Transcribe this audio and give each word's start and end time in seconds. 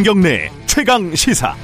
김경래 0.00 0.50
최강 0.64 1.14
시사. 1.14 1.54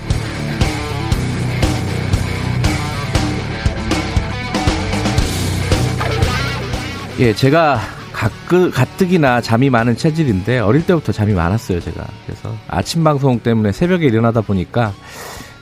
예, 7.18 7.32
제가 7.32 7.80
가끔 8.12 8.70
가뜩이나 8.70 9.40
잠이 9.40 9.70
많은 9.70 9.96
체질인데 9.96 10.58
어릴 10.58 10.84
때부터 10.84 11.12
잠이 11.12 11.32
많았어요, 11.32 11.80
제가. 11.80 12.06
그래서 12.26 12.54
아침 12.68 13.02
방송 13.02 13.40
때문에 13.40 13.72
새벽에 13.72 14.04
일어나다 14.04 14.42
보니까 14.42 14.92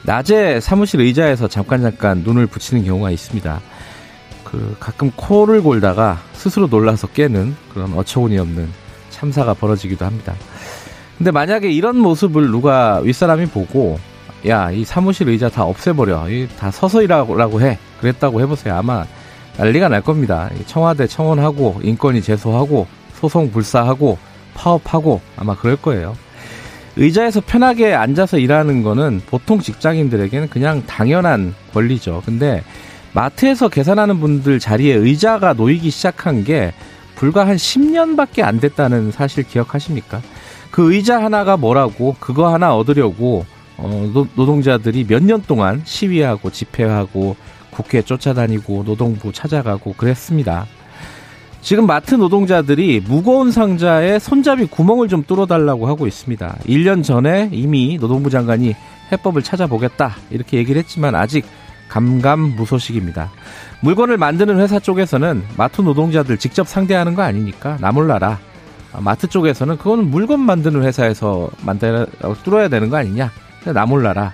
낮에 0.02 0.59
사무실 0.59 1.00
의자에서 1.00 1.46
잠깐 1.46 1.81
잠깐 1.81 2.25
눈을 2.25 2.48
붙이는 2.48 2.84
경우가 2.84 3.12
있습니다. 3.12 3.61
그 4.43 4.76
가끔 4.81 5.12
코를 5.14 5.62
골다가 5.62 6.20
스스로 6.32 6.67
놀라서 6.67 7.06
깨는 7.06 7.54
그런 7.72 7.95
어처구니 7.95 8.36
없는 8.36 8.68
참사가 9.11 9.54
벌어지기도 9.54 10.04
합니다. 10.04 10.34
근데 11.18 11.31
만약에 11.31 11.71
이런 11.71 11.96
모습을 11.99 12.50
누가 12.50 13.00
윗사람이 13.03 13.46
보고 13.46 13.99
야, 14.46 14.71
이 14.71 14.85
사무실 14.85 15.29
의자 15.29 15.49
다 15.49 15.64
없애버려. 15.64 16.29
이 16.29 16.49
다 16.59 16.71
서서 16.71 17.03
일하라고 17.03 17.63
해. 17.63 17.79
그랬다고 18.00 18.40
해보세요. 18.43 18.75
아마 18.77 19.04
난리가 19.57 19.89
날 19.89 20.03
겁니다. 20.03 20.50
청와대 20.67 21.07
청원하고 21.07 21.81
인권위 21.82 22.21
제소하고 22.21 22.87
소송 23.14 23.50
불사하고 23.50 24.18
파업하고 24.54 25.21
아마 25.37 25.54
그럴 25.57 25.77
거예요. 25.77 26.14
의자에서 26.96 27.40
편하게 27.40 27.95
앉아서 27.95 28.39
일하는 28.39 28.82
거는 28.82 29.23
보통 29.26 29.61
직장인들에게는 29.61 30.49
그냥 30.51 30.82
당연한 30.87 31.54
권리죠. 31.73 32.23
근데 32.27 32.62
마트에서 33.15 33.69
계산하는 33.69 34.21
분들 34.21 34.59
자리에 34.59 34.95
의자가 34.95 35.55
놓이기 35.55 35.91
시작한 35.91 36.45
게 36.45 36.73
불과 37.15 37.47
한 37.47 37.56
10년밖에 37.56 38.43
안 38.43 38.61
됐다는 38.61 39.11
사실 39.12 39.45
기억하십니까? 39.45 40.21
그 40.75 40.92
의자 40.92 41.22
하나가 41.22 41.56
뭐라고 41.56 42.17
그거 42.19 42.53
하나 42.53 42.75
얻으려고 42.75 43.47
어, 43.77 44.11
노, 44.12 44.27
노동자들이 44.34 45.05
몇 45.08 45.22
년 45.22 45.41
동안 45.47 45.81
시위하고 45.84 46.50
집회하고 46.50 47.36
국회 47.70 48.03
쫓아다니고 48.03 48.83
노동부 48.83 49.33
찾아가고 49.33 49.92
그랬습니다. 49.92 50.66
지금 51.61 51.86
마트 51.86 52.16
노동자들이 52.16 53.05
무거운 53.06 53.53
상자에 53.53 54.19
손잡이 54.19 54.66
구멍을 54.66 55.06
좀 55.06 55.22
뚫어달라고 55.22 55.86
하고 55.86 56.08
있습니다. 56.08 56.56
1년 56.66 57.05
전에 57.05 57.50
이미 57.53 57.97
노동부 57.97 58.28
장관이 58.28 58.75
해법을 59.12 59.42
찾아보겠다 59.42 60.16
이렇게 60.31 60.56
얘기를 60.56 60.81
했지만 60.81 61.14
아직 61.14 61.47
감감무소식입니다. 61.88 63.31
물건을 63.81 64.19
만드는 64.19 64.59
회사 64.59 64.81
쪽에서는 64.81 65.44
마트 65.56 65.83
노동자들 65.83 66.36
직접 66.36 66.66
상대하는 66.66 67.14
거 67.14 67.22
아니니까 67.22 67.78
나몰라라. 67.81 68.41
마트 69.00 69.27
쪽에서는 69.27 69.78
그거는 69.78 70.11
물건 70.11 70.41
만드는 70.41 70.83
회사에서 70.83 71.50
만들어 71.62 72.06
뚫어야 72.42 72.69
되는 72.69 72.91
거 72.91 72.97
아니냐. 72.97 73.31
나 73.73 73.87
몰라라. 73.87 74.33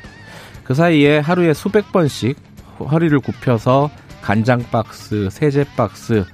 그 0.65 0.75
사이에 0.75 1.19
하루에 1.19 1.55
수백 1.55 1.93
번씩 1.93 2.37
허리를 2.79 3.19
굽혀서 3.21 3.91
간장 4.23 4.65
박스, 4.71 5.29
세제 5.31 5.65
박스 5.77 6.25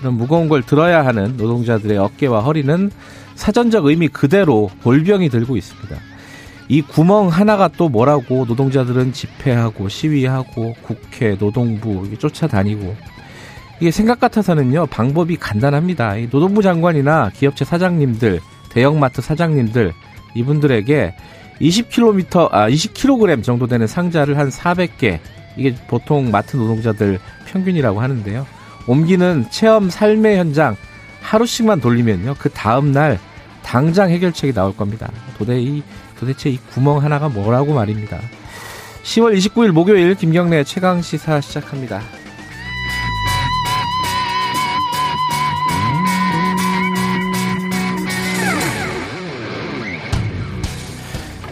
이런 0.00 0.14
무거운 0.14 0.48
걸 0.48 0.62
들어야 0.62 1.04
하는 1.04 1.36
노동자들의 1.36 1.96
어깨와 1.98 2.40
허리는 2.40 2.90
사전적 3.34 3.86
의미 3.86 4.08
그대로 4.08 4.70
골병이 4.82 5.28
들고 5.28 5.56
있습니다. 5.56 5.96
이 6.68 6.80
구멍 6.82 7.28
하나가 7.28 7.68
또 7.68 7.88
뭐라고 7.88 8.44
노동자들은 8.46 9.12
집회하고 9.12 9.88
시위하고 9.88 10.74
국회, 10.82 11.36
노동부 11.36 12.08
쫓아다니고 12.18 12.96
이게 13.82 13.90
생각 13.90 14.20
같아서는요 14.20 14.86
방법이 14.86 15.34
간단합니다. 15.38 16.14
노동부 16.30 16.62
장관이나 16.62 17.32
기업체 17.34 17.64
사장님들, 17.64 18.38
대형마트 18.70 19.20
사장님들 19.20 19.92
이분들에게 20.36 21.12
20km, 21.60 22.52
아 22.52 22.70
20kg 22.70 23.42
정도 23.42 23.66
되는 23.66 23.88
상자를 23.88 24.38
한 24.38 24.50
400개 24.50 25.18
이게 25.56 25.74
보통 25.88 26.30
마트 26.30 26.56
노동자들 26.56 27.18
평균이라고 27.46 28.00
하는데요. 28.00 28.46
옮기는 28.86 29.46
체험 29.50 29.90
삶의 29.90 30.38
현장 30.38 30.76
하루씩만 31.20 31.80
돌리면요 31.80 32.36
그 32.38 32.50
다음 32.50 32.92
날 32.92 33.18
당장 33.64 34.10
해결책이 34.10 34.52
나올 34.52 34.76
겁니다. 34.76 35.10
도대체 35.36 35.60
이, 35.60 35.82
도대체 36.20 36.50
이 36.50 36.58
구멍 36.72 37.02
하나가 37.02 37.28
뭐라고 37.28 37.74
말입니다. 37.74 38.20
10월 39.02 39.36
29일 39.36 39.72
목요일 39.72 40.14
김경래 40.14 40.62
최강 40.62 41.02
시사 41.02 41.40
시작합니다. 41.40 42.21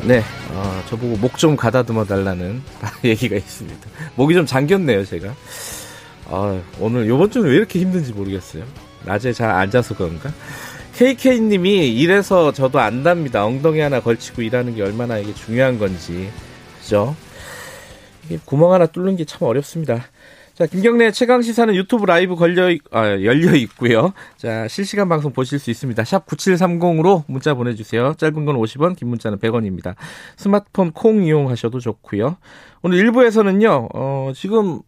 네, 0.04 0.22
어, 0.52 0.82
저보고 0.88 1.16
목 1.18 1.36
좀 1.36 1.56
가다듬어 1.56 2.04
달라는 2.04 2.62
얘기가 3.04 3.36
있습니다. 3.36 3.88
목이 4.16 4.34
좀 4.34 4.46
잠겼네요, 4.46 5.04
제가. 5.04 5.34
어, 6.26 6.62
오늘 6.78 7.08
요번 7.08 7.30
주는 7.30 7.48
왜 7.48 7.56
이렇게 7.56 7.78
힘든지 7.80 8.12
모르겠어요. 8.12 8.64
낮에 9.04 9.32
잘 9.32 9.50
앉아서 9.50 9.94
그런가? 9.96 10.32
KK님이 10.96 11.88
이래서 11.94 12.52
저도 12.52 12.78
안답니다. 12.80 13.44
엉덩이 13.44 13.80
하나 13.80 14.00
걸치고 14.00 14.42
일하는 14.42 14.74
게 14.74 14.82
얼마나 14.82 15.18
이게 15.18 15.34
중요한 15.34 15.78
건지. 15.78 16.30
그죠? 16.80 17.16
이게 18.26 18.38
구멍 18.44 18.72
하나 18.72 18.86
뚫는 18.86 19.16
게 19.16 19.24
참 19.24 19.48
어렵습니다. 19.48 20.04
자, 20.60 20.66
김경래 20.66 21.10
최강 21.10 21.40
시사는 21.40 21.74
유튜브 21.74 22.04
라이브 22.04 22.36
걸려 22.36 22.68
아, 22.90 23.06
열려 23.08 23.54
있고요. 23.54 24.12
자, 24.36 24.68
실시간 24.68 25.08
방송 25.08 25.32
보실 25.32 25.58
수 25.58 25.70
있습니다. 25.70 26.04
샵 26.04 26.26
9730으로 26.26 27.24
문자 27.28 27.54
보내 27.54 27.74
주세요. 27.74 28.12
짧은 28.12 28.44
건 28.44 28.56
50원, 28.56 28.94
긴 28.94 29.08
문자는 29.08 29.38
100원입니다. 29.38 29.94
스마트폰 30.36 30.92
콩 30.92 31.24
이용하셔도 31.24 31.80
좋고요. 31.80 32.36
오늘 32.82 32.98
1부에서는요. 32.98 33.88
어, 33.94 34.32
지금 34.34 34.80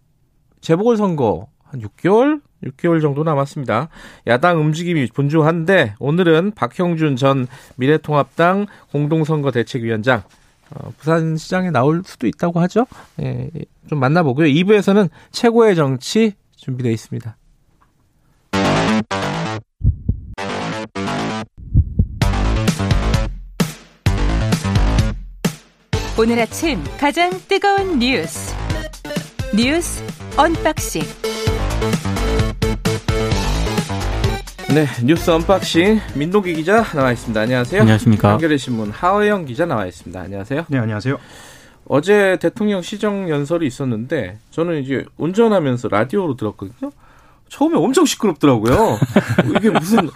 재보궐 0.60 0.98
선거 0.98 1.48
한 1.64 1.80
6개월 1.80 2.42
6개월 2.64 3.00
정도 3.00 3.24
남았습니다. 3.24 3.88
야당 4.26 4.60
움직임이 4.60 5.06
분주한데 5.06 5.94
오늘은 6.00 6.52
박형준 6.54 7.16
전 7.16 7.46
미래통합당 7.76 8.66
공동선거 8.90 9.50
대책위원장 9.50 10.18
어, 10.18 10.41
부산시장에 10.98 11.70
나올 11.70 12.02
수도 12.04 12.26
있다고 12.26 12.60
하죠. 12.60 12.86
예, 13.22 13.50
좀 13.88 14.00
만나보고요. 14.00 14.46
2부에서는 14.46 15.08
최고의 15.30 15.76
정치 15.76 16.34
준비되어 16.56 16.92
있습니다. 16.92 17.36
오늘 26.18 26.38
아침 26.38 26.78
가장 27.00 27.30
뜨거운 27.48 27.98
뉴스 27.98 28.54
뉴스 29.56 30.04
unboxing 30.36 31.02
네, 34.74 34.86
뉴스 35.04 35.30
unboxing 35.30 36.00
민동기 36.14 36.54
기자 36.54 36.82
나와 36.82 37.12
있습니다. 37.12 37.38
안녕하세요. 37.38 37.82
안녕하십니까. 37.82 38.30
한겨레 38.30 38.56
신문 38.56 38.90
하어영 38.90 39.44
기자 39.44 39.66
나와 39.66 39.84
있습니다. 39.84 40.18
안녕하세요. 40.18 40.64
네, 40.68 40.78
안녕하세요. 40.78 41.18
어제 41.86 42.38
대통령 42.40 42.80
시정 42.80 43.28
연설이 43.28 43.66
있었는데 43.66 44.38
저는 44.50 44.82
이제 44.82 45.04
운전하면서 45.18 45.88
라디오로 45.88 46.36
들었거든요. 46.36 46.90
처음에 47.50 47.76
엄청 47.76 48.06
시끄럽더라고요. 48.06 48.98
이게 49.58 49.68
무슨 49.68 50.08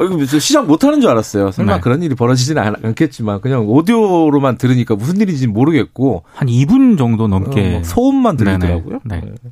이거 0.00 0.16
무슨 0.16 0.40
시작 0.40 0.66
못하는 0.66 1.02
줄 1.02 1.10
알았어요. 1.10 1.50
설마 1.50 1.74
네. 1.74 1.80
그런 1.82 2.02
일이 2.02 2.14
벌어지지는 2.14 2.76
않겠지만 2.82 3.42
그냥 3.42 3.68
오디오로만 3.68 4.56
들으니까 4.56 4.94
무슨 4.94 5.20
일인지 5.20 5.46
모르겠고 5.46 6.22
한 6.32 6.48
2분 6.48 6.96
정도 6.96 7.28
넘게 7.28 7.66
어, 7.66 7.70
뭐 7.72 7.82
소음만 7.84 8.38
들리더라고요. 8.38 9.00
네네. 9.04 9.26
네. 9.42 9.50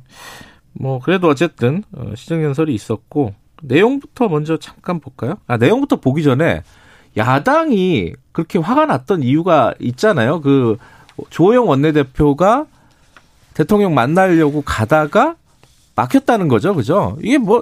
뭐 0.71 0.97
그래도 0.97 1.27
어쨌든 1.27 1.83
어, 1.95 2.13
시정 2.15 2.43
연설이 2.43 2.73
있었고 2.73 3.35
내용부터 3.63 4.27
먼저 4.27 4.57
잠깐 4.57 4.99
볼까요? 4.99 5.35
아 5.47 5.57
내용부터 5.57 5.97
보기 5.97 6.23
전에 6.23 6.63
야당이 7.17 8.13
그렇게 8.31 8.59
화가 8.59 8.85
났던 8.85 9.23
이유가 9.23 9.73
있잖아요. 9.79 10.41
그 10.41 10.77
조호영 11.29 11.67
원내대표가 11.67 12.65
대통령 13.53 13.93
만나려고 13.93 14.61
가다가 14.61 15.35
막혔다는 15.95 16.47
거죠, 16.47 16.73
그죠? 16.73 17.17
이게 17.21 17.37
뭐 17.37 17.61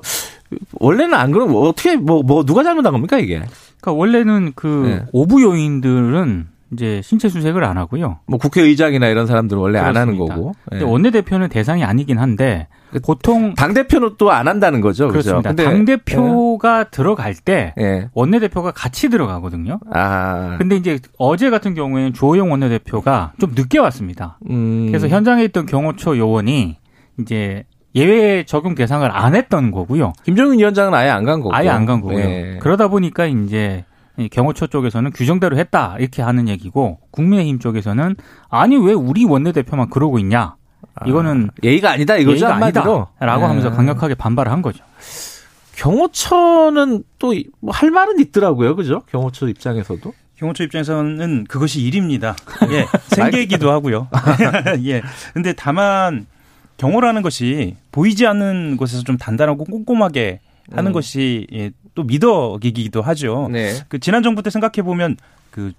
원래는 0.73 1.13
안 1.13 1.31
그러면 1.31 1.57
어떻게 1.57 1.97
뭐뭐 1.97 2.45
누가 2.45 2.63
잘못한 2.63 2.93
겁니까 2.93 3.17
이게? 3.17 3.41
그러니까 3.81 3.91
원래는 3.91 4.53
그 4.55 4.67
네. 4.67 5.05
오부 5.11 5.41
요인들은 5.41 6.47
이제 6.73 7.01
신체 7.03 7.27
수색을 7.29 7.63
안 7.63 7.77
하고요. 7.77 8.19
뭐 8.27 8.39
국회의장이나 8.39 9.07
이런 9.07 9.27
사람들은 9.27 9.61
원래 9.61 9.79
안 9.79 9.97
하는 9.97 10.13
그렇습니다. 10.15 10.35
거고. 10.35 10.51
예. 10.71 10.77
근데 10.79 10.85
원내 10.85 11.11
대표는 11.11 11.49
대상이 11.49 11.83
아니긴 11.83 12.17
한데 12.17 12.67
보통 13.05 13.53
당 13.55 13.73
대표는 13.73 14.11
또 14.17 14.31
안 14.31 14.47
한다는 14.47 14.79
거죠, 14.81 15.07
그죠? 15.09 15.41
그렇습니다. 15.41 15.53
당 15.69 15.83
대표가 15.85 16.85
들어갈 16.85 17.33
때 17.35 17.73
예. 17.79 18.09
원내 18.13 18.39
대표가 18.39 18.71
같이 18.71 19.09
들어가거든요. 19.09 19.79
아, 19.93 20.55
근데 20.57 20.75
이제 20.77 20.99
어제 21.17 21.49
같은 21.49 21.73
경우에는 21.73 22.13
조호영 22.13 22.49
원내 22.51 22.69
대표가 22.69 23.33
좀 23.39 23.51
늦게 23.55 23.79
왔습니다. 23.79 24.39
음. 24.49 24.87
그래서 24.87 25.07
현장에 25.07 25.43
있던 25.45 25.65
경호처 25.65 26.17
요원이 26.17 26.77
이제 27.19 27.65
예외 27.93 28.45
적용 28.45 28.73
대상을 28.75 29.09
안 29.11 29.35
했던 29.35 29.71
거고요. 29.71 30.13
김정은 30.23 30.57
위원장은 30.57 30.93
아예 30.93 31.09
안 31.09 31.25
간 31.25 31.41
거고. 31.41 31.53
아예 31.53 31.67
안 31.67 31.85
간 31.85 31.99
거고요. 31.99 32.19
예. 32.19 32.57
그러다 32.61 32.87
보니까 32.87 33.25
이제 33.25 33.83
경호처 34.31 34.67
쪽에서는 34.67 35.11
규정대로 35.11 35.57
했다 35.57 35.95
이렇게 35.99 36.21
하는 36.21 36.47
얘기고 36.47 36.99
국민의힘 37.11 37.59
쪽에서는 37.59 38.15
아니 38.49 38.77
왜 38.77 38.93
우리 38.93 39.25
원내대표만 39.25 39.89
그러고 39.89 40.19
있냐 40.19 40.55
이거는 41.05 41.49
아, 41.51 41.55
예의가 41.63 41.91
아니다 41.91 42.17
이거죠 42.17 42.45
예의가 42.45 42.55
아니다라고 42.55 43.07
네. 43.19 43.25
하면서 43.25 43.71
강력하게 43.71 44.15
반발을 44.15 44.51
한 44.51 44.61
거죠. 44.61 44.83
경호처는 45.81 47.03
또뭐할 47.17 47.89
말은 47.89 48.19
있더라고요, 48.19 48.75
그죠? 48.75 49.01
경호처 49.09 49.47
입장에서도. 49.47 50.13
경호처 50.35 50.63
입장에서는 50.65 51.45
그것이 51.45 51.81
일입니다. 51.81 52.35
예, 52.69 52.85
생계이기도 53.15 53.71
하고요. 53.71 54.07
예. 54.85 55.01
근데 55.33 55.53
다만 55.53 56.27
경호라는 56.77 57.23
것이 57.23 57.77
보이지 57.91 58.27
않는 58.27 58.77
곳에서 58.77 59.03
좀 59.03 59.17
단단하고 59.17 59.65
꼼꼼하게 59.65 60.41
하는 60.71 60.91
음. 60.91 60.93
것이 60.93 61.47
예, 61.53 61.71
또 61.95 62.03
미덕이기도 62.03 63.01
하죠. 63.01 63.49
네. 63.51 63.73
그 63.87 63.99
지난 63.99 64.23
정부 64.23 64.41
때 64.41 64.49
생각해 64.49 64.81
보면 64.83 65.17
그 65.49 65.73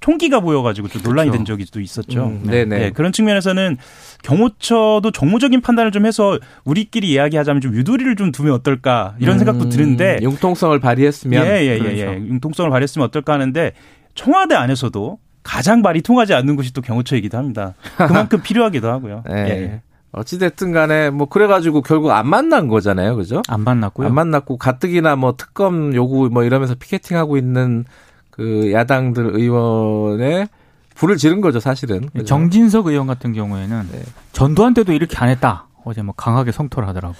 총기가 0.00 0.40
보여가지고 0.40 0.88
좀 0.88 1.02
논란이 1.02 1.30
그렇죠. 1.30 1.38
된 1.38 1.44
적이 1.46 1.64
또 1.72 1.80
있었죠. 1.80 2.26
음, 2.26 2.42
네네. 2.44 2.80
예, 2.80 2.90
그런 2.90 3.12
측면에서는 3.12 3.78
경호처도 4.22 5.10
정무적인 5.10 5.60
판단을 5.62 5.90
좀 5.90 6.04
해서 6.04 6.38
우리끼리 6.64 7.10
이야기하자면 7.10 7.60
좀 7.62 7.74
유도리를 7.74 8.14
좀 8.16 8.30
두면 8.30 8.52
어떨까 8.52 9.14
이런 9.18 9.38
생각도 9.38 9.64
음, 9.64 9.68
드는데 9.70 10.18
융통성을 10.20 10.78
발휘했으면. 10.80 11.46
예, 11.46 11.62
예, 11.62 11.74
예, 11.74 11.78
그렇죠. 11.78 11.96
예. 11.96 12.14
융통성을 12.14 12.70
발휘했으면 12.70 13.06
어떨까 13.06 13.32
하는데 13.34 13.72
청와대 14.14 14.54
안에서도 14.54 15.18
가장 15.42 15.80
말이 15.80 16.02
통하지 16.02 16.34
않는 16.34 16.56
곳이 16.56 16.72
또 16.72 16.82
경호처이기도 16.82 17.38
합니다. 17.38 17.74
그만큼 17.96 18.42
필요하기도 18.42 18.90
하고요. 18.90 19.22
예. 19.30 19.80
예. 20.14 20.20
어찌됐든 20.20 20.72
간에 20.72 21.10
뭐 21.10 21.28
그래가지고 21.28 21.82
결국 21.82 22.10
안 22.12 22.28
만난 22.28 22.68
거잖아요, 22.68 23.16
그죠? 23.16 23.42
안 23.48 23.62
만났고요. 23.62 24.06
안 24.08 24.14
만났고 24.14 24.56
가뜩이나 24.56 25.16
뭐 25.16 25.34
특검 25.36 25.94
요구 25.94 26.28
뭐 26.32 26.44
이러면서 26.44 26.74
피켓팅하고 26.74 27.36
있는 27.36 27.84
그 28.30 28.72
야당들 28.72 29.30
의원의 29.34 30.48
불을 30.94 31.16
지른 31.18 31.40
거죠, 31.42 31.60
사실은. 31.60 32.08
그죠? 32.10 32.24
정진석 32.24 32.86
의원 32.86 33.06
같은 33.06 33.32
경우에는 33.34 33.88
네. 33.92 34.02
전두환 34.32 34.72
때도 34.74 34.92
이렇게 34.92 35.16
안 35.18 35.28
했다. 35.28 35.66
어제 35.84 36.02
뭐 36.02 36.14
강하게 36.16 36.52
성토를 36.52 36.88
하더라고요. 36.88 37.16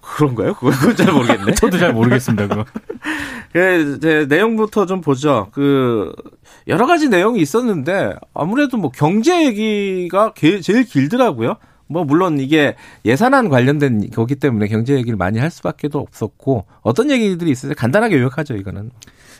그런가요? 0.00 0.54
그건 0.54 0.72
잘 0.96 1.12
모르겠네. 1.12 1.54
저도 1.54 1.78
잘 1.78 1.92
모르겠습니다. 1.92 2.46
그거. 2.48 2.64
그 3.52 3.96
이제 3.98 4.26
내용부터 4.28 4.86
좀 4.86 5.00
보죠. 5.00 5.48
그 5.52 6.12
여러 6.66 6.86
가지 6.86 7.08
내용이 7.08 7.40
있었는데 7.40 8.14
아무래도 8.34 8.76
뭐 8.76 8.90
경제 8.90 9.44
얘기가 9.46 10.32
게- 10.34 10.60
제일 10.60 10.84
길더라고요. 10.84 11.56
뭐 11.88 12.04
물론 12.04 12.38
이게 12.38 12.76
예산안 13.04 13.48
관련된 13.48 14.10
거기 14.10 14.36
때문에 14.36 14.68
경제 14.68 14.94
얘기를 14.94 15.16
많이 15.16 15.38
할 15.38 15.50
수밖에 15.50 15.88
도 15.88 15.98
없었고 16.00 16.66
어떤 16.82 17.10
얘기들이 17.10 17.50
있어요? 17.50 17.72
간단하게 17.74 18.18
요약하죠, 18.18 18.54
이거는. 18.54 18.90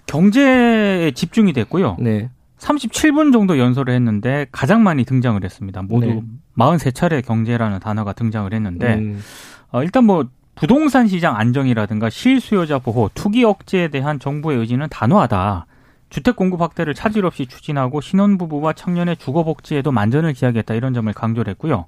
경제에 0.06 1.10
집중이 1.12 1.52
됐고요. 1.52 1.96
네. 2.00 2.30
37분 2.58 3.32
정도 3.32 3.58
연설을 3.58 3.94
했는데 3.94 4.46
가장 4.50 4.82
많이 4.82 5.04
등장을 5.04 5.42
했습니다. 5.42 5.82
모두 5.82 6.06
네. 6.06 6.22
43차례 6.56 7.24
경제라는 7.24 7.78
단어가 7.78 8.12
등장을 8.12 8.52
했는데 8.52 8.94
음, 8.94 9.22
어, 9.70 9.82
일단 9.84 10.04
뭐 10.04 10.26
부동산 10.56 11.06
시장 11.06 11.36
안정이라든가 11.36 12.10
실수요자 12.10 12.80
보호, 12.80 13.10
투기 13.14 13.44
억제에 13.44 13.88
대한 13.88 14.18
정부의 14.18 14.58
의지는 14.58 14.88
단호하다. 14.90 15.66
주택 16.10 16.34
공급 16.34 16.60
확대를 16.62 16.94
차질 16.94 17.26
없이 17.26 17.46
추진하고 17.46 18.00
신혼부부와 18.00 18.72
청년의 18.72 19.18
주거 19.18 19.44
복지에도 19.44 19.92
만전을 19.92 20.32
기하겠다 20.32 20.74
이런 20.74 20.94
점을 20.94 21.12
강조를 21.12 21.50
했고요. 21.52 21.84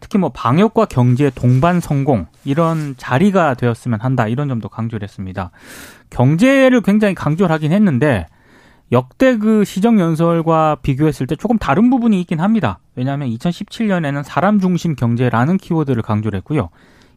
특히 0.00 0.18
뭐 0.18 0.30
방역과 0.30 0.86
경제 0.86 1.30
동반 1.30 1.80
성공 1.80 2.26
이런 2.44 2.94
자리가 2.96 3.54
되었으면 3.54 4.00
한다 4.00 4.28
이런 4.28 4.48
점도 4.48 4.68
강조를 4.68 5.04
했습니다. 5.04 5.50
경제를 6.10 6.80
굉장히 6.80 7.14
강조를 7.14 7.52
하긴 7.54 7.72
했는데 7.72 8.26
역대 8.90 9.36
그 9.36 9.64
시정 9.64 10.00
연설과 10.00 10.78
비교했을 10.82 11.26
때 11.26 11.36
조금 11.36 11.58
다른 11.58 11.90
부분이 11.90 12.20
있긴 12.22 12.40
합니다. 12.40 12.78
왜냐하면 12.94 13.28
2017년에는 13.28 14.22
사람 14.22 14.60
중심 14.60 14.94
경제라는 14.96 15.58
키워드를 15.58 16.02
강조를 16.02 16.38
했고요. 16.38 16.70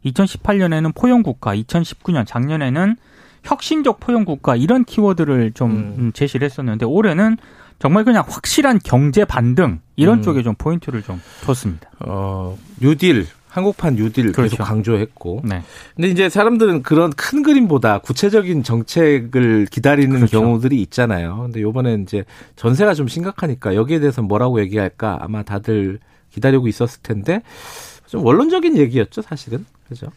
2018년에는 0.06 0.94
포용 0.96 1.24
국가, 1.24 1.56
2019년 1.56 2.26
작년에는 2.26 2.98
혁신적 3.44 4.00
포용 4.00 4.26
국가 4.26 4.56
이런 4.56 4.84
키워드를 4.84 5.54
좀 5.54 5.72
음. 5.72 5.96
음, 5.98 6.12
제시를 6.14 6.46
했었는데 6.46 6.86
올해는 6.86 7.38
정말 7.82 8.04
그냥 8.04 8.24
확실한 8.28 8.80
경제 8.84 9.26
반등 9.26 9.80
이런 9.96 10.20
음. 10.20 10.22
쪽에 10.22 10.44
좀 10.44 10.54
포인트를 10.56 11.02
좀 11.02 11.20
뒀습니다. 11.44 11.90
어, 12.02 12.56
뉴딜, 12.80 13.26
한국판 13.48 13.96
뉴딜 13.96 14.28
계속 14.28 14.36
그렇죠. 14.36 14.58
강조했고. 14.58 15.42
네. 15.44 15.64
근데 15.96 16.10
이제 16.10 16.30
사람들은 16.30 16.84
그런 16.84 17.12
큰 17.12 17.42
그림보다 17.42 17.98
구체적인 17.98 18.62
정책을 18.62 19.66
기다리는 19.66 20.16
그렇죠. 20.16 20.40
경우들이 20.40 20.80
있잖아요. 20.84 21.38
근데 21.38 21.62
요번엔 21.62 22.04
이제 22.04 22.24
전세가 22.56 22.94
좀 22.94 23.08
심각하니까 23.08 23.74
여기에 23.74 24.00
대해서 24.00 24.22
뭐라고 24.22 24.62
얘기할까 24.62 25.18
아마 25.20 25.42
다들 25.42 26.00
기다리고 26.30 26.68
있었을 26.68 27.02
텐데 27.02 27.42
좀 28.06 28.24
원론적인 28.24 28.78
얘기였죠, 28.78 29.24
사실은. 29.24 29.66
그죠? 29.90 30.08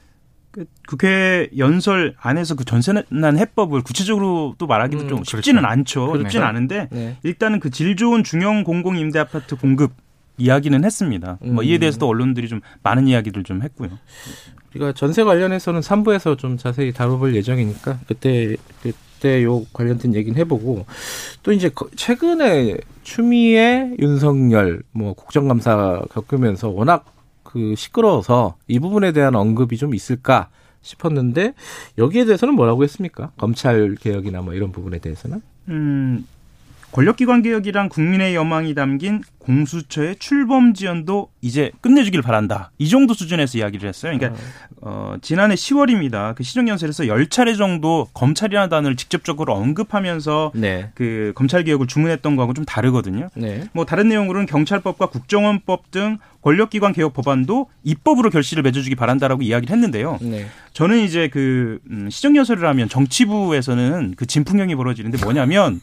그 0.55 0.67
국회 0.87 1.49
연설 1.59 2.15
안에서 2.21 2.55
그 2.55 2.65
전세난 2.65 3.39
해법을 3.39 3.83
구체적으로 3.83 4.55
또 4.56 4.69
말하기도 4.69 5.03
음, 5.03 5.09
좀 5.09 5.25
쉽지는 5.25 5.62
그렇죠. 5.62 5.73
않죠. 5.73 6.06
그렇죠. 6.06 6.23
쉽지는 6.29 6.47
않은데 6.47 6.89
네. 6.93 7.17
일단은 7.25 7.59
그 7.59 7.71
질 7.71 7.97
좋은 7.97 8.23
중형 8.23 8.62
공공 8.62 8.97
임대 8.97 9.19
아파트 9.19 9.56
공급 9.56 9.91
이야기는 10.39 10.85
했습니다. 10.85 11.39
뭐 11.43 11.65
이에 11.65 11.77
음. 11.77 11.81
대해서도 11.81 12.06
언론들이 12.06 12.47
좀 12.49 12.61
많은 12.85 13.09
이야기를 13.09 13.43
좀 13.43 13.62
했고요. 13.62 13.91
우리가 14.71 14.93
전세 14.93 15.25
관련해서는 15.25 15.81
3부에서 15.81 16.39
좀 16.39 16.56
자세히 16.56 16.93
다뤄볼 16.93 17.35
예정이니까 17.35 17.99
그때 18.06 18.55
그때 18.81 19.43
요 19.43 19.65
관련된 19.73 20.15
얘기는 20.15 20.39
해보고 20.39 20.87
또 21.43 21.51
이제 21.51 21.69
거- 21.69 21.89
최근에 21.97 22.77
추미애 23.03 23.91
윤석열 23.99 24.83
뭐 24.93 25.15
국정감사 25.15 26.03
겪으면서 26.12 26.69
워낙 26.69 27.05
그 27.55 27.77
시끄러워서 27.77 28.56
이 28.67 28.81
부분에 28.81 29.12
대한 29.12 29.37
언급이 29.37 29.77
좀 29.77 29.95
있을까 29.95 30.49
싶었는데 30.83 31.55
여기에 31.99 32.25
대해서는 32.25 32.55
뭐라고 32.55 32.83
했습니까? 32.83 33.31
검찰 33.39 33.95
개혁이나 33.95 34.43
뭐 34.43 34.55
이런 34.55 34.73
부분에 34.73 34.99
대해서는 34.99 35.41
음, 35.69 36.27
권력기관 36.91 37.43
개혁이랑 37.43 37.91
국민의 37.91 38.35
여망이 38.35 38.75
담긴 38.75 39.23
공수처의 39.39 40.17
출범 40.21 40.75
지연도 40.75 41.29
이제 41.43 41.70
끝내주길 41.81 42.23
바란다. 42.23 42.70
이 42.79 42.89
정도 42.89 43.15
수준에서 43.15 43.58
이야기를 43.58 43.89
했어요. 43.89 44.17
그러니까 44.17 44.41
어, 44.81 45.17
지난해 45.20 45.55
10월입니다. 45.55 46.34
그 46.34 46.43
시정연설에서 46.43 47.05
10차례 47.05 47.56
정도 47.56 48.08
검찰이라는 48.15 48.69
단어를 48.69 48.96
직접적으로 48.96 49.55
언급하면서 49.55 50.53
네, 50.55 50.91
그 50.94 51.32
검찰 51.34 51.65
개혁을 51.65 51.87
주문했던 51.87 52.37
거하고 52.37 52.55
좀 52.55 52.65
다르거든요. 52.65 53.29
네, 53.34 53.65
뭐 53.73 53.84
다른 53.84 54.08
내용으로는 54.08 54.46
경찰법과 54.46 55.06
국정원법 55.06 55.91
등 55.91 56.19
권력기관 56.44 56.93
개혁 56.93 57.15
법안도 57.15 57.69
입법으로 57.84 58.29
결실을 58.29 58.63
맺어주기 58.63 58.96
바란다라고 58.96 59.43
이야기를 59.43 59.74
했는데요. 59.74 60.19
네. 60.20 60.46
저는 60.74 60.98
이제 61.01 61.29
그 61.29 61.79
음, 61.91 62.10
시정 62.10 62.36
연설을 62.36 62.69
하면 62.69 62.89
정치부에서는 62.91 64.13
그 64.17 64.27
진풍경이 64.27 64.74
벌어지는데 64.74 65.24
뭐냐면 65.24 65.81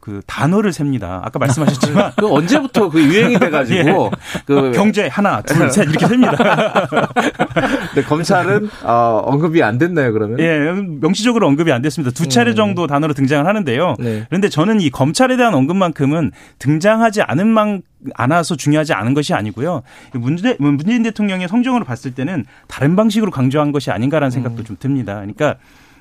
그 0.00 0.22
단어를 0.26 0.72
셉니다. 0.72 1.20
아까 1.24 1.38
말씀하셨지만 1.38 2.12
그 2.16 2.32
언제부터 2.32 2.88
그 2.88 3.02
유행이 3.02 3.38
돼가지고 3.38 4.10
그 4.46 4.72
경제 4.72 5.06
하나, 5.08 5.42
둘, 5.42 5.70
셋 5.70 5.88
이렇게 5.88 6.06
셉니다. 6.06 6.32
근데 7.94 8.06
검찰은 8.08 8.70
어, 8.82 9.22
언급이 9.24 9.62
안 9.62 9.76
됐나요 9.78 10.12
그러면? 10.12 10.40
예, 10.40 10.58
명시적으로 11.00 11.46
언급이 11.46 11.70
안 11.70 11.82
됐습니다. 11.82 12.12
두 12.12 12.28
차례 12.28 12.52
음. 12.52 12.56
정도 12.56 12.86
단어로 12.86 13.12
등장을 13.12 13.46
하는데요. 13.46 13.96
네. 13.98 14.24
그런데 14.28 14.48
저는 14.48 14.80
이 14.80 14.90
검찰에 14.90 15.36
대한 15.36 15.54
언급만큼은 15.54 16.32
등장하지 16.58 17.22
않은 17.22 17.46
만 17.48 17.82
않아서 18.14 18.56
중요하지 18.56 18.94
않은 18.94 19.12
것이 19.12 19.34
아니고요. 19.34 19.82
문재, 20.14 20.56
문재인 20.58 21.02
대통령의 21.02 21.48
성정으로 21.48 21.84
봤을 21.84 22.14
때는 22.14 22.46
다른 22.66 22.96
방식으로 22.96 23.30
강조한 23.30 23.72
것이 23.72 23.90
아닌가라는 23.90 24.30
생각도 24.30 24.64
좀 24.64 24.76
듭니다. 24.80 25.16
그러니까 25.16 25.56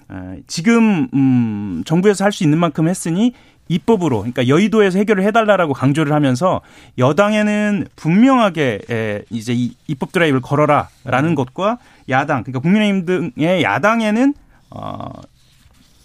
어, 0.08 0.36
지금 0.48 1.08
음, 1.14 1.84
정부에서 1.86 2.24
할 2.24 2.32
수 2.32 2.44
있는 2.44 2.58
만큼 2.58 2.88
했으니 2.88 3.34
입법으로 3.70 4.18
그러니까 4.18 4.48
여의도에서 4.48 4.98
해결을 4.98 5.24
해달라라고 5.24 5.74
강조를 5.74 6.12
하면서 6.12 6.62
여당에는 6.98 7.88
분명하게 7.96 8.80
에, 8.90 9.22
이제 9.30 9.54
이 9.54 9.74
입법 9.88 10.12
드라이브를 10.12 10.42
걸어라라는 10.42 11.36
것과 11.36 11.78
야당 12.10 12.44
그러니까 12.44 12.60
국민의힘 12.60 13.34
등의 13.36 13.64
야당에는 13.64 14.34
어, 14.72 15.12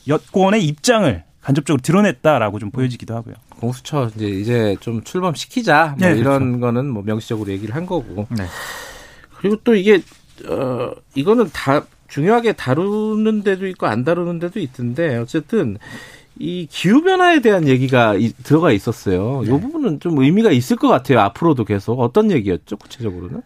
여권의 0.06 0.64
입장을 0.64 1.24
간접적으로 1.40 1.80
드러냈다라고 1.82 2.58
좀 2.58 2.70
보여지기도 2.70 3.14
하고요. 3.14 3.34
공수처 3.60 4.10
이제 4.14 4.26
이제 4.26 4.76
좀 4.80 5.02
출범시키자 5.02 5.96
뭐 5.98 6.08
네, 6.08 6.16
이런 6.16 6.60
거는 6.60 6.86
뭐 6.88 7.02
명시적으로 7.04 7.50
얘기를 7.50 7.74
한 7.74 7.86
거고 7.86 8.26
네. 8.30 8.44
그리고 9.38 9.56
또 9.64 9.74
이게 9.74 10.00
어 10.48 10.92
이거는 11.14 11.50
다 11.52 11.84
중요하게 12.08 12.52
다루는 12.52 13.42
데도 13.42 13.66
있고 13.68 13.86
안 13.86 14.04
다루는 14.04 14.38
데도 14.38 14.60
있던데 14.60 15.16
어쨌든 15.16 15.78
이 16.38 16.66
기후 16.70 17.02
변화에 17.02 17.40
대한 17.40 17.68
얘기가 17.68 18.14
이- 18.16 18.32
들어가 18.42 18.72
있었어요. 18.72 19.42
이 19.44 19.48
부분은 19.60 20.00
좀 20.00 20.18
의미가 20.18 20.50
있을 20.50 20.76
것 20.76 20.88
같아요. 20.88 21.20
앞으로도 21.20 21.64
계속 21.64 22.00
어떤 22.00 22.30
얘기였죠 22.30 22.76
구체적으로는? 22.76 23.42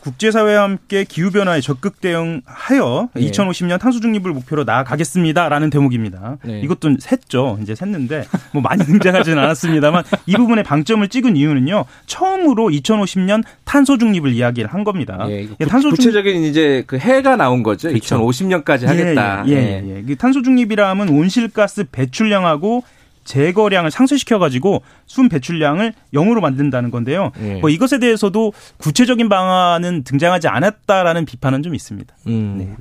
국제사회와 0.00 0.62
함께 0.62 1.04
기후변화에 1.04 1.60
적극 1.60 2.00
대응하여 2.00 3.08
예. 3.16 3.20
2050년 3.20 3.78
탄소 3.78 4.00
중립을 4.00 4.32
목표로 4.32 4.64
나아가겠습니다라는 4.64 5.70
대목입니다. 5.70 6.38
네. 6.44 6.60
이것도 6.60 6.96
샜죠. 6.96 7.62
이제 7.62 7.74
샜는데 7.74 8.24
뭐 8.52 8.62
많이 8.62 8.84
등장하지는 8.84 9.38
않았습니다만 9.42 10.04
이 10.26 10.34
부분에 10.36 10.62
방점을 10.62 11.06
찍은 11.08 11.36
이유는요. 11.36 11.84
처음으로 12.06 12.68
2050년 12.70 13.42
탄소 13.64 13.98
중립을 13.98 14.32
이야기를 14.32 14.72
한 14.72 14.84
겁니다. 14.84 15.26
예, 15.28 15.42
예, 15.42 15.46
구- 15.46 15.66
탄소 15.66 15.88
중립 15.90 15.96
구체적인 15.98 16.44
이제 16.44 16.82
그 16.86 16.98
해가 16.98 17.36
나온 17.36 17.62
거죠. 17.62 17.88
그쵸. 17.92 18.18
2050년까지 18.18 18.86
하겠다. 18.86 19.44
예, 19.48 19.52
예, 19.52 19.82
예, 19.86 19.96
예. 19.98 20.02
그 20.02 20.16
탄소 20.16 20.42
중립이라 20.42 20.88
하면 20.90 21.08
온실가스 21.10 21.84
배출량하고 21.92 22.82
제거량을 23.24 23.90
상쇄시켜 23.90 24.38
가지고 24.38 24.82
순 25.06 25.28
배출량을 25.28 25.92
0으로 26.14 26.40
만든다는 26.40 26.90
건데요. 26.90 27.32
예. 27.42 27.54
뭐 27.60 27.70
이것에 27.70 27.98
대해서도 27.98 28.52
구체적인 28.78 29.28
방안은 29.28 30.04
등장하지 30.04 30.48
않았다라는 30.48 31.24
비판은 31.24 31.62
좀 31.62 31.74
있습니다. 31.74 32.14
음. 32.26 32.56
네. 32.58 32.76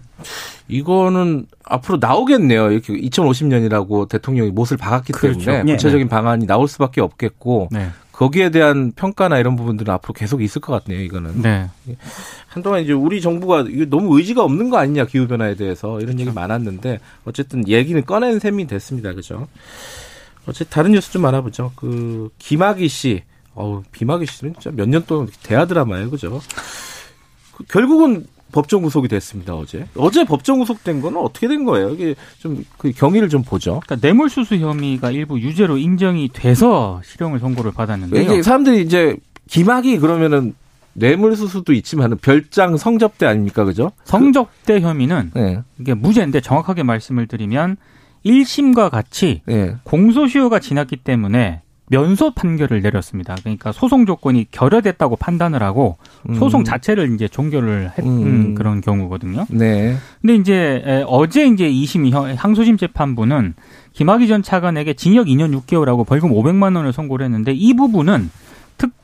이거는 0.68 1.46
앞으로 1.64 1.98
나오겠네요. 2.00 2.72
이렇게 2.72 2.94
2050년이라고 2.94 4.10
대통령이 4.10 4.52
못을 4.52 4.78
박았기 4.78 5.14
그렇죠. 5.14 5.40
때문에 5.40 5.72
예. 5.72 5.76
구체적인 5.76 6.08
방안이 6.08 6.46
나올 6.46 6.68
수밖에 6.68 7.02
없겠고 7.02 7.70
네. 7.72 7.90
거기에 8.20 8.50
대한 8.50 8.92
평가나 8.92 9.38
이런 9.40 9.56
부분들은 9.56 9.94
앞으로 9.94 10.14
계속 10.14 10.42
있을 10.42 10.62
것 10.62 10.84
같네요. 10.84 11.02
이거는 11.02 11.42
네. 11.42 11.70
한동안 12.48 12.82
이제 12.84 12.92
우리 12.92 13.22
정부가 13.22 13.64
너무 13.88 14.18
의지가 14.18 14.44
없는 14.44 14.70
거 14.70 14.78
아니냐 14.78 15.06
기후 15.06 15.26
변화에 15.26 15.56
대해서 15.56 16.02
이런 16.02 16.20
얘기 16.20 16.30
많았는데 16.30 17.00
어쨌든 17.24 17.66
얘기는 17.70 18.04
꺼낸 18.04 18.40
셈이 18.40 18.68
됐습니다. 18.68 19.14
그죠? 19.14 19.48
어쨌든 20.50 20.74
다른 20.74 20.92
뉴스 20.92 21.12
좀 21.12 21.26
알아보죠. 21.26 21.72
그 21.76 22.30
김학의 22.40 22.88
씨, 22.90 23.24
어우 23.56 23.84
김학의 23.94 24.28
씨는 24.28 24.54
진짜 24.60 24.72
몇 24.76 24.88
년 24.90 25.04
동안 25.06 25.28
대하 25.44 25.66
드라마예요, 25.66 26.10
그죠? 26.10 26.42
그 27.56 27.64
결국은 27.66 28.26
법정 28.52 28.82
구속이 28.82 29.08
됐습니다 29.08 29.54
어제. 29.56 29.86
어제 29.96 30.24
법정 30.24 30.58
구속된 30.60 31.02
거는 31.02 31.20
어떻게 31.20 31.48
된 31.48 31.66
거예요? 31.66 31.90
이게 31.92 32.16
좀 32.40 32.64
그 32.78 32.92
경위를 32.92 33.30
좀 33.30 33.44
보죠. 33.44 33.80
그러니까 33.86 34.08
뇌물수수 34.08 34.56
혐의가 34.56 35.12
일부 35.12 35.40
유죄로 35.40 35.78
인정이 35.78 36.30
돼서 36.34 37.00
실형을 37.06 37.40
선고를 37.40 37.72
받았는데요. 37.74 38.22
이게 38.22 38.42
사람들이 38.42 38.82
이제 38.82 39.16
김학의 39.50 40.00
그러면은 40.00 40.56
뇌물수수도 40.94 41.74
있지만 41.74 42.18
별장 42.18 42.76
성접대 42.78 43.26
아닙니까, 43.28 43.64
그죠? 43.64 43.92
성적대 44.06 44.80
혐의는 44.82 45.32
네, 45.36 45.62
이게 45.80 45.94
무죄인데 45.94 46.42
정확하게 46.42 46.82
말씀을 46.84 47.28
드리면 47.28 47.78
1심과 48.26 48.90
같이 48.90 49.42
네. 49.46 49.76
공소시효가 49.84 50.60
지났기 50.60 50.98
때문에 50.98 51.62
면소 51.92 52.36
판결을 52.36 52.82
내렸습니다. 52.84 53.36
그러니까 53.40 53.72
소송 53.72 54.06
조건이 54.06 54.46
결여됐다고 54.52 55.16
판단을 55.16 55.64
하고 55.64 55.98
소송 56.38 56.62
음. 56.62 56.64
자체를 56.64 57.16
이제 57.16 57.28
종결을 57.28 57.92
했 57.98 58.06
음. 58.06 58.54
그런 58.54 58.80
경우거든요. 58.82 59.48
네. 59.50 59.96
근데 60.22 60.36
이제 60.36 60.84
에, 60.86 61.04
어제 61.08 61.48
이제 61.48 61.68
2심 61.68 62.10
형- 62.12 62.36
항소심 62.38 62.78
재판부는 62.78 63.56
김학의 63.94 64.28
전 64.28 64.44
차관에게 64.44 64.94
징역 64.94 65.26
2년 65.26 65.60
6개월하고 65.62 66.06
벌금 66.06 66.30
500만 66.30 66.76
원을 66.76 66.94
선고를 66.94 67.26
했는데 67.26 67.54
이 67.54 67.74
부분은 67.74 68.30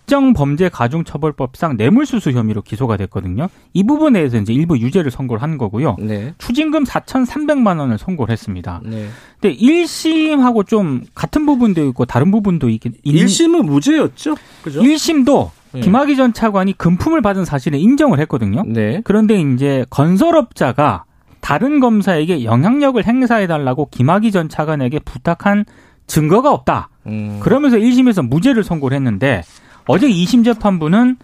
특정 0.06 0.34
범죄 0.34 0.70
가중처벌법상 0.70 1.78
뇌물수수 1.78 2.32
혐의로 2.32 2.62
기소가 2.62 2.96
됐거든요. 2.96 3.50
이 3.74 3.84
부분에 3.84 4.20
대해서 4.20 4.38
이제 4.38 4.54
일부 4.54 4.78
유죄를 4.78 5.10
선고를 5.10 5.42
한 5.42 5.58
거고요. 5.58 5.98
네. 6.00 6.36
추징금 6.38 6.84
4,300만 6.84 7.80
원을 7.80 7.98
선고를 7.98 8.32
했습니다. 8.32 8.82
네. 8.86 9.08
근데 9.42 9.56
1심하고 9.58 10.68
좀 10.68 11.02
같은 11.16 11.48
부분도 11.48 11.84
있고 11.88 12.06
다른 12.06 12.30
부분도 12.30 12.70
있긴 12.70 12.94
있는 13.04 13.26
1심은 13.26 13.66
무죄였죠? 13.66 14.36
그죠? 14.64 14.82
1심도 14.82 15.50
네. 15.74 15.82
김학의 15.82 16.16
전 16.16 16.34
차관이 16.34 16.78
금품을 16.78 17.22
받은 17.24 17.44
사실을 17.44 17.80
인정을 17.80 18.20
했거든요. 18.20 18.64
네. 18.68 19.02
그런데 19.04 19.42
이제 19.42 19.86
건설업자가 19.90 21.06
다른 21.42 21.80
검사에게 21.80 22.44
영향력을 22.44 23.04
행사해 23.04 23.48
달라고 23.48 23.88
김학의 23.90 24.32
전 24.32 24.50
차관에게 24.50 25.00
부탁한 25.00 25.66
증거가 26.06 26.52
없다. 26.52 26.90
음. 27.08 27.40
그러면서 27.42 27.78
1심에서 27.78 28.28
무죄를 28.28 28.64
선고를 28.64 28.96
했는데 28.96 29.42
어제 29.88 30.08
2심 30.10 30.44
재판부는 30.44 31.18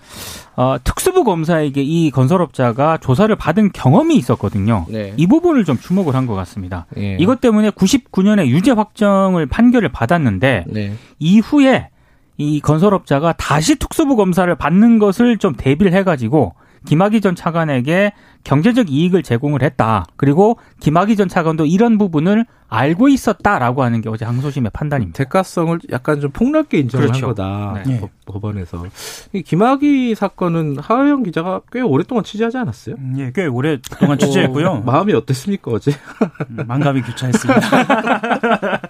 어, 0.55 0.75
특수부 0.83 1.23
검사에게 1.23 1.81
이 1.81 2.11
건설업자가 2.11 2.97
조사를 2.97 3.33
받은 3.35 3.71
경험이 3.73 4.15
있었거든요. 4.17 4.85
네. 4.89 5.13
이 5.17 5.25
부분을 5.27 5.65
좀 5.65 5.77
주목을 5.79 6.13
한 6.15 6.27
것 6.27 6.35
같습니다. 6.35 6.85
예. 6.97 7.17
이것 7.19 7.41
때문에 7.41 7.71
99년에 7.71 8.45
유죄 8.47 8.71
확정을 8.71 9.47
판결을 9.47 9.89
받았는데 9.89 10.65
네. 10.67 10.93
이후에 11.19 11.89
이 12.37 12.59
건설업자가 12.61 13.33
다시 13.33 13.75
특수부 13.75 14.15
검사를 14.15 14.53
받는 14.55 14.99
것을 14.99 15.37
좀 15.37 15.53
대비를 15.55 15.93
해가지고 15.93 16.53
김학의 16.85 17.21
전 17.21 17.35
차관에게 17.35 18.13
경제적 18.43 18.89
이익을 18.91 19.21
제공을 19.23 19.61
했다. 19.61 20.05
그리고 20.15 20.57
김학의 20.79 21.15
전 21.15 21.27
차관도 21.27 21.65
이런 21.65 21.97
부분을 21.97 22.45
알고 22.73 23.09
있었다라고 23.09 23.83
하는 23.83 23.99
게 23.99 24.07
어제 24.07 24.23
항소심의 24.23 24.71
판단입니다. 24.73 25.17
대가성을 25.25 25.77
약간 25.91 26.21
좀 26.21 26.31
폭넓게 26.31 26.79
인정을 26.79 27.07
그렇죠. 27.07 27.27
한 27.27 27.35
거다. 27.35 27.83
네. 27.85 27.99
법- 27.99 28.09
법원에서. 28.25 28.85
이 29.33 29.41
김학의 29.43 30.15
사건은 30.15 30.77
하영 30.79 31.23
기자가 31.23 31.61
꽤 31.69 31.81
오랫동안 31.81 32.23
취재하지 32.23 32.57
않았어요? 32.59 32.95
음, 32.97 33.15
예, 33.17 33.31
꽤 33.35 33.45
오랫동안 33.45 34.17
취재했고요. 34.17 34.67
어, 34.67 34.81
마음이 34.85 35.11
어땠습니까 35.13 35.69
어제? 35.69 35.91
음, 36.49 36.59
만감이 36.65 37.01
교차했습니다. 37.01 37.59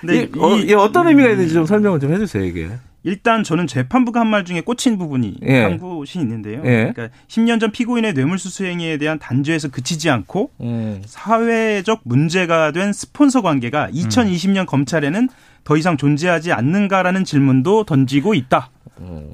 근데 0.00 0.22
이, 0.24 0.30
어, 0.40 0.56
이- 0.56 0.74
어떤 0.74 1.06
의미가 1.06 1.30
있는지 1.30 1.54
좀 1.54 1.64
설명을 1.64 2.00
좀 2.00 2.12
해주세요 2.12 2.44
이게. 2.44 2.70
일단 3.04 3.42
저는 3.42 3.66
재판부가 3.66 4.20
한 4.20 4.28
말 4.32 4.44
중에 4.44 4.60
꽂힌 4.60 4.96
부분이 4.96 5.38
예. 5.42 5.62
한 5.64 5.76
곳이 5.78 6.20
있는데요. 6.20 6.62
예. 6.64 6.92
그러니까 6.94 7.08
10년 7.28 7.58
전 7.60 7.72
피고인의 7.72 8.12
뇌물수수 8.14 8.64
행위에 8.64 8.96
대한 8.96 9.18
단죄에서 9.18 9.68
그치지 9.70 10.08
않고 10.08 10.50
음. 10.60 11.02
사회적 11.04 12.00
문제가 12.04 12.70
된 12.70 12.92
스폰서 13.12 13.42
관계가 13.42 13.88
2020년 13.92 14.66
검찰에는 14.66 15.28
더 15.64 15.76
이상 15.76 15.96
존재하지 15.96 16.52
않는가라는 16.52 17.24
질문도 17.24 17.84
던지고 17.84 18.34
있다. 18.34 18.70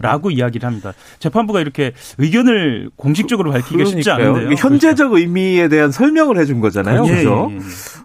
라고 0.00 0.30
이야기를 0.30 0.66
합니다. 0.66 0.94
재판부가 1.18 1.61
이렇게 1.61 1.92
의견을 2.16 2.90
공식적으로 2.97 3.50
밝히기가 3.52 3.85
쉽지 3.85 4.04
그러니까요. 4.04 4.30
않은데요. 4.30 4.52
이게 4.52 4.61
현재적 4.62 5.12
의미에 5.12 5.68
대한 5.68 5.90
설명을 5.90 6.38
해준 6.38 6.61
거잖아요. 6.61 7.04
예, 7.06 7.16
그죠? 7.16 7.49
예, 7.50 7.56
예. 7.56 7.61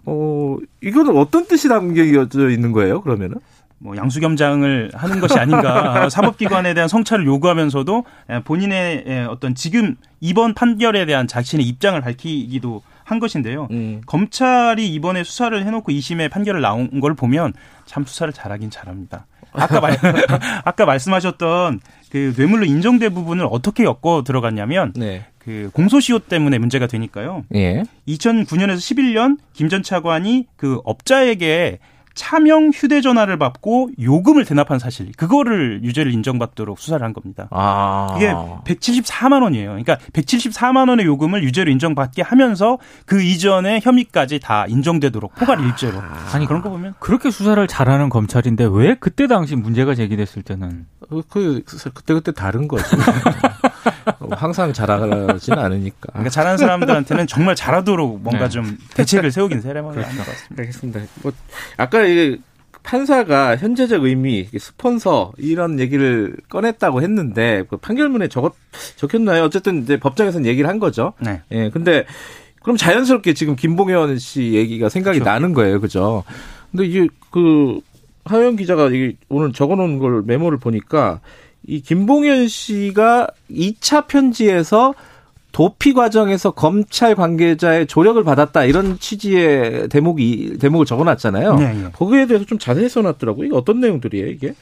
어, 0.06 0.58
이거는 0.82 1.16
어떤 1.16 1.46
뜻이 1.46 1.70
담겨져 1.70 2.50
있는 2.50 2.74
거예요, 2.74 3.00
그러면은? 3.02 3.38
뭐 3.78 3.96
양수겸장을 3.96 4.92
하는 4.94 5.20
것이 5.22 5.40
아닌가 5.40 6.08
사법기관에 6.12 6.74
대한 6.74 6.90
성찰을 6.90 7.26
요구하면서도 7.26 8.04
본인의 8.44 9.28
어떤 9.30 9.56
지금 9.56 9.96
이번 10.20 10.54
판결에 10.54 11.06
대한 11.06 11.28
자신의 11.28 11.66
입장을 11.66 12.00
밝히기도 12.02 12.82
한 13.04 13.20
것인데요. 13.20 13.68
음. 13.72 14.02
검찰이 14.06 14.88
이번에 14.94 15.24
수사를 15.24 15.66
해놓고 15.66 15.92
2심에 15.92 16.30
판결을 16.32 16.62
나온 16.62 17.00
걸 17.00 17.14
보면 17.14 17.54
참 17.86 18.06
수사를 18.06 18.32
잘하긴 18.34 18.70
잘합니다. 18.70 19.26
아까 19.54 19.80
말 19.82 19.98
아까 20.66 20.86
말씀하셨던 20.86 21.80
그 22.10 22.34
뇌물로 22.36 22.66
인정된 22.66 23.14
부분을 23.14 23.48
어떻게 23.50 23.84
엮어 23.84 24.24
들어갔냐면 24.24 24.94
네. 24.96 25.26
그 25.38 25.70
공소시효 25.74 26.20
때문에 26.20 26.58
문제가 26.58 26.88
되니까요. 26.88 27.44
예. 27.54 27.84
2009년에서 28.08 28.78
11년 28.78 29.38
김 29.54 29.68
전 29.70 29.84
차관이 29.84 30.48
그 30.56 30.80
업자에게 30.86 31.80
차명 32.14 32.72
휴대전화를 32.74 33.38
받고 33.38 33.90
요금을 34.00 34.46
대납한 34.46 34.80
사실 34.80 35.12
그거를 35.18 35.82
유죄를 35.84 36.12
인정받도록 36.14 36.80
수사를 36.80 37.04
한 37.04 37.14
겁니다. 37.14 37.48
아. 37.52 38.08
그게 38.14 38.32
174만 38.32 39.42
원이에요. 39.44 39.70
그러니까 39.70 39.98
174만 40.14 40.90
원의 40.90 41.06
요금을 41.06 41.44
유죄로 41.44 41.72
인정받게 41.72 42.22
하면서 42.22 42.78
그 43.06 43.22
이전의 43.22 43.82
혐의까지 43.84 44.40
다 44.40 44.66
인정되도록 44.68 45.36
포괄 45.36 45.60
일죄로. 45.60 46.00
아니 46.34 46.46
그런 46.46 46.62
거 46.62 46.70
보면 46.70 46.94
그렇게 47.00 47.32
수사를 47.32 47.66
잘하는 47.68 48.10
검찰인데 48.10 48.68
왜 48.72 48.96
그때 49.00 49.28
당시 49.28 49.56
문제가 49.56 49.96
제기됐을 49.96 50.44
때는 50.44 50.86
그, 51.10 51.24
그, 51.30 51.64
그때 51.94 52.14
그때 52.14 52.32
다른 52.32 52.68
거지. 52.68 52.84
어, 54.20 54.28
항상 54.32 54.74
잘하진 54.74 55.54
않으니까. 55.54 56.08
그러니까 56.08 56.30
잘하는 56.30 56.58
사람들한테는 56.58 57.28
정말 57.28 57.56
잘하도록 57.56 58.22
뭔가 58.22 58.46
네. 58.46 58.50
좀 58.50 58.78
대책을 58.96 59.32
세우긴 59.32 59.62
세레머니 59.62 60.04
아닌 60.04 60.18
것 60.18 60.26
같습니다. 60.26 60.62
알겠습니다. 60.62 61.00
뭐 61.22 61.32
아까 61.78 62.04
이게 62.04 62.38
판사가 62.84 63.56
현재적 63.56 64.04
의미, 64.04 64.48
스폰서 64.58 65.32
이런 65.38 65.80
얘기를 65.80 66.36
꺼냈다고 66.50 67.02
했는데 67.02 67.64
그 67.70 67.78
판결문에 67.78 68.28
적었 68.28 68.54
적혔나요? 68.98 69.44
어쨌든 69.44 69.84
이제 69.84 69.98
법정에서는 69.98 70.46
얘기를 70.46 70.70
한 70.70 70.80
거죠. 70.80 71.14
네. 71.20 71.42
예. 71.52 71.70
근데 71.70 72.06
그럼 72.62 72.78
자연스럽게 72.78 73.34
지금 73.34 73.56
김봉현 73.56 74.20
씨 74.20 74.54
얘기가 74.54 74.90
생각이 74.90 75.20
나는 75.20 75.54
거예요. 75.54 75.80
그죠? 75.80 76.24
근데 76.72 76.86
이게 76.86 77.08
그 77.32 77.80
하영 78.26 78.56
기자가 78.56 78.88
이게 78.88 79.16
오늘 79.30 79.54
적어 79.54 79.76
놓은 79.76 80.00
걸 80.00 80.22
메모를 80.26 80.58
보니까 80.58 81.20
이 81.68 81.82
김봉현 81.82 82.48
씨가 82.48 83.28
2차 83.50 84.08
편지에서 84.08 84.94
도피 85.54 85.94
과정에서 85.94 86.52
검찰 86.52 87.16
관계자의 87.16 87.86
조력을 87.88 88.22
받았다 88.24 88.66
이런 88.66 88.98
취지의 89.00 89.88
대목이 89.90 90.58
대목을 90.60 90.86
적어놨잖아요. 90.86 91.56
네, 91.56 91.74
네. 91.74 91.90
거기에 91.94 92.26
대해서 92.26 92.44
좀 92.46 92.58
자세히 92.58 92.90
써놨더라고요. 92.90 93.46
이게 93.46 93.56
어떤 93.56 93.80
내용들이에요, 93.80 94.28
이게? 94.28 94.56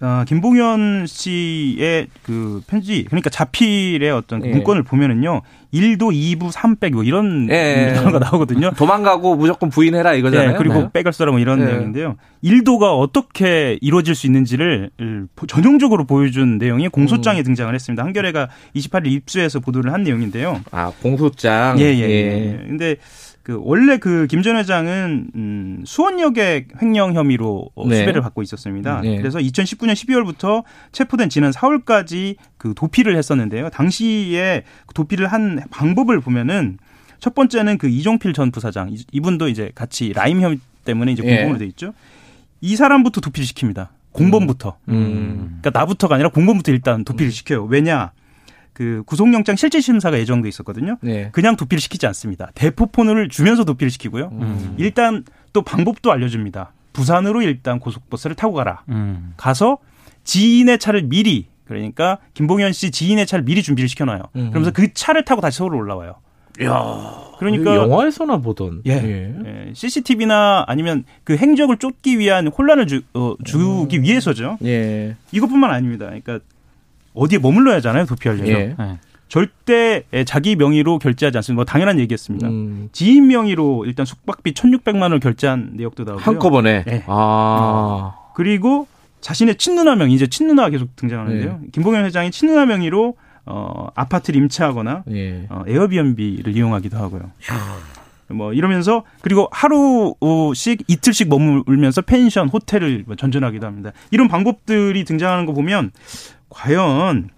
어, 0.00 0.22
김봉현 0.26 1.06
씨의 1.08 2.06
그 2.22 2.62
편지, 2.68 3.04
그러니까 3.04 3.30
자필의 3.30 4.10
어떤 4.12 4.44
예. 4.44 4.50
문건을 4.50 4.84
보면은요, 4.84 5.42
1도 5.74 6.12
2부 6.12 6.52
3백 6.52 6.92
뭐 6.92 7.02
이런 7.02 7.48
예. 7.50 7.92
단어가 7.96 8.18
나오거든요. 8.20 8.70
도망가고 8.76 9.34
무조건 9.34 9.70
부인해라 9.70 10.14
이거잖아요. 10.14 10.52
네, 10.52 10.56
그리고 10.56 10.82
네. 10.82 10.88
백을 10.92 11.12
써라 11.12 11.32
뭐 11.32 11.40
이런 11.40 11.58
네. 11.58 11.66
내용인데요. 11.66 12.16
일도가 12.42 12.94
어떻게 12.94 13.76
이루어질 13.80 14.14
수 14.14 14.26
있는지를 14.26 14.90
전형적으로 15.48 16.04
보여준 16.04 16.58
내용이 16.58 16.86
음. 16.86 16.90
공소장에 16.90 17.42
등장을 17.42 17.74
했습니다. 17.74 18.04
한겨레가 18.04 18.48
28일 18.76 19.06
입수해서 19.08 19.58
보도를 19.58 19.92
한 19.92 20.04
내용인데요. 20.04 20.60
아 20.70 20.92
공소장. 21.02 21.78
예, 21.80 21.84
예, 21.84 22.00
예. 22.00 22.64
근데 22.68 22.96
그 23.48 23.58
원래 23.62 23.96
그 23.96 24.26
김 24.26 24.42
전 24.42 24.56
회장은 24.58 25.30
음 25.34 25.82
수원역의 25.86 26.66
횡령 26.82 27.14
혐의로 27.14 27.70
어, 27.74 27.88
네. 27.88 28.00
수배를 28.00 28.20
받고 28.20 28.42
있었습니다. 28.42 29.00
네. 29.00 29.16
그래서 29.16 29.38
2019년 29.38 29.94
12월부터 29.94 30.64
체포된 30.92 31.30
지난 31.30 31.50
4월까지 31.52 32.36
그 32.58 32.74
도피를 32.76 33.16
했었는데요. 33.16 33.70
당시에 33.70 34.64
그 34.86 34.92
도피를 34.92 35.28
한 35.28 35.62
방법을 35.70 36.20
보면은 36.20 36.76
첫 37.20 37.34
번째는 37.34 37.78
그 37.78 37.88
이종필 37.88 38.34
전 38.34 38.50
부사장 38.50 38.90
이- 38.92 39.02
이분도 39.12 39.48
이제 39.48 39.72
같이 39.74 40.12
라임 40.12 40.42
혐의 40.42 40.58
때문에 40.84 41.12
이제 41.12 41.22
예. 41.24 41.36
공범으로 41.36 41.58
돼 41.58 41.64
있죠. 41.68 41.94
이 42.60 42.76
사람부터 42.76 43.22
도피를 43.22 43.46
시킵니다. 43.46 43.88
공범부터. 44.12 44.76
음. 44.90 45.58
그러니까 45.62 45.70
나부터가 45.80 46.16
아니라 46.16 46.28
공범부터 46.28 46.70
일단 46.70 47.02
도피를 47.02 47.32
시켜요. 47.32 47.64
왜냐? 47.64 48.12
그 48.78 49.02
구속영장 49.06 49.56
실질 49.56 49.82
심사가 49.82 50.20
예정돼 50.20 50.48
있었거든요. 50.48 50.98
네. 51.00 51.30
그냥 51.32 51.56
도피를 51.56 51.80
시키지 51.80 52.06
않습니다. 52.06 52.52
대포폰을 52.54 53.28
주면서 53.28 53.64
도피를 53.64 53.90
시키고요. 53.90 54.28
음. 54.30 54.76
일단 54.78 55.24
또 55.52 55.62
방법도 55.62 56.12
알려줍니다. 56.12 56.72
부산으로 56.92 57.42
일단 57.42 57.80
고속버스를 57.80 58.36
타고 58.36 58.54
가라. 58.54 58.84
음. 58.90 59.34
가서 59.36 59.78
지인의 60.22 60.78
차를 60.78 61.02
미리 61.02 61.48
그러니까 61.64 62.18
김봉현 62.34 62.72
씨 62.72 62.92
지인의 62.92 63.26
차를 63.26 63.44
미리 63.44 63.64
준비를 63.64 63.88
시켜놔요. 63.88 64.22
음. 64.36 64.50
그러면서 64.50 64.70
그 64.70 64.94
차를 64.94 65.24
타고 65.24 65.40
다시 65.40 65.58
서울로 65.58 65.76
올라와요. 65.76 66.14
야. 66.62 67.24
그러니까 67.40 67.74
영화에서나 67.74 68.38
보던. 68.38 68.82
예. 68.86 68.92
예, 68.92 69.72
CCTV나 69.74 70.64
아니면 70.68 71.02
그 71.24 71.36
행적을 71.36 71.78
쫓기 71.78 72.20
위한 72.20 72.46
혼란을 72.46 72.86
주, 72.86 73.02
어, 73.14 73.34
주기 73.44 74.02
위해서죠. 74.02 74.58
예. 74.64 75.16
이것뿐만 75.32 75.70
아닙니다. 75.70 76.06
그러니까 76.06 76.38
어디에 77.14 77.38
머물러야 77.38 77.76
하잖아요. 77.76 78.06
도피하려면. 78.06 78.48
예. 78.48 78.74
네. 78.78 78.98
절대 79.28 80.04
자기 80.24 80.56
명의로 80.56 80.98
결제하지 80.98 81.36
않습니다. 81.38 81.56
뭐 81.56 81.64
당연한 81.64 81.98
얘기였습니다. 82.00 82.48
음. 82.48 82.88
지인 82.92 83.26
명의로 83.26 83.84
일단 83.84 84.06
숙박비 84.06 84.54
1,600만 84.54 85.02
원을 85.02 85.20
결제한 85.20 85.72
내역도 85.74 86.04
나오고요. 86.04 86.24
한꺼번에. 86.24 86.84
예. 86.88 87.04
아. 87.06 88.14
그리고 88.34 88.86
자신의 89.20 89.56
친누나 89.56 89.96
명 89.96 90.10
이제 90.10 90.26
친누나가 90.26 90.70
계속 90.70 90.94
등장하는데요. 90.96 91.58
네. 91.60 91.68
김봉현 91.72 92.04
회장이 92.06 92.30
친누나 92.30 92.66
명의로 92.66 93.16
어, 93.46 93.88
아파트를 93.94 94.40
임차하거나 94.42 95.04
예. 95.10 95.46
어, 95.50 95.62
에어비앤비를 95.66 96.56
이용하기도 96.56 96.96
하고요. 96.96 97.30
뭐 98.30 98.52
이러면서 98.52 99.04
그리고 99.22 99.48
하루씩 99.52 100.84
이틀씩 100.86 101.28
머물면서 101.28 102.02
펜션, 102.02 102.48
호텔을 102.48 103.04
뭐 103.06 103.16
전전하기도 103.16 103.66
합니다. 103.66 103.92
이런 104.10 104.28
방법들이 104.28 105.04
등장하는 105.04 105.46
거 105.46 105.52
보면 105.52 105.92
과연 106.48 107.30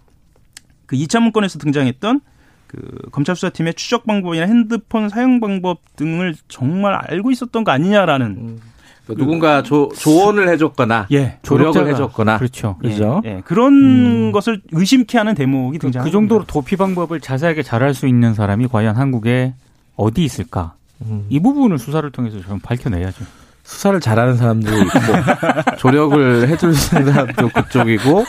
그 0.86 0.96
2차 0.96 1.20
문건에서 1.20 1.58
등장했던 1.58 2.20
그 2.66 2.80
검찰 3.10 3.34
수사팀의 3.34 3.74
추적 3.74 4.06
방법이나 4.06 4.46
핸드폰 4.46 5.08
사용 5.08 5.40
방법 5.40 5.80
등을 5.96 6.34
정말 6.48 6.94
알고 6.94 7.30
있었던 7.32 7.64
거 7.64 7.72
아니냐라는 7.72 8.60
그 9.06 9.16
누군가 9.16 9.62
조, 9.62 9.88
조언을 9.88 10.48
해줬거나 10.50 11.08
예 11.10 11.38
조력을 11.42 11.88
해줬거나 11.88 12.38
그렇죠. 12.38 12.76
그죠? 12.80 13.22
예, 13.24 13.42
그런 13.44 14.30
것을 14.30 14.62
의심케 14.70 15.18
하는 15.18 15.34
대목이 15.34 15.78
그, 15.78 15.86
등장합니다. 15.86 16.04
그 16.04 16.12
정도로 16.12 16.44
도피 16.44 16.76
방법을 16.76 17.20
자세하게 17.20 17.64
잘할 17.64 17.94
수 17.94 18.06
있는 18.06 18.34
사람이 18.34 18.68
과연 18.68 18.96
한국에 18.96 19.54
어디 19.96 20.24
있을까? 20.24 20.74
음. 21.02 21.26
이 21.28 21.40
부분을 21.40 21.78
수사를 21.78 22.08
통해서 22.10 22.40
좀 22.40 22.60
밝혀내야죠. 22.60 23.24
수사를 23.70 24.00
잘하는 24.00 24.36
사람도 24.36 24.68
있고 24.68 24.98
조력을 25.78 26.48
해줄 26.48 26.74
수 26.74 26.98
있는 26.98 27.12
사람도 27.12 27.50
그쪽이고 27.50 28.24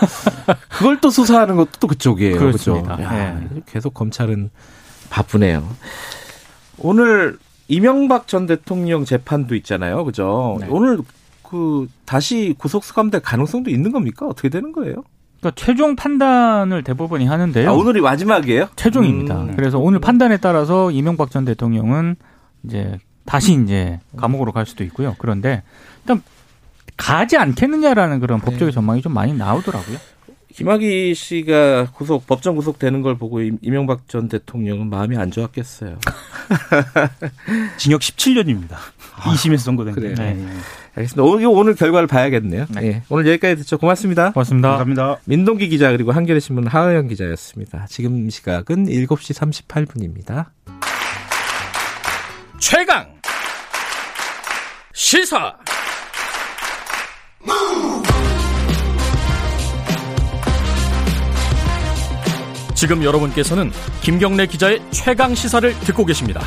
그걸 0.70 1.02
또 1.02 1.10
수사하는 1.10 1.56
것도 1.56 1.72
또 1.80 1.88
그쪽이에요. 1.88 2.38
그렇습니다. 2.38 2.96
그죠? 2.96 3.10
야, 3.10 3.42
예. 3.42 3.62
계속 3.66 3.96
검찰은 3.96 4.52
바쁘네요. 5.10 5.68
오늘 6.78 7.40
이명박 7.68 8.28
전 8.28 8.46
대통령 8.46 9.04
재판도 9.04 9.56
있잖아요. 9.56 10.06
그죠? 10.06 10.58
네. 10.62 10.68
오늘 10.70 11.00
그 11.42 11.88
다시 12.06 12.54
구속 12.58 12.84
수감될 12.84 13.22
가능성도 13.22 13.72
있는 13.72 13.92
겁니까? 13.92 14.28
어떻게 14.28 14.48
되는 14.48 14.72
거예요? 14.72 15.04
그러니까 15.40 15.60
최종 15.60 15.96
판단을 15.96 16.84
대법원이 16.84 17.26
하는데요. 17.26 17.68
아, 17.68 17.74
오늘이 17.74 18.00
마지막이에요? 18.00 18.68
최종입니다. 18.76 19.42
음. 19.42 19.56
그래서 19.56 19.80
오늘 19.80 20.00
판단에 20.00 20.38
따라서 20.38 20.92
이명박 20.92 21.32
전 21.32 21.46
대통령은 21.46 22.16
이제 22.64 23.00
다시 23.26 23.54
이제 23.54 24.00
감옥으로 24.18 24.52
갈 24.52 24.66
수도 24.66 24.84
있고요. 24.84 25.16
그런데 25.20 25.64
일단 26.04 26.22
가지 26.98 27.38
않겠느냐라는 27.38 28.20
그런 28.20 28.40
네. 28.40 28.46
법적인 28.46 28.72
전망이 28.74 29.02
좀 29.02 29.14
많이 29.14 29.34
나오더라고요. 29.34 29.98
김학의 30.54 31.16
씨가 31.16 31.92
구속 31.94 32.28
법정 32.28 32.56
구속되는 32.58 33.02
걸 33.02 33.18
보고 33.18 33.42
임- 33.42 33.58
이명박 33.62 34.10
전 34.10 34.28
대통령은 34.28 34.90
마음이 34.90 35.16
안 35.18 35.32
좋았겠어요. 35.32 35.98
징역 37.78 38.02
17년입니다. 38.02 38.76
2심에서 39.16 39.58
선고된 39.60 39.94
그래요. 39.96 40.16
거. 40.16 40.24
네. 40.24 40.46
알겠습니다. 40.96 41.24
오늘, 41.24 41.46
오늘 41.48 41.74
결과를 41.76 42.08
봐야겠네요. 42.08 42.66
네. 42.76 42.84
예. 42.84 43.04
오늘 43.08 43.26
여기까지 43.28 43.56
듣죠. 43.62 43.78
고맙습니다. 43.78 44.32
고맙습니다. 44.34 44.68
감사합니다. 44.70 45.22
민동기 45.24 45.70
기자 45.70 45.90
그리고 45.92 46.12
한겨레신문 46.12 46.68
하은영 46.68 47.08
기자였습니다. 47.08 47.86
지금 47.88 48.30
시각은 48.30 48.88
7시 48.88 49.34
38분입니다. 49.68 50.48
최강 52.60 53.11
시사 54.94 55.56
지금 62.76 63.04
여러분께서는 63.04 63.72
김경래 64.02 64.48
기자의 64.48 64.82
최강 64.90 65.36
시사를 65.36 65.72
듣고 65.82 66.04
계십니다. 66.04 66.42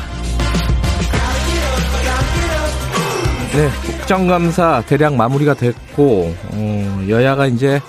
네, 3.53 3.69
국정감사 3.85 4.83
대략 4.85 5.15
마무리가 5.15 5.53
됐고 5.53 6.35
어, 6.51 7.05
여야가 7.07 7.47
이제 7.47 7.79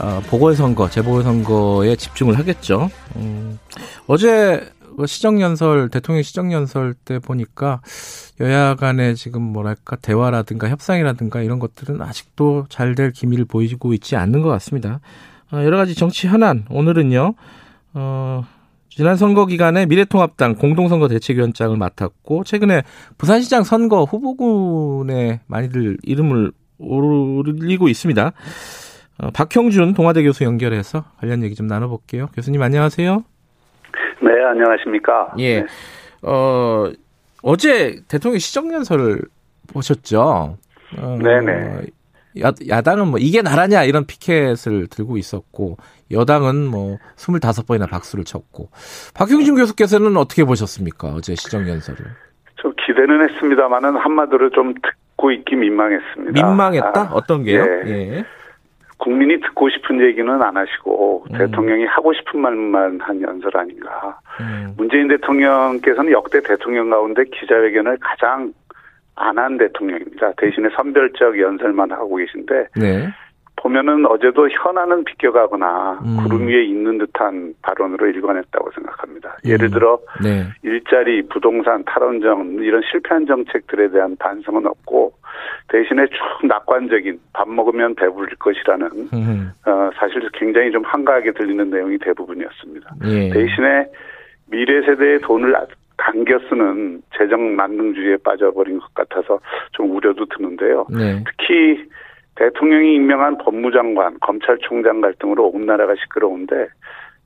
어, 0.00 0.20
보궐선거, 0.28 0.90
재보궐선거에 0.90 1.94
집중을 1.94 2.38
하겠죠. 2.38 2.90
음, 3.16 3.58
어제 4.08 4.68
그 5.00 5.06
시정연설, 5.06 5.88
대통령 5.88 6.22
시정연설 6.22 6.94
때 6.94 7.18
보니까 7.18 7.80
여야 8.40 8.74
간의 8.74 9.16
지금 9.16 9.42
뭐랄까 9.42 9.96
대화라든가 9.96 10.68
협상이라든가 10.68 11.40
이런 11.40 11.58
것들은 11.58 12.02
아직도 12.02 12.66
잘 12.68 12.94
될 12.94 13.12
기미를 13.12 13.44
보이고 13.44 13.94
있지 13.94 14.16
않는 14.16 14.42
것 14.42 14.48
같습니다. 14.50 15.00
어, 15.52 15.64
여러 15.64 15.76
가지 15.76 15.94
정치 15.94 16.26
현안 16.26 16.66
오늘은요. 16.68 17.34
어, 17.94 18.44
지난 18.88 19.16
선거 19.16 19.46
기간에 19.46 19.86
미래통합당 19.86 20.56
공동선거 20.56 21.08
대책위원장을 21.08 21.76
맡았고 21.76 22.44
최근에 22.44 22.82
부산시장 23.16 23.62
선거 23.62 24.04
후보군에 24.04 25.40
많이들 25.46 25.96
이름을 26.02 26.52
올리고 26.78 27.88
있습니다. 27.88 28.32
어, 29.18 29.30
박형준 29.30 29.94
동아대 29.94 30.22
교수 30.24 30.44
연결해서 30.44 31.04
관련 31.18 31.42
얘기 31.44 31.54
좀 31.54 31.68
나눠볼게요. 31.68 32.28
교수님 32.34 32.60
안녕하세요. 32.60 33.24
네, 34.20 34.30
안녕하십니까. 34.44 35.34
예. 35.38 35.60
네. 35.62 35.66
어, 36.22 36.90
어제 37.42 38.00
대통령 38.08 38.38
시정연설을 38.38 39.22
보셨죠? 39.72 40.56
어, 40.98 41.18
네네. 41.22 41.86
야, 42.42 42.52
야당은 42.68 43.08
뭐 43.08 43.18
이게 43.18 43.42
나라냐 43.42 43.84
이런 43.84 44.06
피켓을 44.06 44.86
들고 44.88 45.16
있었고 45.16 45.78
여당은 46.12 46.66
뭐 46.66 46.98
25번이나 47.16 47.90
박수를 47.90 48.24
쳤고 48.24 48.68
박형준 49.14 49.56
교수께서는 49.56 50.16
어떻게 50.16 50.44
보셨습니까? 50.44 51.08
어제 51.08 51.34
시정연설을. 51.34 52.04
좀 52.56 52.72
기대는 52.86 53.28
했습니다만은 53.28 53.96
한마디로 53.96 54.50
좀 54.50 54.74
듣고 54.74 55.32
있기 55.32 55.56
민망했습니다. 55.56 56.32
민망했다? 56.32 57.00
아, 57.00 57.10
어떤 57.12 57.42
게요? 57.42 57.64
예. 57.86 57.90
예. 57.90 58.24
국민이 59.00 59.40
듣고 59.40 59.68
싶은 59.70 60.00
얘기는 60.00 60.30
안 60.42 60.56
하시고 60.56 61.26
음. 61.30 61.38
대통령이 61.38 61.84
하고 61.86 62.12
싶은 62.12 62.40
말만 62.40 63.00
한 63.00 63.20
연설 63.20 63.56
아닌가. 63.56 64.18
음. 64.40 64.74
문재인 64.76 65.08
대통령께서는 65.08 66.12
역대 66.12 66.40
대통령 66.40 66.90
가운데 66.90 67.24
기자회견을 67.24 67.98
가장 68.00 68.52
안 69.16 69.38
한 69.38 69.58
대통령입니다. 69.58 70.32
대신에 70.38 70.68
선별적 70.76 71.38
연설만 71.38 71.92
하고 71.92 72.16
계신데 72.16 72.68
네. 72.76 73.08
보면은 73.56 74.06
어제도 74.06 74.48
현안은 74.48 75.04
비껴가거나 75.04 76.00
음. 76.02 76.16
구름 76.22 76.48
위에 76.48 76.64
있는 76.64 76.96
듯한 76.96 77.54
발언으로 77.60 78.06
일관했다고 78.06 78.70
생각합니다. 78.72 79.36
예를 79.44 79.68
음. 79.68 79.70
들어 79.70 79.98
네. 80.22 80.46
일자리, 80.62 81.22
부동산, 81.28 81.84
탈원전 81.84 82.62
이런 82.62 82.82
실패한 82.90 83.26
정책들에 83.26 83.90
대한 83.90 84.16
반성은 84.16 84.66
없고 84.66 85.12
대신에 85.70 86.06
쭉 86.08 86.46
낙관적인 86.46 87.18
밥 87.32 87.48
먹으면 87.48 87.94
배부를 87.94 88.36
것이라는 88.38 88.86
음, 89.12 89.52
어, 89.66 89.90
사실 89.96 90.28
굉장히 90.34 90.70
좀 90.72 90.84
한가하게 90.84 91.32
들리는 91.32 91.70
내용이 91.70 91.96
대부분이었습니다. 91.98 92.94
예. 93.04 93.30
대신에 93.30 93.86
미래 94.50 94.84
세대의 94.84 95.20
돈을 95.20 95.54
당겨 95.96 96.38
쓰는 96.48 97.02
재정 97.16 97.54
만능주의에 97.54 98.16
빠져버린 98.24 98.80
것 98.80 98.92
같아서 98.94 99.38
좀 99.72 99.94
우려도 99.94 100.26
드는데요. 100.26 100.86
네. 100.90 101.22
특히 101.24 101.84
대통령이 102.34 102.94
임명한 102.94 103.38
법무장관, 103.38 104.18
검찰총장 104.20 105.00
갈등으로 105.02 105.48
온 105.48 105.66
나라가 105.66 105.94
시끄러운데 105.94 106.68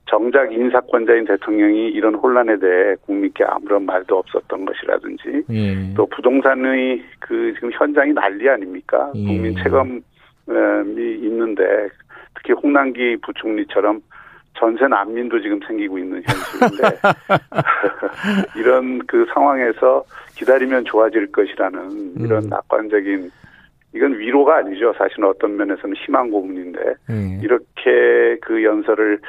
정작 0.07 0.51
인사권자인 0.53 1.25
대통령이 1.25 1.89
이런 1.89 2.15
혼란에 2.15 2.57
대해 2.57 2.95
국민께 3.01 3.43
아무런 3.43 3.85
말도 3.85 4.17
없었던 4.19 4.65
것이라든지 4.65 5.43
예. 5.49 5.93
또 5.95 6.05
부동산의 6.07 7.03
그 7.19 7.51
지금 7.55 7.71
현장이 7.73 8.13
난리 8.13 8.47
아닙니까? 8.47 9.11
예. 9.15 9.25
국민 9.25 9.55
체감이 9.55 10.01
있는데 10.47 11.63
특히 12.35 12.53
홍남기 12.53 13.17
부총리처럼 13.17 13.99
전세 14.57 14.87
난민도 14.87 15.41
지금 15.41 15.59
생기고 15.67 15.97
있는 15.97 16.21
현실인데 16.23 16.99
이런 18.55 18.99
그 19.07 19.25
상황에서 19.33 20.03
기다리면 20.35 20.85
좋아질 20.85 21.31
것이라는 21.31 22.13
이런 22.19 22.43
음. 22.43 22.49
낙관적인 22.49 23.31
이건 23.95 24.19
위로가 24.19 24.57
아니죠. 24.57 24.93
사실은 24.97 25.25
어떤 25.29 25.55
면에서는 25.55 25.95
희망 25.95 26.29
고문인데 26.29 26.79
예. 27.09 27.39
이렇게 27.41 28.37
그 28.41 28.63
연설을 28.63 29.19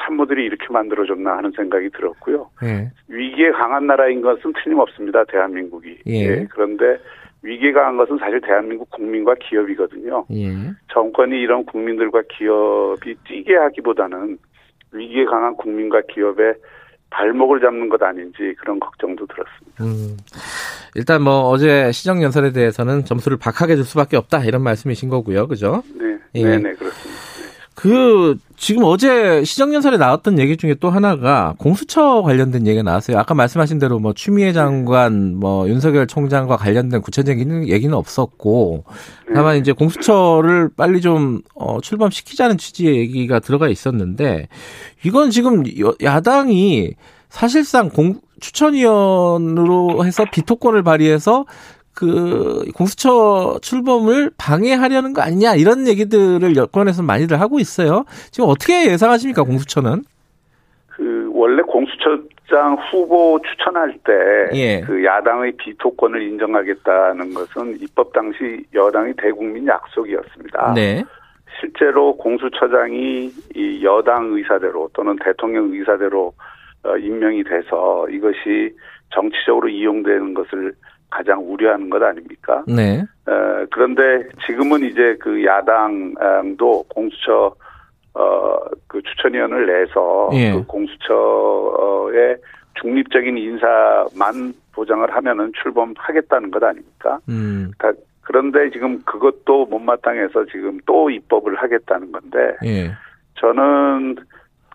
참모들이 0.00 0.44
이렇게 0.44 0.66
만들어줬나 0.70 1.36
하는 1.36 1.50
생각이 1.52 1.90
들었고요. 1.90 2.48
예. 2.62 2.90
위기에 3.08 3.50
강한 3.50 3.86
나라인 3.86 4.22
것은 4.22 4.52
틀림없습니다. 4.62 5.24
대한민국이. 5.24 5.98
예. 6.06 6.44
그런데 6.50 6.98
위기에 7.42 7.72
강한 7.72 7.96
것은 7.96 8.18
사실 8.18 8.40
대한민국 8.40 8.90
국민과 8.90 9.34
기업이거든요. 9.40 10.24
예. 10.32 10.48
정권이 10.92 11.40
이런 11.40 11.64
국민들과 11.66 12.22
기업이 12.28 13.16
뛰게 13.26 13.56
하기보다는 13.56 14.38
위기에 14.92 15.24
강한 15.24 15.56
국민과 15.56 16.02
기업의 16.08 16.54
발목을 17.12 17.60
잡는 17.60 17.88
것 17.88 18.02
아닌지 18.02 18.54
그런 18.58 18.80
걱정도 18.80 19.26
들었습니다. 19.26 19.84
음. 19.84 20.16
일단 20.94 21.22
뭐 21.22 21.48
어제 21.48 21.92
시정 21.92 22.22
연설에 22.22 22.52
대해서는 22.52 23.04
점수를 23.04 23.38
박하게 23.38 23.76
줄 23.76 23.84
수밖에 23.84 24.16
없다 24.16 24.44
이런 24.44 24.62
말씀이신 24.62 25.08
거고요. 25.08 25.46
그죠? 25.46 25.82
네, 25.94 26.18
예. 26.34 26.44
네, 26.44 26.58
네, 26.58 26.72
그렇습니다. 26.74 27.31
그 27.74 28.36
지금 28.56 28.84
어제 28.84 29.42
시정연설에 29.44 29.96
나왔던 29.96 30.38
얘기 30.38 30.56
중에 30.56 30.74
또 30.78 30.90
하나가 30.90 31.54
공수처 31.58 32.22
관련된 32.22 32.66
얘기가 32.66 32.82
나왔어요. 32.82 33.18
아까 33.18 33.34
말씀하신 33.34 33.78
대로 33.78 33.98
뭐 33.98 34.12
추미애 34.12 34.52
장관, 34.52 35.34
뭐 35.36 35.66
윤석열 35.68 36.06
총장과 36.06 36.58
관련된 36.58 37.00
구체적인 37.00 37.68
얘기는 37.68 37.92
없었고 37.94 38.84
다만 39.34 39.56
이제 39.56 39.72
공수처를 39.72 40.68
빨리 40.76 41.00
좀 41.00 41.40
어, 41.54 41.80
출범시키자는 41.80 42.58
취지의 42.58 42.96
얘기가 42.98 43.40
들어가 43.40 43.68
있었는데 43.68 44.48
이건 45.04 45.30
지금 45.30 45.64
여- 45.80 45.94
야당이 46.02 46.92
사실상 47.30 47.88
공 47.88 48.20
추천위원으로 48.40 50.04
해서 50.04 50.24
비토권을 50.30 50.82
발휘해서 50.82 51.46
그 51.94 52.64
공수처 52.74 53.58
출범을 53.60 54.30
방해하려는 54.38 55.12
거 55.12 55.22
아니냐 55.22 55.54
이런 55.54 55.86
얘기들을 55.86 56.56
여권에서 56.56 57.02
많이들 57.02 57.40
하고 57.40 57.58
있어요. 57.58 58.04
지금 58.30 58.48
어떻게 58.48 58.90
예상하십니까 58.90 59.42
공수처는? 59.42 60.02
그 60.88 61.30
원래 61.34 61.62
공수처장 61.62 62.76
후보 62.90 63.40
추천할 63.42 63.98
때 64.04 64.56
예. 64.56 64.80
그 64.80 65.04
야당의 65.04 65.52
비토권을 65.58 66.22
인정하겠다는 66.22 67.34
것은 67.34 67.78
입법 67.80 68.12
당시 68.12 68.64
여당의 68.74 69.14
대국민 69.18 69.66
약속이었습니다. 69.66 70.74
네. 70.74 71.04
실제로 71.60 72.16
공수처장이 72.16 73.30
이 73.54 73.84
여당 73.84 74.32
의사대로 74.32 74.88
또는 74.94 75.16
대통령 75.22 75.72
의사대로 75.72 76.32
어, 76.84 76.96
임명이 76.96 77.44
돼서 77.44 78.08
이것이 78.08 78.74
정치적으로 79.10 79.68
이용되는 79.68 80.34
것을 80.34 80.74
가장 81.12 81.40
우려하는 81.44 81.90
것 81.90 82.02
아닙니까? 82.02 82.64
네. 82.66 83.02
어, 83.26 83.66
그런데 83.70 84.26
지금은 84.46 84.82
이제 84.84 85.14
그 85.20 85.44
야당도 85.44 86.84
공수처 86.88 87.54
어, 88.14 88.56
그 88.86 89.00
추천위원을 89.02 89.66
내서 89.66 90.30
예. 90.34 90.52
그 90.52 90.64
공수처의 90.66 92.36
중립적인 92.80 93.36
인사만 93.36 94.54
보장을 94.72 95.14
하면은 95.14 95.52
출범하겠다는 95.62 96.50
것 96.50 96.62
아닙니까? 96.62 97.18
음. 97.28 97.70
다- 97.78 97.92
그런데 98.22 98.70
지금 98.70 99.00
그것도 99.04 99.66
못마땅해서 99.66 100.46
지금 100.46 100.78
또 100.86 101.10
입법을 101.10 101.54
하겠다는 101.56 102.12
건데 102.12 102.56
예. 102.64 102.90
저는 103.34 104.16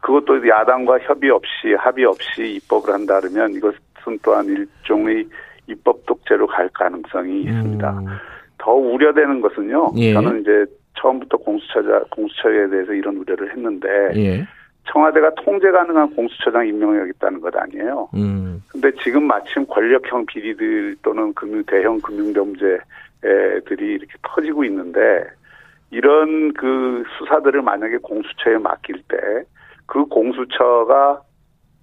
그것도 0.02 0.48
야당과 0.48 1.00
협의 1.00 1.30
없이 1.32 1.74
합의 1.78 2.06
없이 2.06 2.56
입법을 2.62 2.94
한다 2.94 3.20
그러면 3.20 3.54
이것은 3.54 4.20
또한 4.24 4.46
일종의 4.46 5.28
입법 5.68 6.06
독재로 6.06 6.48
갈 6.48 6.70
가능성이 6.70 7.42
있습니다. 7.42 8.00
음. 8.00 8.06
더 8.58 8.72
우려되는 8.74 9.42
것은요. 9.42 9.92
예. 9.98 10.14
저는 10.14 10.42
이제 10.42 10.66
처음부터 10.96 11.38
공수처자 11.38 12.06
공수처에 12.12 12.70
대해서 12.70 12.94
이런 12.94 13.18
우려를 13.18 13.52
했는데 13.52 13.88
예. 14.16 14.48
청와대가 14.86 15.32
통제 15.36 15.70
가능한 15.70 16.16
공수처장 16.16 16.66
임명하겠다는 16.68 17.42
것 17.42 17.56
아니에요. 17.56 18.10
음. 18.16 18.64
근데 18.70 18.92
지금 19.04 19.28
마침 19.28 19.66
권력형 19.68 20.26
비리들 20.26 20.96
또는 21.04 21.34
금융 21.34 21.64
대형 21.66 22.00
금융 22.00 22.34
범죄들이 22.34 23.94
이렇게 23.94 24.14
터지고 24.24 24.64
있는데 24.64 25.26
이런 25.92 26.54
그 26.54 27.04
수사들을 27.18 27.62
만약에 27.62 27.98
공수처에 27.98 28.58
맡길 28.58 29.04
때 29.08 29.18
그 29.88 30.06
공수처가 30.06 31.22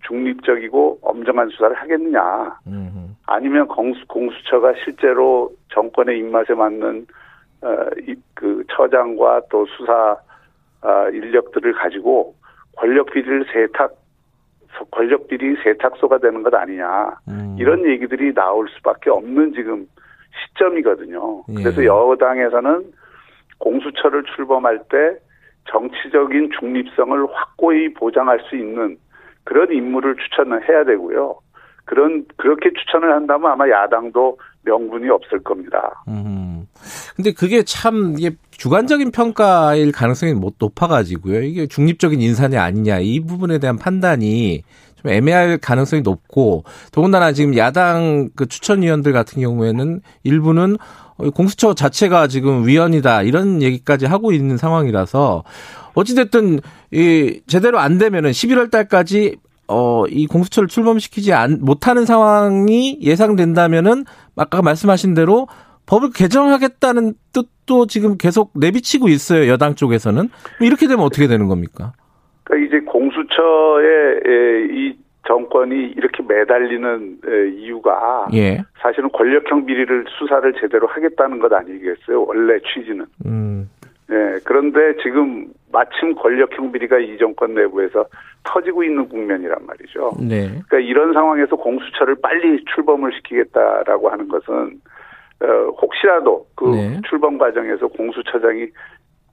중립적이고 0.06 0.98
엄정한 1.02 1.48
수사를 1.48 1.74
하겠느냐 1.76 2.58
음. 2.66 3.16
아니면 3.26 3.66
공수, 3.68 4.06
공수처가 4.06 4.74
실제로 4.84 5.50
정권의 5.72 6.18
입맛에 6.18 6.54
맞는 6.54 7.06
어, 7.62 7.68
이- 8.06 8.14
그 8.34 8.62
처장과 8.70 9.42
또 9.50 9.66
수사 9.66 10.16
아, 10.82 11.08
인력들을 11.08 11.72
가지고 11.72 12.34
권력 12.76 13.06
비리를 13.06 13.46
세탁 13.52 13.92
권력 14.90 15.28
비리 15.28 15.56
세탁소가 15.62 16.18
되는 16.18 16.42
것 16.42 16.52
아니냐 16.52 17.16
음. 17.28 17.56
이런 17.58 17.86
얘기들이 17.86 18.34
나올 18.34 18.68
수밖에 18.68 19.08
없는 19.08 19.54
지금 19.54 19.86
시점이거든요. 20.48 21.44
예. 21.48 21.54
그래서 21.54 21.84
여당에서는 21.84 22.84
공수처를 23.58 24.24
출범할 24.34 24.80
때 24.90 25.16
정치적인 25.70 26.50
중립성을 26.58 27.26
확고히 27.32 27.94
보장할 27.94 28.40
수 28.50 28.56
있는 28.56 28.98
그런 29.44 29.72
인물을 29.72 30.16
추천을 30.16 30.68
해야 30.68 30.84
되고요. 30.84 31.36
그런 31.84 32.24
그렇게 32.36 32.70
추천을 32.72 33.12
한다면 33.12 33.52
아마 33.52 33.68
야당도 33.68 34.38
명분이 34.62 35.08
없을 35.10 35.40
겁니다. 35.40 36.02
음. 36.08 36.66
근데 37.14 37.32
그게 37.32 37.62
참 37.62 38.14
이게 38.18 38.36
주관적인 38.50 39.10
평가일 39.10 39.92
가능성이 39.92 40.32
못 40.34 40.54
높아가지고요. 40.58 41.42
이게 41.42 41.66
중립적인 41.66 42.20
인사냐 42.20 42.62
아니냐 42.62 42.98
이 43.00 43.20
부분에 43.20 43.58
대한 43.58 43.76
판단이 43.76 44.62
좀 44.96 45.10
애매할 45.10 45.58
가능성이 45.58 46.02
높고 46.02 46.64
더군다나 46.92 47.32
지금 47.32 47.56
야당 47.56 48.30
그 48.34 48.46
추천위원들 48.46 49.12
같은 49.12 49.42
경우에는 49.42 50.00
일부는 50.22 50.78
공수처 51.34 51.74
자체가 51.74 52.26
지금 52.26 52.66
위헌이다 52.66 53.22
이런 53.22 53.62
얘기까지 53.62 54.06
하고 54.06 54.32
있는 54.32 54.56
상황이라서 54.56 55.44
어찌됐든 55.94 56.60
이 56.92 57.40
제대로 57.46 57.78
안 57.78 57.98
되면은 57.98 58.30
11월 58.30 58.70
달까지 58.70 59.36
어, 59.68 60.04
이 60.08 60.26
공수처를 60.26 60.68
출범시키지 60.68 61.32
안, 61.32 61.58
못하는 61.62 62.04
상황이 62.04 62.98
예상된다면은 63.00 64.04
아까 64.36 64.60
말씀하신 64.62 65.14
대로 65.14 65.46
법을 65.86 66.10
개정하겠다는 66.14 67.14
뜻도 67.32 67.86
지금 67.86 68.16
계속 68.18 68.52
내비치고 68.54 69.08
있어요. 69.08 69.50
여당 69.50 69.74
쪽에서는. 69.74 70.28
이렇게 70.60 70.86
되면 70.86 71.04
어떻게 71.04 71.26
되는 71.26 71.46
겁니까? 71.48 71.92
그러니까 72.44 72.68
이제 72.68 72.84
공수처의 72.84 74.20
에, 74.26 74.66
이 74.70 74.96
정권이 75.26 75.94
이렇게 75.96 76.22
매달리는 76.22 77.18
에, 77.26 77.48
이유가 77.58 78.28
예. 78.34 78.62
사실은 78.80 79.10
권력형 79.12 79.64
비리를 79.64 80.04
수사를 80.18 80.52
제대로 80.60 80.86
하겠다는 80.86 81.38
것 81.38 81.52
아니겠어요? 81.52 82.24
원래 82.26 82.58
취지는. 82.60 83.06
음. 83.24 83.70
예, 84.10 84.38
그런데 84.44 84.94
지금 85.02 85.46
마침 85.72 86.14
권력형 86.14 86.72
비리가 86.72 86.98
이 86.98 87.16
정권 87.18 87.54
내부에서 87.54 88.04
터지고 88.44 88.84
있는 88.84 89.08
국면이란 89.08 89.66
말이죠. 89.66 90.12
네. 90.20 90.46
그러니까 90.48 90.78
이런 90.78 91.12
상황에서 91.14 91.56
공수처를 91.56 92.16
빨리 92.22 92.62
출범을 92.74 93.12
시키겠다라고 93.14 94.10
하는 94.10 94.28
것은 94.28 94.80
어, 95.40 95.46
혹시라도 95.80 96.46
그 96.54 96.66
네. 96.66 97.00
출범 97.08 97.38
과정에서 97.38 97.88
공수처장이 97.88 98.66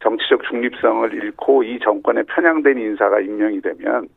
정치적 0.01 0.41
중립성을 0.49 1.13
잃고 1.13 1.63
이 1.63 1.79
정권에 1.79 2.23
편향된 2.23 2.77
인사가 2.77 3.19
임명이 3.19 3.61
되면 3.61 4.07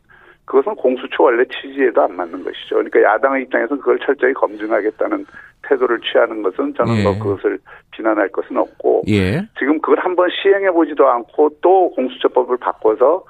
그것은 0.45 0.75
공수처 0.77 1.23
원래 1.23 1.45
취지에도 1.47 2.03
안 2.03 2.17
맞는 2.17 2.45
것이죠. 2.45 2.77
그러니까 2.77 3.03
야당의 3.03 3.45
입장에서는 3.45 3.81
그걸 3.81 3.99
철저히 4.01 4.33
검증하겠다는 4.35 5.25
태도를 5.63 6.01
취하는 6.01 6.43
것은 6.43 6.75
저는 6.75 6.97
예. 6.99 7.03
뭐 7.03 7.19
그것을 7.19 7.59
비난할 7.93 8.29
것은 8.29 8.57
없고 8.57 9.03
예. 9.09 9.41
지금 9.59 9.81
그걸 9.81 9.99
한번 10.01 10.29
시행해 10.43 10.71
보지도 10.71 11.09
않고 11.09 11.51
또 11.63 11.91
공수처법을 11.93 12.59
바꿔서 12.59 13.25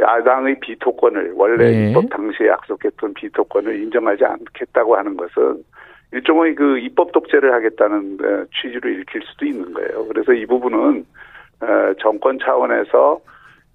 야당의 0.00 0.60
비토권을 0.60 1.32
원래 1.34 1.64
예. 1.72 1.88
입법 1.88 2.08
당시에 2.10 2.48
약속했던 2.48 3.14
비토권을 3.14 3.82
인정하지 3.82 4.24
않겠다고 4.24 4.96
하는 4.96 5.16
것은 5.16 5.64
일종의 6.12 6.54
그 6.54 6.78
입법 6.78 7.10
독재를 7.10 7.52
하겠다는 7.52 8.18
어, 8.22 8.44
취지로 8.54 8.88
읽힐 8.88 9.20
수도 9.22 9.44
있는 9.44 9.72
거예요. 9.72 10.06
그래서 10.06 10.32
이 10.32 10.46
부분은 10.46 11.04
어, 11.60 11.66
정권 12.00 12.38
차원에서 12.38 13.20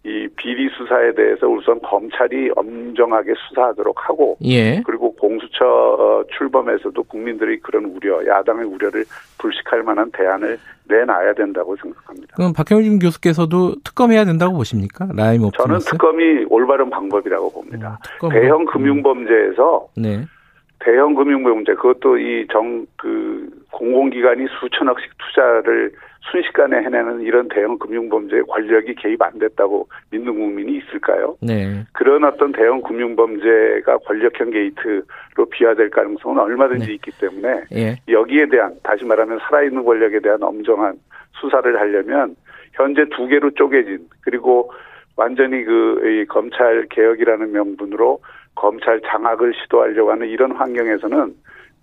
이 0.06 0.28
비리 0.38 0.70
수사에 0.70 1.14
대해서 1.14 1.46
우선 1.48 1.78
검찰이 1.82 2.52
엄정하게 2.56 3.34
수사하도록 3.50 3.96
하고 4.10 4.38
예. 4.46 4.82
그리고 4.86 5.14
공수처 5.16 5.66
어, 5.66 6.24
출범에서도 6.38 7.04
국민들의 7.04 7.60
그런 7.60 7.84
우려, 7.86 8.26
야당의 8.26 8.66
우려를 8.66 9.04
불식할 9.40 9.84
만한 9.84 10.10
대안을 10.12 10.58
내놔야 10.88 11.34
된다고 11.34 11.76
생각합니다. 11.76 12.34
그럼 12.38 12.54
박형준 12.54 13.00
교수께서도 13.00 13.76
특검해야 13.84 14.24
된다고 14.24 14.56
보십니까? 14.56 15.10
라임 15.16 15.44
옵티머스. 15.44 15.68
저는 15.68 15.80
특검이 15.80 16.46
올바른 16.50 16.90
방법이라고 16.90 17.52
봅니다. 17.52 18.00
음, 18.00 18.04
특검으로? 18.04 18.40
대형 18.40 18.66
금융범죄에서 18.66 19.88
네. 19.98 20.24
대형 20.80 21.14
금융범죄 21.14 21.74
그것도 21.76 22.18
이 22.20 22.48
정 22.52 22.86
그 22.98 23.50
공공기관이 23.72 24.46
수천억씩 24.60 25.12
투자를 25.18 25.92
순식간에 26.32 26.78
해내는 26.78 27.22
이런 27.22 27.48
대형 27.48 27.78
금융범죄에 27.78 28.42
권력이 28.42 28.96
개입 28.96 29.22
안 29.22 29.38
됐다고 29.39 29.88
믿는 30.12 30.34
국민이 30.34 30.78
있을까요? 30.78 31.36
네. 31.42 31.84
그런 31.94 32.24
어떤 32.24 32.52
대형 32.52 32.82
금융범죄가 32.82 33.98
권력형 34.00 34.52
게이트로 34.52 35.46
비화될 35.52 35.89
가능성은 35.89 36.38
얼마든지 36.39 36.88
네. 36.88 36.94
있기 36.94 37.12
때문에 37.20 37.63
예. 37.74 37.96
여기에 38.08 38.48
대한 38.48 38.76
다시 38.84 39.06
말하면 39.06 39.39
살아있는 39.39 39.84
권력에 39.84 40.20
대한 40.20 40.42
엄정한 40.44 40.96
수사를 41.39 41.80
하려면 41.80 42.36
현재 42.74 43.06
두 43.15 43.28
개로 43.28 43.50
쪼개진 43.52 44.08
그리고 44.22 44.72
완전히 45.15 45.63
그이 45.63 46.26
검찰 46.26 46.86
개혁이라는 46.89 47.52
명분으로 47.52 48.20
검찰 48.56 49.02
장악을 49.02 49.54
시도하려고 49.54 50.12
하는 50.12 50.28
이런 50.28 50.52
환경에서는 50.52 51.34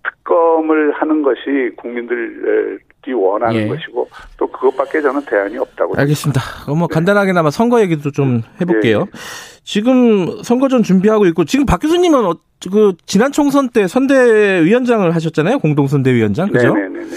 특검을 0.03 0.93
하는 0.93 1.21
것이 1.21 1.71
국민들이 1.77 2.79
원하는 3.13 3.55
예. 3.55 3.67
것이고 3.67 4.09
또 4.37 4.47
그것밖에 4.47 5.01
저는 5.01 5.21
대안이 5.25 5.57
없다고 5.57 5.95
알겠습니다. 5.97 6.41
그럼 6.63 6.79
뭐 6.79 6.87
간단하게나마 6.87 7.49
선거 7.51 7.81
얘기도 7.81 8.11
좀 8.11 8.41
해볼게요. 8.59 8.99
예. 9.01 9.19
지금 9.63 10.41
선거전 10.43 10.83
준비하고 10.83 11.25
있고 11.27 11.45
지금 11.45 11.65
박 11.65 11.79
교수님은 11.79 12.25
어, 12.25 12.35
그 12.71 12.93
지난 13.05 13.31
총선 13.31 13.69
때 13.69 13.87
선대위원장을 13.87 15.13
하셨잖아요. 15.13 15.59
공동선대위원장 15.59 16.49
그죠? 16.49 16.73
네네네네. 16.73 17.07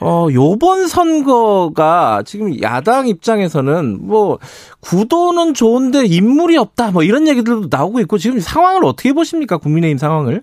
어 0.00 0.26
요번 0.32 0.88
선거가 0.88 2.24
지금 2.26 2.60
야당 2.60 3.06
입장에서는 3.06 3.98
뭐 4.00 4.40
구도는 4.80 5.54
좋은데 5.54 6.06
인물이 6.06 6.56
없다 6.56 6.90
뭐 6.90 7.04
이런 7.04 7.28
얘기들도 7.28 7.68
나오고 7.70 8.00
있고 8.00 8.18
지금 8.18 8.40
상황을 8.40 8.84
어떻게 8.84 9.12
보십니까 9.12 9.58
국민의힘 9.58 9.98
상황을? 9.98 10.42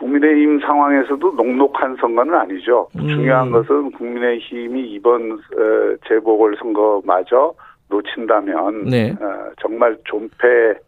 국민의힘 0.00 0.60
상황에서도 0.60 1.32
녹록한 1.32 1.96
선거는 1.96 2.34
아니죠. 2.34 2.88
음. 2.96 3.06
중요한 3.06 3.50
것은 3.50 3.92
국민의힘이 3.92 4.92
이번 4.92 5.32
어, 5.32 5.96
재보궐 6.08 6.56
선거마저 6.56 7.52
놓친다면 7.90 8.84
네. 8.86 9.14
어, 9.20 9.50
정말 9.60 9.96
존폐와 10.04 10.78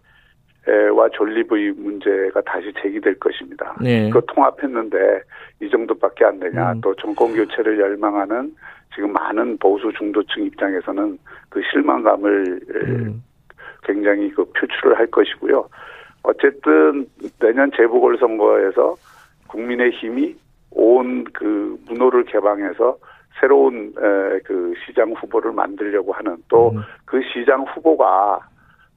존립의 1.12 1.72
문제가 1.76 2.40
다시 2.40 2.72
제기될 2.80 3.18
것입니다. 3.18 3.76
네. 3.82 4.08
그 4.08 4.24
통합했는데 4.26 5.20
이 5.60 5.68
정도밖에 5.68 6.24
안 6.24 6.40
되냐. 6.40 6.72
음. 6.72 6.80
또 6.80 6.94
정권 6.96 7.34
교체를 7.34 7.78
열망하는 7.78 8.54
지금 8.94 9.12
많은 9.12 9.58
보수 9.58 9.92
중도층 9.92 10.44
입장에서는 10.44 11.18
그 11.50 11.60
실망감을 11.70 12.60
음. 12.86 13.22
굉장히 13.82 14.30
그 14.30 14.44
표출을 14.52 14.98
할 14.98 15.06
것이고요. 15.08 15.68
어쨌든 16.22 17.06
내년 17.52 17.70
재보궐선거에서 17.76 18.96
국민의힘이 19.48 20.36
온 20.70 21.24
그 21.32 21.78
문호를 21.86 22.24
개방해서 22.24 22.96
새로운 23.40 23.92
에, 23.98 24.38
그 24.44 24.72
시장 24.86 25.12
후보를 25.12 25.52
만들려고 25.52 26.12
하는 26.12 26.36
또 26.48 26.70
음. 26.70 26.82
그 27.04 27.20
시장 27.32 27.62
후보가 27.62 28.40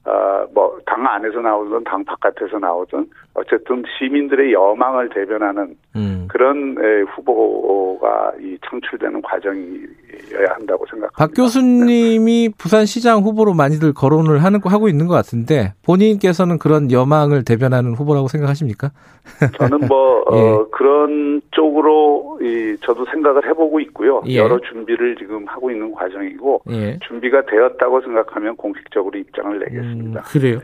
어뭐 0.06 0.80
당 0.86 1.06
안에서 1.06 1.42
나오든 1.42 1.84
당 1.84 2.06
바깥에서 2.06 2.60
나오든 2.60 3.10
어쨌든 3.36 3.84
시민들의 3.98 4.54
여망을 4.54 5.10
대변하는 5.10 5.76
음. 5.96 6.26
그런 6.30 6.76
에, 6.80 7.02
후보가 7.02 8.32
이 8.40 8.58
창출되는 8.68 9.22
과정이어야 9.22 10.54
한다고 10.56 10.86
생각합니다. 10.90 11.12
박 11.18 11.32
교수님이 11.36 12.50
부산시장 12.58 13.20
후보로 13.20 13.54
많이들 13.54 13.94
거론을 13.94 14.44
하는 14.44 14.60
하고 14.64 14.88
있는 14.88 15.08
것 15.08 15.14
같은데 15.14 15.74
본인께서는 15.86 16.58
그런 16.58 16.92
여망을 16.92 17.44
대변하는 17.44 17.94
후보라고 17.94 18.28
생각하십니까? 18.30 18.92
저는 19.58 19.88
뭐 19.88 20.24
어, 20.28 20.36
예. 20.36 20.66
그런 20.72 21.42
쪽으로 21.52 22.40
이 22.42 22.78
저도 22.84 23.06
생각을 23.12 23.48
해보고 23.50 23.80
있고요. 23.82 24.22
예. 24.28 24.38
여러 24.38 24.60
준비를 24.60 25.16
지금 25.18 25.46
하고 25.48 25.70
있는 25.70 25.92
과정이고 25.92 26.62
예. 26.72 27.00
준비가 27.08 27.44
되었다고 27.46 28.02
생각하면 28.02 28.56
공식적으로 28.56 29.18
입장을 29.18 29.56
음, 29.56 29.60
내겠습니다. 29.60 30.22
그래요. 30.24 30.60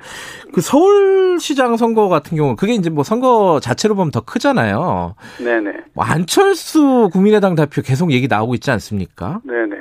그 0.53 0.61
서울시장 0.61 1.77
선거 1.77 2.07
같은 2.07 2.37
경우 2.37 2.55
그게 2.61 2.75
이제 2.75 2.91
뭐 2.91 3.03
선거 3.03 3.59
자체로 3.59 3.95
보면 3.95 4.11
더 4.11 4.21
크잖아요. 4.21 5.15
네네, 5.43 5.73
뭐 5.95 6.05
안철수 6.05 7.09
국민의당 7.11 7.55
대표 7.55 7.81
계속 7.81 8.11
얘기 8.11 8.27
나오고 8.27 8.53
있지 8.53 8.69
않습니까? 8.69 9.41
네네. 9.43 9.77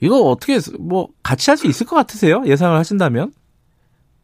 이거 0.00 0.14
어떻게 0.14 0.58
뭐 0.78 1.08
같이 1.24 1.50
할 1.50 1.56
수 1.56 1.66
있을 1.66 1.88
것 1.88 1.96
같으세요? 1.96 2.44
예상을 2.46 2.78
하신다면? 2.78 3.32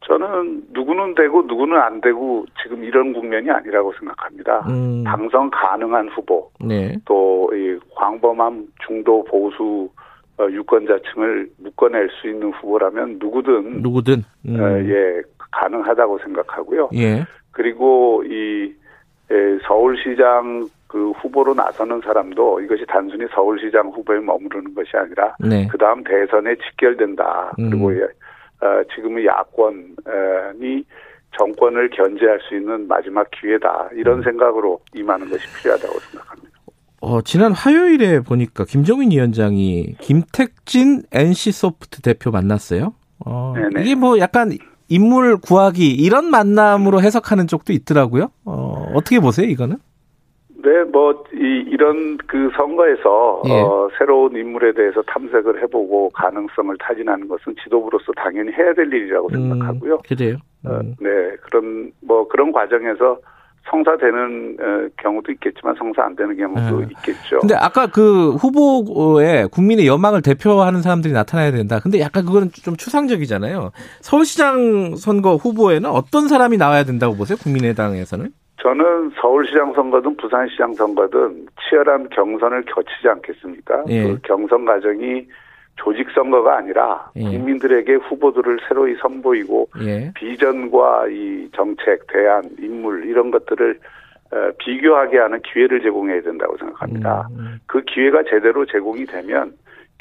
저는 0.07 0.67
누구는 0.71 1.17
되고 1.17 1.43
누구는 1.43 1.77
안 1.77 2.01
되고 2.01 2.47
지금 2.63 2.85
이런 2.85 3.13
국면이 3.13 3.51
아니라고 3.51 3.93
생각합니다. 3.99 4.65
음, 4.69 5.03
당선 5.03 5.51
가능한 5.51 6.09
후보 6.11 6.49
네. 6.61 6.97
또이 7.07 7.77
광범한 7.97 8.69
중도 8.87 9.25
보수 9.25 9.91
어, 10.39 10.47
유권자층을 10.49 11.51
묶어낼 11.59 12.09
수 12.21 12.29
있는 12.29 12.53
후보라면 12.53 13.17
누구든 13.19 13.83
누구든. 13.83 14.23
음, 14.47 14.61
어, 14.61 14.79
예 14.79 15.23
가능하다고 15.53 16.19
생각하고요. 16.19 16.91
예. 16.95 17.25
그리고 17.53 18.23
이 18.25 18.75
에, 19.31 19.59
서울시장 19.67 20.69
그 20.87 21.11
후보로 21.13 21.55
나서는 21.55 22.01
사람도 22.05 22.61
이것이 22.61 22.85
단순히 22.87 23.27
서울시장 23.35 23.89
후보에 23.89 24.21
머무르는 24.21 24.75
것이 24.75 24.97
아니라 24.97 25.35
네. 25.41 25.67
그 25.69 25.77
다음 25.77 26.05
대선에 26.05 26.55
직결된다. 26.57 27.53
음. 27.59 27.71
그리고 27.71 27.95
예, 27.95 28.03
어, 28.03 28.83
지금의 28.95 29.27
야권이 29.27 30.85
정권을 31.37 31.91
견제할 31.91 32.39
수 32.49 32.55
있는 32.55 32.87
마지막 32.87 33.29
기회다. 33.31 33.89
음. 33.93 33.99
이런 33.99 34.23
생각으로 34.23 34.81
임하는 34.95 35.29
것이 35.29 35.45
필요하다고 35.59 35.99
생각합니다. 35.99 36.57
어, 37.01 37.21
지난 37.23 37.53
화요일에 37.53 38.21
보니까 38.21 38.65
김정인 38.65 39.11
위원장이 39.11 39.97
김택진 40.01 41.03
NC소프트 41.13 42.01
대표 42.03 42.31
만났어요. 42.31 42.95
어. 43.25 43.55
이게 43.79 43.95
뭐 43.95 44.19
약간 44.19 44.51
인물 44.89 45.37
구하기 45.39 45.91
이런 45.91 46.31
만남으로 46.31 47.01
해석하는 47.01 47.47
쪽도 47.47 47.73
있더라고요. 47.73 48.31
어, 48.45 48.93
어떻게 48.95 49.21
보세요, 49.21 49.47
이거는? 49.47 49.77
네, 50.63 50.83
뭐, 50.85 51.25
이, 51.33 51.65
이런 51.69 52.17
그 52.27 52.51
선거에서, 52.57 53.43
예. 53.47 53.53
어, 53.53 53.89
새로운 53.99 54.35
인물에 54.35 54.73
대해서 54.73 55.01
탐색을 55.03 55.63
해보고 55.63 56.11
가능성을 56.11 56.77
타진하는 56.79 57.29
것은 57.29 57.55
지도부로서 57.63 58.13
당연히 58.17 58.51
해야 58.53 58.73
될 58.75 58.93
일이라고 58.93 59.29
생각하고요. 59.29 59.95
음, 59.95 59.99
그래요. 60.09 60.37
어, 60.65 60.71
음, 60.71 60.97
네, 60.99 61.37
그런, 61.43 61.93
뭐, 62.01 62.27
그런 62.27 62.51
과정에서 62.51 63.19
성사되는 63.71 64.57
어, 64.61 64.89
경우도 65.03 65.33
있겠지만 65.33 65.75
성사 65.77 66.05
안 66.05 66.17
되는 66.17 66.37
경우도 66.37 66.81
네. 66.81 66.87
있겠죠. 66.91 67.41
근데 67.41 67.55
아까 67.55 67.87
그 67.87 68.33
후보에 68.33 69.47
국민의 69.47 69.87
여망을 69.87 70.23
대표하는 70.23 70.83
사람들이 70.83 71.13
나타나야 71.13 71.51
된다. 71.51 71.81
근데 71.83 72.01
약간 72.01 72.25
그거는 72.25 72.51
좀 72.53 72.77
추상적이잖아요. 72.77 73.73
서울시장 74.01 74.97
선거 74.97 75.37
후보에는 75.37 75.89
어떤 75.91 76.29
사람이 76.29 76.57
나와야 76.57 76.85
된다고 76.85 77.17
보세요? 77.17 77.37
국민의당에서는? 77.43 78.31
저는 78.63 79.13
서울시장 79.21 79.75
선거든 79.75 80.17
부산시장 80.17 80.75
선거든 80.75 81.47
치열한 81.69 82.09
경선을 82.11 82.65
거치지 82.65 83.09
않겠습니까? 83.09 83.85
예. 83.89 84.03
그 84.03 84.19
경선 84.23 84.65
과정이 84.65 85.27
조직 85.77 86.11
선거가 86.15 86.57
아니라 86.59 87.11
예. 87.17 87.23
국민들에게 87.23 87.95
후보들을 87.95 88.59
새로이 88.69 88.95
선보이고 88.97 89.69
예. 89.83 90.13
비전과 90.15 91.09
이 91.09 91.49
정책, 91.55 92.07
대안, 92.09 92.45
인물 92.59 93.07
이런 93.07 93.31
것들을 93.31 93.79
어, 94.33 94.51
비교하게 94.59 95.19
하는 95.19 95.41
기회를 95.43 95.81
제공해야 95.83 96.21
된다고 96.23 96.57
생각합니다. 96.57 97.29
음, 97.31 97.61
그 97.67 97.83
기회가 97.83 98.25
제대로 98.29 98.67
제공이 98.67 99.07
되면 99.07 99.53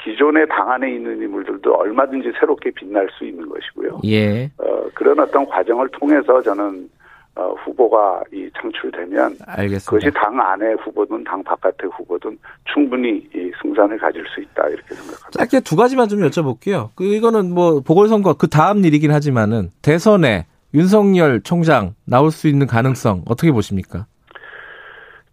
기존의 0.02 0.46
당 0.48 0.70
안에 0.72 0.92
있는 0.92 1.22
인물들도 1.22 1.74
얼마든지 1.74 2.32
새롭게 2.38 2.70
빛날 2.70 3.08
수 3.16 3.24
있는 3.24 3.48
것이고요. 3.48 4.00
예. 4.04 4.46
어, 4.58 4.88
그런 4.94 5.18
어떤 5.20 5.46
과정을 5.46 5.88
통해서 5.90 6.42
저는 6.42 6.88
어, 7.36 7.54
후보가 7.64 8.22
이 8.32 8.48
창출되면 8.60 9.36
알겠습니다. 9.46 9.90
그것이 9.90 10.10
당 10.14 10.40
안의 10.40 10.76
후보든 10.76 11.22
당 11.24 11.42
바깥의 11.44 11.90
후보든 11.92 12.38
충분히 12.72 13.28
이 13.34 13.52
승산을 13.62 13.98
가질 13.98 14.24
수 14.34 14.40
있다 14.40 14.66
이렇게 14.68 14.94
생각합니다. 14.94 15.30
짧게 15.30 15.60
두 15.60 15.76
가지만 15.76 16.08
좀 16.08 16.20
여쭤볼게요. 16.20 16.90
그 16.94 17.04
이거는 17.04 17.52
뭐 17.52 17.80
보궐선거 17.80 18.34
그 18.34 18.48
다음 18.48 18.84
일이긴 18.84 19.12
하지만은 19.12 19.70
대선에 19.82 20.46
윤석열 20.74 21.42
총장 21.42 21.94
나올 22.06 22.30
수 22.30 22.48
있는 22.48 22.66
가능성 22.66 23.24
어떻게 23.28 23.52
보십니까? 23.52 24.06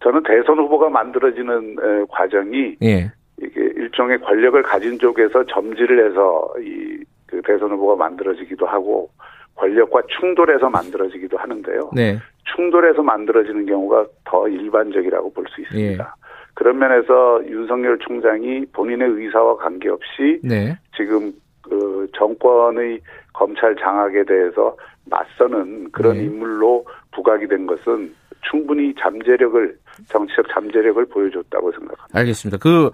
저는 0.03 0.23
대선 0.23 0.57
후보가 0.59 0.89
만들어지는 0.89 1.77
에, 1.81 2.05
과정이 2.09 2.75
예. 2.83 3.11
이게 3.41 3.61
일종의 3.77 4.19
권력을 4.19 4.61
가진 4.63 4.99
쪽에서 4.99 5.45
점지를 5.45 6.09
해서 6.09 6.49
이 6.59 7.03
그 7.33 7.41
대선 7.43 7.71
후보가 7.71 7.95
만들어지기도 7.95 8.67
하고 8.67 9.09
권력과 9.55 10.01
충돌해서 10.19 10.69
만들어지기도 10.69 11.37
하는데요. 11.37 11.91
네. 11.93 12.19
충돌해서 12.55 13.01
만들어지는 13.01 13.65
경우가 13.65 14.05
더 14.25 14.47
일반적이라고 14.47 15.33
볼 15.33 15.45
수 15.47 15.61
있습니다. 15.61 16.03
예. 16.03 16.23
그런 16.55 16.77
면에서 16.77 17.41
윤석열 17.47 17.97
총장이 17.99 18.65
본인의 18.73 19.09
의사와 19.09 19.57
관계없이 19.57 20.39
네. 20.43 20.77
지금 20.95 21.33
그 21.61 22.07
정권의 22.15 22.99
검찰 23.33 23.75
장악에 23.75 24.23
대해서 24.25 24.75
맞서는 25.05 25.91
그런 25.91 26.17
네. 26.17 26.23
인물로 26.25 26.85
부각이 27.11 27.47
된 27.47 27.65
것은 27.65 28.13
충분히 28.49 28.93
잠재력을 28.99 29.75
정치적 30.07 30.47
잠재력을 30.53 31.03
보여줬다고 31.05 31.71
생각합니다. 31.71 32.19
알겠습니다. 32.19 32.57
그 32.61 32.91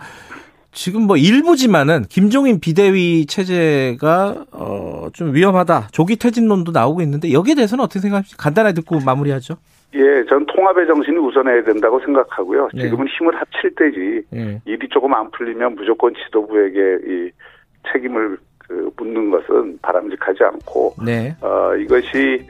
지금 0.72 1.04
뭐 1.04 1.18
일부지만은 1.18 2.04
김종인 2.10 2.60
비대위 2.60 3.26
체제가 3.26 4.46
어좀 4.52 5.34
위험하다. 5.34 5.90
조기 5.92 6.16
퇴진론도 6.16 6.72
나오고 6.72 7.02
있는데 7.02 7.32
여기에 7.32 7.56
대해서는 7.56 7.84
어떻게 7.84 8.00
생각하십니까? 8.00 8.42
간단하게 8.42 8.76
듣고 8.76 9.00
마무리하죠. 9.04 9.56
예, 9.96 10.24
전 10.30 10.46
통합의 10.46 10.86
정신이 10.86 11.18
우선해야 11.18 11.64
된다고 11.64 12.00
생각하고요. 12.02 12.70
네. 12.74 12.84
지금은 12.84 13.08
힘을 13.08 13.36
합칠 13.36 13.74
때지 13.76 14.22
예. 14.36 14.62
일이 14.66 14.88
조금 14.90 15.14
안 15.16 15.32
풀리면 15.32 15.76
무조건 15.76 16.14
지도부에게 16.14 16.80
이 17.08 17.32
책임을 17.92 18.38
그 18.60 18.92
묻는 18.98 19.32
것은 19.32 19.80
바람직하지 19.82 20.44
않고 20.44 20.96
네. 21.04 21.36
어 21.42 21.76
이것이 21.76 22.46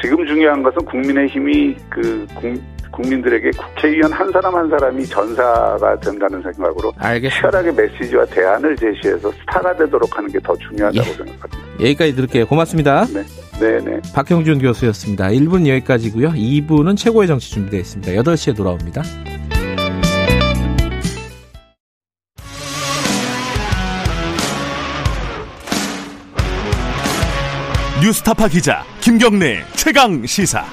지금 0.00 0.24
중요한 0.24 0.62
것은 0.62 0.84
국민의 0.84 1.26
힘이 1.26 1.74
그 1.90 2.24
국, 2.36 2.54
국민들에게 3.02 3.50
국회의원 3.52 4.12
한 4.12 4.30
사람 4.32 4.54
한 4.56 4.68
사람이 4.68 5.06
전사가 5.06 5.98
된다는 6.00 6.42
생각으로 6.42 6.92
알겠습니다. 6.98 7.50
치열하게 7.50 7.72
메시지와 7.82 8.24
대안을 8.26 8.76
제시해서 8.76 9.30
스타가 9.32 9.74
되도록 9.76 10.16
하는 10.16 10.28
게 10.30 10.38
더 10.42 10.54
중요하다고 10.56 10.98
예. 11.08 11.12
생각합니다. 11.12 11.58
여기까지 11.80 12.14
들을게요. 12.14 12.46
고맙습니다. 12.46 13.04
네, 13.60 13.80
네. 13.84 14.00
박형준 14.14 14.60
교수였습니다. 14.60 15.28
1분 15.28 15.66
여기까지고요. 15.68 16.30
2부는 16.30 16.96
최고의 16.96 17.26
정치 17.28 17.50
준비되어 17.50 17.80
있습니다. 17.80 18.12
8시에 18.22 18.56
돌아옵니다. 18.56 19.02
뉴스타파 28.02 28.48
기자 28.48 28.84
김경래 29.00 29.64
최강 29.74 30.24
시사. 30.24 30.64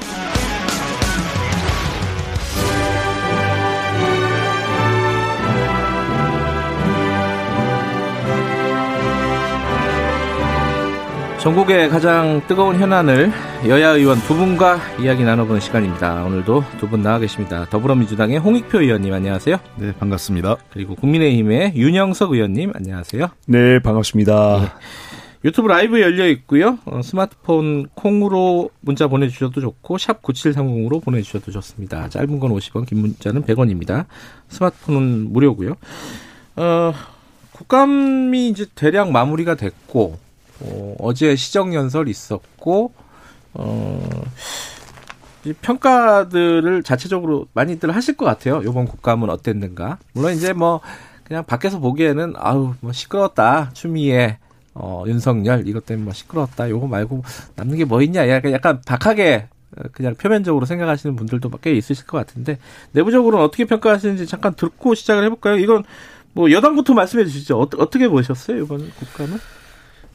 전국의 11.45 11.89
가장 11.89 12.41
뜨거운 12.47 12.79
현안을 12.79 13.31
여야 13.67 13.89
의원 13.89 14.17
두 14.21 14.33
분과 14.35 14.79
이야기 14.99 15.23
나눠보는 15.23 15.61
시간입니다. 15.61 16.23
오늘도 16.23 16.63
두 16.79 16.87
분 16.87 17.03
나와 17.03 17.19
계십니다. 17.19 17.67
더불어민주당의 17.69 18.39
홍익표 18.39 18.81
의원님 18.81 19.13
안녕하세요. 19.13 19.57
네, 19.75 19.93
반갑습니다. 19.93 20.57
그리고 20.73 20.95
국민의힘의 20.95 21.73
윤영석 21.75 22.31
의원님 22.31 22.71
안녕하세요. 22.73 23.27
네, 23.45 23.77
반갑습니다. 23.77 24.73
유튜브 25.45 25.67
라이브 25.67 26.01
열려 26.01 26.27
있고요. 26.29 26.79
어, 26.85 27.01
스마트폰 27.03 27.89
콩으로 27.93 28.71
문자 28.81 29.05
보내주셔도 29.07 29.61
좋고 29.61 29.99
샵 29.99 30.23
9730으로 30.23 31.03
보내주셔도 31.03 31.51
좋습니다. 31.51 32.09
짧은 32.09 32.39
건 32.39 32.53
50원, 32.53 32.87
긴 32.87 33.01
문자는 33.01 33.43
100원입니다. 33.43 34.05
스마트폰은 34.47 35.31
무료고요. 35.31 35.75
어, 36.55 36.93
국감이 37.51 38.49
이제 38.49 38.65
대략 38.73 39.11
마무리가 39.11 39.53
됐고 39.53 40.24
어, 40.61 40.95
어제 40.99 41.35
시정연설 41.35 42.07
있었고 42.07 42.93
어, 43.53 44.09
이 45.43 45.53
평가들을 45.53 46.83
자체적으로 46.83 47.47
많이들 47.53 47.95
하실 47.95 48.17
것 48.17 48.25
같아요. 48.25 48.61
이번 48.63 48.85
국감은 48.85 49.29
어땠는가. 49.29 49.99
물론 50.13 50.33
이제 50.33 50.53
뭐 50.53 50.81
그냥 51.23 51.43
밖에서 51.45 51.79
보기에는 51.79 52.33
아우 52.37 52.73
뭐 52.81 52.91
시끄럽다 52.91 53.71
추미애 53.73 54.37
어, 54.73 55.03
윤석열 55.07 55.67
이것 55.67 55.85
때문에 55.85 56.03
뭐 56.05 56.13
시끄러웠다. 56.13 56.69
요거 56.69 56.87
말고 56.87 57.23
남는 57.55 57.77
게 57.77 57.85
뭐 57.85 58.01
있냐. 58.01 58.27
약간, 58.27 58.51
약간 58.51 58.81
박하게 58.85 59.47
어, 59.77 59.83
그냥 59.91 60.15
표면적으로 60.15 60.65
생각하시는 60.65 61.15
분들도 61.15 61.49
꽤 61.61 61.73
있으실 61.73 62.05
것 62.07 62.17
같은데 62.17 62.57
내부적으로는 62.93 63.45
어떻게 63.45 63.65
평가하시는지 63.65 64.25
잠깐 64.25 64.53
듣고 64.55 64.95
시작을 64.95 65.23
해볼까요? 65.25 65.57
이건 65.57 65.83
뭐 66.33 66.51
여당부터 66.51 66.93
말씀해 66.93 67.23
주시죠. 67.25 67.59
어, 67.61 67.69
어떻게 67.77 68.07
보셨어요 68.09 68.57
이번 68.63 68.89
국감은? 68.99 69.39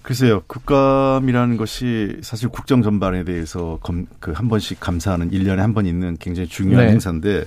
글쎄요, 0.03 0.43
국감이라는 0.47 1.57
것이 1.57 2.17
사실 2.23 2.49
국정 2.49 2.83
전반에 2.83 3.25
대해서 3.25 3.79
검, 3.83 4.07
그 4.21 4.33
한 4.33 4.49
번씩 4.49 4.81
감사하는 4.81 5.31
일년에 5.33 5.61
한 5.61 5.75
번 5.75 5.87
있는 5.87 6.17
굉장히 6.19 6.49
중요한 6.49 6.87
네. 6.87 6.93
행사인데, 6.93 7.45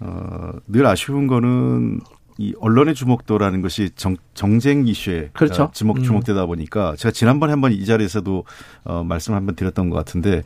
어, 0.00 0.52
늘 0.66 0.86
아쉬운 0.86 1.26
거는 1.26 2.00
이 2.38 2.54
언론의 2.60 2.94
주목도라는 2.94 3.60
것이 3.60 3.90
정, 3.94 4.16
정쟁 4.34 4.86
이슈에 4.88 5.28
그렇죠. 5.34 5.64
어, 5.64 5.70
주목, 5.72 5.98
음. 5.98 6.02
주목되다 6.02 6.46
보니까 6.46 6.96
제가 6.96 7.12
지난번에 7.12 7.52
한번 7.52 7.72
이 7.72 7.84
자리에서도 7.84 8.44
어, 8.84 9.04
말씀 9.04 9.34
한번 9.34 9.54
드렸던 9.54 9.90
것 9.90 9.96
같은데 9.96 10.42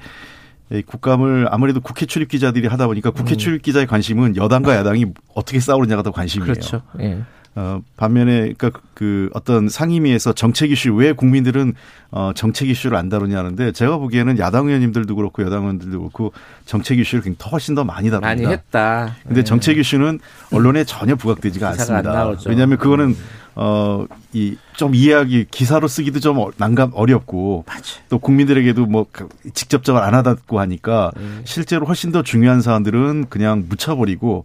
이 0.73 0.83
국감을 0.83 1.47
아무래도 1.49 1.81
국회 1.81 2.05
출입 2.07 2.29
기자들이 2.29 2.67
하다 2.67 2.89
보니까 2.89 3.13
국회 3.13 3.37
음. 3.37 3.39
출입 3.39 3.63
기자의 3.63 3.87
관심은 3.87 4.35
여당과 4.37 4.75
야당이 4.75 5.07
어떻게 5.35 5.61
싸우느냐가 5.61 6.03
더 6.03 6.11
관심이에요. 6.11 6.53
그렇죠. 6.53 6.83
예. 6.99 7.23
어, 7.57 7.81
반면에, 7.97 8.53
그니까 8.53 8.71
그 8.93 9.31
어떤 9.33 9.71
상임위에서 9.71 10.35
정책 10.35 10.71
이슈, 10.73 10.93
왜 10.93 11.13
국민들은 11.13 11.73
어, 12.11 12.33
정책 12.35 12.69
이슈를 12.69 12.99
안 12.99 13.09
다루냐 13.09 13.39
하는데 13.39 13.73
제가 13.73 13.97
보기에는 13.97 14.39
야당 14.39 14.67
의원님들도 14.67 15.17
그렇고 15.17 15.43
여당 15.43 15.63
의원들도 15.63 15.99
그렇고 15.99 16.33
정책 16.67 16.99
이슈를 16.99 17.23
굉장히 17.23 17.37
더 17.39 17.51
훨씬 17.51 17.75
더 17.75 17.83
많이 17.83 18.11
다룹니다. 18.11 18.29
많이 18.29 18.47
했다. 18.47 19.17
근데 19.27 19.41
예. 19.41 19.45
정책 19.45 19.79
이슈는 19.79 20.21
언론에 20.53 20.85
전혀 20.85 21.17
부각되지가 21.17 21.69
않습니다. 21.71 22.35
왜냐하면 22.47 22.77
그거는 22.77 23.17
어, 23.59 24.05
이, 24.35 24.59
좀 24.77 24.95
이해하기, 24.95 25.47
기사로 25.51 25.89
쓰기도 25.89 26.21
좀 26.21 26.39
어- 26.39 26.51
난감, 26.59 26.91
어렵고, 26.93 27.65
또 28.11 28.19
국민들에게도 28.19 28.85
뭐, 28.85 29.07
그 29.11 29.31
직접적으로 29.55 30.05
안 30.05 30.13
하다고 30.15 30.61
하니까, 30.61 31.11
음. 31.17 31.41
실제로 31.45 31.87
훨씬 31.87 32.13
더 32.13 32.23
중요한 32.23 32.61
사안들은 32.61 33.29
그냥 33.31 33.65
묻혀버리고, 33.67 34.45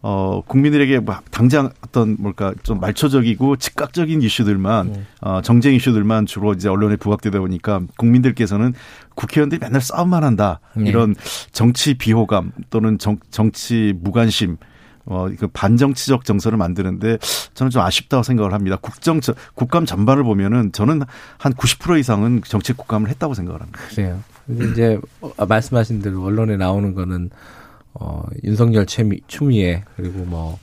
어, 0.00 0.42
국민들에게 0.46 1.00
막 1.00 1.28
당장 1.30 1.70
어떤 1.84 2.16
뭘까 2.20 2.54
좀 2.62 2.78
말초적이고 2.80 3.56
즉각적인 3.56 4.22
이슈들만, 4.22 4.86
음. 4.86 5.06
어, 5.20 5.40
정쟁 5.42 5.74
이슈들만 5.74 6.26
주로 6.26 6.52
이제 6.52 6.68
언론에 6.68 6.96
부각되다 6.96 7.40
보니까 7.40 7.80
국민들께서는 7.96 8.74
국회의원들이 9.16 9.58
맨날 9.60 9.80
싸움만 9.80 10.22
한다. 10.22 10.60
네. 10.74 10.88
이런 10.88 11.16
정치 11.50 11.94
비호감 11.94 12.52
또는 12.70 12.98
정, 12.98 13.18
정치 13.30 13.92
무관심, 14.00 14.56
어, 15.06 15.26
그 15.36 15.48
반정치적 15.48 16.24
정서를 16.24 16.58
만드는데 16.58 17.18
저는 17.54 17.70
좀 17.70 17.82
아쉽다고 17.82 18.22
생각을 18.22 18.52
합니다. 18.52 18.76
국정, 18.80 19.20
저- 19.20 19.34
국감 19.54 19.84
전반을 19.84 20.22
보면은 20.22 20.70
저는 20.70 21.02
한 21.38 21.52
90% 21.54 21.98
이상은 21.98 22.42
정치 22.44 22.72
국감을 22.72 23.08
했다고 23.08 23.34
생각을 23.34 23.60
합니다. 23.60 23.80
그래요. 23.88 24.20
근데 24.46 24.70
이제 24.70 25.00
어, 25.20 25.32
말씀하신 25.46 26.02
대로 26.02 26.22
언론에 26.22 26.56
나오는 26.56 26.94
거는 26.94 27.30
어 28.00 28.22
윤석열 28.44 28.86
추미, 28.86 29.20
추미애 29.26 29.82
그리고 29.96 30.24
뭐 30.24 30.58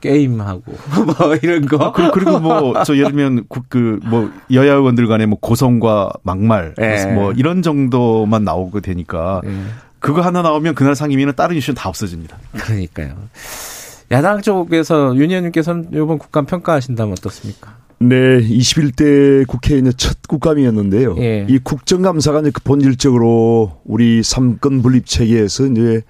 게임하고 0.00 0.62
뭐 1.18 1.34
이런 1.42 1.66
거. 1.66 1.92
그리고, 1.92 2.12
그리고 2.12 2.38
뭐, 2.38 2.82
저 2.84 2.94
예를 2.96 3.10
들면, 3.10 3.46
국- 3.48 3.68
그, 3.68 3.98
뭐, 4.04 4.30
여야 4.52 4.74
의원들 4.74 5.08
간의 5.08 5.26
뭐 5.26 5.38
고성과 5.40 6.10
막말, 6.22 6.74
예. 6.80 7.04
뭐, 7.12 7.32
이런 7.32 7.62
정도만 7.62 8.44
나오게 8.44 8.78
되니까, 8.80 9.40
예, 9.44 9.50
그거 9.98 10.20
하나 10.20 10.42
나오면 10.42 10.76
그날 10.76 10.94
상임위는 10.94 11.34
다른 11.34 11.56
이슈는 11.56 11.74
다 11.74 11.88
없어집니다. 11.88 12.38
그러니까요. 12.52 13.14
야당 14.12 14.40
쪽에서 14.40 15.16
윤 15.16 15.30
의원님께서는 15.30 15.88
이번 15.92 16.18
국감 16.18 16.46
평가하신다면 16.46 17.12
어떻습니까? 17.18 17.74
네, 17.98 18.14
21대 18.38 19.44
국회의원의 19.48 19.94
첫 19.96 20.18
국감이었는데요. 20.28 21.16
예. 21.18 21.44
이 21.48 21.58
국정감사가 21.58 22.38
이제 22.42 22.50
그 22.54 22.62
본질적으로 22.62 23.80
우리 23.84 24.22
삼권 24.22 24.82
분립 24.82 25.06
체계에서 25.06 25.66
이제 25.66 26.02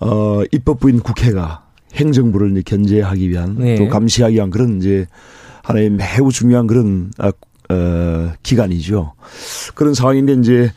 어 0.00 0.42
입법부인 0.50 1.00
국회가 1.00 1.64
행정부를 1.94 2.52
이제 2.52 2.62
견제하기 2.64 3.28
위한 3.28 3.56
네. 3.58 3.76
또 3.76 3.88
감시하기 3.88 4.34
위한 4.36 4.50
그런 4.50 4.78
이제 4.78 5.06
하나의 5.62 5.90
매우 5.90 6.32
중요한 6.32 6.66
그런 6.66 7.10
아, 7.18 7.32
어, 7.68 8.32
기간이죠. 8.42 9.12
그런 9.74 9.94
상황인데 9.94 10.34
이제 10.34 10.72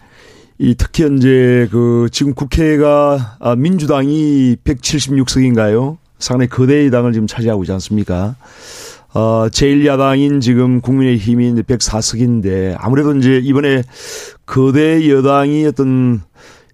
이 0.60 0.76
특히 0.78 1.06
이제 1.16 1.68
그 1.72 2.08
지금 2.12 2.34
국회가 2.34 3.38
아, 3.40 3.56
민주당이 3.56 4.58
176석인가요? 4.64 5.98
상당히 6.20 6.50
거대 6.50 6.92
여당을 6.92 7.14
지금 7.14 7.28
차지하고 7.28 7.64
있지 7.64 7.72
않습니까? 7.74 8.36
어, 9.14 9.48
제1야당인 9.52 10.42
지금 10.42 10.82
국민의힘이 10.82 11.52
이제 11.52 11.62
104석인데 11.62 12.76
아무래도 12.80 13.16
이제 13.16 13.40
이번에 13.44 13.84
거대 14.46 15.10
여당이 15.10 15.66
어떤 15.66 16.22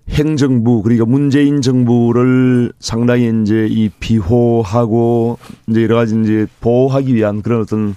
행정부 0.09 0.81
그러니까 0.81 1.05
문재인 1.05 1.61
정부를 1.61 2.73
상당히 2.79 3.31
이제 3.41 3.67
이 3.69 3.89
비호하고 3.99 5.37
이제 5.67 5.83
여러 5.83 5.95
가지 5.95 6.19
이제 6.21 6.47
보호하기 6.61 7.13
위한 7.13 7.41
그런 7.41 7.61
어떤 7.61 7.95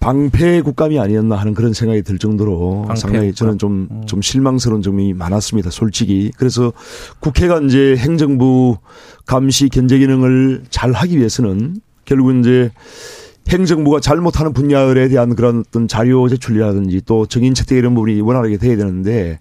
방패 0.00 0.62
국감이 0.62 0.98
아니었나 0.98 1.36
하는 1.36 1.52
그런 1.52 1.74
생각이 1.74 2.02
들 2.02 2.18
정도로 2.18 2.88
상당히 2.96 3.34
저는 3.34 3.58
좀, 3.58 3.86
음. 3.90 4.06
좀 4.06 4.22
실망스러운 4.22 4.80
점이 4.80 5.12
많았습니다. 5.12 5.70
솔직히. 5.70 6.30
그래서 6.38 6.72
국회가 7.20 7.60
이제 7.60 7.96
행정부 7.96 8.78
감시 9.26 9.68
견제 9.68 9.98
기능을 9.98 10.64
잘 10.70 10.92
하기 10.92 11.18
위해서는 11.18 11.76
결국 12.06 12.34
이제 12.38 12.70
행정부가 13.50 14.00
잘못하는 14.00 14.54
분야에 14.54 15.08
대한 15.08 15.36
그런 15.36 15.64
어떤 15.68 15.86
자료 15.86 16.28
제출이라든지 16.28 17.02
또 17.04 17.26
정인 17.26 17.52
채택 17.52 17.76
이런 17.76 17.94
부분이 17.94 18.22
원활하게 18.22 18.56
돼야 18.56 18.76
되는데 18.76 19.38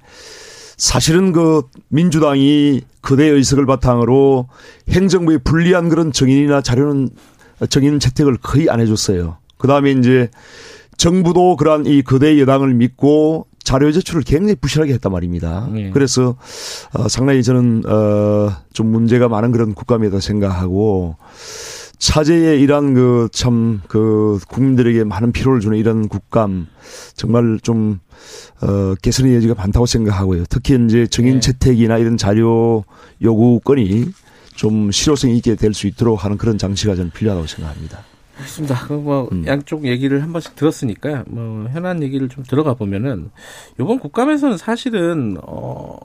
사실은 0.80 1.32
그 1.32 1.62
민주당이 1.90 2.82
그대 3.02 3.26
의석을 3.26 3.68
바탕으로 3.68 4.48
행정부에 4.90 5.38
불리한 5.38 5.90
그런 5.90 6.12
정인이나 6.12 6.62
자료는 6.62 7.10
정인 7.70 8.00
채택을 8.00 8.38
거의 8.38 8.70
안 8.70 8.80
해줬어요. 8.80 9.38
그 9.58 9.68
다음에 9.68 9.92
이제 9.92 10.30
정부도 10.98 11.58
그러한 11.58 11.86
이 11.86 12.02
거대 12.02 12.40
여당을 12.40 12.74
믿고 12.74 13.46
자료 13.64 13.92
제출을 13.92 14.24
굉장히 14.24 14.56
부실하게 14.56 14.94
했단 14.94 15.12
말입니다. 15.12 15.70
네. 15.72 15.92
그래서 15.92 16.36
어, 16.94 17.08
상당히 17.08 17.44
저는 17.44 17.84
어 17.86 18.50
좀 18.80 18.88
문제가 18.88 19.28
많은 19.28 19.52
그런 19.52 19.74
국감이다 19.74 20.22
생각하고 20.22 21.18
차제의 22.00 22.62
이런 22.62 22.94
그참그 22.94 24.40
국민들에게 24.48 25.04
많은 25.04 25.32
피로를 25.32 25.60
주는 25.60 25.78
이런 25.78 26.08
국감 26.08 26.68
정말 27.16 27.60
좀 27.62 28.00
어, 28.62 28.96
개선의 29.02 29.36
여지가 29.36 29.54
많다고 29.56 29.86
생각하고요. 29.86 30.46
특히 30.50 30.78
이제 30.86 31.08
정인 31.08 31.36
네. 31.36 31.40
채택이나 31.40 31.98
이런 31.98 32.18
자료 32.18 32.84
요구 33.22 33.60
건이 33.60 34.08
좀 34.56 34.92
실효성 34.92 35.30
있게 35.32 35.56
될 35.56 35.74
수 35.74 35.88
있도록 35.88 36.24
하는 36.26 36.38
그런 36.38 36.58
장치가 36.58 36.96
저는 36.96 37.12
필요하다고 37.12 37.48
생각합니다. 37.48 38.00
그렇습니다. 38.36 38.76
그뭐 38.88 39.28
음. 39.34 39.46
양쪽 39.46 39.86
얘기를 39.86 40.24
한 40.24 40.32
번씩 40.32 40.56
들었으니까 40.56 41.26
뭐 41.28 41.68
현안 41.72 42.02
얘기를 42.02 42.30
좀 42.30 42.44
들어가 42.46 42.74
보면은 42.74 43.30
이번 43.80 44.00
국감에서는 44.00 44.58
사실은 44.58 45.38
어 45.44 45.98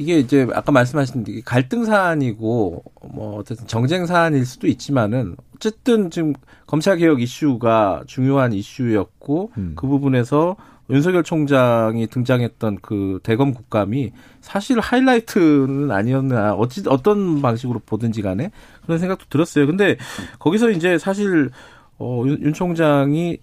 이게 0.00 0.18
이제 0.18 0.46
아까 0.54 0.72
말씀하신 0.72 1.24
게 1.24 1.42
갈등 1.44 1.84
사안이고 1.84 2.82
뭐 3.12 3.36
어쨌든 3.36 3.66
정쟁 3.66 4.06
사안일 4.06 4.46
수도 4.46 4.66
있지만은 4.66 5.36
어쨌든 5.54 6.10
지금 6.10 6.32
검찰 6.66 6.96
개혁 6.96 7.20
이슈가 7.20 8.04
중요한 8.06 8.54
이슈였고 8.54 9.52
음. 9.58 9.72
그 9.76 9.86
부분에서 9.86 10.56
윤석열 10.88 11.22
총장이 11.22 12.06
등장했던 12.06 12.78
그 12.80 13.20
대검 13.22 13.52
국감이 13.52 14.12
사실 14.40 14.80
하이라이트는 14.80 15.90
아니었나 15.90 16.54
어찌 16.54 16.82
어떤 16.86 17.42
방식으로 17.42 17.80
보든지 17.84 18.22
간에 18.22 18.50
그런 18.82 18.98
생각도 18.98 19.26
들었어요. 19.28 19.66
근데 19.66 19.98
거기서 20.38 20.70
이제 20.70 20.96
사실 20.96 21.50
어, 21.98 22.22
윤, 22.26 22.40
윤 22.42 22.52
총장이 22.54 23.38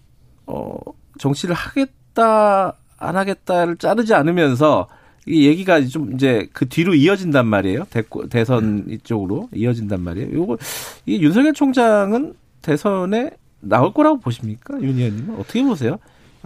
어, 0.47 0.75
정치를 1.19 1.53
하겠다 1.53 2.73
안 2.97 3.15
하겠다를 3.15 3.77
자르지 3.77 4.15
않으면서 4.15 4.87
이 5.27 5.45
얘기가 5.47 5.85
좀 5.85 6.13
이제 6.13 6.47
그 6.53 6.67
뒤로 6.67 6.95
이어진단 6.95 7.45
말이에요. 7.45 7.85
대, 7.89 8.03
대선 8.29 8.85
이쪽으로 8.89 9.49
이어진단 9.53 10.01
말이에요. 10.01 10.33
요거 10.33 10.57
이 11.05 11.21
윤석열 11.21 11.53
총장은 11.53 12.33
대선에 12.61 13.31
나올 13.59 13.93
거라고 13.93 14.19
보십니까? 14.19 14.75
윤 14.81 14.97
의원님은 14.97 15.35
어떻게 15.39 15.63
보세요? 15.63 15.97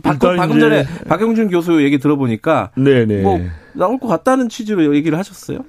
방금 0.02 0.52
이제- 0.52 0.60
전에 0.60 0.86
박영준 1.08 1.50
교수 1.50 1.84
얘기 1.84 2.00
들어보니까 2.00 2.72
네네. 2.76 3.22
뭐 3.22 3.40
나올 3.74 4.00
것 4.00 4.08
같다는 4.08 4.50
취지로 4.50 4.96
얘기를 4.96 5.18
하셨어요. 5.18 5.60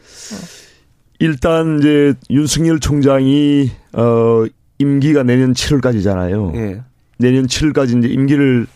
일단 1.18 1.78
이제 1.78 2.14
윤석열 2.30 2.80
총장이 2.80 3.70
어 3.92 4.44
임기가 4.78 5.22
내년 5.22 5.52
7월까지잖아요. 5.52 6.54
예. 6.56 6.82
내년 7.18 7.46
7월까지 7.46 7.98
이제 7.98 8.08
임기를 8.08 8.66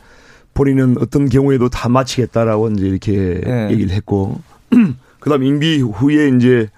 본인은 0.57 0.97
어떤 1.01 1.29
경우에도 1.29 1.69
다 1.69 1.89
마치겠다라고 1.89 2.71
이제 2.71 2.89
이렇게 2.89 3.41
예. 3.47 3.69
얘기를 3.71 3.91
했고 3.91 4.41
그다음 5.21 5.45
임기 5.45 5.81
후에 5.83 6.31
이제 6.31 6.69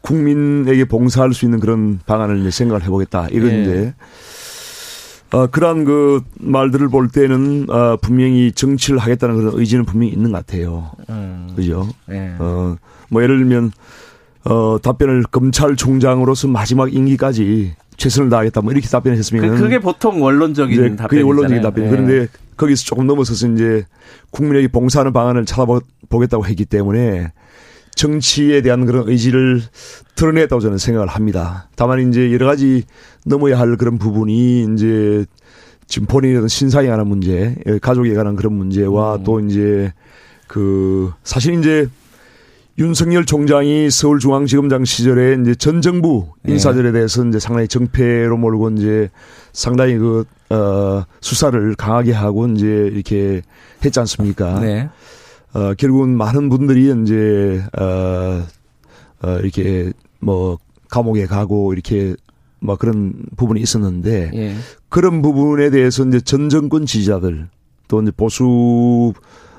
국민에게 0.00 0.84
봉사할 0.84 1.34
수 1.34 1.44
있는 1.44 1.58
그런 1.58 1.98
방안을 2.06 2.40
이제 2.40 2.50
생각을 2.50 2.84
해보겠다. 2.84 3.28
이건 3.32 3.50
예. 3.50 3.62
이제 3.62 3.94
어, 5.32 5.46
그러한 5.48 5.84
그 5.84 6.22
말들을 6.40 6.88
볼 6.88 7.08
때는 7.08 7.66
어, 7.68 7.96
분명히 8.00 8.52
정치를 8.52 8.98
하겠다는 8.98 9.36
그런 9.36 9.52
의지는 9.58 9.84
분명히 9.84 10.12
있는 10.12 10.30
것 10.32 10.46
같아요. 10.46 10.92
음. 11.10 11.52
그죠? 11.54 11.88
예. 12.10 12.34
어, 12.38 12.76
뭐 13.10 13.22
예를 13.22 13.38
들면 13.38 13.72
어, 14.44 14.78
답변을 14.80 15.24
검찰총장으로서 15.24 16.48
마지막 16.48 16.94
임기까지 16.94 17.74
최선을 17.98 18.30
다하겠다 18.30 18.62
뭐 18.62 18.72
이렇게 18.72 18.88
답변을 18.88 19.18
했으면 19.18 19.50
그, 19.50 19.62
그게 19.62 19.78
보통 19.78 20.22
원론적인 20.22 20.96
답변이잖아요. 20.96 21.08
그게 21.08 21.22
원론적인 21.22 21.62
답변. 21.62 21.84
예. 21.84 21.90
그런데 21.90 22.28
거기서 22.56 22.84
조금 22.84 23.06
넘어서서 23.06 23.48
이제 23.48 23.84
국민에게 24.30 24.68
봉사하는 24.68 25.12
방안을 25.12 25.44
찾아보겠다고 25.44 26.46
했기 26.46 26.64
때문에 26.64 27.32
정치에 27.94 28.62
대한 28.62 28.86
그런 28.86 29.08
의지를 29.08 29.60
드러냈다고 30.14 30.60
저는 30.60 30.78
생각을 30.78 31.08
합니다. 31.08 31.68
다만 31.74 32.08
이제 32.08 32.32
여러 32.32 32.46
가지 32.46 32.84
넘어야 33.26 33.58
할 33.58 33.76
그런 33.76 33.98
부분이 33.98 34.68
이제 34.72 35.26
지금 35.88 36.06
본인의 36.06 36.36
어떤 36.36 36.48
신상에 36.48 36.88
관한 36.88 37.08
문제, 37.08 37.56
예, 37.66 37.78
가족에 37.78 38.14
관한 38.14 38.36
그런 38.36 38.52
문제와 38.52 39.16
음. 39.16 39.24
또 39.24 39.40
이제 39.40 39.92
그 40.46 41.12
사실 41.24 41.58
이제 41.58 41.88
윤석열 42.78 43.24
총장이 43.24 43.90
서울중앙지검장 43.90 44.84
시절에 44.84 45.36
이제 45.40 45.54
전 45.56 45.82
정부 45.82 46.28
예. 46.46 46.52
인사들에 46.52 46.92
대해서 46.92 47.24
이제 47.26 47.40
상당히 47.40 47.66
정패로 47.66 48.36
몰고 48.36 48.70
이제 48.70 49.10
상당히 49.52 49.98
그, 49.98 50.24
어, 50.50 51.04
수사를 51.20 51.74
강하게 51.74 52.12
하고 52.12 52.46
이제 52.46 52.66
이렇게 52.66 53.42
했지 53.84 53.98
않습니까? 53.98 54.60
네. 54.60 54.88
어, 55.54 55.74
결국은 55.74 56.16
많은 56.16 56.48
분들이 56.48 56.94
이제, 57.02 57.60
어, 57.76 58.44
어, 59.22 59.38
이렇게 59.42 59.92
뭐 60.20 60.58
감옥에 60.88 61.26
가고 61.26 61.72
이렇게 61.72 62.14
뭐 62.60 62.76
그런 62.76 63.12
부분이 63.36 63.60
있었는데 63.60 64.30
예. 64.34 64.54
그런 64.88 65.20
부분에 65.20 65.70
대해서 65.70 66.04
이제 66.04 66.20
전 66.20 66.48
정권 66.48 66.86
지지자들 66.86 67.48
또 67.88 68.02
이제 68.02 68.12
보수 68.16 69.12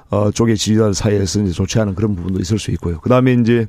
어 0.09 0.31
쪽의 0.31 0.57
지지자들 0.57 0.93
사이에서 0.93 1.41
이제 1.41 1.51
좋지 1.51 1.79
않은 1.79 1.95
그런 1.95 2.15
부분도 2.15 2.39
있을 2.39 2.57
수 2.59 2.71
있고요. 2.71 2.99
그 3.01 3.09
다음에 3.09 3.33
이제 3.33 3.67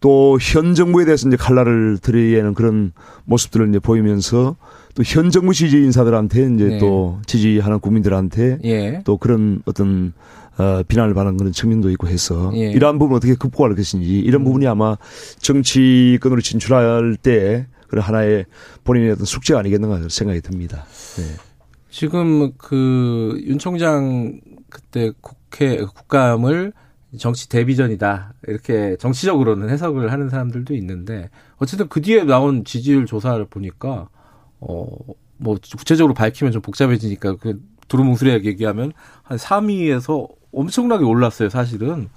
또 0.00 0.36
현 0.40 0.74
정부에 0.74 1.04
대해서 1.04 1.28
이제 1.28 1.36
칼날을 1.36 1.98
들이는 1.98 2.54
그런 2.54 2.92
모습들을 3.24 3.68
이제 3.68 3.78
보이면서 3.78 4.56
또 4.94 5.02
현 5.04 5.30
정부 5.30 5.54
지지 5.54 5.78
인사들한테 5.78 6.50
이제 6.54 6.64
네. 6.64 6.78
또 6.78 7.20
지지하는 7.26 7.78
국민들한테 7.80 8.58
예. 8.64 9.00
또 9.04 9.16
그런 9.16 9.62
어떤 9.64 10.12
어, 10.58 10.82
비난을 10.86 11.14
받는 11.14 11.38
그런 11.38 11.52
측면도 11.52 11.88
있고 11.92 12.08
해서 12.08 12.50
예. 12.54 12.70
이러한 12.72 12.98
부분 12.98 13.16
어떻게 13.16 13.34
극복할 13.34 13.74
것인지 13.74 14.18
이런 14.18 14.44
부분이 14.44 14.66
아마 14.66 14.98
정치권으로 15.38 16.40
진출할 16.42 17.16
때 17.22 17.66
그런 17.88 18.04
하나의 18.04 18.44
본인의 18.84 19.12
어떤 19.12 19.24
숙제가 19.24 19.60
아니겠는가 19.60 20.08
생각이 20.10 20.40
듭니다. 20.42 20.84
네. 21.16 21.24
지금 21.90 22.52
그 22.58 23.38
윤 23.46 23.58
총장 23.58 24.40
그때 24.72 25.12
국회 25.20 25.76
국감을 25.76 26.72
정치 27.18 27.48
데뷔전이다 27.48 28.34
이렇게 28.48 28.96
정치적으로는 28.96 29.68
해석을 29.68 30.10
하는 30.10 30.30
사람들도 30.30 30.74
있는데 30.76 31.28
어쨌든 31.58 31.88
그 31.88 32.00
뒤에 32.00 32.24
나온 32.24 32.64
지지율 32.64 33.06
조사를 33.06 33.44
보니까 33.46 34.08
어 34.60 34.86
뭐 35.42 35.58
구체적으로 35.76 36.14
밝히면 36.14 36.52
좀 36.52 36.62
복잡해지니까 36.62 37.36
그 37.36 37.60
두루뭉술하게 37.88 38.48
얘기하면 38.50 38.92
한 39.22 39.36
3위에서 39.36 40.28
엄청나게 40.52 41.04
올랐어요 41.04 41.48
사실은 41.48 42.08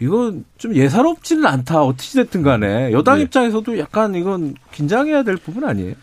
이건 0.00 0.44
좀 0.58 0.74
예사롭지는 0.74 1.46
않다 1.46 1.82
어찌 1.82 2.14
됐든 2.14 2.42
간에 2.42 2.92
여당 2.92 3.16
네. 3.16 3.22
입장에서도 3.22 3.78
약간 3.78 4.14
이건 4.14 4.54
긴장해야 4.72 5.22
될 5.22 5.36
부분 5.36 5.64
아니에요? 5.64 5.94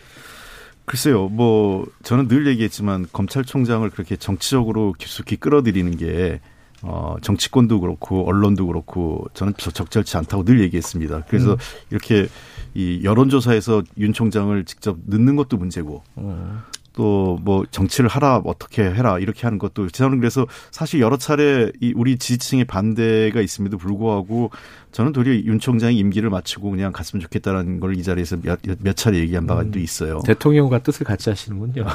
글쎄요, 0.91 1.29
뭐 1.29 1.85
저는 2.03 2.27
늘 2.27 2.47
얘기했지만 2.47 3.07
검찰총장을 3.13 3.89
그렇게 3.91 4.17
정치적으로 4.17 4.91
깊숙이 4.97 5.37
끌어들이는 5.37 5.95
게 5.95 6.41
어, 6.83 7.15
정치권도 7.21 7.79
그렇고 7.79 8.27
언론도 8.27 8.67
그렇고 8.67 9.25
저는 9.33 9.53
저- 9.57 9.71
적절치 9.71 10.17
않다고 10.17 10.43
늘 10.43 10.59
얘기했습니다. 10.59 11.23
그래서 11.29 11.55
이렇게 11.91 12.27
이 12.73 12.99
여론조사에서 13.05 13.83
윤 13.99 14.11
총장을 14.11 14.65
직접 14.65 14.97
넣는 15.05 15.37
것도 15.37 15.55
문제고 15.57 16.03
또 16.15 16.70
또 17.01 17.31
뭐 17.41 17.65
정치를 17.71 18.07
하라 18.09 18.41
어떻게 18.45 18.83
해라 18.83 19.17
이렇게 19.17 19.41
하는 19.47 19.57
것도 19.57 19.89
저는 19.89 20.19
그래서 20.19 20.45
사실 20.69 20.99
여러 20.99 21.17
차례 21.17 21.71
이 21.81 21.93
우리 21.95 22.17
지지층의 22.17 22.65
반대가 22.65 23.41
있음에도 23.41 23.77
불구하고 23.79 24.51
저는 24.91 25.11
도리어 25.13 25.33
윤 25.45 25.57
총장이 25.59 25.97
임기를 25.97 26.29
마치고 26.29 26.69
그냥 26.69 26.91
갔으면 26.91 27.21
좋겠다는 27.21 27.79
걸 27.79 27.91
이 27.91 28.03
자리에서 28.03 28.37
몇, 28.41 28.59
몇 28.79 28.95
차례 28.95 29.17
얘기한 29.19 29.47
바가 29.47 29.63
또 29.71 29.79
있어요. 29.79 30.19
대통령과 30.25 30.79
뜻을 30.79 31.05
같이 31.05 31.29
하시는군요. 31.29 31.85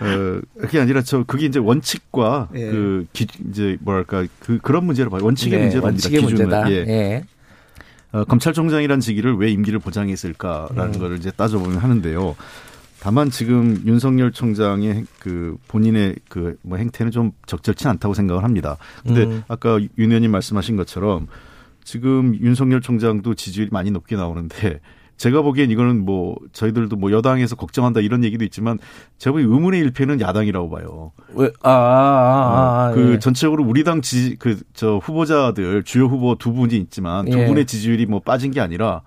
어, 0.00 0.40
그게 0.60 0.80
아니라 0.80 1.02
저 1.02 1.24
그게 1.24 1.46
이제 1.46 1.58
원칙과 1.58 2.48
예. 2.54 2.70
그 2.70 3.06
기, 3.12 3.26
이제 3.50 3.76
뭐랄까 3.80 4.26
그 4.40 4.58
그런 4.58 4.84
문제로 4.84 5.10
봐요. 5.10 5.24
원칙의 5.24 5.58
네, 5.58 5.64
문제로 5.64 5.84
원칙의. 5.84 6.20
기준을. 6.20 6.46
문제다. 6.46 6.70
예. 6.70 6.74
예. 6.88 7.24
어, 8.12 8.24
검찰총장이란 8.24 9.00
직위를 9.00 9.36
왜 9.36 9.50
임기를 9.50 9.80
보장했을까라는 9.80 10.94
음. 10.94 10.98
거를 10.98 11.18
이제 11.18 11.30
따져보면 11.30 11.78
하는데요. 11.78 12.36
다만 13.00 13.30
지금 13.30 13.80
윤석열 13.86 14.32
총장의 14.32 14.94
행- 14.94 15.06
그 15.20 15.56
본인의 15.68 16.16
그 16.28 16.56
뭐 16.62 16.78
행태는 16.78 17.12
좀 17.12 17.32
적절치 17.46 17.86
않다고 17.88 18.14
생각을 18.14 18.42
합니다. 18.44 18.76
근데 19.06 19.24
음. 19.24 19.42
아까 19.48 19.78
윤 19.80 19.90
의원님 20.10 20.30
말씀하신 20.32 20.76
것처럼 20.76 21.28
지금 21.84 22.34
윤석열 22.40 22.80
총장도 22.80 23.34
지지율이 23.34 23.70
많이 23.72 23.90
높게 23.90 24.16
나오는데 24.16 24.80
제가 25.16 25.42
보기엔 25.42 25.70
이거는 25.70 26.04
뭐 26.04 26.36
저희들도 26.52 26.94
뭐 26.96 27.10
여당에서 27.10 27.56
걱정한다 27.56 28.00
이런 28.00 28.22
얘기도 28.24 28.44
있지만 28.44 28.78
제가 29.18 29.32
보기엔 29.32 29.50
의문의 29.52 29.80
일패는 29.80 30.20
야당이라고 30.20 30.70
봐요. 30.70 31.10
왜, 31.34 31.50
아, 31.62 31.70
아, 31.70 31.72
아, 31.72 32.88
아, 32.90 32.92
그 32.94 33.14
예. 33.14 33.18
전체적으로 33.18 33.64
우리 33.64 33.82
당 33.84 34.00
지지 34.00 34.36
그 34.36 34.58
저 34.74 34.98
후보자들 34.98 35.82
주요 35.84 36.04
후보 36.06 36.36
두 36.36 36.52
분이 36.52 36.76
있지만 36.76 37.24
두 37.30 37.38
예. 37.38 37.46
분의 37.46 37.66
지지율이 37.66 38.06
뭐 38.06 38.20
빠진 38.20 38.50
게 38.52 38.60
아니라 38.60 39.02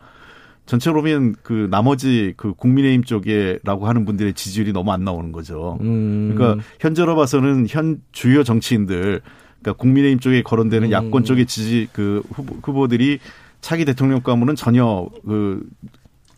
전체로 0.71 1.01
보면 1.01 1.35
그 1.43 1.67
나머지 1.69 2.33
그 2.37 2.53
국민의힘 2.53 3.03
쪽에라고 3.03 3.89
하는 3.89 4.05
분들의 4.05 4.33
지지율이 4.33 4.71
너무 4.71 4.93
안 4.93 5.03
나오는 5.03 5.33
거죠. 5.33 5.77
음. 5.81 6.33
그러니까 6.33 6.63
현재로 6.79 7.17
봐서는 7.17 7.67
현 7.69 8.01
주요 8.13 8.45
정치인들 8.45 9.19
그러니까 9.59 9.81
국민의힘 9.81 10.19
쪽에 10.19 10.41
거론되는 10.43 10.87
음. 10.87 10.91
야권 10.93 11.25
쪽의 11.25 11.45
지지 11.47 11.89
그 11.91 12.23
후보, 12.31 12.55
후보들이 12.63 13.19
차기 13.59 13.83
대통령 13.83 14.21
가문은 14.21 14.55
전혀 14.55 15.09
그 15.25 15.61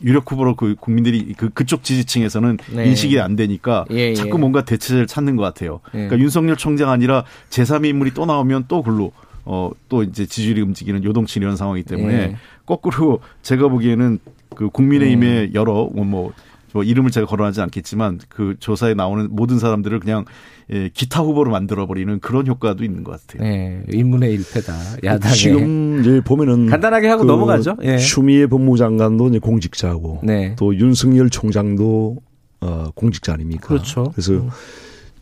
유력 0.03 0.31
후보로 0.31 0.55
그 0.55 0.73
국민들이 0.79 1.33
그 1.37 1.49
그쪽 1.49 1.83
지지층에서는 1.83 2.57
네. 2.73 2.87
인식이 2.87 3.19
안 3.19 3.35
되니까 3.35 3.85
예, 3.91 4.09
예. 4.09 4.13
자꾸 4.15 4.39
뭔가 4.39 4.65
대체를 4.65 5.05
찾는 5.05 5.35
것 5.35 5.43
같아요. 5.43 5.79
예. 5.93 6.07
그러니까 6.07 6.17
윤석열 6.17 6.57
총장 6.57 6.89
아니라 6.89 7.23
제3의 7.51 7.89
인물이 7.89 8.15
또 8.15 8.25
나오면 8.25 8.65
또 8.67 8.81
글로 8.81 9.11
어 9.45 9.71
또 9.93 10.01
이제 10.01 10.25
지지율이 10.25 10.59
움직이는 10.61 11.03
요동치 11.03 11.39
이런 11.39 11.55
상황이기 11.55 11.87
때문에 11.87 12.13
예. 12.13 12.35
거꾸로 12.65 13.19
제가 13.43 13.67
보기에는 13.67 14.17
그 14.55 14.69
국민의힘의 14.69 15.51
여러 15.53 15.87
뭐, 15.93 16.03
뭐, 16.03 16.31
뭐 16.73 16.83
이름을 16.83 17.11
제가 17.11 17.27
거론하지 17.27 17.61
않겠지만 17.61 18.19
그 18.27 18.55
조사에 18.59 18.95
나오는 18.95 19.27
모든 19.29 19.59
사람들을 19.59 19.99
그냥 19.99 20.25
예, 20.71 20.89
기타 20.91 21.21
후보로 21.21 21.51
만들어 21.51 21.85
버리는 21.85 22.19
그런 22.21 22.47
효과도 22.47 22.83
있는 22.83 23.03
것 23.03 23.21
같아요. 23.27 23.47
네, 23.47 23.83
인문의 23.91 24.33
일패다. 24.33 24.73
야당에. 25.03 25.35
지금 25.35 25.99
이제 25.99 26.21
보면은 26.21 26.65
간단하게 26.65 27.07
하고 27.07 27.21
그 27.21 27.27
넘어가죠. 27.27 27.77
예. 27.83 27.97
추미애 27.97 28.47
법무부 28.47 28.77
장관도 28.77 29.27
이제 29.27 29.37
공직자고 29.37 30.21
네. 30.23 30.55
또 30.57 30.75
윤석열 30.75 31.29
총장도 31.29 32.17
어, 32.61 32.89
공직자 32.95 33.33
아닙니까? 33.33 33.67
그렇죠. 33.67 34.11
그래서 34.15 34.47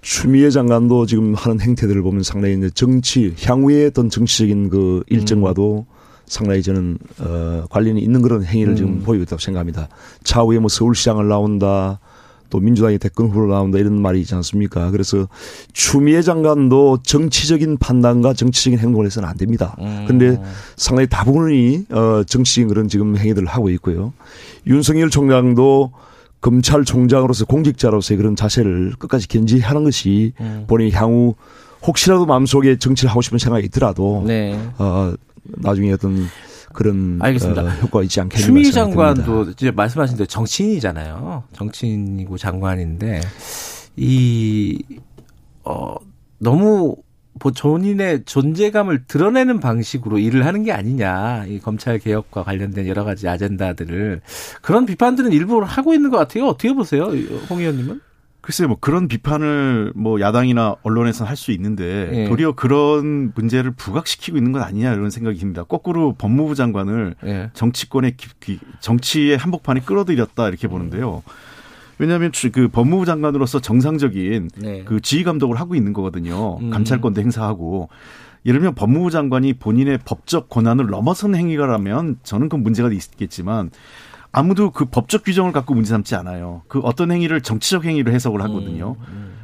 추미애 0.02 0.50
장관도 0.50 1.06
지금 1.06 1.36
하는 1.36 1.62
행태들을 1.62 2.02
보면 2.02 2.24
상당히 2.24 2.56
이제 2.58 2.70
정치 2.74 3.36
향후의 3.44 3.88
어떤 3.88 4.10
정치적인 4.10 4.70
그 4.70 5.04
일정과도 5.08 5.86
상당히 6.26 6.64
저는 6.64 6.98
어, 7.20 7.66
관련이 7.70 8.02
있는 8.02 8.22
그런 8.22 8.44
행위를 8.44 8.76
지금 8.76 8.94
음. 8.94 9.00
보이고 9.04 9.24
있다고 9.24 9.40
생각합니다. 9.40 9.90
차후에 10.24 10.60
뭐 10.60 10.70
서울시장을 10.70 11.28
나온다. 11.28 12.00
또 12.50 12.60
민주당의 12.60 13.00
대권 13.00 13.28
후보로 13.28 13.54
나온다 13.54 13.80
이런 13.80 14.02
말이 14.02 14.20
있지 14.20 14.36
않습니까? 14.36 14.92
그래서 14.92 15.28
추미애 15.72 16.22
장관도 16.22 17.00
정치적인 17.04 17.78
판단과 17.78 18.34
정치적인 18.34 18.78
행동을 18.78 19.06
해서는 19.06 19.28
안 19.28 19.38
됩니다. 19.38 19.76
음. 19.80 20.04
그런데 20.06 20.42
상당히 20.76 21.08
다분히 21.08 21.86
어 21.90 22.24
정치적인 22.26 22.68
그런 22.68 22.88
지금 22.90 23.18
행위들을 23.18 23.48
하고 23.48 23.70
있고요. 23.70 24.14
윤석열 24.68 25.10
총장도 25.10 25.92
검찰총장으로서 26.42 27.46
공직자로서의 27.46 28.18
그런 28.18 28.36
자세를 28.36 28.94
끝까지 28.98 29.28
견지하는 29.28 29.84
것이 29.84 30.34
음. 30.40 30.66
본인이 30.68 30.92
향후 30.92 31.36
혹시라도 31.86 32.26
마음속에 32.26 32.78
정치를 32.78 33.10
하고 33.10 33.22
싶은 33.22 33.38
생각이 33.38 33.66
있더라도 33.68 34.24
네. 34.26 34.60
어 34.78 35.14
나중에 35.44 35.92
어떤 35.94 36.28
그런 36.74 37.20
알겠습니다. 37.22 37.62
어, 37.62 37.70
효과가 37.70 38.04
있지 38.04 38.20
않겠는가 38.22 38.46
듭니다. 38.46 38.72
장관도 38.72 39.52
이제 39.52 39.72
말씀하신 39.72 40.18
대로 40.18 40.26
정치인이잖아요. 40.26 41.44
정치인이고 41.54 42.38
장관인데 42.38 43.22
이 43.98 44.84
어, 45.64 45.96
너무 46.40 46.66
뭐 46.66 46.96
본인의 47.40 48.24
존재감을 48.26 49.06
드러내는 49.08 49.60
방식으로 49.60 50.20
일을 50.20 50.46
하는 50.46 50.64
게 50.64 50.72
아니냐. 50.72 51.46
이 51.48 51.60
검찰 51.60 51.98
개혁과 52.00 52.44
관련된 52.44 52.88
여러 52.88 53.04
가지 53.04 53.28
아젠다들을 53.28 54.22
그런 54.62 54.86
비판들은 54.86 55.32
일부 55.32 55.62
하고 55.64 55.94
있는 55.94 56.10
것 56.10 56.18
같아요. 56.18 56.46
어떻게 56.46 56.74
보세요, 56.74 57.06
홍 57.50 57.60
의원님은? 57.60 58.02
글쎄요, 58.42 58.70
뭐 58.70 58.78
그런 58.80 59.08
비판을 59.08 59.94
뭐 59.96 60.20
야당이나 60.20 60.76
언론에서는 60.82 61.30
할수 61.30 61.52
있는데 61.52 62.10
예. 62.12 62.26
도리어 62.28 62.54
그런 62.54 63.32
문제를 63.36 63.70
부각시키고 63.72 64.36
있는 64.36 64.52
건 64.52 64.64
아니냐 64.64 64.94
이런 64.94 65.12
생각이 65.12 65.38
듭니다. 65.38 65.64
거꾸로 65.64 66.14
법무부 66.14 66.56
장관을 66.56 67.16
예. 67.24 67.52
정치권의 67.54 68.16
정치의 68.80 69.38
한복판에 69.38 69.82
끌어들였다 69.82 70.48
이렇게 70.48 70.68
보는데요. 70.68 71.22
왜냐하면 72.02 72.32
주- 72.32 72.52
그 72.52 72.68
법무부 72.68 73.06
장관으로서 73.06 73.60
정상적인 73.60 74.50
네. 74.58 74.84
그 74.86 75.00
지휘 75.02 75.24
감독을 75.24 75.60
하고 75.60 75.76
있는 75.76 75.94
거거든요. 75.94 76.58
음. 76.60 76.72
감찰권도 76.72 77.22
행사하고. 77.22 77.90
예를 78.44 78.60
들면 78.60 78.74
법무부 78.74 79.12
장관이 79.12 79.54
본인의 79.54 80.00
법적 80.04 80.50
권한을 80.50 80.88
넘어선 80.88 81.36
행위가라면 81.36 82.18
저는 82.24 82.50
그 82.50 82.56
문제가 82.56 82.90
있겠지만 82.92 83.70
아무도 84.32 84.72
그 84.72 84.86
법적 84.86 85.24
규정을 85.26 85.52
갖고 85.52 85.76
문제 85.76 85.90
삼지 85.92 86.16
않아요. 86.16 86.64
그 86.68 86.80
어떤 86.80 87.12
행위를 87.12 87.42
정치적 87.42 87.86
행위로 87.86 88.12
해석을 88.12 88.42
하거든요. 88.42 88.96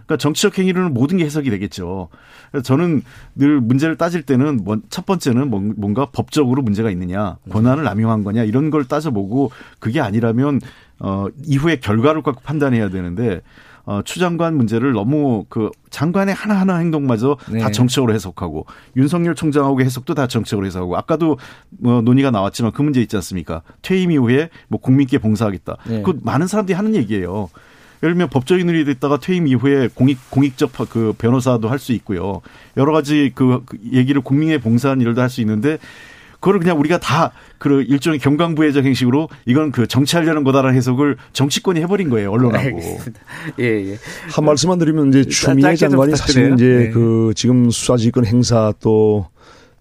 그러니까 0.05 0.17
정치적 0.17 0.57
행위로는 0.57 0.95
모든 0.95 1.17
게 1.17 1.25
해석이 1.25 1.47
되겠죠. 1.51 2.07
그래서 2.49 2.63
저는 2.63 3.03
늘 3.35 3.61
문제를 3.61 3.97
따질 3.97 4.23
때는 4.23 4.61
뭐- 4.63 4.77
첫 4.89 5.05
번째는 5.05 5.49
뭔- 5.51 5.73
뭔가 5.77 6.07
법적으로 6.07 6.63
문제가 6.63 6.89
있느냐, 6.89 7.37
권한을 7.51 7.83
남용한 7.83 8.23
거냐 8.23 8.45
이런 8.45 8.71
걸 8.71 8.85
따져보고 8.85 9.51
그게 9.79 9.99
아니라면 9.99 10.59
어 10.99 11.27
이후에 11.45 11.77
결과를 11.77 12.21
갖고 12.23 12.41
판단해야 12.41 12.89
되는데 12.89 13.41
어, 13.87 14.01
추 14.03 14.19
장관 14.19 14.57
문제를 14.57 14.91
너무 14.91 15.45
그 15.47 15.71
장관의 15.91 16.35
하나하나 16.35 16.75
행동마저 16.75 17.37
네. 17.49 17.59
다 17.59 17.71
정치적으로 17.71 18.13
해석하고 18.13 18.65
윤석열 18.97 19.33
총장하고 19.33 19.79
해석도 19.79 20.13
다 20.13 20.27
정치적으로 20.27 20.67
해석하고 20.67 20.97
아까도 20.97 21.37
뭐 21.69 22.01
논의가 22.01 22.29
나왔지만 22.29 22.73
그 22.73 22.81
문제 22.81 23.01
있지 23.01 23.15
않습니까? 23.15 23.61
퇴임 23.81 24.11
이후에 24.11 24.49
뭐 24.67 24.81
국민께 24.81 25.19
봉사하겠다. 25.19 25.77
네. 25.87 26.01
그 26.01 26.19
많은 26.21 26.47
사람들이 26.47 26.75
하는 26.75 26.95
얘기예요. 26.95 27.49
예를 28.03 28.13
들면 28.13 28.29
법조인으로 28.29 28.83
됐다가 28.83 29.19
퇴임 29.19 29.47
이후에 29.47 29.87
공익 29.95 30.19
공익적 30.31 30.73
그 30.89 31.13
변호사도 31.17 31.69
할 31.69 31.79
수 31.79 31.93
있고요. 31.93 32.41
여러 32.75 32.91
가지 32.91 33.31
그, 33.33 33.63
그 33.65 33.77
얘기를 33.93 34.21
국민에 34.21 34.57
봉사하는 34.57 35.01
일도 35.05 35.21
할 35.21 35.29
수 35.29 35.39
있는데 35.39 35.77
그거를 36.39 36.59
그냥 36.59 36.79
우리가 36.79 36.99
다 36.99 37.31
그 37.57 37.81
일종의 37.81 38.19
경강부회적 38.19 38.85
형식으로 38.85 39.29
이건 39.45 39.71
그 39.71 39.87
정치하려는 39.87 40.43
거다라는 40.43 40.77
해석을 40.77 41.17
정치권이 41.33 41.81
해버린 41.81 42.09
거예요 42.09 42.31
언론하고. 42.31 42.79
예, 43.59 43.63
예. 43.91 43.97
한 44.29 44.45
말씀만 44.45 44.77
드리면 44.77 45.09
이제 45.09 45.25
추미애 45.25 45.75
장관이 45.75 46.15
사실. 46.15 46.53
이제 46.53 46.65
네. 46.65 46.89
그 46.91 47.33
지금 47.35 47.69
수사지휘권 47.71 48.25
행사 48.25 48.73
또 48.79 49.27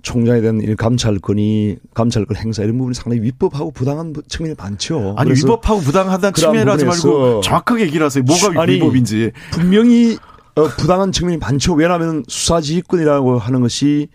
총장에 0.03 0.41
대한 0.41 0.61
이 0.63 0.75
감찰권이 0.75 1.77
감찰권 1.93 2.37
행사 2.37 2.63
이런 2.63 2.79
부분이 2.79 2.95
상당히 2.95 3.23
위법하고 3.23 3.73
부당한 3.73 4.15
측면이 4.29 4.55
많죠. 4.57 5.15
아니 5.19 5.33
위법하고 5.33 5.81
부당하다는 5.81 6.33
측면을 6.35 6.73
하지 6.73 6.85
말고 6.85 7.41
정확하게 7.43 7.83
얘기를 7.85 8.07
하세요. 8.07 8.23
뭐가 8.25 8.63
아니, 8.63 8.75
위법인지. 8.75 9.33
분명히 9.51 10.17
어, 10.55 10.65
부당한 10.69 11.13
측면이 11.13 11.39
많죠. 11.39 11.75
왜냐하면 11.75 12.25
수사지휘권이라고 12.29 13.39
하는 13.39 13.61
것이 13.61 14.09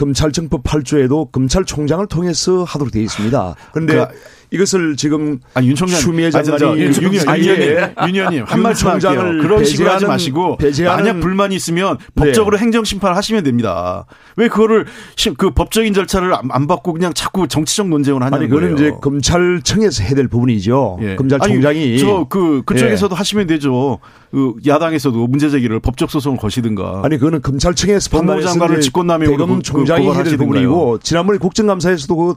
검찰청법 0.00 0.62
8조에도 0.62 1.30
검찰총장을 1.30 2.06
통해서 2.06 2.64
하도록 2.64 2.90
되어 2.90 3.02
있습니다. 3.02 3.54
그런데 3.72 3.94
그- 4.06 4.06
이것을 4.52 4.96
지금 4.96 5.38
아니 5.54 5.68
윤 5.68 5.74
총장 5.76 6.00
추미애 6.00 6.30
장관이 6.30 6.80
윤, 6.80 6.94
윤, 7.02 7.14
윤, 7.14 7.28
아예 7.28 7.90
윤 8.08 8.14
의원님 8.16 8.44
한윤 8.46 8.62
말씀 8.62 8.88
할게요. 8.88 9.10
총장을 9.12 9.38
그런 9.42 9.64
식으로 9.64 9.90
하지 9.90 10.06
마시고 10.06 10.58
만약 10.86 11.20
불만이 11.20 11.54
있으면 11.54 11.98
네. 12.14 12.24
법적으로 12.26 12.58
행정 12.58 12.82
심판을 12.82 13.16
하시면 13.16 13.44
됩니다. 13.44 14.06
왜 14.36 14.48
그거를 14.48 14.86
시- 15.16 15.34
그 15.34 15.50
법적인 15.50 15.94
절차를 15.94 16.34
안, 16.34 16.48
안 16.50 16.66
받고 16.66 16.92
그냥 16.94 17.12
자꾸 17.14 17.46
정치적 17.46 17.88
논쟁을 17.88 18.22
하냐는 18.22 18.38
아니 18.38 18.48
그거는 18.48 18.74
거예요. 18.74 18.88
이제 18.90 18.98
검찰청에서 19.00 20.02
해야 20.02 20.14
될 20.14 20.26
부분이죠. 20.28 20.98
예. 21.02 21.16
검찰총장이 21.16 21.98
저그 21.98 22.62
그쪽에서도 22.66 23.14
예. 23.14 23.16
하시면 23.16 23.46
되죠. 23.46 23.98
그 24.32 24.54
야당에서도 24.66 25.26
문제 25.28 25.48
제기를 25.50 25.78
법적 25.80 26.10
소송을 26.10 26.38
거시든가. 26.38 27.02
아니 27.04 27.18
그거는 27.18 27.40
검찰청에서 27.42 28.10
법무부 28.10 28.26
판단해서 28.26 28.48
장관을 28.50 28.74
이제 28.76 28.82
직권남용으로 28.86 29.36
대검 29.38 29.56
그- 29.58 29.62
총장이 29.62 30.06
그- 30.06 30.14
해야 30.14 30.22
될. 30.24 30.36
부분이고 30.36 30.98
지난번에 31.02 31.38
국정감사에서도 31.38 32.16
그, 32.16 32.34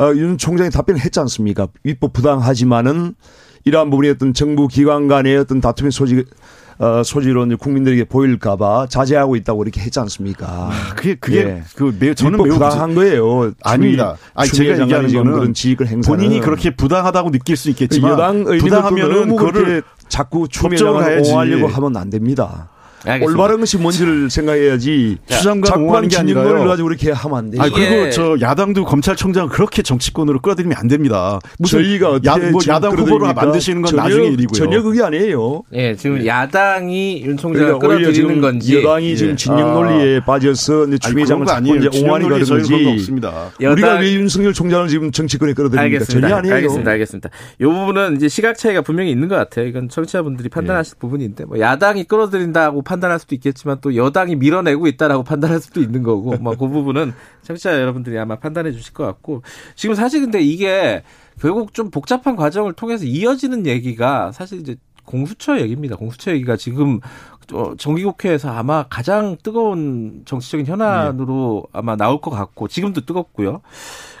어, 0.00 0.14
윤 0.14 0.38
총장이 0.38 0.70
답변을 0.70 1.00
했지 1.00 1.20
않습니까? 1.20 1.68
위법 1.84 2.14
부당하지만은 2.14 3.14
이러한 3.64 3.90
부분이 3.90 4.08
어떤 4.08 4.32
정부 4.32 4.66
기관 4.66 5.08
간의 5.08 5.36
어떤 5.36 5.60
다툼의 5.60 5.92
소지 5.92 6.24
어, 6.78 7.02
소지로 7.02 7.46
국민들에게 7.58 8.04
보일까봐 8.04 8.86
자제하고 8.88 9.36
있다고 9.36 9.62
이렇게 9.62 9.82
했지 9.82 10.00
않습니까? 10.00 10.46
아, 10.48 10.94
그게 10.96 11.14
그게 11.16 11.36
예. 11.40 11.62
그 11.76 11.94
매우 12.00 12.14
저는 12.14 12.42
매우 12.42 12.54
부당한 12.54 12.94
거예요. 12.94 13.52
아닙니다. 13.62 14.16
아니 14.32 14.50
제가 14.50 14.80
얘기하는 14.80 15.12
거는 15.12 15.32
그런 15.32 15.52
지휘를 15.52 15.86
행사는 15.88 16.02
본인이 16.18 16.40
그렇게 16.40 16.74
부당하다고 16.74 17.32
느낄 17.32 17.58
수 17.58 17.68
있겠지만 17.68 18.12
여당 18.12 18.44
부당하면은 18.44 19.36
그거를 19.36 19.82
자꾸 20.08 20.48
추미애 20.48 20.70
법적으로 20.78 20.94
장관을 21.00 21.14
가야지. 21.16 21.30
옹호하려고 21.30 21.66
하면 21.68 21.96
안 21.98 22.08
됩니다. 22.08 22.70
알겠습니다. 23.04 23.26
올바른 23.42 23.60
것이 23.60 23.76
뭔지를 23.78 24.30
생각해야지. 24.30 25.18
추장관 25.28 25.62
자꾸만 25.64 26.08
진영을 26.08 26.46
아니라요. 26.48 26.68
가지고 26.68 26.90
이렇게 26.90 27.10
하면 27.12 27.38
안 27.38 27.50
돼요. 27.50 27.62
아 27.62 27.68
그리고 27.70 28.10
저 28.10 28.36
야당도 28.40 28.84
검찰총장을 28.84 29.48
그렇게 29.50 29.82
정치권으로 29.82 30.40
끌어들이면 30.40 30.76
안 30.78 30.88
됩니다. 30.88 31.38
무슨 31.58 31.82
저희가 31.82 32.10
어떻게 32.10 32.28
야, 32.28 32.50
뭐 32.50 32.60
야당 32.68 32.92
후보로? 32.96 33.32
만드시는 33.32 33.82
건 33.82 33.90
전혀- 33.90 34.02
나중에 34.02 34.26
일이고요. 34.28 34.52
전혀 34.54 34.82
그게 34.82 35.02
아니에요. 35.02 35.62
예, 35.72 35.94
지금 35.96 36.24
야당이 36.26 37.22
윤 37.24 37.36
총장을 37.36 37.78
그러니까 37.78 37.86
끌어들이는 37.86 38.12
지금 38.14 38.40
건지 38.40 38.76
여당이 38.78 39.16
지금 39.16 39.36
진영 39.36 39.74
논리에 39.74 40.20
빠져서 40.24 40.86
이제 40.88 40.98
추미애 40.98 41.24
그런 41.24 41.26
장관 41.26 41.44
거 41.46 41.52
자꾸 41.52 41.56
아니에요. 41.56 41.76
이제 41.88 42.00
논리에 42.06 42.28
그런 42.28 42.40
거 42.40 42.54
거지. 42.68 42.86
없습니다. 42.88 43.50
우리가 43.60 43.94
왜 43.98 44.12
윤석열 44.14 44.52
총장을 44.52 44.88
지금 44.88 45.10
정치권에 45.12 45.52
끌어들입니까? 45.54 45.82
알겠습니다. 45.82 46.20
전혀 46.28 46.36
아니에요. 46.36 46.54
알겠습니다. 46.56 46.90
알겠습니다. 46.90 47.30
이 47.60 47.64
부분은 47.64 48.16
이제 48.16 48.28
시각 48.28 48.56
차이가 48.58 48.82
분명히 48.82 49.10
있는 49.10 49.28
것 49.28 49.36
같아요. 49.36 49.66
이건 49.66 49.88
청취자분들이 49.88 50.48
판단하실 50.48 50.96
부분인데 50.98 51.44
뭐 51.44 51.58
야당이 51.58 52.04
끌어들인다고 52.04 52.82
판단할 52.90 53.20
수도 53.20 53.36
있겠지만 53.36 53.78
또 53.80 53.94
여당이 53.94 54.34
밀어내고 54.34 54.88
있다라고 54.88 55.22
판단할 55.22 55.60
수도 55.60 55.80
있는 55.80 56.02
거고 56.02 56.36
뭐그 56.38 56.66
부분은 56.66 57.12
청취자 57.42 57.80
여러분들이 57.80 58.18
아마 58.18 58.36
판단해 58.36 58.72
주실 58.72 58.92
것 58.92 59.06
같고 59.06 59.42
지금 59.76 59.94
사실 59.94 60.20
근데 60.20 60.40
이게 60.40 61.04
결국 61.40 61.72
좀 61.72 61.90
복잡한 61.90 62.34
과정을 62.34 62.72
통해서 62.72 63.04
이어지는 63.04 63.66
얘기가 63.66 64.32
사실 64.32 64.58
이제 64.58 64.74
공수처 65.04 65.60
얘기입니다. 65.60 65.94
공수처 65.94 66.32
얘기가 66.32 66.56
지금 66.56 66.98
어, 67.52 67.74
정기국회에서 67.76 68.50
아마 68.50 68.84
가장 68.88 69.36
뜨거운 69.42 70.22
정치적인 70.24 70.66
현안으로 70.66 71.66
아마 71.72 71.96
나올 71.96 72.20
것 72.20 72.30
같고 72.30 72.66
지금도 72.66 73.02
뜨겁고요. 73.02 73.60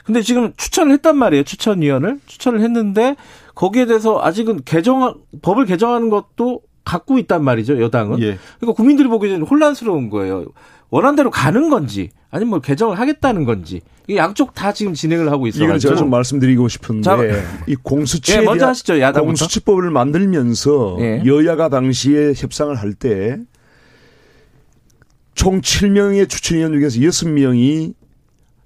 근데 0.04 0.22
지금 0.22 0.52
추천을 0.56 0.92
했단 0.92 1.16
말이에요. 1.16 1.42
추천위원을 1.42 2.20
추천을 2.26 2.60
했는데 2.60 3.16
거기에 3.54 3.86
대해서 3.86 4.20
아직은 4.22 4.62
개정 4.64 5.14
법을 5.42 5.66
개정하는 5.66 6.08
것도 6.08 6.62
갖고 6.84 7.18
있단 7.18 7.44
말이죠. 7.44 7.80
여당은. 7.80 8.20
예. 8.22 8.38
그러니까 8.58 8.76
국민들이 8.76 9.08
보기에는 9.08 9.42
혼란스러운 9.46 10.10
거예요. 10.10 10.46
원한 10.90 11.14
대로 11.14 11.30
가는 11.30 11.70
건지 11.70 12.10
아니면 12.30 12.50
뭐 12.50 12.58
개정을 12.60 12.98
하겠다는 12.98 13.44
건지 13.44 13.80
이 14.08 14.16
양쪽 14.16 14.54
다 14.54 14.72
지금 14.72 14.92
진행을 14.94 15.30
하고 15.30 15.46
이건 15.46 15.78
제가 15.78 15.94
좀 15.94 16.10
말씀드리고 16.10 16.66
싶은데 16.68 17.02
자, 17.02 17.16
이 17.68 17.76
공수처에 17.76 18.38
예, 18.38 18.40
먼저 18.40 18.66
하시죠. 18.66 18.98
야당부터. 18.98 19.24
공수처법을 19.24 19.90
만들면서 19.90 20.96
예. 21.00 21.22
여야가 21.24 21.68
당시에 21.68 22.32
협상을 22.36 22.74
할 22.74 22.94
때 22.94 23.38
총 25.34 25.60
7명의 25.60 26.28
추천위원 26.28 26.72
중에서 26.72 26.98
6명이 26.98 27.94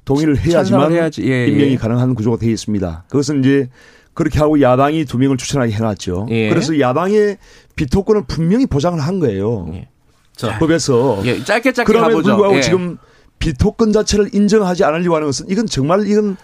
동의를 0.04 0.36
해야지만 0.38 0.92
해야지. 0.92 1.22
예, 1.24 1.44
예. 1.44 1.46
임명이 1.46 1.76
가능한 1.76 2.14
구조가 2.14 2.38
되어 2.38 2.50
있습니다. 2.50 3.04
그것은 3.08 3.40
이제 3.40 3.68
그렇게 4.14 4.38
하고 4.38 4.60
야당이 4.60 5.04
두 5.04 5.18
명을 5.18 5.36
추천하게 5.36 5.72
해놨죠. 5.72 6.28
예. 6.30 6.48
그래서 6.48 6.78
야당의 6.78 7.38
비토권을 7.76 8.24
분명히 8.26 8.66
보장을 8.66 8.98
한 9.00 9.18
거예요. 9.18 9.68
예. 9.74 9.88
자, 10.36 10.58
법에서. 10.58 11.20
예, 11.24 11.42
짧게 11.42 11.72
짧게 11.72 11.92
그럼에도 11.92 12.16
가보죠. 12.18 12.30
불구하고 12.30 12.56
예. 12.56 12.60
지금 12.62 12.96
비토권 13.38 13.92
자체를 13.92 14.34
인정하지 14.34 14.84
않으려고 14.84 15.16
하는 15.16 15.26
것은 15.28 15.46
이건 15.48 15.66
정말 15.66 16.06
이건 16.06 16.36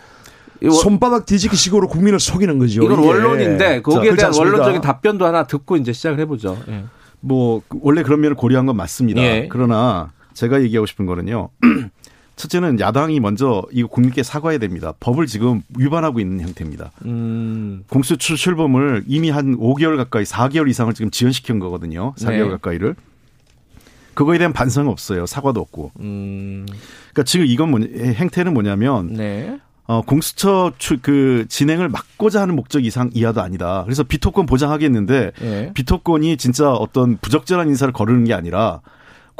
손바닥 0.82 1.24
뒤집기 1.26 1.56
식으로 1.56 1.88
국민을 1.88 2.20
속이는 2.20 2.58
거죠. 2.58 2.82
이건 2.82 2.98
이게. 2.98 3.08
원론인데 3.08 3.82
거기에 3.82 4.10
자, 4.10 4.30
대한? 4.30 4.34
원론적인 4.34 4.80
답변도 4.82 5.24
하나 5.24 5.44
듣고 5.46 5.76
이제 5.76 5.92
시작을 5.92 6.18
해보죠. 6.20 6.58
예. 6.68 6.84
뭐 7.20 7.62
원래 7.80 8.02
그런 8.02 8.20
면을 8.20 8.34
고려한 8.36 8.66
건 8.66 8.76
맞습니다. 8.76 9.22
예. 9.22 9.48
그러나 9.50 10.12
제가 10.34 10.60
얘기하고 10.62 10.86
싶은 10.86 11.06
거는요. 11.06 11.50
첫째는 12.40 12.80
야당이 12.80 13.20
먼저 13.20 13.62
이거 13.70 13.86
국민께 13.88 14.22
사과해야 14.22 14.58
됩니다. 14.58 14.92
법을 14.98 15.26
지금 15.26 15.62
위반하고 15.78 16.20
있는 16.20 16.40
형태입니다. 16.40 16.90
음, 17.04 17.84
공수처 17.88 18.34
출범을 18.34 19.04
이미 19.06 19.28
한 19.30 19.56
5개월 19.58 19.96
가까이 19.98 20.24
4개월 20.24 20.68
이상을 20.70 20.92
지금 20.94 21.10
지연시킨 21.10 21.58
거거든요. 21.58 22.14
4개월 22.16 22.44
네. 22.44 22.48
가까이를. 22.50 22.94
그거에 24.14 24.38
대한 24.38 24.52
반성은 24.52 24.90
없어요. 24.90 25.26
사과도 25.26 25.60
없고. 25.60 25.92
음, 26.00 26.66
그러니까 27.12 27.22
지금 27.24 27.46
이건 27.46 27.70
뭐냐, 27.70 27.86
행태는 28.14 28.52
뭐냐면 28.54 29.12
네. 29.14 29.58
어, 29.86 30.02
공수처 30.02 30.72
출- 30.78 30.98
그 31.02 31.46
진행을 31.48 31.88
막고자 31.88 32.40
하는 32.42 32.54
목적 32.56 32.84
이상 32.84 33.10
이하도 33.12 33.40
아니다. 33.42 33.82
그래서 33.84 34.02
비토권 34.02 34.46
보장하겠는데 34.46 35.32
예. 35.42 35.70
비토권이 35.74 36.36
진짜 36.36 36.72
어떤 36.72 37.16
부적절한 37.18 37.68
인사를 37.68 37.92
거르는 37.92 38.24
게 38.24 38.34
아니라 38.34 38.80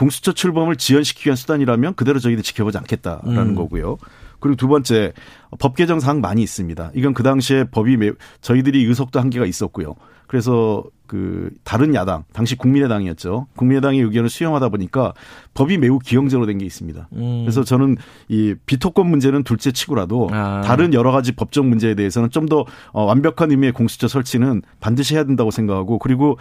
공수처 0.00 0.32
출범을 0.32 0.76
지연시키기 0.76 1.28
위한 1.28 1.36
수단이라면 1.36 1.94
그대로 1.94 2.18
저희들이 2.18 2.42
지켜보지 2.42 2.78
않겠다라는 2.78 3.50
음. 3.50 3.54
거고요. 3.54 3.98
그리고 4.40 4.56
두 4.56 4.66
번째 4.66 5.12
법 5.58 5.76
개정 5.76 6.00
사항 6.00 6.22
많이 6.22 6.42
있습니다. 6.42 6.92
이건 6.94 7.12
그 7.12 7.22
당시에 7.22 7.64
법이 7.64 7.98
매, 7.98 8.10
저희들이 8.40 8.82
의석도 8.86 9.20
한계가 9.20 9.44
있었고요. 9.44 9.96
그래서 10.26 10.84
그 11.06 11.50
다른 11.64 11.94
야당 11.94 12.24
당시 12.32 12.56
국민의당이었죠. 12.56 13.48
국민의당의 13.56 14.00
의견을 14.00 14.30
수용하다 14.30 14.70
보니까 14.70 15.12
법이 15.52 15.76
매우 15.76 15.98
기형제로 15.98 16.46
된 16.46 16.56
게 16.56 16.64
있습니다. 16.64 17.08
음. 17.12 17.42
그래서 17.42 17.62
저는 17.62 17.98
이 18.28 18.54
비토권 18.64 19.06
문제는 19.06 19.42
둘째 19.42 19.70
치고라도 19.72 20.30
아. 20.32 20.62
다른 20.64 20.94
여러 20.94 21.10
가지 21.12 21.32
법적 21.32 21.66
문제에 21.66 21.94
대해서는 21.94 22.30
좀더 22.30 22.64
어, 22.92 23.04
완벽한 23.04 23.50
의미의 23.50 23.72
공수처 23.72 24.08
설치는 24.08 24.62
반드시 24.78 25.14
해야 25.14 25.24
된다고 25.24 25.50
생각하고 25.50 25.98
그리고 25.98 26.38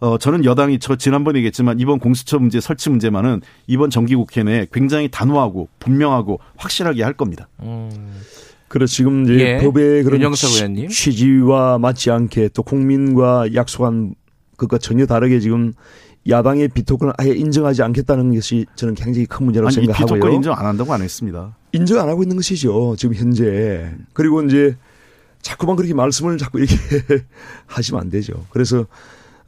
어, 0.00 0.16
저는 0.16 0.44
여당이 0.44 0.78
저 0.78 0.96
지난번에 0.96 1.38
얘기했지만 1.38 1.80
이번 1.80 1.98
공수처 1.98 2.38
문제 2.38 2.60
설치 2.60 2.88
문제만은 2.88 3.40
이번 3.66 3.90
정기국회 3.90 4.44
내에 4.44 4.66
굉장히 4.72 5.08
단호하고 5.10 5.68
분명하고 5.80 6.38
확실하게 6.56 7.02
할 7.02 7.14
겁니다. 7.14 7.48
음. 7.60 7.90
그래 8.68 8.86
지금 8.86 9.24
이제 9.24 9.34
예. 9.34 9.58
법의 9.58 10.04
그런 10.04 10.32
취-. 10.34 10.88
취지와 10.88 11.78
맞지 11.78 12.10
않게 12.10 12.50
또 12.52 12.62
국민과 12.62 13.54
약속한 13.54 14.14
것과 14.56 14.78
전혀 14.78 15.06
다르게 15.06 15.40
지금 15.40 15.72
야당의 16.28 16.68
비토권을 16.68 17.14
아예 17.16 17.30
인정하지 17.30 17.82
않겠다는 17.82 18.34
것이 18.34 18.66
저는 18.74 18.94
굉장히 18.94 19.26
큰 19.26 19.46
문제라고 19.46 19.68
아니 19.68 19.74
이 19.74 19.86
생각하고요. 19.86 20.14
비토권 20.18 20.32
인정 20.34 20.54
안 20.54 20.66
한다고 20.66 20.92
안 20.92 21.00
했습니다. 21.00 21.56
인정 21.72 21.98
안 21.98 22.08
하고 22.08 22.22
있는 22.22 22.36
것이죠. 22.36 22.94
지금 22.98 23.14
현재. 23.14 23.90
그리고 24.12 24.42
이제 24.42 24.76
자꾸만 25.40 25.76
그렇게 25.76 25.94
말씀을 25.94 26.36
자꾸 26.36 26.58
이렇게 26.58 26.76
하시면 27.66 28.02
안 28.02 28.10
되죠. 28.10 28.44
그래서 28.50 28.86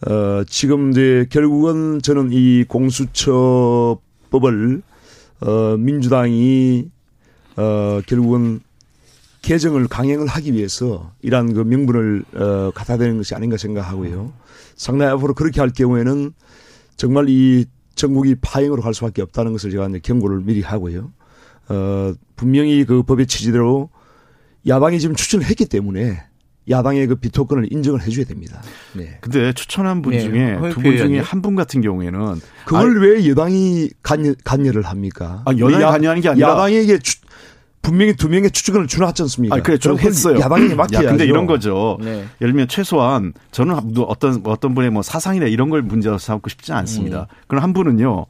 어 0.07 0.45
지금 0.47 0.91
이제 0.91 1.27
결국은 1.31 2.01
저는 2.03 2.31
이 2.33 2.65
공수처법을 2.65 4.01
어 5.41 5.77
민주당이 5.79 6.91
어 7.57 8.01
결국은 8.07 8.61
개정을 9.43 9.89
강행을 9.89 10.27
하기 10.27 10.55
위해서 10.55 11.13
이러한 11.23 11.55
그 11.55 11.61
명분을 11.61 12.25
어 12.35 12.71
갖다 12.75 12.97
대는 12.97 13.19
것이 13.19 13.35
아닌가 13.35 13.57
생각하고요. 13.57 14.33
상당히 14.77 15.13
앞으로 15.13 15.35
그렇게 15.35 15.61
할 15.61 15.71
경우에는 15.71 16.33
정말 16.97 17.29
이 17.29 17.67
전국이 17.95 18.37
파행으로 18.41 18.81
갈 18.81 18.95
수밖에 18.95 19.21
없다는 19.23 19.53
것을 19.53 19.71
제가 19.71 19.89
이제 19.89 19.99
경고를 19.99 20.41
미리 20.41 20.63
하고요. 20.63 21.13
어, 21.69 22.15
분명히 22.37 22.85
그 22.85 23.03
법의 23.03 23.27
취지대로 23.27 23.91
야당이 24.67 25.01
지금 25.01 25.15
추천을 25.15 25.47
했기 25.47 25.67
때문에 25.67 26.23
야당의 26.69 27.07
그 27.07 27.15
비토권을 27.17 27.73
인정을 27.73 28.03
해줘야 28.03 28.25
됩니다. 28.25 28.61
네. 28.93 29.19
근데 29.21 29.53
추천한 29.53 30.03
분 30.03 30.13
네, 30.13 30.21
중에 30.21 30.55
홍영표 30.55 30.75
두분 30.75 30.97
중에. 30.97 31.19
한 31.21 31.41
분 31.43 31.57
같은 31.57 31.81
경우에는 31.81 32.41
그걸 32.67 33.01
왜 33.01 33.27
여당이 33.29 33.91
관여, 34.03 34.35
관여를 34.45 34.83
합니까? 34.83 35.43
아, 35.47 35.53
여당이 35.57 35.83
야- 35.83 35.91
관여하는 35.91 36.21
게 36.23 36.29
아니라 36.29 36.51
야당에게 36.51 36.99
추- 36.99 37.19
분명히 37.83 38.15
두 38.15 38.29
명의 38.29 38.51
추천을 38.51 38.87
주놨지 38.87 39.23
않습니까? 39.23 39.57
아, 39.57 39.63
그래, 39.63 39.79
좀 39.79 39.97
그건 39.97 40.11
했어요. 40.11 40.39
야당에게 40.39 40.75
맡겨야죠. 40.75 41.07
야, 41.07 41.11
근데 41.11 41.25
이런 41.25 41.47
거죠. 41.47 41.97
네. 42.03 42.27
예를 42.43 42.53
들면 42.53 42.69
최소한 42.69 43.33
저는 43.53 43.75
어떤 44.07 44.43
어떤 44.45 44.75
분의 44.75 44.91
뭐 44.91 45.03
사상이나 45.03 45.47
이런 45.47 45.71
걸 45.71 45.81
문제로 45.81 46.19
삼고 46.19 46.51
싶지 46.51 46.73
음. 46.73 46.77
않습니다. 46.77 47.27
그럼 47.49 47.63
한 47.65 47.73
분은요. 47.73 48.27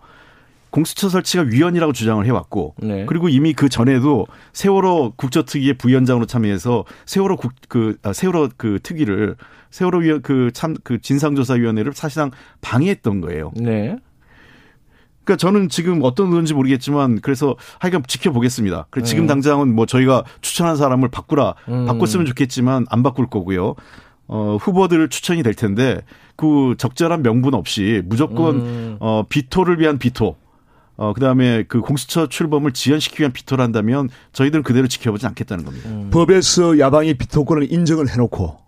공수처 0.70 1.08
설치가 1.08 1.42
위헌이라고 1.42 1.92
주장을 1.92 2.24
해왔고 2.24 2.74
네. 2.78 3.06
그리고 3.06 3.28
이미 3.28 3.52
그 3.52 3.68
전에도 3.68 4.26
세월호 4.52 5.14
국저특위의 5.16 5.74
부위원장으로 5.74 6.26
참여해서 6.26 6.84
세월호 7.06 7.36
국그 7.36 7.96
아, 8.02 8.12
세월호 8.12 8.50
그 8.56 8.78
특위를 8.82 9.36
세월호 9.70 9.98
위원 9.98 10.22
그참 10.22 10.76
그 10.82 11.00
진상조사위원회를 11.00 11.92
사실상 11.92 12.30
방해했던 12.60 13.20
거예요. 13.20 13.52
네. 13.56 13.96
그러니까 15.24 15.36
저는 15.36 15.68
지금 15.68 16.00
어떤 16.02 16.28
의원인지 16.28 16.54
모르겠지만 16.54 17.20
그래서 17.20 17.56
하여간 17.78 18.02
지켜보겠습니다. 18.06 18.86
그래서 18.90 19.06
지금 19.06 19.24
음. 19.24 19.26
당장은 19.28 19.74
뭐 19.74 19.86
저희가 19.86 20.24
추천한 20.40 20.76
사람을 20.76 21.08
바꾸라 21.08 21.54
음. 21.68 21.86
바꿨으면 21.86 22.26
좋겠지만 22.26 22.86
안 22.90 23.02
바꿀 23.02 23.28
거고요. 23.28 23.74
어, 24.26 24.56
후보들 24.60 25.08
추천이 25.08 25.42
될 25.42 25.54
텐데 25.54 26.00
그 26.36 26.74
적절한 26.78 27.22
명분 27.22 27.54
없이 27.54 28.02
무조건 28.06 28.60
음. 28.60 28.96
어, 29.00 29.24
비토를 29.28 29.80
위한 29.80 29.98
비토 29.98 30.36
어, 31.01 31.14
그 31.14 31.20
다음에 31.20 31.64
그 31.66 31.80
공수처 31.80 32.26
출범을 32.28 32.72
지연시키기 32.72 33.22
위한 33.22 33.32
비토를 33.32 33.64
한다면 33.64 34.11
저희들은 34.34 34.62
그대로 34.62 34.86
지켜보지 34.86 35.26
않겠다는 35.28 35.64
겁니다. 35.64 35.88
음. 35.88 36.11
법에서 36.11 36.78
야당이 36.78 37.14
비토권을 37.14 37.72
인정을 37.72 38.11
해놓고 38.11 38.59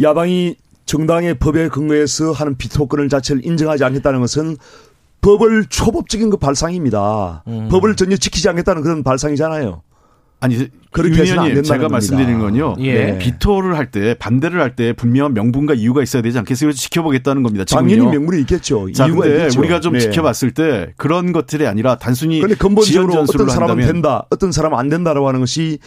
야당이 0.00 0.56
정당의 0.86 1.34
법에 1.34 1.68
근거해서 1.68 2.32
하는 2.32 2.56
비토권을 2.56 3.10
자체를 3.10 3.44
인정하지 3.44 3.84
않겠다는 3.84 4.20
것은 4.20 4.56
법을 5.20 5.66
초법적인 5.66 6.30
그 6.30 6.38
발상입니다. 6.38 7.44
음. 7.48 7.68
법을 7.68 7.96
전혀 7.96 8.16
지키지 8.16 8.48
않겠다는 8.48 8.80
그런 8.80 9.02
발상이잖아요. 9.02 9.82
아니 10.40 10.56
그렇게 10.90 11.22
된다는 11.24 11.62
제가 11.62 11.76
겁니다. 11.78 11.88
말씀드리는 11.88 12.38
건요. 12.40 12.74
예. 12.80 13.18
비토를 13.18 13.76
할 13.76 13.90
때 13.90 14.14
반대를 14.14 14.60
할 14.60 14.74
때 14.74 14.92
분명한 14.94 15.34
명분과 15.34 15.74
이유가 15.74 16.02
있어야 16.02 16.22
되지 16.22 16.38
않겠어요? 16.38 16.68
그래서 16.68 16.78
지켜보겠다는 16.80 17.42
겁니다. 17.42 17.64
지금요. 17.64 17.82
당연히 17.88 18.10
명분이 18.16 18.40
있겠죠. 18.42 18.90
자, 18.92 19.06
이유가 19.06 19.22
근데 19.22 19.36
있겠죠. 19.36 19.60
우리가 19.60 19.80
좀 19.80 19.92
네. 19.94 20.00
지켜봤을 20.00 20.52
때 20.54 20.92
그런 20.96 21.32
것들이 21.32 21.66
아니라 21.66 21.96
단순히 21.96 22.40
근본적으로 22.40 23.12
어떤 23.20 23.48
사람은 23.48 23.60
한다면 23.74 23.86
된다, 23.86 24.26
어떤 24.30 24.50
사람은 24.52 24.78
안 24.78 24.88
된다라고 24.88 25.28
하는 25.28 25.40
것이 25.40 25.78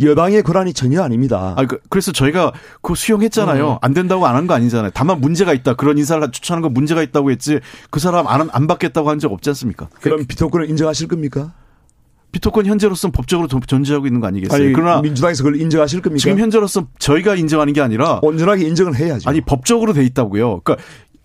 여당의 0.00 0.44
권한이 0.44 0.72
전혀 0.74 1.02
아닙니다. 1.02 1.54
아, 1.56 1.66
그- 1.66 1.80
그래서 1.90 2.12
저희가 2.12 2.52
그거 2.80 2.94
수용했잖아요. 2.94 3.72
음. 3.72 3.76
안 3.82 3.94
된다고 3.94 4.26
안 4.28 4.36
한 4.36 4.46
거 4.46 4.54
아니잖아요. 4.54 4.92
다만 4.94 5.20
문제가 5.20 5.52
있다. 5.52 5.74
그런 5.74 5.98
인사를 5.98 6.30
추천한 6.30 6.62
거 6.62 6.68
문제가 6.68 7.02
있다고 7.02 7.32
했지 7.32 7.58
그 7.90 7.98
사람 8.00 8.26
안, 8.28 8.48
안 8.52 8.66
받겠다고 8.68 9.10
한 9.10 9.18
적 9.18 9.32
없지 9.32 9.50
않습니까? 9.50 9.88
그럼 10.00 10.24
비토권을 10.26 10.70
인정하실 10.70 11.08
겁니까? 11.08 11.52
비토권 12.32 12.66
현재로서는 12.66 13.12
법적으로 13.12 13.48
도- 13.48 13.60
존재하고 13.66 14.06
있는 14.06 14.20
거 14.20 14.26
아니겠어요? 14.26 14.62
아니, 14.62 14.72
그러나 14.72 15.00
민주당에서 15.00 15.42
그걸 15.44 15.60
인정하실 15.60 16.02
겁니까? 16.02 16.20
지금 16.20 16.38
현재로서 16.38 16.86
저희가 16.98 17.34
인정하는 17.36 17.72
게 17.72 17.80
아니라 17.80 18.20
온전하게 18.22 18.66
인정을 18.66 18.96
해야죠. 18.96 19.28
아니 19.28 19.40
법적으로 19.40 19.92
돼 19.92 20.04
있다고요. 20.04 20.60
그러니까 20.62 20.76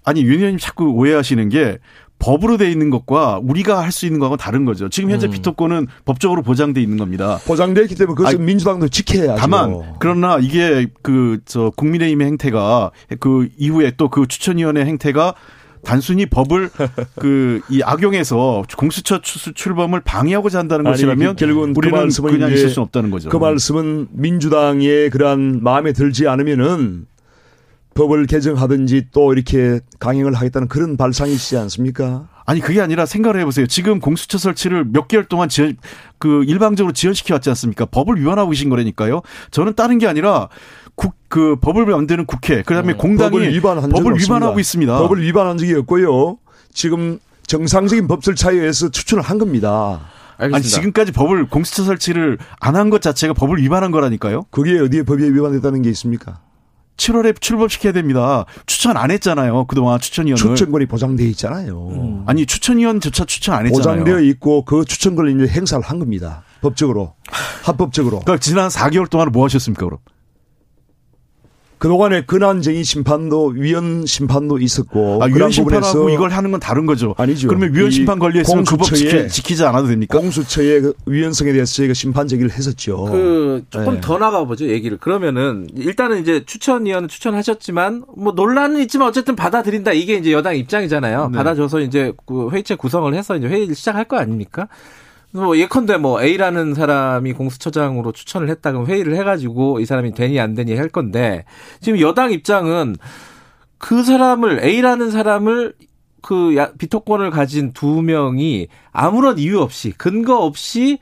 아니 0.06 0.22
윤 0.24 0.38
의원님 0.40 0.58
자꾸 0.60 0.86
오해하시는 0.92 1.50
게 1.50 1.78
법으로 2.20 2.56
돼 2.56 2.72
있는 2.72 2.90
것과 2.90 3.42
우리가 3.44 3.82
할 3.82 3.92
수 3.92 4.06
있는 4.06 4.20
거하고 4.20 4.38
다른 4.38 4.64
거죠. 4.64 4.88
지금 4.88 5.10
현재 5.12 5.28
음. 5.28 5.32
비토권은 5.32 5.88
법적으로 6.06 6.42
보장돼 6.42 6.82
있는 6.82 6.98
겁니다. 6.98 7.38
보장되어 7.46 7.84
있기 7.84 7.96
때문에 7.96 8.26
아니, 8.28 8.38
민주당도 8.40 8.88
지켜야죠. 8.88 9.36
다만 9.38 9.82
그러나 10.00 10.38
이게 10.40 10.88
그 11.02 11.40
저 11.46 11.72
국민의힘의 11.76 12.28
행태가 12.28 12.92
그 13.20 13.50
이후에 13.58 13.92
또 13.98 14.08
그 14.10 14.26
추천위원회 14.28 14.86
행태가 14.86 15.36
단순히 15.84 16.26
법을 16.26 16.70
그 17.20 17.62
이 17.70 17.82
악용해서 17.84 18.64
공수처 18.78 19.22
출- 19.22 19.54
출범을 19.54 20.02
방해하고자 20.02 20.60
한다는 20.60 20.88
아니, 20.88 20.94
것이라면 20.94 21.36
그 21.36 21.46
결국은 21.46 21.74
그 21.74 21.78
우리는 21.80 21.98
말씀은 21.98 22.32
그냥 22.32 22.52
있을 22.52 22.70
수 22.70 22.82
없다는 22.82 23.12
거죠. 23.12 23.30
그 23.30 23.38
말씀은 23.38 24.08
민주당의 24.12 25.10
그러한 25.10 25.60
마음에 25.64 25.94
들지 25.94 26.28
않으면은 26.28 27.06
법을 27.96 28.26
개정하든지 28.26 29.10
또 29.12 29.34
이렇게 29.34 29.80
강행을 30.00 30.34
하겠다는 30.34 30.68
그런 30.68 30.98
발상이시지 30.98 31.58
않습니까? 31.58 32.28
아니 32.46 32.60
그게 32.60 32.82
아니라 32.82 33.06
생각을 33.06 33.40
해보세요. 33.42 33.68
지금 33.68 34.00
공수처 34.00 34.38
설치를 34.40 34.86
몇 34.92 35.08
개월 35.08 35.26
동안 35.26 35.48
지연 35.48 35.78
그 36.18 36.44
일방적으로 36.46 36.92
지연시켜 36.92 37.36
왔지 37.36 37.50
않습니까? 37.52 37.86
법을 37.86 38.20
위반하고 38.20 38.50
계신 38.50 38.70
거라니까요. 38.70 39.22
저는 39.52 39.76
다른 39.76 40.00
게 40.00 40.08
아니라 40.08 40.50
국 40.96 41.14
그 41.34 41.56
법을 41.60 41.88
만드는 41.88 42.28
국회 42.28 42.62
그다음에 42.62 42.94
공당이 42.94 43.30
음, 43.30 43.32
법을 43.42 43.54
위반한 43.56 43.90
법을 43.90 44.12
없습니다. 44.14 44.36
위반하고 44.36 44.60
있습니다. 44.60 44.98
법을 45.00 45.24
위반한 45.24 45.58
적이 45.58 45.74
없고요. 45.76 46.38
지금 46.72 47.18
정상적인 47.48 48.08
법설차에 48.08 48.54
의해서 48.56 48.90
추천을 48.90 49.24
한 49.24 49.40
겁니다. 49.40 50.02
알겠습니다. 50.38 50.56
아니 50.56 50.64
지금까지 50.64 51.12
법을 51.12 51.48
공수처 51.50 51.84
설치를 51.86 52.38
안 52.60 52.76
한 52.76 52.92
것 52.92 53.02
자체가 53.02 53.34
법을 53.34 53.58
위반한 53.64 53.90
거라니까요. 53.92 54.46
그게 54.52 54.80
어디에 54.80 55.02
법에 55.04 55.24
위반됐다는 55.28 55.82
게 55.82 55.90
있습니까? 55.90 56.40
7월에 56.98 57.42
출범시켜야 57.42 57.92
됩니다. 57.94 58.46
추천 58.68 58.96
안 58.96 59.10
했잖아요. 59.10 59.66
그동안 59.66 60.00
추천위원을. 60.00 60.38
추천권이 60.38 60.86
보장되어 60.86 61.26
있잖아요. 61.30 62.24
아니 62.28 62.46
추천위원조차 62.46 63.26
추천 63.26 63.56
안 63.56 63.66
했잖아요. 63.66 64.04
보장되어 64.04 64.20
있고 64.30 64.66
그 64.66 64.86
추천권을 64.86 65.42
이제 65.42 65.52
행사를 65.52 65.84
한 65.84 65.98
겁니다. 65.98 66.44
법적으로. 66.62 67.16
합법적으로. 67.64 68.20
그러니까 68.20 68.40
지난 68.40 68.70
4개월 68.70 69.10
동안 69.10 69.30
뭐 69.32 69.46
하셨습니까, 69.46 69.86
그럼? 69.86 70.00
그동안에 71.84 72.22
근한쟁의 72.22 72.86
심판도 72.86 73.48
위헌 73.48 74.06
심판도 74.06 74.58
있었고 74.58 75.22
아, 75.22 75.26
위원 75.26 75.52
심판하고 75.52 75.86
부분에서 75.86 76.16
이걸 76.16 76.30
하는 76.30 76.52
건 76.52 76.62
다른 76.62 76.86
거죠. 76.86 77.14
아니죠. 77.18 77.50
그러면 77.50 77.74
위원 77.74 77.90
이 77.90 77.92
심판 77.92 78.20
권리했으면 78.20 78.64
그법 78.64 78.88
공수처에 78.88 79.28
지키지 79.28 79.66
않아도 79.66 79.88
됩니까? 79.88 80.18
공수처의 80.18 80.80
그 80.80 80.94
위헌성에 81.06 81.52
대해서 81.52 81.74
저희가 81.74 81.94
심판 81.94 82.30
제기를 82.30 82.52
했었죠. 82.52 83.04
그 83.12 83.66
조금 83.70 83.96
네. 83.96 84.00
더 84.00 84.18
나가 84.18 84.46
보죠 84.46 84.66
얘기를 84.66 84.98
그러면은 84.98 85.68
일단은 85.76 86.22
이제 86.22 86.46
추천위원은 86.46 87.10
추천하셨지만 87.10 88.06
뭐 88.16 88.32
논란은 88.32 88.80
있지만 88.84 89.10
어쨌든 89.10 89.36
받아들인다 89.36 89.92
이게 89.92 90.16
이제 90.16 90.32
여당 90.32 90.56
입장이잖아요 90.56 91.32
네. 91.34 91.38
받아줘서 91.38 91.82
이제 91.82 92.14
그 92.26 92.50
회의체 92.52 92.76
구성을 92.76 93.14
해서 93.14 93.36
이제 93.36 93.48
회의를 93.48 93.76
시작할 93.76 94.06
거 94.06 94.18
아닙니까 94.18 94.70
뭐 95.34 95.58
예컨대 95.58 95.98
뭐 95.98 96.22
A라는 96.22 96.74
사람이 96.76 97.34
공수처장으로 97.34 98.12
추천을 98.12 98.50
했다 98.50 98.72
그럼 98.72 98.86
회의를 98.86 99.16
해가지고 99.16 99.80
이 99.80 99.86
사람이 99.86 100.14
되니 100.14 100.40
안 100.40 100.54
되니 100.54 100.76
할 100.78 100.90
건데 100.90 101.44
지금 101.82 102.00
여당 102.00 102.32
입장은 102.32 102.96
그 103.80 104.04
사람을 104.04 104.64
A라는 104.64 105.10
사람을 105.12 105.74
그 106.22 106.56
야- 106.56 106.72
비토권을 106.78 107.32
가진 107.32 107.74
두 107.74 108.02
명이 108.02 108.68
아무런 108.92 109.40
이유 109.40 109.60
없이 109.60 109.92
근거 109.98 110.38
없이 110.38 111.00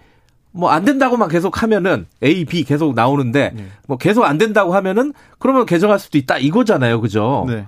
뭐 0.53 0.69
안 0.71 0.84
된다고만 0.84 1.29
계속 1.29 1.61
하면은 1.63 2.07
A, 2.23 2.43
B 2.45 2.63
계속 2.63 2.93
나오는데 2.95 3.51
뭐 3.88 3.97
계속 3.97 4.23
안 4.25 4.38
된다고 4.38 4.73
하면은 4.75 5.13
그러면 5.39 5.65
개정할 5.65 5.97
수도 5.99 6.17
있다 6.17 6.39
이거잖아요, 6.39 6.99
그죠? 7.01 7.45
네. 7.47 7.65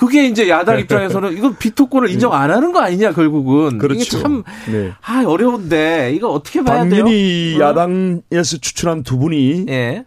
그게 0.00 0.26
이제 0.26 0.48
야당 0.48 0.80
입장에서는 0.80 1.36
이거 1.36 1.52
비토권을 1.52 2.08
인정 2.08 2.32
안 2.32 2.50
하는 2.50 2.72
거 2.72 2.80
아니냐 2.80 3.12
결국은 3.12 3.76
그렇죠. 3.76 4.00
이게 4.00 4.10
참 4.10 4.42
네. 4.72 4.94
아, 5.02 5.22
어려운데 5.26 6.14
이거 6.14 6.30
어떻게 6.30 6.64
봐야 6.64 6.84
돼요? 6.84 7.04
당연히 7.04 7.58
어? 7.58 7.60
야당에서 7.60 8.56
추천한 8.62 9.02
두 9.02 9.18
분이 9.18 9.66
예. 9.68 10.06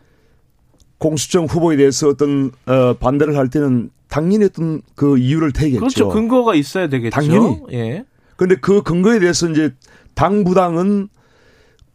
공수처 0.98 1.44
후보에 1.44 1.76
대해서 1.76 2.08
어떤 2.08 2.52
어, 2.66 2.96
반대를 3.00 3.38
할 3.38 3.52
때는 3.52 3.92
당연히 4.10 4.46
어떤 4.46 4.82
그 4.96 5.20
이유를 5.20 5.54
대겠죠. 5.54 5.80
그렇죠. 5.80 6.10
근거가 6.10 6.56
있어야 6.56 6.90
되겠죠. 6.90 7.14
당연히. 7.14 7.60
예. 7.74 8.04
그런데 8.36 8.56
그 8.56 8.82
근거에 8.82 9.20
대해서 9.20 9.48
이제 9.48 9.76
당 10.16 10.44
부당은 10.44 11.08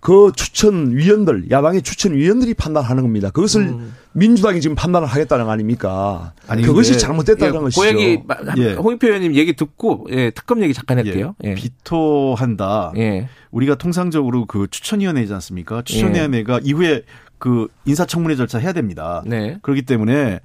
그 0.01 0.31
추천 0.37 0.93
위원들, 0.97 1.51
야당의 1.51 1.83
추천 1.83 2.15
위원들이 2.15 2.55
판단하는 2.55 3.03
겁니다. 3.03 3.31
그것을 3.31 3.63
음. 3.63 3.95
민주당이 4.13 4.61
지금 4.61 4.77
판단을 4.77 5.09
하겠다는 5.09 5.47
거 5.47 5.51
아닙니까? 5.51 6.33
아니, 6.47 6.63
그것이 6.63 6.93
근데 6.93 7.05
잘못됐다는 7.05 7.55
예, 7.55 7.59
것이죠. 7.59 7.81
그 7.81 7.87
얘기 7.89 8.23
예. 8.59 8.73
홍익표 8.75 9.07
의원님 9.09 9.35
얘기 9.35 9.55
듣고 9.57 10.07
예, 10.11 10.31
특검 10.31 10.63
얘기 10.63 10.73
잠깐 10.73 10.99
할게요. 10.99 11.35
예. 11.45 11.51
예. 11.51 11.55
비토한다. 11.55 12.93
예. 12.97 13.29
우리가 13.51 13.75
통상적으로 13.75 14.47
그 14.47 14.69
추천위원회지 14.71 15.33
않습니까? 15.35 15.83
추천위원회가 15.83 16.61
이후에 16.63 17.03
그 17.39 17.69
인사청문회 17.85 18.37
절차 18.37 18.59
해야 18.59 18.73
됩니다. 18.73 19.23
네. 19.27 19.59
그렇기 19.63 19.83
때문에 19.83 20.41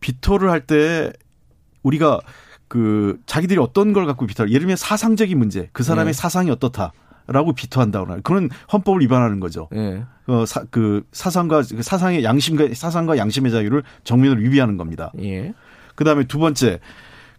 비토를 0.00 0.50
할 0.50 0.60
때 0.66 1.12
우리가 1.82 2.20
그 2.68 3.18
자기들이 3.26 3.58
어떤 3.60 3.92
걸 3.92 4.06
갖고 4.06 4.26
비토를 4.26 4.50
예를 4.50 4.60
들면 4.60 4.76
사상적인 4.76 5.38
문제, 5.38 5.68
그 5.72 5.82
사람의 5.82 6.12
네. 6.12 6.18
사상이 6.18 6.50
어떻다 6.50 6.92
라고 7.28 7.52
비토한다거나 7.52 8.20
그런 8.22 8.48
헌법을 8.72 9.00
위반하는 9.02 9.38
거죠. 9.38 9.68
예. 9.74 10.04
어, 10.26 10.44
사, 10.46 10.64
그 10.70 11.04
사상과 11.12 11.62
그 11.62 11.82
사상의 11.82 12.24
양심과 12.24 12.68
사상과 12.74 13.16
양심의 13.18 13.52
자유를 13.52 13.82
정면으로 14.04 14.40
위배하는 14.40 14.76
겁니다. 14.76 15.12
예. 15.20 15.52
그다음에 15.94 16.24
두 16.24 16.38
번째 16.38 16.80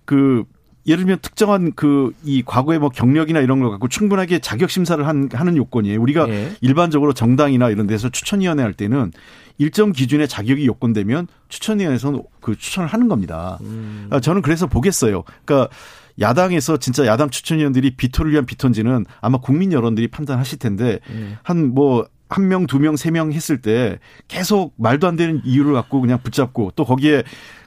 그 0.05 0.43
예를 0.85 1.03
들면 1.03 1.19
특정한 1.21 1.73
그 1.73 2.11
이 2.23 2.43
과거의 2.45 2.79
뭐 2.79 2.89
경력이나 2.89 3.39
이런 3.39 3.59
걸 3.59 3.71
갖고 3.71 3.87
충분하게 3.87 4.39
자격 4.39 4.69
심사를 4.69 5.05
한, 5.05 5.29
하는 5.31 5.57
요건이에요. 5.57 5.99
우리가 6.01 6.29
예. 6.29 6.51
일반적으로 6.61 7.13
정당이나 7.13 7.69
이런 7.69 7.87
데서 7.87 8.09
추천위원회 8.09 8.61
할 8.63 8.73
때는 8.73 9.11
일정 9.57 9.91
기준의 9.91 10.27
자격이 10.27 10.65
요건되면 10.67 11.27
추천위원회에서는 11.49 12.21
그 12.39 12.55
추천을 12.55 12.87
하는 12.87 13.07
겁니다. 13.07 13.57
음. 13.61 14.07
아, 14.09 14.19
저는 14.19 14.41
그래서 14.41 14.67
보겠어요. 14.67 15.23
그러니까 15.43 15.73
야당에서 16.19 16.77
진짜 16.77 17.05
야당 17.05 17.29
추천위원들이 17.29 17.95
비토를 17.95 18.31
위한 18.31 18.45
비토인지는 18.45 19.05
아마 19.21 19.37
국민 19.39 19.71
여론들이 19.71 20.09
판단하실 20.09 20.59
텐데 20.59 20.99
예. 21.11 21.37
한뭐 21.43 22.07
한 22.29 22.47
명, 22.47 22.67
두 22.67 22.77
명, 22.79 22.95
세 22.95 23.09
명 23.09 23.31
했을 23.31 23.61
때 23.61 23.97
계속 24.27 24.73
말도 24.77 25.07
안 25.07 25.15
되는 25.15 25.41
이유를 25.43 25.73
갖고 25.73 25.99
그냥 26.01 26.19
붙잡고 26.21 26.73
또 26.75 26.85
거기에 26.85 27.23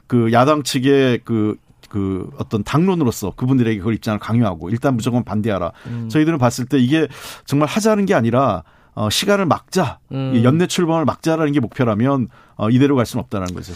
그 0.07 0.31
야당 0.31 0.63
측의 0.63 1.21
그, 1.25 1.57
그 1.89 2.29
어떤 2.37 2.63
당론으로서 2.63 3.31
그분들에게 3.35 3.77
그걸 3.79 3.95
입장을 3.95 4.17
강요하고 4.19 4.69
일단 4.69 4.95
무조건 4.95 5.23
반대하라. 5.23 5.71
음. 5.87 6.09
저희들은 6.09 6.37
봤을 6.37 6.65
때 6.65 6.77
이게 6.79 7.07
정말 7.45 7.67
하자는 7.67 8.05
게 8.05 8.13
아니라 8.13 8.63
어, 8.95 9.09
시간을 9.09 9.47
막자. 9.47 9.99
음. 10.11 10.33
이 10.35 10.43
연내 10.43 10.67
출범을 10.67 11.03
막자라는 11.05 11.51
게 11.51 11.59
목표라면 11.59 12.29
어, 12.55 12.69
이대로 12.69 12.95
갈 12.95 13.05
수는 13.05 13.23
없다는 13.23 13.47
거죠. 13.53 13.73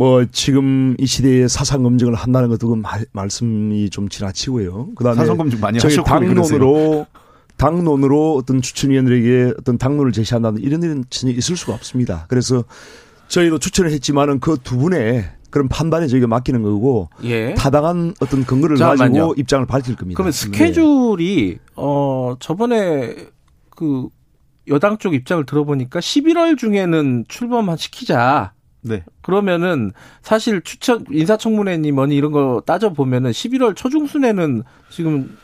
뭐 0.00 0.24
지금 0.32 0.96
이 0.98 1.04
시대에 1.04 1.46
사상 1.46 1.82
검증을 1.82 2.14
한다는 2.14 2.48
것도 2.48 2.68
그 2.68 2.74
말, 2.74 3.04
말씀이 3.12 3.90
좀 3.90 4.08
지나치고요. 4.08 4.94
그다음에 4.96 5.14
사상 5.16 5.36
검증 5.36 5.60
많이 5.60 5.78
저희. 5.78 5.94
당론으로 6.02 7.04
당론으로 7.58 8.34
어떤 8.36 8.62
추천위원들에게 8.62 9.56
어떤 9.58 9.76
당론을 9.76 10.12
제시한다는 10.12 10.62
이런 10.62 10.82
일은 10.82 11.04
전혀 11.10 11.34
있을 11.34 11.54
수가 11.54 11.74
없습니다. 11.74 12.24
그래서 12.28 12.64
저희도 13.28 13.58
추천을 13.58 13.90
했지만은 13.90 14.40
그 14.40 14.56
두 14.64 14.78
분의 14.78 15.32
그런 15.50 15.68
판단에 15.68 16.06
저희가 16.06 16.26
맡기는 16.28 16.62
거고 16.62 17.10
예. 17.24 17.52
타당한 17.52 18.14
어떤 18.20 18.46
근거를 18.46 18.78
잠깐만요. 18.78 19.12
가지고 19.26 19.34
입장을 19.36 19.66
밝힐 19.66 19.96
겁니다. 19.96 20.16
그러면 20.16 20.32
네. 20.32 20.38
스케줄이 20.38 21.58
어 21.76 22.36
저번에 22.40 23.16
그 23.68 24.08
여당 24.68 24.96
쪽 24.96 25.12
입장을 25.12 25.44
들어보니까 25.44 26.00
11월 26.00 26.56
중에는 26.56 27.26
출범한 27.28 27.76
시키자 27.76 28.54
네. 28.82 29.04
그러면은 29.22 29.92
사실 30.22 30.60
추천 30.62 31.04
인사청문회니 31.10 31.92
뭐니 31.92 32.16
이런 32.16 32.32
거 32.32 32.62
따져 32.66 32.92
보면은 32.92 33.30
11월 33.30 33.76
초중순에는 33.76 34.62
지금 34.90 35.36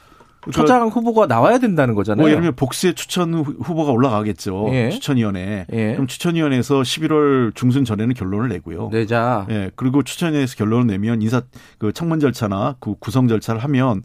처장 0.53 0.87
후보가 0.89 1.27
나와야 1.27 1.59
된다는 1.59 1.95
거잖아요. 1.97 2.23
뭐 2.23 2.31
예를 2.31 2.41
들면 2.41 2.55
복수의 2.55 2.95
추천 2.95 3.35
후- 3.35 3.57
후보가 3.61 3.91
올라가겠죠. 3.91 4.69
예. 4.71 4.91
추천위원회. 4.91 5.67
예. 5.73 5.93
그럼 5.95 6.07
추천위원회에서 6.07 6.83
11월 6.83 7.53
중순 7.57 7.85
전에는 7.85 8.15
결론을 8.15 8.49
내고요. 8.51 8.89
내자. 8.93 9.47
예. 9.51 9.71
그리고 9.75 10.05
추천위에서 10.05 10.55
결론을 10.57 10.87
내면 10.87 11.21
인사 11.21 11.43
그 11.79 11.93
청문 11.93 12.21
절차나 12.21 12.77
그 12.79 12.95
구성 13.01 13.27
절차를 13.27 13.63
하면 13.65 14.03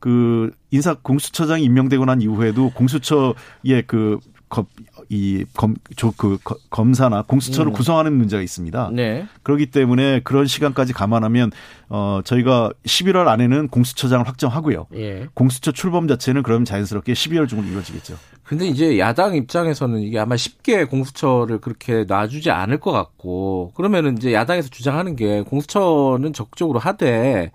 그 0.00 0.50
인사 0.72 0.94
공수처장이 0.94 1.62
임명되고 1.64 2.04
난 2.04 2.20
이후에도 2.20 2.70
공수처의 2.70 3.84
그그 3.86 4.64
이검그 5.08 6.38
검사나 6.70 7.22
공수처를 7.22 7.72
음. 7.72 7.74
구성하는 7.74 8.12
문제가 8.12 8.42
있습니다. 8.42 8.90
네. 8.92 9.26
그렇기 9.42 9.66
때문에 9.66 10.20
그런 10.20 10.46
시간까지 10.46 10.92
감안하면 10.92 11.52
어 11.88 12.20
저희가 12.24 12.70
11월 12.84 13.28
안에는 13.28 13.68
공수처장을 13.68 14.26
확정하고요. 14.26 14.86
예. 14.94 15.26
공수처 15.34 15.72
출범 15.72 16.08
자체는 16.08 16.42
그럼 16.42 16.64
자연스럽게 16.64 17.12
12월 17.12 17.48
중으로 17.48 17.66
이루어지겠죠. 17.66 18.16
근데 18.42 18.66
이제 18.66 18.98
야당 18.98 19.34
입장에서는 19.34 20.00
이게 20.00 20.18
아마 20.18 20.36
쉽게 20.36 20.84
공수처를 20.84 21.58
그렇게 21.58 22.04
놔주지 22.04 22.50
않을 22.50 22.78
것 22.78 22.92
같고 22.92 23.72
그러면은 23.74 24.16
이제 24.16 24.32
야당에서 24.32 24.68
주장하는 24.68 25.16
게 25.16 25.42
공수처는 25.42 26.32
적극적으로 26.32 26.78
하되 26.78 27.50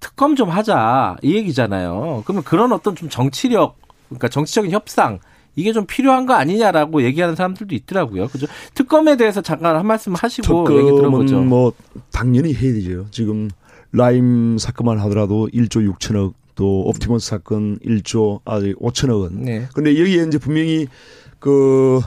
특검 0.00 0.34
좀 0.34 0.50
하자 0.50 1.16
이 1.22 1.36
얘기잖아요. 1.36 2.24
그러면 2.26 2.42
그런 2.42 2.72
어떤 2.72 2.96
좀 2.96 3.08
정치력 3.08 3.76
그러니까 4.08 4.28
정치적인 4.28 4.70
협상 4.72 5.20
이게 5.54 5.72
좀 5.72 5.86
필요한 5.86 6.26
거 6.26 6.34
아니냐라고 6.34 7.02
얘기하는 7.02 7.36
사람들도 7.36 7.74
있더라고요. 7.74 8.28
그죠? 8.28 8.46
특검에 8.74 9.16
대해서 9.16 9.42
잠깐 9.42 9.76
한 9.76 9.86
말씀 9.86 10.14
하시고 10.14 10.78
얘기 10.78 10.90
들어보죠. 10.90 11.40
뭐 11.40 11.72
당연히 12.10 12.54
해야 12.54 12.72
되죠. 12.72 13.06
지금 13.10 13.50
라임 13.92 14.56
사건만 14.58 14.98
하더라도 15.00 15.48
1조 15.52 15.94
6천억 15.94 16.32
또 16.54 16.82
옵티머스 16.88 17.28
사건 17.28 17.78
1조 17.80 18.40
아 18.44 18.60
5천억 18.60 19.22
원. 19.22 19.42
네. 19.42 19.66
근데 19.74 19.98
여기에 19.98 20.24
이제 20.28 20.38
분명히 20.38 20.86
그 21.38 22.00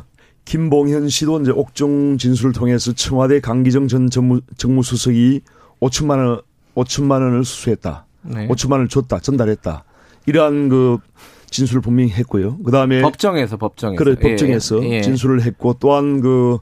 김봉현 0.45 1.09
씨도 1.09 1.41
이제 1.41 1.51
옥중 1.51 2.17
진술을 2.17 2.53
통해서 2.53 2.93
청와대 2.93 3.39
강기정 3.39 3.87
전 3.87 4.09
정무, 4.09 4.41
정무수석이 4.57 5.41
5천만 5.81 6.17
원 6.17 6.41
5천만 6.75 7.21
원을 7.21 7.43
수수했다. 7.45 8.05
네. 8.23 8.47
5천만 8.47 8.73
원을 8.73 8.87
줬다. 8.87 9.19
전달했다. 9.19 9.83
이러한 10.27 10.69
그 10.69 10.97
진술을 11.49 11.81
분명히 11.81 12.11
했고요. 12.11 12.57
그다음에 12.63 13.01
법정에서 13.01 13.57
법정에서 13.57 14.03
그래 14.03 14.15
예, 14.17 14.29
법정에서 14.29 14.83
예. 14.85 15.01
진술을 15.01 15.43
했고 15.43 15.75
또한 15.79 16.21
그 16.21 16.57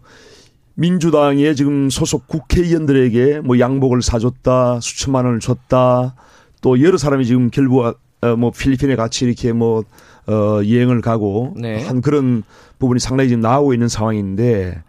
민주당의 0.76 1.56
지금 1.56 1.90
소속 1.90 2.28
국회의원들에게 2.28 3.42
뭐 3.42 3.60
양복을 3.60 4.02
사줬다 4.02 4.80
수천만 4.82 5.26
원을 5.26 5.40
줬다 5.40 6.16
또 6.62 6.82
여러 6.82 6.98
사람이 6.98 7.26
지금 7.26 7.50
결국 7.52 7.86
어, 8.22 8.36
뭐 8.36 8.52
필리핀에 8.52 8.96
같이 8.96 9.26
이렇게 9.26 9.52
뭐 9.52 9.84
어, 10.28 10.62
여행을 10.64 11.02
가고 11.02 11.54
네. 11.58 11.86
한 11.86 12.02
그런 12.02 12.44
부분이 12.80 13.00
상당히 13.00 13.30
지금 13.30 13.42
나오고 13.42 13.74
있는 13.74 13.88
상황인데 13.88 14.82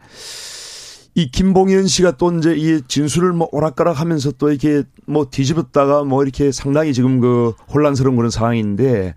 이 1.17 1.31
김봉현 1.31 1.87
씨가 1.87 2.17
또 2.17 2.33
이제 2.33 2.55
이 2.57 2.81
진술을 2.89 3.33
뭐 3.33 3.49
오락가락 3.53 4.01
하면서 4.01 4.33
또 4.33 4.51
이렇게 4.51 4.83
뭐 5.07 5.29
뒤집었다가 5.31 6.03
뭐 6.05 6.23
이렇게 6.25 6.51
상당히 6.51 6.93
지금 6.93 7.21
그 7.21 7.53
혼란스러운 7.73 8.17
그런 8.17 8.31
상황인데 8.31 9.15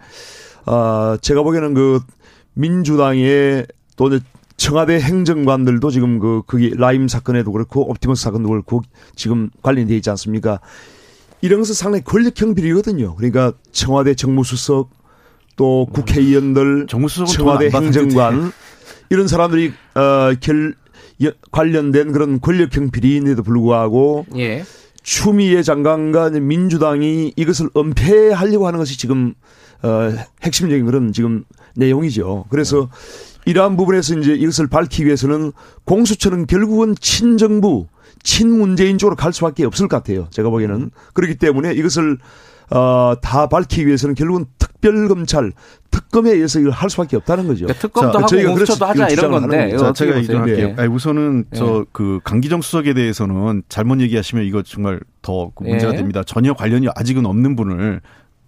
아, 0.68 1.18
제가 1.22 1.44
보기에는 1.44 1.74
그 1.74 2.00
민주당의 2.54 3.66
또 3.96 4.08
이제 4.08 4.20
청와대 4.58 5.00
행정관들도 5.00 5.90
지금 5.92 6.20
그 6.20 6.42
그게 6.46 6.72
라임 6.76 7.08
사건에도 7.08 7.52
그렇고 7.52 7.90
옵티머스 7.90 8.24
사건도 8.24 8.50
그렇고 8.50 8.82
지금 9.16 9.50
관련돼 9.62 9.96
있지 9.96 10.10
않습니까? 10.10 10.60
이런 11.42 11.60
것은 11.60 11.76
상당히 11.76 12.04
권력형 12.04 12.56
비리거든요. 12.56 13.16
그러니까 13.16 13.54
청와대 13.72 14.16
정무수석 14.16 14.90
또 15.56 15.88
국회의원들 15.94 16.88
정무수석은 16.88 17.32
청와대. 17.34 17.70
행정관 17.70 18.52
이런 19.10 19.28
사람들이 19.28 19.74
어 19.96 20.34
결 20.40 20.76
관련된 21.52 22.12
그런 22.12 22.40
권력형 22.40 22.92
비리인데도 22.92 23.42
불구하고 23.42 24.26
예. 24.38 24.64
추미애 25.02 25.64
장관과 25.64 26.30
민주당이 26.32 27.34
이것을 27.36 27.70
은폐하려고 27.76 28.68
하는 28.68 28.78
것이 28.78 29.00
지금 29.00 29.34
어 29.84 30.14
핵심적인 30.44 30.86
그런 30.86 31.12
지금 31.12 31.44
내용이죠. 31.76 32.46
그래서 32.50 32.90
이러한 33.46 33.78
부분에서 33.78 34.18
이제 34.20 34.34
이것을 34.34 34.68
밝히기 34.68 35.06
위해서는 35.06 35.54
공수처는 35.86 36.48
결국은 36.48 36.96
친정부, 37.00 37.88
친문재인 38.22 38.98
쪽으로 38.98 39.16
갈 39.16 39.32
수밖에 39.32 39.64
없을 39.66 39.88
것 39.88 39.98
같아요. 39.98 40.28
제가 40.32 40.50
보기에는 40.50 40.92
그렇기 41.14 41.36
때문에 41.36 41.74
이것을 41.74 42.18
어, 42.70 43.14
다 43.22 43.48
밝히기 43.48 43.88
위해서는 43.88 44.16
결국은 44.16 44.46
특별검찰, 44.60 45.54
특검에 45.90 46.32
의해서 46.32 46.60
이걸 46.60 46.74
할 46.74 46.90
수밖에 46.90 47.16
없다는 47.16 47.48
거죠. 47.48 47.66
그러니까 47.66 47.82
특검도 47.82 48.12
자, 48.12 48.18
하고 48.18 48.28
저희가 48.28 48.50
공수처도 48.50 48.86
그래서 48.86 49.04
하자 49.04 49.14
이런 49.14 49.32
건데 49.32 49.78
자, 49.78 49.94
제가 49.94 50.16
보세요? 50.16 50.40
얘기할게요. 50.40 50.68
예. 50.68 50.76
아니, 50.78 50.94
우선은 50.94 51.46
예. 51.54 51.58
저그 51.58 52.20
강기정 52.26 52.62
수석에 52.62 52.94
대해서는 52.94 53.64
잘못 53.70 54.02
얘기하시면 54.02 54.44
이거 54.44 54.62
정말 54.64 55.00
더그 55.22 55.64
문제가 55.64 55.94
예. 55.94 55.98
됩니다. 55.98 56.24
전혀 56.26 56.54
관련이 56.54 56.88
아직은 56.94 57.26
없는 57.26 57.56
분을 57.56 58.02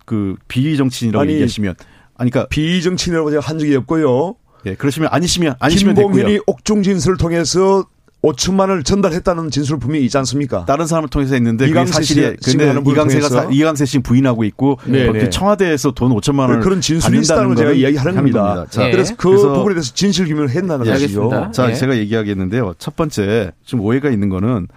그 0.10 0.36
비정치인이라고 0.48 1.22
아니, 1.22 1.34
얘기하시면 1.34 1.76
아니 2.18 2.32
그러니까 2.32 2.50
비정치인이라고 2.50 3.30
제가 3.30 3.42
한 3.46 3.60
적이 3.60 3.76
없고요. 3.76 4.34
예, 4.66 4.74
그러시면 4.74 5.10
아니시면 5.12 5.54
아니시면 5.60 5.94
김봉현이 5.94 6.24
됐고요. 6.24 6.40
옥중 6.48 6.82
진술을 6.82 7.18
통해서 7.18 7.86
5천만 8.24 8.62
원을 8.62 8.84
전달했다는 8.84 9.52
진술 9.52 9.78
분명히 9.78 10.04
있지 10.06 10.18
않습니까? 10.18 10.66
다른 10.66 10.88
사람을 10.88 11.10
통해서 11.10 11.36
했는데 11.36 11.68
이강세 11.70 11.94
사실이 11.94 12.38
근데 12.44 12.74
이강세가. 12.92 13.30
사, 13.30 13.48
이강세 13.52 13.86
씨 13.86 14.00
부인하고 14.00 14.44
있고 14.46 14.80
네, 14.86 15.06
그 15.12 15.18
네. 15.18 15.30
청와대에서 15.30 15.92
돈 15.92 16.12
5천만 16.12 16.40
원을 16.40 16.60
그런 16.62 16.82
진술이 16.82 17.20
있다는 17.20 17.50
걸 17.50 17.56
제가 17.56 17.72
이야기하는 17.74 18.18
하는 18.18 18.32
겁니다. 18.32 18.66
자, 18.72 18.88
예. 18.88 18.92
그래서 18.92 19.16
그 19.16 19.30
그래서- 19.30 19.54
부분에 19.54 19.76
대해서 19.76 19.94
진실 19.94 20.26
규명을 20.26 20.50
했나는 20.50 20.88
예, 20.88 20.92
것이죠. 20.92 21.52
자, 21.54 21.70
예. 21.70 21.76
제가 21.76 21.96
얘기하겠는데요. 21.98 22.74
첫 22.80 22.96
번째, 22.96 23.52
좀 23.64 23.80
오해가 23.82 24.10
있는 24.10 24.28
거는, 24.30 24.68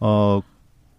어, 0.00 0.40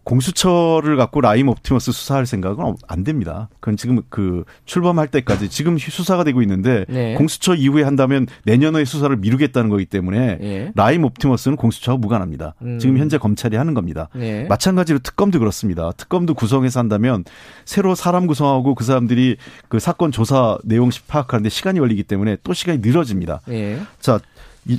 공수처를 0.09 0.97
갖고 0.97 1.21
라임 1.21 1.49
옵티머스 1.49 1.91
수사할 1.91 2.25
생각은 2.25 2.63
없- 2.65 2.79
안 2.87 3.03
됩니다. 3.03 3.47
그건 3.59 3.77
지금 3.77 4.01
그 4.09 4.43
출범할 4.65 5.07
때까지 5.09 5.49
지금 5.49 5.77
수사가 5.77 6.23
되고 6.23 6.41
있는데 6.41 6.85
네. 6.89 7.13
공수처 7.13 7.53
이후에 7.53 7.83
한다면 7.83 8.25
내년에 8.43 8.85
수사를 8.85 9.15
미루겠다는 9.15 9.69
거기 9.69 9.85
때문에 9.85 10.39
예. 10.41 10.71
라임 10.73 11.03
옵티머스는 11.05 11.57
공수처와 11.57 11.97
무관합니다. 11.97 12.55
음. 12.63 12.79
지금 12.79 12.97
현재 12.97 13.19
검찰이 13.19 13.55
하는 13.55 13.75
겁니다. 13.75 14.09
네. 14.15 14.45
마찬가지로 14.49 14.97
특검도 14.99 15.37
그렇습니다. 15.37 15.91
특검도 15.91 16.33
구성해서 16.33 16.79
한다면 16.79 17.23
새로 17.65 17.93
사람 17.93 18.25
구성하고 18.25 18.73
그 18.73 18.83
사람들이 18.83 19.37
그 19.67 19.77
사건 19.79 20.11
조사 20.11 20.57
내용 20.63 20.89
파악하는데 21.07 21.49
시간이 21.49 21.79
걸리기 21.79 22.01
때문에 22.03 22.37
또 22.43 22.53
시간이 22.53 22.79
늘어집니다. 22.79 23.41
예. 23.49 23.79
자, 23.99 24.19
이- 24.28 24.28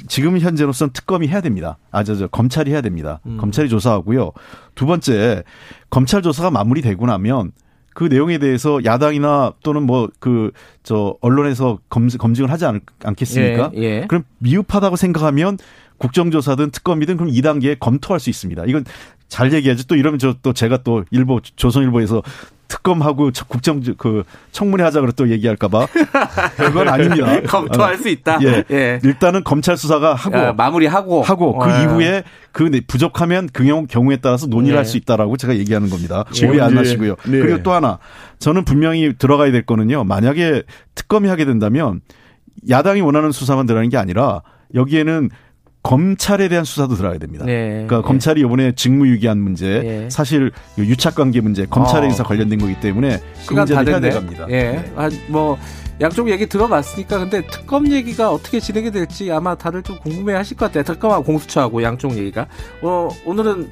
지금 0.08 0.38
현재로서는 0.38 0.92
특검이 0.92 1.28
해야 1.28 1.40
됩니다. 1.40 1.78
아, 1.90 2.04
저, 2.04 2.14
저, 2.14 2.26
검찰이 2.26 2.70
해야 2.70 2.80
됩니다. 2.80 3.20
음. 3.26 3.38
검찰이 3.38 3.68
조사하고요. 3.68 4.32
두 4.74 4.86
번째, 4.86 5.42
검찰 5.88 6.22
조사가 6.22 6.50
마무리되고 6.50 7.04
나면 7.06 7.52
그 7.94 8.04
내용에 8.04 8.38
대해서 8.38 8.84
야당이나 8.84 9.54
또는 9.62 9.82
뭐 9.82 10.08
그, 10.20 10.52
저, 10.82 11.16
언론에서 11.20 11.78
검, 11.88 12.08
검증을 12.08 12.50
하지 12.50 12.66
않, 12.66 12.80
않겠습니까? 13.02 13.72
예. 13.76 13.82
예. 13.82 14.04
그럼 14.06 14.24
미흡하다고 14.38 14.96
생각하면 14.96 15.58
국정조사든 15.98 16.70
특검이든 16.70 17.16
그럼 17.16 17.30
2단계에 17.32 17.78
검토할 17.78 18.20
수 18.20 18.30
있습니다. 18.30 18.64
이건 18.66 18.84
잘 19.28 19.52
얘기하지. 19.52 19.86
또 19.86 19.96
이러면 19.96 20.18
저 20.18 20.34
또 20.42 20.52
제가 20.52 20.78
또 20.78 21.04
일보, 21.10 21.40
조선일보에서 21.56 22.22
특검하고 22.70 23.32
저- 23.32 23.44
국정 23.46 23.82
그 23.98 24.22
청문회 24.52 24.84
하자 24.84 25.00
그래 25.00 25.12
또 25.16 25.28
얘기할까봐 25.28 25.86
그건 26.56 26.88
아닙니다. 26.88 27.40
검토할 27.42 27.96
수 27.98 28.08
있다. 28.08 28.38
예. 28.44 28.64
예. 28.70 29.00
일단은 29.02 29.42
검찰 29.44 29.76
수사가 29.76 30.14
하고 30.14 30.36
아, 30.38 30.52
마무리하고 30.52 31.22
하고 31.22 31.58
그 31.58 31.68
어. 31.68 31.82
이후에 31.82 32.22
그 32.52 32.62
내- 32.70 32.80
부족하면 32.80 33.48
그 33.52 33.64
경우, 33.64 33.86
경우에 33.86 34.16
따라서 34.16 34.46
논의를 34.46 34.74
네. 34.74 34.78
할수 34.78 34.96
있다라고 34.96 35.36
제가 35.36 35.56
얘기하는 35.56 35.90
겁니다. 35.90 36.24
지금 36.30 36.50
오해 36.50 36.60
안 36.60 36.68
이제- 36.70 36.76
나시고요. 36.80 37.16
네. 37.26 37.40
그리고 37.40 37.62
또 37.62 37.72
하나 37.72 37.98
저는 38.38 38.64
분명히 38.64 39.12
들어가야 39.18 39.50
될 39.52 39.66
거는요. 39.66 40.04
만약에 40.04 40.62
특검이 40.94 41.28
하게 41.28 41.44
된다면 41.44 42.00
야당이 42.68 43.00
원하는 43.00 43.32
수사만 43.32 43.66
들어가는 43.66 43.88
게 43.90 43.96
아니라 43.96 44.42
여기에는 44.74 45.30
검찰에 45.82 46.48
대한 46.48 46.64
수사도 46.64 46.94
들어가야 46.94 47.18
됩니다. 47.18 47.44
네. 47.44 47.84
그러니까 47.86 47.98
예. 47.98 48.02
검찰이 48.02 48.40
이번에 48.42 48.72
직무유기한 48.72 49.38
문제, 49.38 49.66
예. 49.84 50.10
사실 50.10 50.52
유착관계 50.78 51.40
문제, 51.40 51.66
검찰의 51.66 52.08
어. 52.08 52.10
인사 52.10 52.22
관련된 52.22 52.58
거기 52.58 52.78
때문에 52.80 53.20
그 53.46 53.54
문제는 53.54 53.88
해야. 53.88 54.00
돼갑니다. 54.00 54.46
예. 54.50 54.62
네. 54.62 54.92
아, 54.96 55.08
뭐 55.28 55.58
양쪽 56.00 56.30
얘기 56.30 56.46
들어봤으니까 56.46 57.18
근데 57.18 57.46
특검 57.46 57.90
얘기가 57.90 58.30
어떻게 58.30 58.60
진행이 58.60 58.90
될지 58.90 59.30
아마 59.32 59.54
다들 59.54 59.82
좀 59.82 59.98
궁금해 59.98 60.34
하실 60.34 60.56
것 60.56 60.66
같아요. 60.66 60.84
특검하고 60.84 61.24
공수처하고 61.24 61.82
양쪽 61.82 62.16
얘기가. 62.16 62.46
어, 62.82 63.08
오늘은 63.24 63.68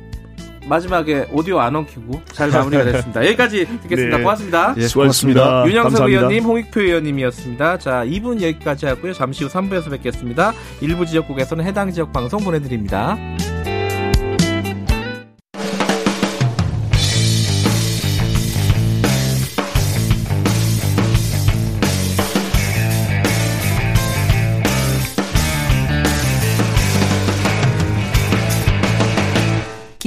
마지막에 0.67 1.29
오디오 1.33 1.61
안 1.61 1.77
엉키고 1.77 2.23
잘 2.33 2.51
마무리가 2.51 2.85
됐습니다. 2.85 3.25
여기까지 3.27 3.67
듣겠습니다. 3.83 4.17
네. 4.17 4.23
고맙습니다. 4.23 4.75
예, 4.77 4.89
수고하셨습니다. 4.89 5.65
윤영석 5.67 5.83
감사합니다. 5.83 6.19
의원님, 6.19 6.45
홍익표 6.45 6.81
의원님이었습니다. 6.81 7.79
자, 7.79 8.05
2분 8.05 8.43
여기까지 8.43 8.87
하고요. 8.87 9.13
잠시 9.13 9.45
후 9.45 9.51
3부에서 9.51 9.91
뵙겠습니다. 9.91 10.53
일부 10.81 11.07
지역국에서는 11.07 11.65
해당 11.65 11.91
지역 11.91 12.13
방송 12.13 12.43
보내드립니다. 12.45 13.17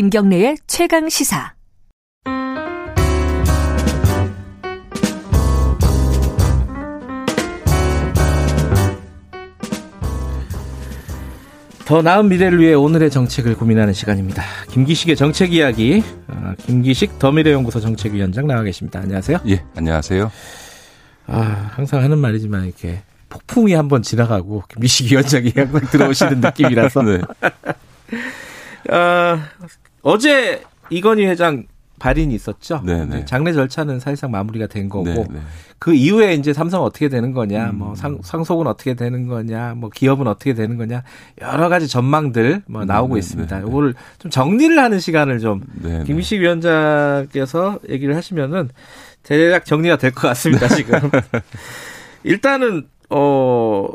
김경래의 0.01 0.57
최강 0.65 1.09
시사. 1.09 1.53
더 11.85 12.01
나은 12.01 12.29
미래를 12.29 12.59
위해 12.59 12.73
오늘의 12.73 13.11
정책을 13.11 13.55
고민하는 13.55 13.93
시간입니다. 13.93 14.41
김기식의 14.71 15.15
정책 15.15 15.53
이야기, 15.53 16.01
아, 16.25 16.55
김기식 16.65 17.19
더미래연구소 17.19 17.79
정책위원장 17.79 18.47
나와 18.47 18.63
계십니다. 18.63 19.01
안녕하세요. 19.01 19.37
예, 19.49 19.63
안녕하세요. 19.75 20.31
아, 21.27 21.69
항상 21.73 22.01
하는 22.01 22.17
말이지만 22.17 22.65
이렇게 22.65 23.03
폭풍이 23.29 23.75
한번 23.75 24.01
지나가고 24.01 24.63
김기식 24.67 25.11
위원장이 25.11 25.53
항상 25.55 25.81
들어오시는 25.91 26.41
느낌이라서. 26.41 27.03
네. 27.05 27.21
아, 28.89 29.47
어제 30.03 30.63
이건희 30.89 31.25
회장 31.25 31.65
발인이 31.99 32.33
있었죠. 32.33 32.81
네, 32.83 33.05
네. 33.05 33.25
장례 33.25 33.53
절차는 33.53 33.99
사실상 33.99 34.31
마무리가 34.31 34.65
된 34.65 34.89
거고 34.89 35.05
네, 35.05 35.23
네. 35.29 35.39
그 35.77 35.93
이후에 35.93 36.33
이제 36.33 36.51
삼성 36.51 36.81
어떻게 36.81 37.09
되는 37.09 37.31
거냐, 37.31 37.69
음. 37.69 37.77
뭐 37.77 37.95
상, 37.95 38.17
상속은 38.23 38.65
어떻게 38.65 38.95
되는 38.95 39.27
거냐, 39.27 39.75
뭐 39.77 39.91
기업은 39.91 40.25
어떻게 40.25 40.55
되는 40.55 40.77
거냐 40.77 41.03
여러 41.41 41.69
가지 41.69 41.87
전망들 41.87 42.63
뭐 42.65 42.85
나오고 42.85 43.13
네, 43.15 43.19
있습니다. 43.19 43.55
네, 43.55 43.63
네. 43.63 43.69
이거를 43.69 43.93
좀 44.17 44.31
정리를 44.31 44.79
하는 44.79 44.99
시간을 44.99 45.39
좀. 45.39 45.61
김희식 46.07 46.41
위원장께서 46.41 47.77
얘기를 47.89 48.15
하시면은 48.15 48.69
대략 49.21 49.65
정리가 49.65 49.97
될 49.97 50.11
것 50.11 50.27
같습니다. 50.29 50.67
지금 50.69 50.99
일단은 52.23 52.87
어 53.11 53.87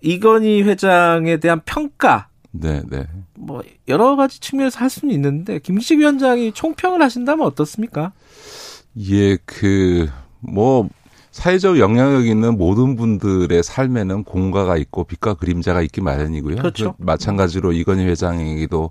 이건희 0.00 0.62
회장에 0.62 1.38
대한 1.38 1.60
평가 1.64 2.28
네, 2.50 2.82
네. 2.88 3.06
뭐 3.34 3.62
여러 3.88 4.16
가지 4.16 4.40
측면에서 4.40 4.78
할 4.78 4.90
수는 4.90 5.14
있는데 5.14 5.58
김기식 5.58 5.98
위원장이 5.98 6.52
총평을 6.52 7.02
하신다면 7.02 7.46
어떻습니까? 7.46 8.12
예, 9.10 9.36
그, 9.44 10.08
뭐, 10.40 10.88
사회적 11.30 11.78
영향력 11.78 12.26
있는 12.26 12.58
모든 12.58 12.96
분들의 12.96 13.62
삶에는 13.62 14.24
공과가 14.24 14.76
있고 14.76 15.04
빛과 15.04 15.34
그림자가 15.34 15.82
있기 15.82 16.00
마련이고요. 16.00 16.56
그렇죠. 16.56 16.94
그 16.96 17.02
마찬가지로 17.04 17.72
이건희 17.72 18.04
회장에게도 18.06 18.90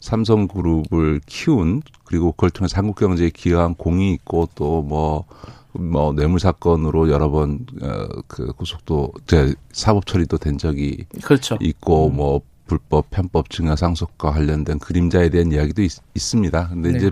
삼성그룹을 0.00 1.20
키운 1.26 1.82
그리고 2.04 2.32
그걸 2.32 2.50
통해 2.50 2.68
서 2.68 2.78
한국 2.78 2.96
경제에 2.96 3.30
기여한 3.30 3.74
공이 3.74 4.12
있고 4.14 4.48
또뭐 4.54 5.24
뭐 5.72 6.12
뇌물 6.12 6.40
사건으로 6.40 7.10
여러 7.10 7.30
번그 7.30 8.52
구속도 8.56 9.12
제 9.26 9.54
사법 9.72 10.06
처리도 10.06 10.38
된 10.38 10.58
적이 10.58 11.04
그렇죠. 11.22 11.58
있고 11.60 12.10
뭐 12.10 12.40
불법 12.68 13.10
편법 13.10 13.50
증여 13.50 13.74
상속과 13.74 14.30
관련된 14.30 14.78
그림자에 14.78 15.30
대한 15.30 15.50
이야기도 15.50 15.82
있, 15.82 15.90
습니다 16.16 16.68
근데 16.68 16.92
네. 16.92 16.98
이제 16.98 17.10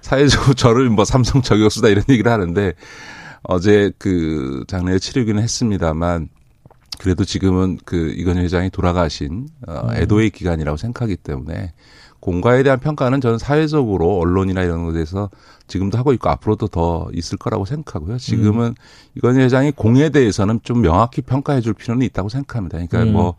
사회적으로 0.00 0.54
저를 0.54 0.88
뭐 0.88 1.04
삼성 1.04 1.42
저격수다 1.42 1.88
이런 1.88 2.04
얘기를 2.08 2.32
하는데 2.32 2.72
어제 3.42 3.92
그 3.98 4.64
장례를 4.68 5.00
치르기는 5.00 5.42
했습니다만 5.42 6.28
그래도 6.98 7.24
지금은 7.24 7.78
그 7.84 8.14
이건희 8.16 8.40
회장이 8.40 8.70
돌아가신 8.70 9.48
어, 9.68 9.88
애도의 9.92 10.30
기간이라고 10.30 10.78
생각하기 10.78 11.16
때문에 11.16 11.72
공과에 12.20 12.62
대한 12.62 12.80
평가는 12.80 13.20
저는 13.20 13.38
사회적으로 13.38 14.18
언론이나 14.18 14.62
이런 14.62 14.84
것에서 14.84 15.30
지금도 15.68 15.98
하고 15.98 16.12
있고 16.12 16.28
앞으로도 16.30 16.68
더 16.68 17.08
있을 17.12 17.38
거라고 17.38 17.64
생각하고요. 17.66 18.18
지금은 18.18 18.74
이건희 19.14 19.40
회장이 19.40 19.72
공에 19.72 20.08
대해서는 20.08 20.60
좀 20.62 20.80
명확히 20.80 21.20
평가해 21.22 21.60
줄 21.60 21.74
필요는 21.74 22.04
있다고 22.06 22.28
생각합니다. 22.28 22.78
그러니까 22.78 23.02
음. 23.02 23.12
뭐 23.12 23.36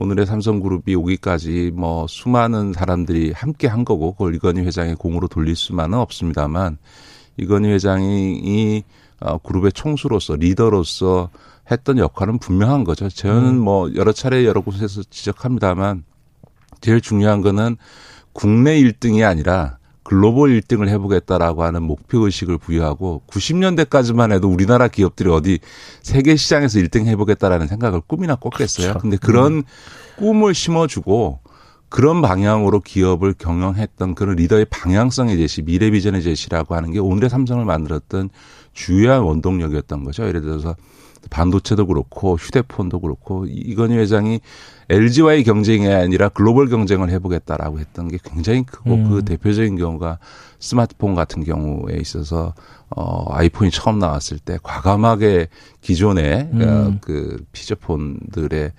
오늘의 0.00 0.26
삼성그룹이 0.26 0.94
오기까지 0.94 1.72
뭐 1.74 2.06
수많은 2.08 2.72
사람들이 2.72 3.32
함께 3.32 3.66
한 3.66 3.84
거고 3.84 4.12
그걸 4.12 4.34
이건희 4.34 4.60
회장의 4.62 4.94
공으로 4.94 5.26
돌릴 5.26 5.56
수만은 5.56 5.98
없습니다만 5.98 6.78
이건희 7.36 7.68
회장이 7.70 8.40
이 8.44 8.82
어, 9.20 9.38
그룹의 9.38 9.72
총수로서 9.72 10.36
리더로서 10.36 11.30
했던 11.70 11.98
역할은 11.98 12.38
분명한 12.38 12.84
거죠. 12.84 13.08
저는 13.08 13.58
뭐 13.58 13.92
여러 13.96 14.12
차례 14.12 14.44
여러 14.44 14.60
곳에서 14.60 15.02
지적합니다만 15.02 16.04
제일 16.80 17.00
중요한 17.00 17.40
거는 17.42 17.76
국내 18.32 18.80
1등이 18.80 19.26
아니라 19.26 19.77
글로벌 20.08 20.58
1등을 20.58 20.88
해보겠다라고 20.88 21.64
하는 21.64 21.82
목표 21.82 22.24
의식을 22.24 22.56
부여하고 22.56 23.22
90년대까지만 23.26 24.32
해도 24.32 24.48
우리나라 24.48 24.88
기업들이 24.88 25.28
어디 25.30 25.58
세계 26.02 26.34
시장에서 26.34 26.78
1등 26.78 27.04
해보겠다라는 27.04 27.66
생각을 27.66 28.00
꿈이나 28.06 28.34
꿨겠어요. 28.36 28.86
그렇죠. 28.88 28.98
근데 29.00 29.18
그런 29.18 29.64
꿈을 30.16 30.54
심어주고 30.54 31.40
그런 31.90 32.22
방향으로 32.22 32.80
기업을 32.80 33.34
경영했던 33.34 34.14
그런 34.14 34.36
리더의 34.36 34.64
방향성의 34.70 35.36
제시, 35.36 35.60
미래 35.60 35.90
비전의 35.90 36.22
제시라고 36.22 36.74
하는 36.74 36.90
게 36.92 36.98
오늘의 37.00 37.28
삼성을 37.28 37.62
만들었던 37.66 38.30
주요한 38.72 39.20
원동력이었던 39.22 40.04
거죠. 40.04 40.26
예를 40.26 40.40
들어서 40.40 40.74
반도체도 41.28 41.86
그렇고 41.86 42.36
휴대폰도 42.36 43.00
그렇고 43.00 43.44
이- 43.46 43.50
이건희 43.52 43.96
회장이 43.98 44.40
LG와의 44.90 45.44
경쟁이 45.44 45.88
아니라 45.88 46.28
글로벌 46.28 46.68
경쟁을 46.68 47.10
해보겠다라고 47.10 47.78
했던 47.78 48.08
게 48.08 48.18
굉장히 48.22 48.64
크고 48.64 48.94
음. 48.94 49.10
그 49.10 49.24
대표적인 49.24 49.76
경우가 49.76 50.18
스마트폰 50.58 51.14
같은 51.14 51.44
경우에 51.44 51.96
있어서 51.96 52.54
어 52.90 53.32
아이폰이 53.32 53.70
처음 53.70 53.98
나왔을 53.98 54.38
때 54.38 54.58
과감하게 54.62 55.48
기존의 55.82 56.48
음. 56.52 56.62
어, 56.62 56.98
그 57.00 57.44
피처폰들의 57.52 58.72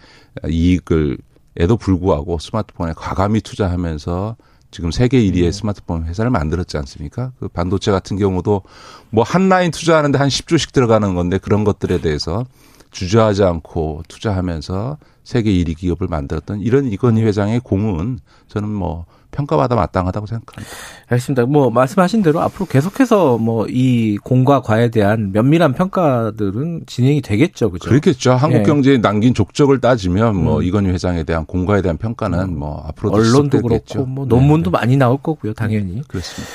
이익을 0.50 1.18
에도 1.58 1.78
불구하고 1.78 2.40
스마트폰에 2.40 2.94
과감히 2.96 3.42
투자하면서 3.42 4.38
지금 4.72 4.92
세계 4.92 5.20
1위의 5.20 5.52
스마트폰 5.52 6.06
회사를 6.06 6.32
만들었지 6.32 6.78
않습니까? 6.78 7.32
그 7.40 7.48
반도체 7.48 7.92
같은 7.92 8.18
경우도 8.18 8.62
뭐 9.10 9.24
한 9.24 9.50
라인 9.50 9.72
투자하는데 9.72 10.18
한 10.18 10.30
10조씩 10.30 10.72
들어가는 10.72 11.16
건데 11.16 11.38
그런 11.38 11.64
것들에 11.64 12.00
대해서 12.02 12.46
주저하지 12.92 13.44
않고 13.44 14.04
투자하면서 14.08 14.98
세계 15.24 15.52
1위 15.52 15.78
기업을 15.78 16.08
만들었던 16.08 16.62
이런 16.62 16.86
이건희 16.92 17.22
회장의 17.22 17.60
공은 17.60 18.20
저는 18.48 18.68
뭐 18.68 19.06
평가받아 19.32 19.76
마땅하다고 19.76 20.26
생각합니다. 20.26 20.76
알겠습니다. 21.08 21.46
뭐 21.46 21.70
말씀하신 21.70 22.24
대로 22.24 22.42
앞으로 22.42 22.66
계속해서 22.66 23.38
뭐 23.38 23.68
이 23.70 24.18
공과 24.24 24.62
과에 24.62 24.90
대한 24.90 25.32
면밀한 25.32 25.74
평가들은 25.74 26.84
진행이 26.88 27.22
되겠죠, 27.22 27.72
그죠? 27.72 27.90
그렇겠죠. 27.90 28.34
한국 28.34 28.60
예. 28.60 28.64
경제에 28.64 28.98
남긴 28.98 29.34
족적을 29.34 29.80
따지면 29.80 30.36
뭐 30.36 30.58
음. 30.58 30.64
이건희 30.64 30.90
회장에 30.90 31.24
대한 31.24 31.46
공과에 31.46 31.82
대한 31.82 31.98
평가는 31.98 32.58
뭐 32.58 32.84
앞으로도 32.88 33.18
언론도. 33.18 33.62
그렇고 33.62 34.06
뭐 34.06 34.26
네, 34.26 34.30
논문도 34.36 34.72
네. 34.72 34.78
많이 34.80 34.98
나올 34.98 35.18
거고요, 35.22 35.54
당연히. 35.54 36.02
그렇습니다. 36.08 36.52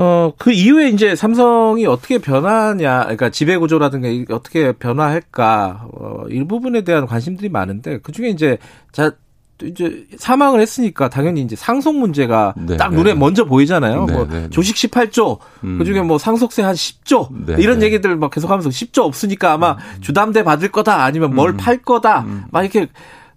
어, 0.00 0.32
그 0.38 0.52
이후에 0.52 0.90
이제 0.90 1.16
삼성이 1.16 1.84
어떻게 1.84 2.18
변하냐, 2.18 3.00
그러니까 3.00 3.30
지배 3.30 3.56
구조라든가 3.56 4.06
이게 4.06 4.32
어떻게 4.32 4.70
변화할까, 4.70 5.88
어, 5.92 6.24
이 6.30 6.44
부분에 6.44 6.82
대한 6.82 7.04
관심들이 7.04 7.48
많은데, 7.48 7.98
그 7.98 8.12
중에 8.12 8.28
이제, 8.28 8.58
자, 8.92 9.10
또 9.58 9.66
이제 9.66 10.06
사망을 10.16 10.60
했으니까 10.60 11.08
당연히 11.08 11.40
이제 11.40 11.56
상속 11.56 11.96
문제가 11.96 12.54
네, 12.56 12.76
딱 12.76 12.90
네, 12.90 12.96
눈에 12.96 13.14
네. 13.14 13.18
먼저 13.18 13.44
보이잖아요. 13.44 14.06
네, 14.06 14.12
뭐 14.12 14.28
네, 14.28 14.42
네. 14.42 14.50
조식 14.50 14.76
18조, 14.76 15.38
음. 15.64 15.78
그 15.78 15.84
중에 15.84 16.00
뭐 16.02 16.16
상속세 16.16 16.62
한 16.62 16.76
10조, 16.76 17.28
네, 17.46 17.56
이런 17.58 17.80
네. 17.80 17.86
얘기들 17.86 18.14
막 18.14 18.30
계속 18.30 18.52
하면서 18.52 18.68
10조 18.68 19.02
없으니까 19.02 19.54
아마 19.54 19.76
주담대 20.00 20.44
받을 20.44 20.70
거다, 20.70 21.02
아니면 21.02 21.32
음. 21.32 21.34
뭘팔 21.34 21.78
거다, 21.78 22.24
막 22.52 22.62
이렇게 22.62 22.86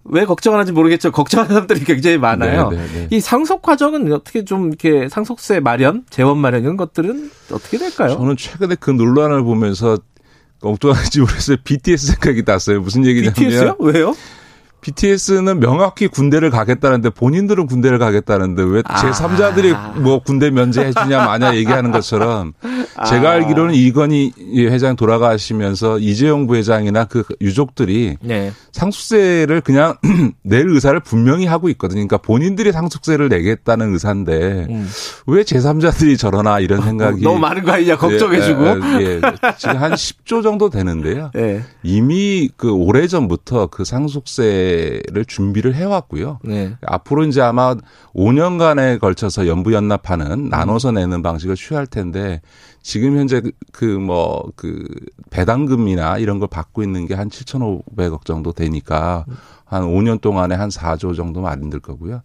왜 0.03 0.25
걱정하는지 0.25 0.71
모르겠죠. 0.71 1.11
걱정하는 1.11 1.53
사람들이 1.53 1.83
굉장히 1.83 2.17
많아요. 2.17 2.69
네, 2.69 2.77
네, 2.77 2.87
네. 2.93 3.07
이 3.11 3.19
상속 3.19 3.61
과정은 3.61 4.11
어떻게 4.11 4.43
좀 4.45 4.67
이렇게 4.69 5.07
상속세 5.09 5.59
마련, 5.59 6.03
재원 6.09 6.37
마련 6.39 6.63
이런 6.63 6.77
것들은 6.77 7.29
어떻게 7.51 7.77
될까요? 7.77 8.09
저는 8.09 8.35
최근에 8.37 8.75
그 8.79 8.89
논란을 8.91 9.43
보면서 9.43 9.97
엉뚱한지 10.61 11.19
모르겠어요. 11.21 11.57
BTS 11.63 12.07
생각이 12.07 12.43
났어요. 12.45 12.81
무슨 12.81 13.05
얘기냐면 13.05 13.33
BTS요? 13.33 13.75
왜요? 13.79 14.15
BTS는 14.81 15.59
명확히 15.59 16.07
군대를 16.07 16.49
가겠다는데 16.49 17.11
본인들은 17.11 17.67
군대를 17.67 17.99
가겠다는데 17.99 18.63
왜 18.63 18.81
아. 18.85 19.01
제3자들이 19.01 19.99
뭐 19.99 20.19
군대 20.19 20.49
면제해 20.49 20.91
주냐 20.91 21.25
마냐 21.25 21.55
얘기하는 21.55 21.91
것처럼 21.91 22.53
아. 22.95 23.05
제가 23.05 23.31
알기로는 23.31 23.75
이건희 23.75 24.33
회장 24.57 24.95
돌아가시면서 24.95 25.99
이재용 25.99 26.47
부회장이나 26.47 27.05
그 27.05 27.23
유족들이 27.39 28.17
네. 28.21 28.51
상속세를 28.71 29.61
그냥 29.61 29.95
낼 30.43 30.67
의사를 30.67 30.99
분명히 31.01 31.45
하고 31.45 31.69
있거든요. 31.69 31.97
그러니까 31.97 32.17
본인들이 32.17 32.71
상속세를 32.71 33.29
내겠다는 33.29 33.93
의사인데 33.93 34.67
음. 34.69 34.89
왜 35.27 35.43
제3자들이 35.43 36.17
저러나 36.17 36.59
이런 36.59 36.81
생각이 36.81 37.21
너무 37.23 37.39
많은 37.39 37.63
거 37.63 37.71
아니냐 37.71 37.97
걱정해 37.97 38.41
주고. 38.41 38.65
예, 38.65 39.03
예, 39.03 39.05
예. 39.15 39.21
지금 39.57 39.77
한 39.77 39.91
10조 39.93 40.41
정도 40.41 40.69
되는데요. 40.69 41.29
네. 41.33 41.61
이미 41.83 42.49
그 42.57 42.71
오래 42.71 43.07
전부터 43.07 43.67
그 43.67 43.85
상속세 43.85 44.70
를 45.11 45.25
준비를 45.25 45.73
해왔고요. 45.75 46.39
네. 46.43 46.75
앞으로 46.85 47.23
이제 47.23 47.41
아마 47.41 47.75
5년간에 48.13 48.99
걸쳐서 48.99 49.47
연부 49.47 49.73
연납하는 49.73 50.49
나눠서 50.49 50.91
내는 50.91 51.21
방식을 51.21 51.55
취할 51.55 51.87
텐데 51.87 52.41
지금 52.81 53.17
현재 53.17 53.41
그 53.71 53.85
뭐그 53.85 54.87
배당금이나 55.29 56.17
이런 56.17 56.39
걸 56.39 56.47
받고 56.49 56.83
있는 56.83 57.07
게 57.07 57.21
한 57.21 57.29
7,500억 57.29 58.25
정도 58.25 58.51
되니까 58.51 59.25
한 59.65 59.83
5년 59.83 60.19
동안에 60.21 60.55
한 60.55 60.69
4조 60.69 61.15
정도 61.15 61.41
마련될 61.41 61.79
거고요. 61.79 62.21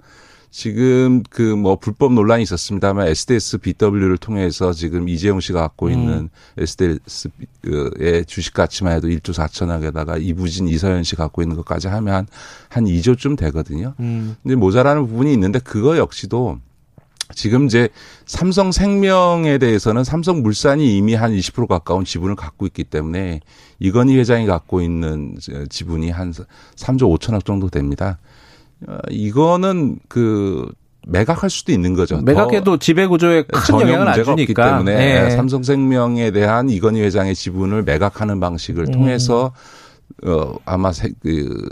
지금 0.51 1.23
그 1.29 1.57
뭐 1.57 1.77
불법 1.77 2.13
논란이 2.13 2.43
있었습니다만 2.45 3.09
SDS 3.09 3.59
BW를 3.59 4.19
통해서 4.19 4.73
지금 4.73 5.09
이재용 5.09 5.41
씨가 5.41 5.61
갖고 5.61 5.91
있는 5.91 6.29
SDS의 6.59 8.25
주식 8.27 8.55
가치만 8.55 8.95
해도 8.95 9.09
1조 9.09 9.33
4천억에다가 9.33 10.23
이부진 10.23 10.69
이서연 10.69 11.03
씨 11.03 11.17
갖고 11.17 11.43
있는 11.43 11.57
것까지 11.57 11.89
하면 11.89 12.15
한, 12.15 12.27
한 12.69 12.85
2조쯤 12.85 13.37
되거든요. 13.39 13.95
음. 14.01 14.37
근데 14.43 14.55
모자라는 14.55 15.07
부분이 15.07 15.33
있는데 15.33 15.59
그거 15.59 15.97
역시도 15.97 16.59
지금 17.35 17.67
이제 17.67 17.89
삼성 18.25 18.71
생명에 18.71 19.59
대해서는 19.59 20.05
삼성 20.05 20.43
물산이 20.43 20.97
이미 20.97 21.15
한 21.15 21.33
20% 21.33 21.67
가까운 21.67 22.05
지분을 22.05 22.37
갖고 22.37 22.67
있기 22.67 22.85
때문에 22.85 23.41
이건희 23.81 24.17
회장이 24.17 24.47
갖고 24.47 24.81
있는 24.81 25.37
지분이 25.69 26.11
한 26.11 26.33
3조 26.77 27.19
5천억 27.19 27.45
정도 27.45 27.69
됩니다. 27.69 28.19
어, 28.87 28.99
이거는 29.11 29.99
그 30.09 30.71
매각할 31.07 31.49
수도 31.51 31.73
있는 31.73 31.95
거죠. 31.95 32.21
매각해도 32.21 32.79
지배 32.79 33.07
구조에 33.07 33.43
큰 33.43 33.81
영향을 33.81 34.09
안 34.09 34.25
주니까. 34.25 34.71
때문에 34.71 35.23
네. 35.23 35.31
삼성생명에 35.31 36.33
대한 36.33 36.69
이건희 36.69 37.01
회장의 37.03 37.35
지분을 37.35 37.85
매각하는 37.85 38.41
방식을 38.41 38.87
음. 38.89 38.93
통해서 38.93 39.53
어 40.25 40.55
아마 40.65 40.93
세, 40.93 41.11
그, 41.21 41.69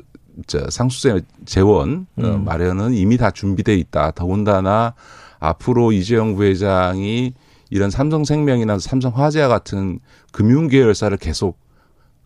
저 0.46 0.68
상수세 0.70 1.20
재원 1.44 2.06
어, 2.16 2.22
음. 2.22 2.44
마련은 2.44 2.94
이미 2.94 3.16
다 3.16 3.30
준비돼 3.30 3.74
있다. 3.74 4.12
더군다나 4.12 4.94
앞으로 5.40 5.92
이재용 5.92 6.36
부회장이 6.36 7.34
이런 7.70 7.90
삼성생명이나 7.90 8.78
삼성화재와 8.78 9.48
같은 9.48 9.98
금융계열사를 10.32 11.16
계속 11.18 11.58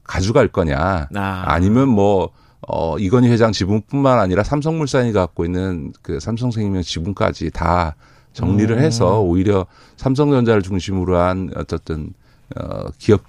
가져갈 0.04 0.48
거냐, 0.48 1.08
아. 1.14 1.42
아니면 1.46 1.88
뭐 1.88 2.30
어, 2.70 2.98
이건희 2.98 3.28
회장 3.28 3.50
지분뿐만 3.50 4.18
아니라 4.18 4.42
삼성물산이 4.42 5.12
갖고 5.12 5.46
있는 5.46 5.92
그 6.02 6.20
삼성생명 6.20 6.82
지분까지 6.82 7.50
다 7.50 7.96
정리를 8.34 8.76
음. 8.76 8.82
해서 8.82 9.20
오히려 9.20 9.66
삼성전자를 9.96 10.60
중심으로 10.60 11.16
한 11.16 11.50
어쨌든 11.56 12.12
어, 12.56 12.90
기업 12.98 13.22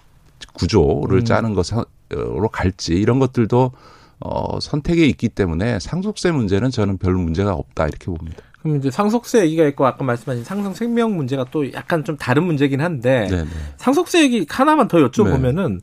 구조를 0.53 1.19
음. 1.19 1.25
짜는 1.25 1.53
것으로 1.53 2.49
갈지 2.51 2.93
이런 2.95 3.19
것들도 3.19 3.71
어, 4.19 4.59
선택에 4.59 5.05
있기 5.05 5.29
때문에 5.29 5.79
상속세 5.79 6.31
문제는 6.31 6.69
저는 6.69 6.97
별 6.97 7.13
문제가 7.13 7.53
없다 7.53 7.87
이렇게 7.87 8.05
봅니다. 8.07 8.43
그럼 8.61 8.75
이제 8.75 8.91
상속세 8.91 9.41
얘기가 9.45 9.65
있고 9.67 9.85
아까 9.85 10.03
말씀하신 10.03 10.43
상성생명 10.43 11.15
문제가 11.15 11.45
또 11.49 11.71
약간 11.71 12.03
좀 12.03 12.17
다른 12.17 12.43
문제긴 12.43 12.81
한데 12.81 13.27
네, 13.31 13.43
네. 13.43 13.49
상속세 13.77 14.21
얘기 14.21 14.45
하나만 14.49 14.89
더 14.89 14.97
여쭤보면은 14.97 15.79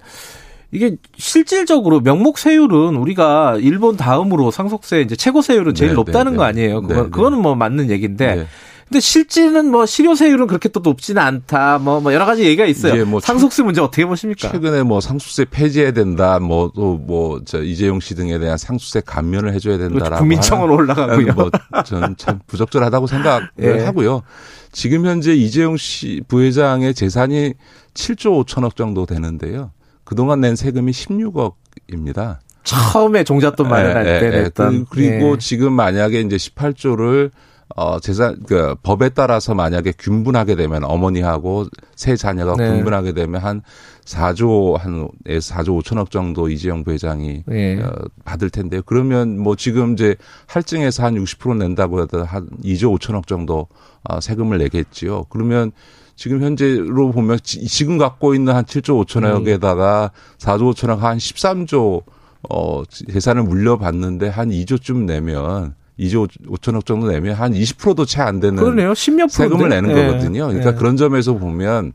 이게 0.72 0.96
실질적으로 1.16 2.00
명목 2.00 2.38
세율은 2.38 2.96
우리가 2.96 3.56
일본 3.60 3.96
다음으로 3.96 4.50
상속세 4.50 5.00
이제 5.02 5.14
최고 5.16 5.40
세율은 5.42 5.74
제일 5.74 5.90
네, 5.90 5.94
높다는 5.94 6.32
네, 6.32 6.38
거 6.38 6.44
네. 6.44 6.48
아니에요. 6.50 6.82
그거 6.82 6.94
네, 6.94 7.02
네. 7.02 7.08
그거는 7.10 7.40
뭐 7.40 7.54
맞는 7.54 7.90
얘기인데 7.90 8.34
네. 8.36 8.46
근데 8.88 9.00
실질은 9.00 9.68
뭐 9.72 9.84
실효 9.84 10.14
세율은 10.14 10.46
그렇게 10.46 10.68
또 10.68 10.78
높지는 10.78 11.20
않다. 11.20 11.78
뭐, 11.78 12.00
뭐 12.00 12.14
여러 12.14 12.24
가지 12.24 12.44
얘기가 12.44 12.66
있어요. 12.66 13.04
뭐 13.04 13.18
상속세 13.18 13.64
문제 13.64 13.80
어떻게 13.80 14.06
보십니까? 14.06 14.48
최근에 14.52 14.84
뭐 14.84 15.00
상속세 15.00 15.46
폐지해야 15.46 15.90
된다, 15.90 16.38
뭐 16.38 16.70
또 16.72 16.96
뭐 17.04 17.40
저 17.44 17.62
이재용 17.64 17.98
씨 17.98 18.14
등에 18.14 18.38
대한 18.38 18.56
상속세 18.56 19.02
감면을 19.04 19.52
해줘야 19.54 19.76
된다라고. 19.78 20.18
국민청원 20.18 20.70
올라가고요. 20.70 21.34
뭐 21.34 21.50
저는 21.84 22.14
참 22.16 22.38
부적절하다고 22.46 23.08
생각을 23.08 23.48
예. 23.60 23.84
하고요. 23.84 24.22
지금 24.70 25.04
현재 25.04 25.34
이재용 25.34 25.76
씨 25.76 26.22
부회장의 26.28 26.94
재산이 26.94 27.54
7조 27.94 28.44
5천억 28.46 28.76
정도 28.76 29.04
되는데요. 29.04 29.72
그동안 30.06 30.40
낸 30.40 30.56
세금이 30.56 30.92
16억입니다. 30.92 32.38
처음에 32.64 33.22
종잣돈 33.24 33.68
마련할 33.68 34.06
예, 34.06 34.18
때 34.20 34.26
예, 34.26 34.32
예. 34.38 34.42
냈던 34.44 34.86
그- 34.86 34.96
그리고 34.96 35.34
예. 35.34 35.38
지금 35.38 35.72
만약에 35.74 36.20
이제 36.20 36.36
18조를 36.36 37.30
어 37.74 37.98
재산 37.98 38.42
그 38.46 38.76
법에 38.82 39.08
따라서 39.08 39.52
만약에 39.54 39.92
균분하게 39.98 40.54
되면 40.54 40.84
어머니하고 40.84 41.66
세 41.96 42.14
자녀가 42.16 42.54
네. 42.56 42.70
분분하게 42.70 43.12
되면 43.12 43.40
한 43.42 43.60
4조 44.04 44.78
한 44.78 45.08
4조 45.26 45.82
5천억 45.82 46.10
정도 46.12 46.48
이재용 46.48 46.84
부회장이 46.84 47.42
예. 47.50 47.80
어, 47.82 47.92
받을 48.24 48.50
텐데요. 48.50 48.82
그러면 48.86 49.38
뭐 49.38 49.56
지금 49.56 49.94
이제 49.94 50.14
할증에서 50.46 51.02
한 51.04 51.16
60% 51.16 51.56
낸다고 51.58 52.02
해도 52.02 52.24
한 52.24 52.48
2조 52.62 52.96
5천억 52.98 53.26
정도 53.26 53.66
어, 54.04 54.20
세금을 54.20 54.58
내겠지요. 54.58 55.24
그러면 55.28 55.72
지금 56.16 56.42
현재로 56.42 57.12
보면 57.12 57.38
지- 57.42 57.64
지금 57.66 57.98
갖고 57.98 58.34
있는 58.34 58.54
한 58.54 58.64
7조 58.64 59.04
5천억에다가 59.06 60.10
4조 60.38 60.74
5천억 60.74 60.98
한 60.98 61.18
13조 61.18 62.02
어 62.48 62.82
재산을 63.12 63.42
물려받는데 63.42 64.28
한 64.28 64.50
2조쯤 64.50 65.04
내면 65.04 65.74
2조 65.98 66.28
5천억 66.48 66.86
정도 66.86 67.08
내면 67.08 67.34
한 67.34 67.52
20%도 67.52 68.04
채 68.06 68.22
안 68.22 68.40
되는 68.40 68.56
그러네요. 68.62 68.92
10몇 68.92 69.28
세금을? 69.28 69.68
내는 69.68 69.90
예. 69.90 70.06
거거든요. 70.06 70.46
그러니까 70.48 70.70
예. 70.70 70.74
그런 70.74 70.96
점에서 70.96 71.34
보면 71.34 71.92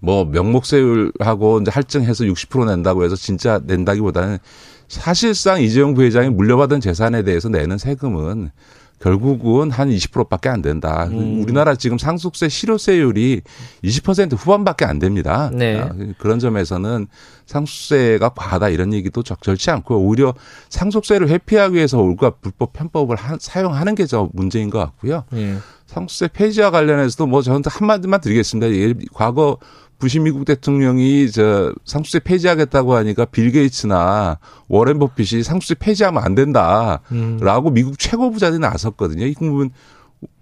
뭐 0.00 0.24
명목세율하고 0.26 1.60
이제 1.62 1.70
할증해서 1.70 2.24
60% 2.24 2.66
낸다고 2.66 3.04
해서 3.04 3.16
진짜 3.16 3.60
낸다기보다는 3.64 4.38
사실상 4.88 5.60
이재용 5.62 5.94
부회장이 5.94 6.28
물려받은 6.30 6.80
재산에 6.80 7.22
대해서 7.22 7.48
내는 7.48 7.78
세금은 7.78 8.50
결국은 8.98 9.70
한 9.70 9.90
20%밖에 9.90 10.48
안 10.48 10.62
된다. 10.62 11.06
음. 11.10 11.40
우리나라 11.42 11.74
지금 11.74 11.98
상속세 11.98 12.48
실효세율이 12.48 13.42
20% 13.84 14.36
후반밖에 14.38 14.84
안 14.86 14.98
됩니다. 14.98 15.50
네. 15.52 15.78
아, 15.80 15.90
그런 16.18 16.38
점에서는 16.38 17.06
상속세가 17.44 18.30
과하다 18.30 18.70
이런 18.70 18.92
얘기도 18.94 19.22
적절치 19.22 19.70
않고요. 19.70 19.98
오히려 20.00 20.34
상속세를 20.70 21.28
회피하기 21.28 21.74
위해서 21.74 21.98
올가 21.98 22.30
불법 22.30 22.72
편법을 22.72 23.16
한- 23.16 23.38
사용하는 23.40 23.94
게 23.94 24.06
저 24.06 24.28
문제인 24.32 24.70
것 24.70 24.78
같고요. 24.78 25.24
예. 25.34 25.56
상속세 25.86 26.28
폐지와 26.32 26.70
관련해서도 26.70 27.26
뭐 27.26 27.42
저는 27.42 27.62
한마디만 27.66 28.20
드리겠습니다. 28.20 28.70
예, 28.72 28.94
과거 29.12 29.58
부시 29.98 30.20
미국 30.20 30.44
대통령이 30.44 31.30
저 31.30 31.72
상속세 31.84 32.20
폐지하겠다고 32.20 32.94
하니까 32.94 33.24
빌 33.24 33.50
게이츠나 33.50 34.38
워렌 34.68 34.98
버핏이 34.98 35.42
상속세 35.42 35.76
폐지하면 35.76 36.22
안 36.22 36.34
된다라고 36.34 37.70
미국 37.70 37.98
최고 37.98 38.30
부자들이 38.30 38.60
나섰거든요. 38.60 39.24
이 39.26 39.34
부분 39.34 39.70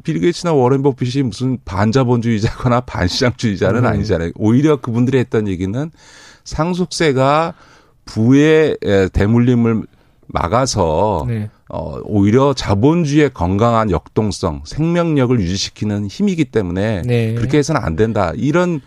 빌 0.02 0.20
게이츠나 0.20 0.52
워렌 0.52 0.82
버핏이 0.82 1.22
무슨 1.22 1.58
반자본주의자거나 1.64 2.80
반시장주의자는 2.86 3.80
음. 3.80 3.86
아니잖아요. 3.86 4.32
오히려 4.36 4.76
그분들이 4.76 5.18
했던 5.18 5.46
얘기는 5.46 5.90
상속세가 6.44 7.54
부의 8.04 8.76
에, 8.82 9.08
대물림을 9.08 9.84
막아서 10.26 11.24
네. 11.28 11.48
어, 11.68 11.98
오히려 12.04 12.54
자본주의의 12.54 13.32
건강한 13.32 13.90
역동성, 13.90 14.62
생명력을 14.64 15.40
유지시키는 15.40 16.06
힘이기 16.06 16.46
때문에 16.46 17.02
네. 17.02 17.34
그렇게 17.34 17.58
해서는 17.58 17.80
안 17.80 17.96
된다. 17.96 18.32
이런 18.36 18.76
어, 18.76 18.80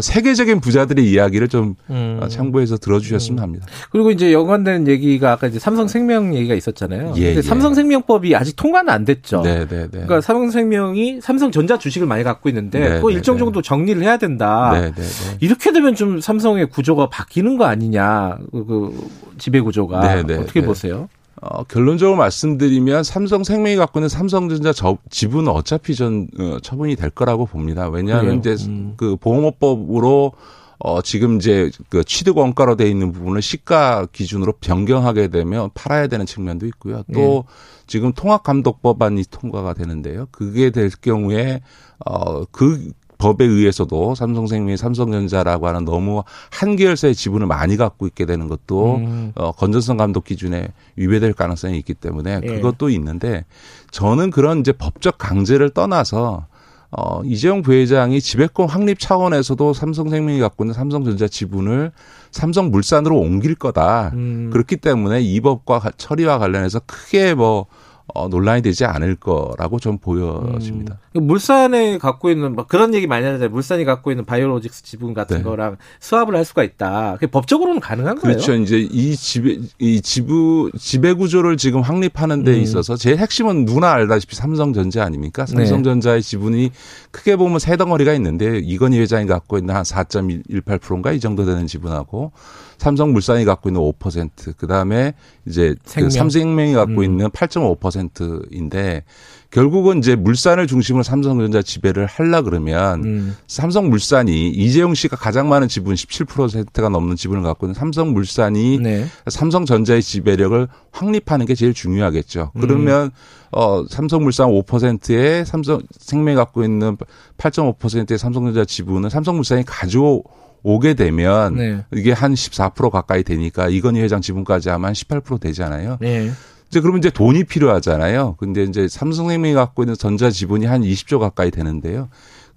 세계적인 0.00 0.60
부자들의 0.60 1.10
이야기를 1.10 1.48
좀 1.48 1.74
음. 1.90 2.18
어, 2.22 2.28
참고해서 2.28 2.76
들어주셨으면 2.78 3.42
합니다. 3.42 3.66
그리고 3.90 4.10
이제 4.10 4.32
연관된 4.32 4.86
얘기가 4.86 5.32
아까 5.32 5.46
이제 5.46 5.58
삼성생명 5.58 6.34
얘기가 6.34 6.54
있었잖아요. 6.54 7.14
예, 7.16 7.36
예. 7.36 7.42
삼성생명법이 7.42 8.34
아직 8.36 8.56
통과는 8.56 8.92
안 8.92 9.04
됐죠. 9.04 9.42
네, 9.42 9.66
네, 9.66 9.82
네. 9.82 9.88
그러니까 9.90 10.20
삼성생명이 10.20 11.20
삼성전자 11.20 11.78
주식을 11.78 12.06
많이 12.06 12.24
갖고 12.24 12.48
있는데 12.48 12.80
네, 12.80 12.88
그거 12.96 13.08
네, 13.08 13.14
일정 13.14 13.36
네. 13.36 13.40
정도 13.40 13.62
정리를 13.62 14.02
해야 14.02 14.16
된다. 14.16 14.70
네, 14.74 14.92
네, 14.92 15.02
네. 15.02 15.36
이렇게 15.40 15.72
되면 15.72 15.94
좀 15.94 16.20
삼성의 16.20 16.68
구조가 16.70 17.08
바뀌는 17.08 17.56
거 17.56 17.64
아니냐. 17.64 18.38
그, 18.52 18.66
그 18.66 19.08
지배 19.38 19.60
구조가 19.60 20.00
네, 20.00 20.22
네, 20.22 20.34
어떻게 20.36 20.60
네. 20.60 20.66
보세요? 20.66 21.08
어, 21.40 21.64
결론적으로 21.64 22.16
말씀드리면 22.16 23.04
삼성생명이 23.04 23.76
갖고 23.76 24.00
있는 24.00 24.08
삼성전자 24.08 24.72
저, 24.72 24.98
지분은 25.10 25.50
어차피 25.52 25.94
전 25.94 26.28
어, 26.38 26.58
처분이 26.60 26.96
될 26.96 27.10
거라고 27.10 27.46
봅니다. 27.46 27.88
왜냐하면 27.88 28.40
그래요? 28.40 28.54
이제 28.54 28.64
음. 28.68 28.94
그 28.96 29.16
보험업법으로 29.16 30.32
어, 30.80 31.02
지금 31.02 31.36
이제 31.36 31.70
그 31.88 32.04
취득 32.04 32.38
원가로 32.38 32.76
돼 32.76 32.88
있는 32.88 33.10
부분을 33.12 33.42
시가 33.42 34.06
기준으로 34.12 34.54
변경하게 34.60 35.28
되면 35.28 35.70
팔아야 35.74 36.06
되는 36.06 36.24
측면도 36.24 36.66
있고요. 36.66 37.02
또 37.12 37.44
지금 37.88 38.12
통합 38.12 38.44
감독 38.44 38.80
법안이 38.80 39.24
통과가 39.30 39.74
되는데요. 39.74 40.26
그게 40.30 40.70
될 40.70 40.90
경우에 40.90 41.62
어, 42.06 42.44
그 42.44 42.92
법에 43.18 43.44
의해서도 43.44 44.14
삼성생명이 44.14 44.76
삼성전자라고 44.76 45.66
하는 45.66 45.84
너무 45.84 46.22
한 46.50 46.76
계열사의 46.76 47.14
지분을 47.14 47.46
많이 47.46 47.76
갖고 47.76 48.06
있게 48.06 48.24
되는 48.26 48.48
것도 48.48 48.96
음. 48.96 49.32
어, 49.34 49.52
건전성 49.52 49.96
감독 49.96 50.24
기준에 50.24 50.68
위배될 50.96 51.32
가능성이 51.32 51.76
있기 51.78 51.94
때문에 51.94 52.40
예. 52.42 52.46
그것도 52.46 52.88
있는데 52.90 53.44
저는 53.90 54.30
그런 54.30 54.60
이제 54.60 54.72
법적 54.72 55.18
강제를 55.18 55.70
떠나서 55.70 56.46
어, 56.90 57.20
이재용 57.24 57.60
부회장이 57.60 58.18
지배권 58.20 58.66
확립 58.68 58.98
차원에서도 58.98 59.74
삼성생명이 59.74 60.38
갖고 60.40 60.64
있는 60.64 60.72
삼성전자 60.72 61.28
지분을 61.28 61.92
삼성물산으로 62.30 63.16
옮길 63.18 63.54
거다. 63.56 64.12
음. 64.14 64.48
그렇기 64.52 64.76
때문에 64.76 65.20
이 65.20 65.40
법과 65.40 65.80
가- 65.80 65.90
처리와 65.96 66.38
관련해서 66.38 66.80
크게 66.86 67.34
뭐 67.34 67.66
어, 68.14 68.28
논란이 68.28 68.62
되지 68.62 68.84
않을 68.84 69.16
거라고 69.16 69.78
좀 69.78 69.98
보여집니다. 69.98 70.98
음. 71.16 71.26
물산에 71.26 71.98
갖고 71.98 72.30
있는 72.30 72.54
막 72.54 72.66
그런 72.68 72.94
얘기 72.94 73.06
많이 73.06 73.24
하잖아요. 73.24 73.50
물산이 73.50 73.84
갖고 73.84 74.10
있는 74.10 74.24
바이오로직스 74.24 74.82
지분 74.82 75.14
같은 75.14 75.38
네. 75.38 75.42
거랑 75.42 75.76
수합을 76.00 76.34
할 76.34 76.44
수가 76.44 76.62
있다. 76.62 77.14
그게 77.14 77.26
법적으로는 77.26 77.80
가능한 77.80 78.18
그렇죠. 78.18 78.46
거예요? 78.52 78.62
이제 78.62 78.78
이 78.78 79.14
지배 79.14 79.58
이 79.78 80.00
지부 80.00 80.70
지배 80.78 81.12
구조를 81.12 81.56
지금 81.56 81.82
확립하는 81.82 82.44
데 82.44 82.52
음. 82.52 82.60
있어서 82.60 82.96
제일 82.96 83.18
핵심은 83.18 83.64
누구나 83.66 83.92
알다시피 83.92 84.36
삼성전자 84.36 85.04
아닙니까? 85.04 85.44
네. 85.44 85.66
삼성전자의 85.66 86.22
지분이 86.22 86.70
크게 87.10 87.36
보면 87.36 87.58
세 87.58 87.76
덩어리가 87.76 88.14
있는데 88.14 88.58
이건희 88.58 88.98
회장이 89.00 89.26
갖고 89.26 89.58
있는 89.58 89.74
한 89.74 89.82
4.18%인가 89.82 91.12
이 91.12 91.20
정도 91.20 91.44
되는 91.44 91.66
지분하고 91.66 92.32
삼성물산이 92.78 93.44
갖고 93.44 93.68
있는 93.68 93.80
5%, 93.80 94.56
그 94.56 94.66
다음에 94.66 95.14
이제 95.46 95.74
생명. 95.84 96.08
그 96.08 96.14
삼생명이 96.14 96.72
갖고 96.74 97.00
음. 97.00 97.04
있는 97.04 97.28
8.5%인데 97.30 99.04
결국은 99.50 99.98
이제 99.98 100.14
물산을 100.14 100.66
중심으로 100.66 101.02
삼성전자 101.02 101.62
지배를 101.62 102.04
하려 102.04 102.42
그러면 102.42 103.04
음. 103.04 103.36
삼성물산이 103.46 104.50
이재용 104.50 104.94
씨가 104.94 105.16
가장 105.16 105.48
많은 105.48 105.68
지분 105.68 105.94
17%가 105.94 106.90
넘는 106.90 107.16
지분을 107.16 107.42
갖고 107.42 107.66
있는 107.66 107.74
삼성물산이 107.74 108.78
네. 108.80 109.06
삼성전자의 109.26 110.02
지배력을 110.02 110.68
확립하는 110.92 111.46
게 111.46 111.54
제일 111.54 111.72
중요하겠죠. 111.72 112.52
음. 112.56 112.60
그러면 112.60 113.10
어 113.50 113.86
삼성물산 113.88 114.48
5%에 114.48 115.44
삼성 115.44 115.80
생명이 115.98 116.36
갖고 116.36 116.62
있는 116.62 116.98
8.5%의 117.38 118.18
삼성전자 118.18 118.66
지분을 118.66 119.08
삼성물산이 119.08 119.64
가져 119.64 120.22
오게 120.62 120.92
되면 120.92 121.54
네. 121.54 121.84
이게 121.94 122.12
한 122.12 122.34
14% 122.34 122.90
가까이 122.90 123.22
되니까 123.22 123.68
이건희 123.68 124.00
회장 124.00 124.20
지분까지 124.20 124.68
하면 124.68 124.92
한18% 124.92 125.40
되잖아요. 125.40 125.96
네. 126.00 126.30
이제 126.68 126.80
그러면 126.80 126.98
이제 126.98 127.10
돈이 127.10 127.44
필요하잖아요. 127.44 128.36
근데 128.38 128.62
이제 128.64 128.88
삼성생명이 128.88 129.54
갖고 129.54 129.82
있는 129.82 129.94
전자 129.94 130.30
지분이 130.30 130.66
한 130.66 130.82
20조 130.82 131.18
가까이 131.18 131.50
되는데요. 131.50 132.08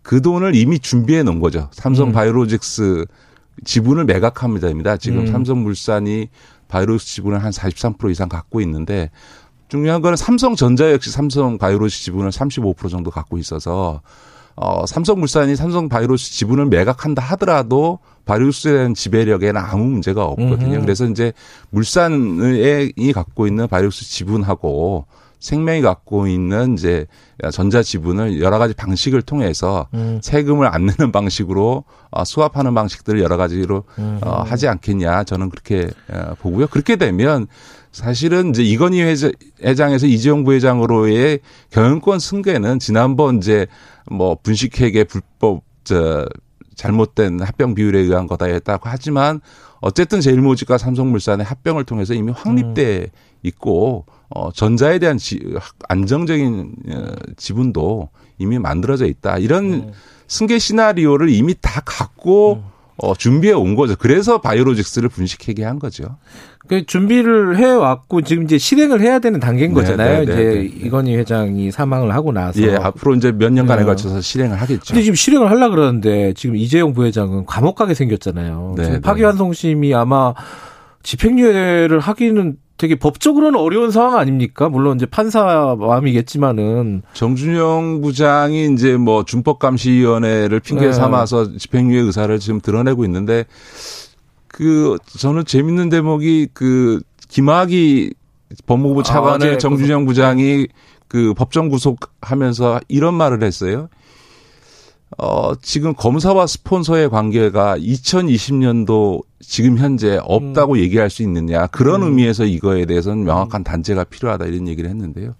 그 0.01 0.21
돈을 0.21 0.55
이미 0.55 0.79
준비해 0.79 1.23
놓은 1.23 1.39
거죠. 1.39 1.69
삼성 1.71 2.09
음. 2.09 2.11
바이오로직스 2.11 3.05
지분을 3.63 4.05
매각합니다입니다. 4.05 4.97
지금 4.97 5.19
음. 5.19 5.27
삼성물산이 5.27 6.29
바이오로직스 6.67 7.15
지분을 7.15 7.43
한 7.43 7.51
43% 7.51 8.11
이상 8.11 8.27
갖고 8.27 8.59
있는데 8.61 9.11
중요한 9.69 10.01
거는 10.01 10.17
삼성전자 10.17 10.91
역시 10.91 11.11
삼성 11.11 11.57
바이오로직스 11.57 12.03
지분을 12.05 12.31
35% 12.31 12.89
정도 12.89 13.11
갖고 13.11 13.37
있어서 13.37 14.01
어, 14.55 14.85
삼성물산이 14.85 15.55
삼성 15.55 15.89
바이오로스 15.89 16.31
지분을 16.31 16.65
매각한다 16.65 17.21
하더라도 17.21 17.99
바이오로스에 18.25 18.71
대한 18.73 18.93
지배력에는 18.93 19.59
아무 19.59 19.85
문제가 19.85 20.25
없거든요. 20.25 20.75
음흠. 20.75 20.81
그래서 20.81 21.05
이제 21.05 21.33
물산이 21.71 23.11
갖고 23.13 23.47
있는 23.47 23.67
바이오로스 23.67 24.05
지분하고 24.05 25.05
생명이 25.39 25.81
갖고 25.81 26.27
있는 26.27 26.75
이제 26.75 27.07
전자 27.51 27.81
지분을 27.81 28.41
여러 28.41 28.59
가지 28.59 28.75
방식을 28.75 29.23
통해서 29.23 29.87
음. 29.95 30.19
세금을 30.21 30.67
안 30.67 30.85
내는 30.85 31.11
방식으로 31.11 31.83
어, 32.11 32.23
수합하는 32.23 32.75
방식들을 32.75 33.19
여러 33.21 33.37
가지로 33.37 33.83
음. 33.97 34.19
어, 34.23 34.43
하지 34.43 34.67
않겠냐 34.67 35.23
저는 35.23 35.49
그렇게 35.49 35.89
어, 36.11 36.35
보고요. 36.39 36.67
그렇게 36.67 36.95
되면 36.95 37.47
사실은 37.91 38.51
이제 38.51 38.61
이건희 38.63 39.01
회장- 39.01 39.31
회장에서 39.63 40.05
이재용 40.05 40.43
부회장으로의 40.43 41.39
경영권 41.71 42.19
승계는 42.19 42.77
지난번 42.77 43.37
이제 43.37 43.65
뭐 44.09 44.37
분식회계 44.41 45.05
불법 45.05 45.63
저 45.83 46.27
잘못된 46.75 47.41
합병 47.41 47.75
비율에 47.75 47.99
의한 47.99 48.27
거다 48.27 48.45
했다고 48.45 48.89
하지만 48.89 49.41
어쨌든 49.81 50.21
제일모직과 50.21 50.77
삼성물산의 50.77 51.45
합병을 51.45 51.83
통해서 51.83 52.13
이미 52.13 52.31
확립돼 52.31 53.07
있고 53.43 54.05
어 54.29 54.51
전자에 54.51 54.99
대한 54.99 55.17
지, 55.17 55.39
안정적인 55.89 56.75
어, 56.89 57.11
지분도 57.35 58.09
이미 58.37 58.59
만들어져 58.59 59.05
있다. 59.05 59.37
이런 59.37 59.93
승계 60.27 60.59
시나리오를 60.59 61.29
이미 61.29 61.53
다 61.59 61.81
갖고 61.83 62.63
어 63.01 63.15
준비해 63.15 63.53
온 63.53 63.75
거죠. 63.75 63.95
그래서 63.97 64.41
바이오로직스를 64.41 65.09
분식회계 65.09 65.63
한 65.63 65.79
거죠. 65.79 66.17
그 66.67 66.85
준비를 66.85 67.57
해 67.57 67.65
왔고 67.65 68.21
지금 68.21 68.43
이제 68.43 68.57
실행을 68.57 69.01
해야 69.01 69.17
되는 69.19 69.39
단계인 69.39 69.73
네, 69.73 69.75
거잖아요. 69.75 70.19
네, 70.19 70.25
네, 70.25 70.33
이제 70.33 70.35
네, 70.35 70.53
네. 70.53 70.61
이건희 70.85 71.15
회장이 71.15 71.71
사망을 71.71 72.13
하고 72.13 72.31
나서. 72.31 72.61
예, 72.61 72.75
앞으로 72.75 73.15
이제 73.15 73.31
몇 73.31 73.51
년간에 73.51 73.81
네. 73.81 73.85
걸쳐서 73.85 74.21
실행을 74.21 74.61
하겠죠. 74.61 74.93
근데 74.93 75.01
지금 75.01 75.15
실행을 75.15 75.49
하려 75.49 75.69
그러는데 75.69 76.33
지금 76.33 76.55
이재용 76.55 76.93
부회장은 76.93 77.47
감옥 77.47 77.75
가게 77.75 77.95
생겼잖아요. 77.95 78.75
네. 78.77 79.01
파기환송심이 79.01 79.93
아마 79.95 80.33
집행유예를 81.01 81.99
하기는 81.99 82.57
되게 82.81 82.95
법적으로는 82.95 83.59
어려운 83.59 83.91
상황 83.91 84.17
아닙니까? 84.17 84.67
물론 84.67 84.97
이제 84.97 85.05
판사 85.05 85.75
마음이겠지만은 85.79 87.03
정준영 87.13 88.01
부장이 88.01 88.73
이제 88.73 88.97
뭐 88.97 89.23
준법감시위원회를 89.23 90.59
핑계 90.61 90.87
네. 90.87 90.91
삼아서 90.91 91.55
집행유예 91.57 91.99
의사를 91.99 92.39
지금 92.39 92.59
드러내고 92.59 93.05
있는데 93.05 93.45
그 94.47 94.97
저는 95.19 95.45
재밌는 95.45 95.89
대목이 95.89 96.47
그 96.55 97.01
김학의 97.29 98.15
법무부 98.65 99.01
아, 99.01 99.03
차관을 99.03 99.51
네. 99.51 99.57
정준영 99.59 100.07
부장이 100.07 100.65
그 101.07 101.35
법정 101.35 101.69
구속하면서 101.69 102.79
이런 102.87 103.13
말을 103.13 103.43
했어요. 103.43 103.89
어, 105.19 105.53
지금 105.61 105.93
검사와 105.93 106.47
스폰서의 106.47 107.11
관계가 107.11 107.77
2020년도 107.77 109.21
지금 109.41 109.77
현재 109.77 110.19
없다고 110.21 110.77
얘기할 110.79 111.09
수 111.09 111.23
있느냐. 111.23 111.67
그런 111.67 112.01
음. 112.03 112.07
의미에서 112.09 112.45
이거에 112.45 112.85
대해서는 112.85 113.23
명확한 113.25 113.63
단죄가 113.63 114.03
필요하다 114.05 114.45
이런 114.45 114.67
얘기를 114.67 114.89
했는데요. 114.89 115.33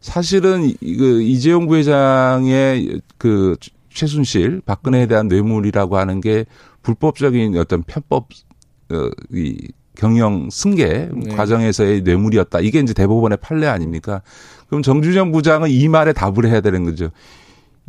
사실은 0.00 0.64
이- 0.80 0.96
그 0.96 1.22
이재용 1.22 1.66
부회장의 1.66 3.00
그 3.18 3.56
최순실 3.92 4.62
박근혜에 4.64 5.06
대한 5.06 5.28
뇌물이라고 5.28 5.96
하는 5.98 6.20
게 6.20 6.44
불법적인 6.82 7.56
어떤 7.58 7.82
편법 7.82 8.28
어, 8.90 9.10
이 9.32 9.56
경영 9.96 10.48
승계 10.50 11.08
네. 11.12 11.34
과정에서의 11.34 12.02
뇌물이었다. 12.02 12.60
이게 12.60 12.78
이제 12.78 12.94
대법원의 12.94 13.38
판례 13.42 13.66
아닙니까? 13.66 14.22
그럼 14.68 14.82
정준영 14.82 15.32
부장은 15.32 15.70
이 15.70 15.88
말에 15.88 16.12
답을 16.12 16.46
해야 16.46 16.60
되는 16.60 16.84
거죠. 16.84 17.10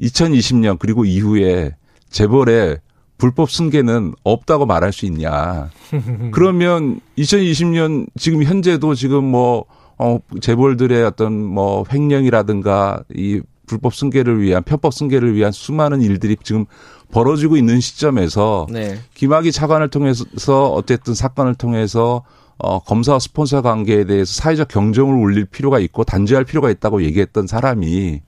2020년 0.01 0.79
그리고 0.79 1.05
이후에 1.05 1.75
재벌에 2.09 2.77
불법 3.19 3.51
승계는 3.51 4.13
없다고 4.23 4.65
말할 4.65 4.91
수 4.91 5.05
있냐. 5.05 5.69
그러면 6.31 7.01
2020년 7.17 8.07
지금 8.17 8.43
현재도 8.43 8.95
지금 8.95 9.25
뭐, 9.25 9.65
어, 9.99 10.19
재벌들의 10.41 11.03
어떤 11.03 11.33
뭐 11.33 11.83
횡령이라든가 11.91 13.03
이 13.13 13.41
불법 13.67 13.93
승계를 13.93 14.41
위한 14.41 14.63
편법 14.63 14.93
승계를 14.93 15.35
위한 15.35 15.51
수많은 15.51 16.01
일들이 16.01 16.37
지금 16.41 16.65
벌어지고 17.11 17.57
있는 17.57 17.81
시점에서 17.81 18.65
네. 18.71 18.97
김학의 19.13 19.51
차관을 19.51 19.89
통해서 19.89 20.71
어쨌든 20.71 21.13
사건을 21.13 21.55
통해서 21.55 22.23
어, 22.57 22.79
검사와 22.79 23.19
스폰서 23.19 23.61
관계에 23.61 24.05
대해서 24.05 24.33
사회적 24.33 24.69
경종을 24.69 25.15
울릴 25.15 25.45
필요가 25.45 25.79
있고 25.79 26.03
단죄할 26.03 26.45
필요가 26.45 26.69
있다고 26.71 27.03
얘기했던 27.03 27.47
사람이 27.47 28.21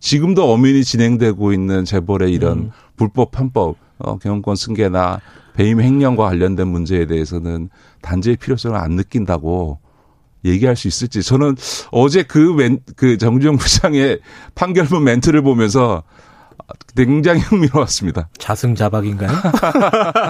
지금도 0.00 0.52
엄연히 0.52 0.84
진행되고 0.84 1.52
있는 1.52 1.84
재벌의 1.86 2.32
이런 2.32 2.58
음. 2.58 2.70
불법 2.96 3.30
편법 3.30 3.76
어, 3.98 4.18
경영권 4.18 4.56
승계나 4.56 5.20
배임 5.54 5.80
횡령과 5.80 6.24
관련된 6.24 6.68
문제에 6.68 7.06
대해서는 7.06 7.70
단죄의 8.02 8.36
필요성을 8.36 8.76
안 8.76 8.92
느낀다고 8.92 9.78
얘기할 10.44 10.76
수 10.76 10.88
있을지 10.88 11.22
저는 11.22 11.56
어제 11.90 12.22
그, 12.22 12.38
멘, 12.38 12.80
그 12.96 13.16
정주영 13.16 13.56
부장의 13.58 14.20
판결문 14.54 15.04
멘트를 15.04 15.42
보면서 15.42 16.02
굉장히 16.96 17.40
흥미로웠습니다. 17.40 18.28
자승자박인가요? 18.38 19.30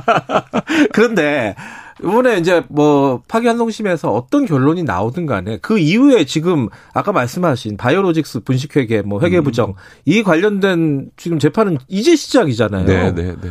그런데 0.92 1.54
이번에 2.00 2.38
이제 2.38 2.64
뭐 2.68 3.22
파기환송심에서 3.28 4.12
어떤 4.12 4.46
결론이 4.46 4.82
나오든 4.82 5.26
간에 5.26 5.58
그 5.62 5.78
이후에 5.78 6.24
지금 6.24 6.68
아까 6.92 7.12
말씀하신 7.12 7.76
바이오로직스 7.76 8.40
분식회계 8.40 9.02
뭐 9.02 9.20
회계부정 9.20 9.74
이 10.04 10.22
관련된 10.22 11.10
지금 11.16 11.38
재판은 11.38 11.78
이제 11.88 12.16
시작이잖아요. 12.16 12.86
네, 12.86 13.12
네, 13.14 13.36
네. 13.40 13.50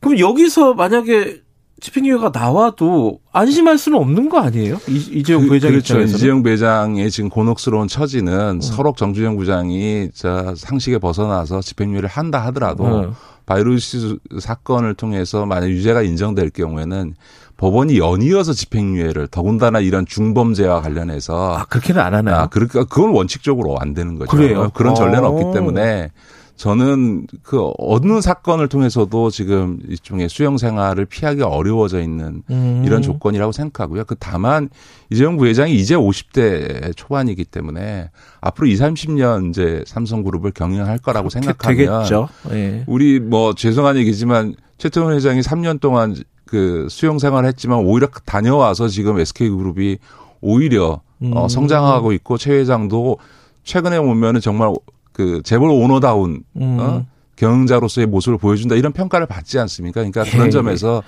그럼 0.00 0.18
여기서 0.18 0.74
만약에 0.74 1.42
집행유예가 1.80 2.32
나와도 2.34 3.20
안심할 3.32 3.78
수는 3.78 3.98
없는 3.98 4.28
거 4.28 4.40
아니에요? 4.40 4.80
이, 4.88 4.96
이재용 4.96 5.42
그, 5.42 5.48
부회장 5.48 5.70
그렇죠. 5.70 5.94
입장에서는. 5.94 6.16
이재용 6.16 6.42
부회장의 6.42 7.10
지금 7.10 7.30
곤혹스러운 7.30 7.86
처지는 7.86 8.60
서로 8.60 8.92
정주영 8.96 9.36
부장이 9.36 10.10
저 10.12 10.54
상식에 10.56 10.98
벗어나서 10.98 11.60
집행유예를 11.60 12.08
한다 12.08 12.44
하더라도 12.46 12.84
어. 12.84 13.14
바이러스 13.46 14.18
사건을 14.40 14.94
통해서 14.94 15.46
만약 15.46 15.70
유죄가 15.70 16.02
인정될 16.02 16.50
경우에는 16.50 17.14
법원이 17.58 17.98
연이어서 17.98 18.52
집행유예를 18.52 19.26
더군다나 19.26 19.80
이런 19.80 20.06
중범죄와 20.06 20.80
관련해서 20.80 21.56
아 21.58 21.64
그렇게는 21.64 22.00
안 22.00 22.14
하나요? 22.14 22.36
아, 22.36 22.46
그러니까 22.46 22.84
그건 22.84 23.10
원칙적으로 23.10 23.78
안 23.78 23.94
되는 23.94 24.16
거죠. 24.16 24.30
그래요? 24.30 24.70
그런 24.72 24.94
전례는 24.94 25.24
어. 25.24 25.28
없기 25.28 25.52
때문에 25.52 26.10
저는 26.54 27.26
그 27.42 27.70
어느 27.78 28.20
사건을 28.20 28.68
통해서도 28.68 29.30
지금 29.30 29.78
일종의 29.88 30.28
수용 30.28 30.56
생활을 30.56 31.04
피하기 31.04 31.42
어려워져 31.42 32.00
있는 32.00 32.42
음. 32.50 32.82
이런 32.84 33.02
조건이라고 33.02 33.50
생각하고요. 33.50 34.04
그 34.04 34.14
다만 34.18 34.68
이재용 35.10 35.36
부회장이 35.36 35.74
이제 35.74 35.96
50대 35.96 36.96
초반이기 36.96 37.44
때문에 37.44 38.10
앞으로 38.40 38.68
2, 38.68 38.74
30년 38.74 39.50
이제 39.50 39.82
삼성그룹을 39.86 40.52
경영할 40.52 40.98
거라고 40.98 41.28
생각하면 41.28 41.76
되겠죠. 41.76 42.28
예. 42.50 42.84
우리 42.86 43.18
뭐 43.18 43.54
죄송한 43.54 43.96
얘기지만 43.96 44.54
최태원 44.78 45.14
회장이 45.14 45.40
3년 45.40 45.80
동안 45.80 46.16
그 46.48 46.86
수용 46.90 47.18
생활을 47.18 47.46
했지만 47.48 47.80
오히려 47.80 48.08
다녀와서 48.24 48.88
지금 48.88 49.18
SK그룹이 49.20 49.98
오히려 50.40 51.00
어, 51.20 51.44
음. 51.44 51.48
성장하고 51.48 52.12
있고 52.12 52.38
최 52.38 52.52
회장도 52.58 53.18
최근에 53.64 54.00
보면은 54.00 54.40
정말 54.40 54.72
그 55.12 55.42
재벌 55.44 55.68
오너다운 55.70 56.42
음. 56.56 56.76
어? 56.80 57.06
경영자로서의 57.36 58.06
모습을 58.06 58.38
보여준다 58.38 58.74
이런 58.76 58.92
평가를 58.92 59.26
받지 59.26 59.58
않습니까? 59.58 60.00
그러니까 60.00 60.24
그런 60.24 60.46
예. 60.46 60.50
점에서 60.50 61.02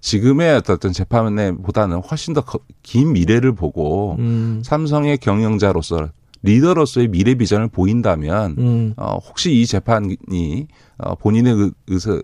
지금의 0.00 0.56
어떤 0.68 0.92
재판보다는 0.92 1.98
훨씬 2.02 2.34
더 2.34 2.42
긴 2.82 3.12
미래를 3.14 3.52
보고 3.54 4.16
음. 4.18 4.62
삼성의 4.64 5.18
경영자로서 5.18 6.08
리더로서의 6.42 7.08
미래 7.08 7.34
비전을 7.34 7.68
보인다면 7.68 8.54
음. 8.58 8.94
어, 8.98 9.16
혹시 9.26 9.60
이 9.60 9.66
재판이 9.66 10.66
어, 10.98 11.14
본인의 11.16 11.52
의- 11.54 11.70
의사 11.88 12.20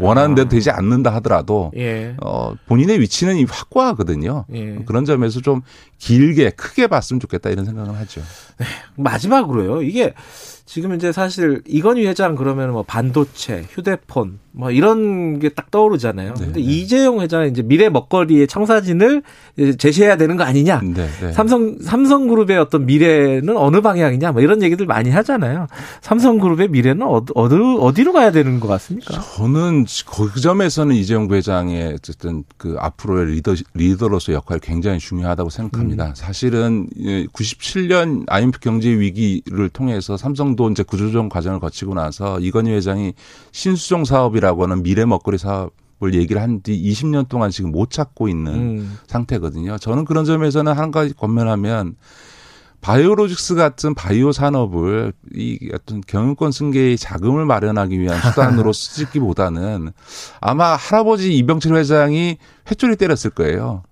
원하는 0.00 0.34
대로 0.34 0.48
되지 0.48 0.70
않는다 0.70 1.14
하더라도 1.16 1.70
예. 1.76 2.14
어, 2.22 2.54
본인의 2.66 3.00
위치는 3.00 3.36
이 3.36 3.44
확고하거든요. 3.44 4.46
예. 4.52 4.76
그런 4.86 5.04
점에서 5.04 5.40
좀 5.40 5.62
길게 5.98 6.50
크게 6.50 6.86
봤으면 6.86 7.20
좋겠다 7.20 7.50
이런 7.50 7.64
생각을 7.64 7.96
하죠. 7.98 8.22
마지막으로요. 8.96 9.82
이게 9.82 10.14
지금 10.64 10.94
이제 10.94 11.10
사실 11.12 11.62
이건희 11.66 12.06
회장 12.06 12.36
그러면 12.36 12.72
뭐 12.72 12.82
반도체, 12.82 13.64
휴대폰 13.70 14.38
뭐 14.52 14.70
이런 14.70 15.38
게 15.38 15.50
딱 15.60 15.70
떠오르잖아요. 15.70 16.34
네, 16.34 16.44
근데 16.44 16.60
네. 16.60 16.66
이재용 16.66 17.20
회장은 17.20 17.50
이제 17.50 17.62
미래 17.62 17.88
먹거리의 17.88 18.46
청사진을 18.46 19.22
제시해야 19.78 20.16
되는 20.16 20.36
거 20.36 20.44
아니냐. 20.44 20.80
네, 20.82 21.06
네. 21.20 21.32
삼성 21.32 21.76
삼성그룹의 21.80 22.56
어떤 22.58 22.86
미래는 22.86 23.56
어느 23.56 23.80
방향이냐 23.80 24.32
뭐 24.32 24.40
이런 24.42 24.62
얘기들 24.62 24.86
많이 24.86 25.10
하잖아요. 25.10 25.66
삼성그룹의 26.02 26.68
미래는 26.68 27.06
어디 27.06 27.32
어디 27.34 27.54
어디로 27.56 28.12
가야 28.12 28.32
되는 28.32 28.58
것 28.58 28.68
같습니까? 28.68 29.20
저는 29.20 29.84
그 30.06 30.40
점에서는 30.40 30.94
이재용 30.94 31.28
부회장의 31.28 31.94
어쨌든 31.94 32.44
그 32.56 32.76
앞으로의 32.78 33.26
리더 33.34 33.54
리더로서 33.74 34.32
역할이 34.32 34.60
굉장히 34.62 34.98
중요하다고 34.98 35.50
생각합니다. 35.50 36.14
사실은 36.16 36.88
97년 37.34 38.24
IMF 38.28 38.60
경제 38.60 38.90
위기를 38.90 39.68
통해서 39.68 40.16
삼성도 40.16 40.70
이제 40.70 40.82
구조조정 40.82 41.28
과정을 41.28 41.60
거치고 41.60 41.94
나서 41.94 42.40
이건희 42.40 42.72
회장이 42.72 43.12
신수종 43.52 44.04
사업이 44.04 44.39
라고 44.40 44.62
하는 44.64 44.82
미래 44.82 45.04
먹거리 45.04 45.38
사업을 45.38 46.14
얘기를 46.14 46.40
한 46.42 46.62
뒤 46.62 46.82
20년 46.90 47.28
동안 47.28 47.50
지금 47.50 47.70
못 47.72 47.90
찾고 47.90 48.28
있는 48.28 48.52
음. 48.54 48.98
상태거든요. 49.06 49.78
저는 49.78 50.04
그런 50.04 50.24
점에서는 50.24 50.72
한 50.72 50.90
가지 50.90 51.12
권면하면 51.14 51.96
바이오로직스 52.80 53.56
같은 53.56 53.94
바이오 53.94 54.32
산업을 54.32 55.12
이 55.34 55.70
어떤 55.74 56.00
경영권 56.00 56.50
승계의 56.50 56.96
자금을 56.96 57.44
마련하기 57.44 58.00
위한 58.00 58.18
수단으로 58.32 58.72
쓰기보다는 58.72 59.92
아마 60.40 60.76
할아버지 60.76 61.36
이병철 61.36 61.76
회장이 61.76 62.38
회초리 62.70 62.96
때렸을 62.96 63.30
거예요. 63.30 63.82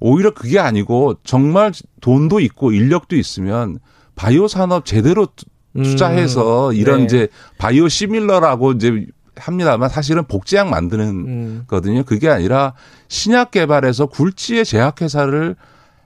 오히려 0.00 0.32
그게 0.34 0.58
아니고 0.58 1.14
정말 1.22 1.72
돈도 2.00 2.40
있고 2.40 2.72
인력도 2.72 3.14
있으면 3.16 3.78
바이오 4.16 4.48
산업 4.48 4.84
제대로 4.84 5.28
투자해서 5.74 6.72
이런 6.72 6.98
네. 7.00 7.04
이제 7.04 7.28
바이오 7.58 7.88
시밀러라고 7.88 8.72
이제 8.72 9.06
합니다만 9.36 9.88
사실은 9.88 10.24
복제약 10.24 10.68
만드는 10.68 11.06
음. 11.08 11.64
거든요. 11.66 12.04
그게 12.04 12.28
아니라 12.28 12.74
신약 13.08 13.50
개발해서 13.50 14.06
굴지의 14.06 14.64
제약회사를 14.64 15.56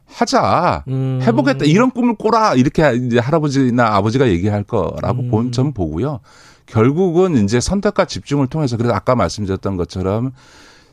하자. 0.07 0.85
음. 0.89 1.21
해보겠다. 1.23 1.65
이런 1.65 1.91
꿈을 1.91 2.17
꿔라. 2.17 2.55
이렇게 2.55 2.93
이제 2.95 3.19
할아버지나 3.19 3.95
아버지가 3.97 4.29
얘기할 4.29 4.65
거라고 4.65 5.23
음. 5.23 5.31
본점 5.31 5.73
보고요. 5.73 6.21
결국은 6.67 7.43
이제 7.45 7.61
선택과 7.61 8.05
집중을 8.05 8.47
통해서 8.49 8.77
그래서 8.77 8.95
아까 8.95 9.15
말씀드렸던 9.15 9.77
것처럼 9.77 10.33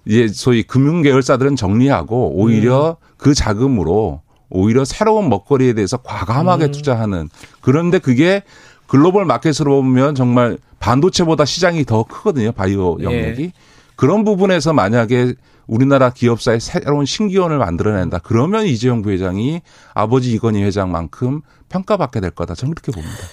이제 0.06 0.28
소위 0.28 0.64
금융 0.64 1.02
계열사들은 1.02 1.56
정리하고 1.56 2.34
오히려 2.36 2.98
음. 3.00 3.14
그 3.18 3.34
자금으로 3.34 4.22
오히려 4.50 4.86
새로운 4.86 5.30
먹거리에 5.30 5.74
대해서 5.74 5.98
과감하게 5.98 6.66
음. 6.66 6.72
투자하는 6.72 7.30
그런데 7.62 8.00
그게 8.00 8.44
글로벌 8.88 9.26
마켓으로 9.26 9.82
보면 9.82 10.16
정말 10.16 10.58
반도체보다 10.80 11.46
시장이 11.46 11.86
더 11.86 12.04
크거든요. 12.04 12.52
바이오 12.52 12.98
예. 13.02 13.04
영역이. 13.04 13.52
그런 13.96 14.24
부분에서 14.24 14.74
만약에 14.74 15.34
우리나라 15.66 16.12
기업사의 16.12 16.62
새로운 16.62 17.06
신기원을 17.06 17.58
만들어낸다. 17.58 18.20
그러면 18.20 18.66
이재용 18.66 19.02
부회장이 19.02 19.62
아버지 19.94 20.32
이건희 20.32 20.64
회장만큼 20.64 21.42
평가받게 21.70 22.22
될 22.22 22.32
거다. 22.32 22.56
저는 22.56 22.74
그렇게 22.74 22.92
봅니다. 22.94 23.24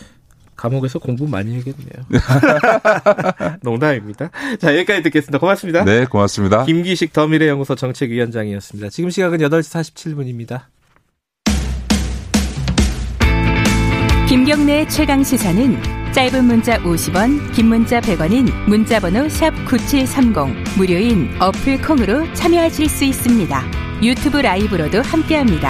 감옥에서 0.56 0.98
공부 0.98 1.28
많이 1.28 1.56
하겠네요. 1.56 2.06
농담입니다. 3.62 4.31
자, 4.59 4.74
여기까지 4.76 5.02
듣겠습니다. 5.02 5.39
고맙습니다. 5.39 5.85
네, 5.85 6.06
고맙습니다. 6.06 6.64
김기식 6.64 7.12
더미래연구소 7.12 7.74
정책위원장이었습니다. 7.74 8.89
지금 8.89 9.10
시각은 9.10 9.39
8시 9.39 9.94
47분입니다. 9.94 10.62
김경래의 14.35 14.89
최강 14.89 15.23
시사는 15.23 15.81
짧은 16.12 16.44
문자 16.47 16.77
50원, 16.78 17.52
긴 17.52 17.69
문자 17.69 18.01
100원인 18.01 18.51
문자번호 18.69 19.28
샵 19.28 19.52
9730 19.65 20.77
무료인 20.77 21.31
어플 21.40 21.81
콩으로 21.81 22.24
참여하실 22.32 22.89
수 22.89 23.05
있습니다. 23.05 23.62
유튜브 24.02 24.39
라이브로도 24.39 25.02
함께합니다. 25.02 25.69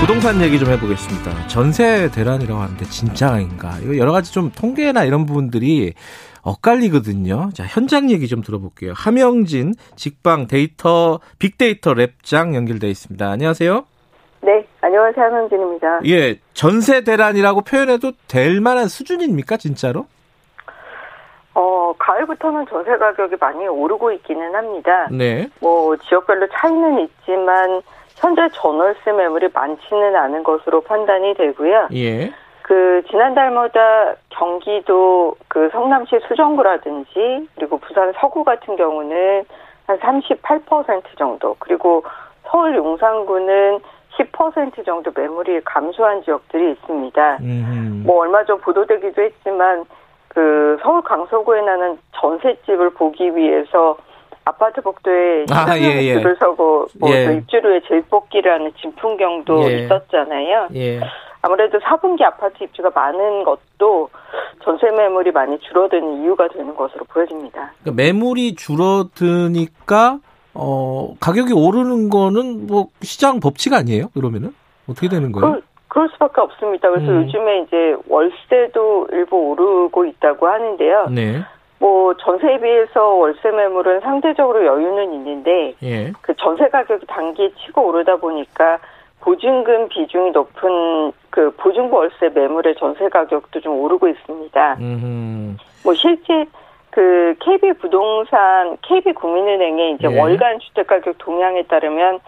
부동산 0.00 0.42
얘기 0.42 0.58
좀 0.58 0.70
해보겠습니다. 0.70 1.46
전세 1.46 2.10
대란이라고 2.10 2.60
하는데 2.60 2.84
진짜인가? 2.84 3.78
이거 3.84 3.96
여러 3.96 4.10
가지 4.10 4.32
좀 4.32 4.50
통계나 4.50 5.04
이런 5.04 5.24
부분들이 5.24 5.94
엇갈리거든요. 6.42 7.50
자, 7.54 7.64
현장 7.64 8.10
얘기 8.10 8.26
좀 8.26 8.42
들어볼게요. 8.42 8.92
함영진 8.96 9.74
직방 9.94 10.48
데이터 10.48 11.20
빅데이터 11.38 11.94
랩장 11.94 12.56
연결돼 12.56 12.90
있습니다. 12.90 13.30
안녕하세요. 13.30 13.84
네, 14.86 14.96
안녕하세요. 14.96 15.24
한원진입니다. 15.24 16.00
예, 16.06 16.36
전세 16.52 17.02
대란이라고 17.02 17.62
표현해도 17.62 18.12
될 18.28 18.60
만한 18.60 18.86
수준입니까, 18.86 19.56
진짜로? 19.56 20.06
어, 21.54 21.92
가을부터는 21.98 22.66
전세 22.68 22.96
가격이 22.96 23.34
많이 23.40 23.66
오르고 23.66 24.12
있기는 24.12 24.54
합니다. 24.54 25.08
네. 25.10 25.48
뭐, 25.60 25.96
지역별로 25.96 26.46
차이는 26.52 27.00
있지만, 27.00 27.82
현재 28.14 28.48
전월세 28.52 29.10
매물이 29.10 29.48
많지는 29.52 30.14
않은 30.14 30.44
것으로 30.44 30.82
판단이 30.82 31.34
되고요. 31.34 31.88
예. 31.94 32.32
그, 32.62 33.02
지난달마다 33.10 34.14
경기도 34.28 35.34
그 35.48 35.68
성남시 35.72 36.20
수정구라든지, 36.28 37.48
그리고 37.56 37.78
부산 37.78 38.12
서구 38.20 38.44
같은 38.44 38.76
경우는 38.76 39.44
한 39.88 39.98
38% 39.98 41.02
정도, 41.18 41.56
그리고 41.58 42.04
서울 42.44 42.76
용산구는 42.76 43.80
10% 44.18 44.84
정도 44.84 45.10
매물이 45.14 45.62
감소한 45.64 46.22
지역들이 46.22 46.72
있습니다. 46.72 47.38
음. 47.40 48.02
뭐 48.06 48.20
얼마 48.20 48.44
전 48.44 48.60
보도되기도 48.60 49.22
했지만 49.22 49.84
그 50.28 50.78
서울 50.82 51.02
강서구에 51.02 51.62
나는 51.62 51.98
전셋집을 52.12 52.90
보기 52.90 53.36
위해서 53.36 53.96
아파트 54.44 54.80
복도에 54.80 55.46
아, 55.50 55.76
예, 55.78 56.02
예. 56.04 56.12
줄을 56.14 56.36
서고 56.38 56.86
뭐 57.00 57.10
예. 57.10 57.34
입주를 57.34 57.70
위해 57.70 57.80
재뽑기라는 57.88 58.72
진풍경도 58.80 59.70
예. 59.70 59.78
있었잖아요. 59.78 60.68
예. 60.74 61.00
아무래도 61.42 61.78
4분기 61.78 62.22
아파트 62.22 62.62
입주가 62.62 62.90
많은 62.94 63.44
것도 63.44 64.08
전세 64.64 64.90
매물이 64.90 65.32
많이 65.32 65.58
줄어드는 65.60 66.22
이유가 66.22 66.48
되는 66.48 66.74
것으로 66.74 67.04
보여집니다. 67.04 67.72
그러니까 67.82 68.02
매물이 68.02 68.54
줄어드니까 68.54 70.18
어 70.58 71.14
가격이 71.20 71.52
오르는 71.52 72.08
거는 72.10 72.66
뭐 72.66 72.88
시장 73.02 73.40
법칙 73.40 73.72
아니에요? 73.74 74.08
그러면은 74.14 74.54
어떻게 74.88 75.08
되는 75.08 75.32
거예요? 75.32 75.46
그럴, 75.46 75.62
그럴 75.88 76.08
수밖에 76.10 76.40
없습니다. 76.40 76.90
그래서 76.90 77.10
음. 77.10 77.24
요즘에 77.24 77.60
이제 77.60 77.96
월세도 78.08 79.08
일부 79.12 79.36
오르고 79.36 80.04
있다고 80.06 80.46
하는데요. 80.46 81.08
네. 81.10 81.42
뭐 81.78 82.14
전세에 82.16 82.58
비해서 82.60 83.14
월세 83.14 83.50
매물은 83.50 84.00
상대적으로 84.00 84.64
여유는 84.64 85.12
있는데 85.12 85.74
예. 85.82 86.12
그 86.22 86.34
전세 86.36 86.68
가격이 86.68 87.06
단기에 87.06 87.50
치고 87.54 87.86
오르다 87.88 88.16
보니까 88.16 88.78
보증금 89.20 89.88
비중이 89.88 90.30
높은 90.30 91.12
그 91.30 91.50
보증부 91.56 91.96
월세 91.96 92.30
매물의 92.34 92.76
전세 92.78 93.08
가격도 93.08 93.60
좀 93.60 93.78
오르고 93.80 94.08
있습니다. 94.08 94.76
음. 94.80 95.58
뭐 95.84 95.94
실제 95.94 96.46
그 96.90 97.34
KB 97.40 97.74
부동산, 97.74 98.76
KB 98.82 99.12
국민은행의 99.12 99.92
이제 99.92 100.08
예. 100.10 100.18
월간 100.18 100.60
주택 100.60 100.86
가격 100.86 101.18
동향에 101.18 101.62
따르면 101.64 102.20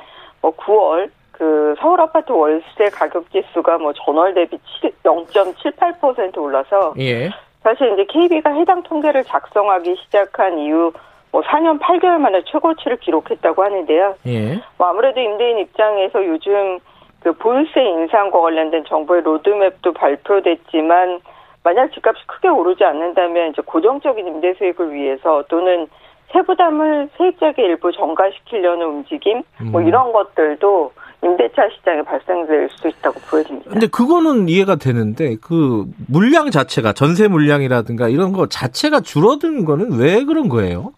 뭐 0.43 0.53
9월 0.53 1.11
그그 1.33 1.77
서울 1.81 2.01
아파트 2.01 2.33
월세 2.33 2.91
가격 2.93 3.31
지수가 3.31 3.79
뭐 3.79 3.93
전월 3.93 4.35
대비 4.35 4.59
0.78% 5.05 6.37
올라서 6.39 6.95
예. 6.99 7.31
사실 7.63 7.93
이제 7.93 8.05
KB가 8.05 8.53
해당 8.55 8.83
통계를 8.83 9.25
작성하기 9.25 9.97
시작한 10.05 10.59
이후 10.59 10.93
뭐 11.31 11.43
4년 11.43 11.79
8개월 11.81 12.19
만에 12.19 12.43
최고치를 12.45 12.99
기록했다고 12.99 13.63
하는데요. 13.63 14.17
예. 14.27 14.61
뭐 14.77 14.89
아무래도 14.89 15.21
임대인 15.21 15.59
입장에서 15.59 16.25
요즘 16.27 16.79
그 17.21 17.33
보유세 17.33 17.83
인상과 17.83 18.41
관련된 18.41 18.85
정부의 18.85 19.23
로드맵도 19.23 19.93
발표됐지만 19.93 21.21
만약 21.63 21.93
집값이 21.93 22.27
크게 22.27 22.49
오르지 22.49 22.85
않는다면 22.85 23.51
이제 23.51 23.63
고정적인 23.65 24.27
임대 24.27 24.55
수익을 24.55 24.93
위해서 24.93 25.45
또는 25.49 25.89
세부담을 26.33 27.09
세입자에게 27.17 27.63
일부 27.63 27.91
전가시키려는 27.93 28.87
움직임 28.87 29.43
뭐 29.71 29.81
음. 29.81 29.89
이런 29.89 30.13
것들도 30.13 30.93
임대차 31.23 31.69
시장에 31.71 32.03
발생될 32.03 32.69
수 32.71 32.89
있다고 32.89 33.19
보여집니다. 33.31 33.71
근데 33.71 33.87
그거는 33.89 34.49
이해가 34.49 34.77
되는데 34.77 35.37
그 35.43 35.87
물량 36.07 36.51
자체가 36.51 36.93
전세 36.93 37.29
물량이라든가 37.29 38.09
이런 38.09 38.33
거 38.33 38.47
자체가 38.47 39.01
줄어드는 39.01 39.65
거는 39.65 39.99
왜 39.99 40.25
그런 40.25 40.49
거예요? 40.49 40.93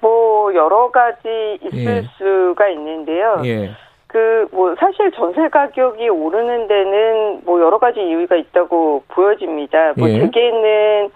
뭐 0.00 0.54
여러 0.54 0.90
가지 0.90 1.58
있을 1.62 1.78
예. 1.78 2.04
수가 2.16 2.68
있는데요. 2.70 3.42
예. 3.44 3.76
그 4.16 4.36
뭐 4.56 4.74
사실 4.78 5.10
전세 5.12 5.48
가격이 5.48 6.08
오르는 6.08 6.66
데는 6.66 7.42
뭐 7.44 7.60
여러 7.60 7.78
가지 7.78 8.00
이유가 8.00 8.36
있다고 8.36 9.04
보여집니다. 9.08 9.92
뭐 9.98 10.08
예. 10.08 10.20
대개는 10.20 11.10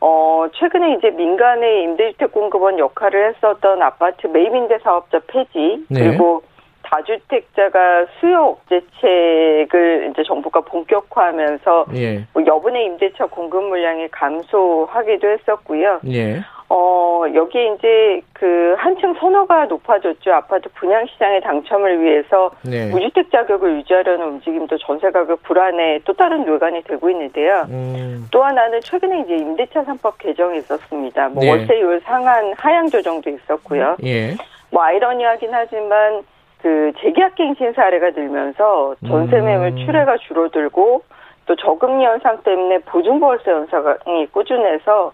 어 0.00 0.46
최근에 0.54 0.94
이제 0.94 1.10
민간의 1.10 1.82
임대주택 1.82 2.30
공급원 2.30 2.78
역할을 2.78 3.34
했었던 3.34 3.82
아파트 3.82 4.28
매입임대 4.28 4.78
사업자 4.84 5.18
폐지 5.26 5.84
네. 5.88 6.08
그리고 6.08 6.42
다주택자가 6.82 8.06
수요 8.20 8.58
억제책을 8.70 10.10
이제 10.12 10.22
정부가 10.22 10.60
본격화하면서 10.60 11.86
예. 11.96 12.26
뭐 12.32 12.44
여분의 12.46 12.84
임대차 12.84 13.26
공급 13.26 13.64
물량이 13.64 14.08
감소하기도 14.08 15.28
했었고요. 15.28 16.00
예. 16.12 16.40
어, 16.68 17.24
여기에 17.32 17.74
이제 17.74 18.20
그 18.32 18.74
한층 18.78 19.14
선호가 19.14 19.66
높아졌죠. 19.66 20.32
아파트 20.32 20.68
분양 20.74 21.06
시장의 21.06 21.42
당첨을 21.42 22.02
위해서 22.02 22.50
네. 22.62 22.90
무주택 22.90 23.30
자격을 23.30 23.78
유지하려는 23.78 24.26
움직임도 24.26 24.78
전세 24.78 25.10
가격 25.10 25.42
불안에 25.42 26.00
또 26.04 26.12
다른 26.14 26.44
뇌관이 26.44 26.82
되고 26.84 27.10
있는데요. 27.10 27.66
음. 27.68 28.26
또 28.30 28.42
하나는 28.42 28.80
최근에 28.80 29.20
이제 29.20 29.36
임대차 29.36 29.84
3법 29.84 30.14
개정이 30.18 30.58
있었습니다. 30.58 31.28
뭐 31.28 31.44
네. 31.44 31.50
월세율 31.50 32.00
상한 32.04 32.54
하향 32.56 32.88
조정도 32.88 33.30
있었고요. 33.30 33.96
예. 34.04 34.34
뭐 34.70 34.82
아이러니하긴 34.82 35.50
하지만 35.52 36.22
그 36.62 36.92
재계약 36.98 37.34
갱신 37.34 37.74
사례가 37.74 38.10
늘면서 38.10 38.96
전세 39.06 39.38
매물 39.38 39.66
음. 39.68 39.76
출회가 39.84 40.16
줄어들고 40.26 41.02
또 41.46 41.56
저금리 41.56 42.04
현상 42.04 42.42
때문에 42.42 42.78
보증보월세 42.78 43.50
현상이 43.50 44.26
꾸준해서 44.32 45.12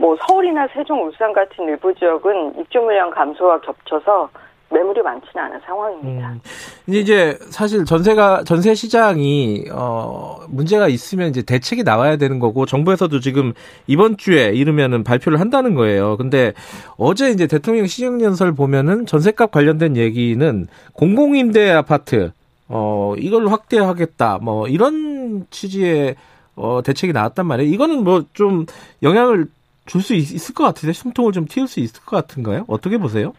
뭐 0.00 0.16
서울이나 0.26 0.66
세종, 0.74 1.04
울산 1.04 1.32
같은 1.32 1.64
일부 1.66 1.94
지역은 1.94 2.54
입주 2.58 2.78
물량 2.80 3.10
감소와 3.10 3.60
겹쳐서 3.60 4.30
매물이 4.72 5.02
많지는 5.02 5.44
않은 5.44 5.60
상황입니다. 5.66 6.30
음. 6.30 6.40
이제 6.86 7.36
사실 7.50 7.84
전세가 7.84 8.44
전세 8.44 8.74
시장이 8.74 9.66
어 9.72 10.38
문제가 10.48 10.88
있으면 10.88 11.28
이제 11.28 11.42
대책이 11.42 11.82
나와야 11.82 12.16
되는 12.16 12.38
거고 12.38 12.66
정부에서도 12.66 13.18
지금 13.20 13.52
이번 13.88 14.16
주에 14.16 14.52
이르면은 14.54 15.02
발표를 15.04 15.40
한다는 15.40 15.74
거예요. 15.74 16.16
근데 16.16 16.54
어제 16.96 17.30
이제 17.30 17.46
대통령 17.46 17.86
시정연설 17.86 18.52
보면은 18.52 19.06
전세값 19.06 19.50
관련된 19.50 19.96
얘기는 19.96 20.68
공공임대 20.94 21.70
아파트 21.72 22.30
어 22.68 23.14
이걸 23.18 23.48
확대하겠다 23.48 24.38
뭐 24.40 24.68
이런 24.68 25.46
취지의 25.50 26.14
어 26.54 26.80
대책이 26.84 27.12
나왔단 27.12 27.44
말이에요. 27.44 27.70
이거는 27.74 28.04
뭐 28.04 28.22
좀 28.34 28.66
영향을 29.02 29.46
줄 29.90 30.02
수 30.02 30.14
있을 30.14 30.54
것 30.54 30.62
같은데 30.62 30.92
숨통을 30.92 31.32
좀 31.32 31.46
틔울 31.46 31.66
수 31.66 31.80
있을 31.80 32.04
것 32.06 32.16
같은가요? 32.16 32.64
어떻게 32.68 32.96
보세요? 32.96 33.32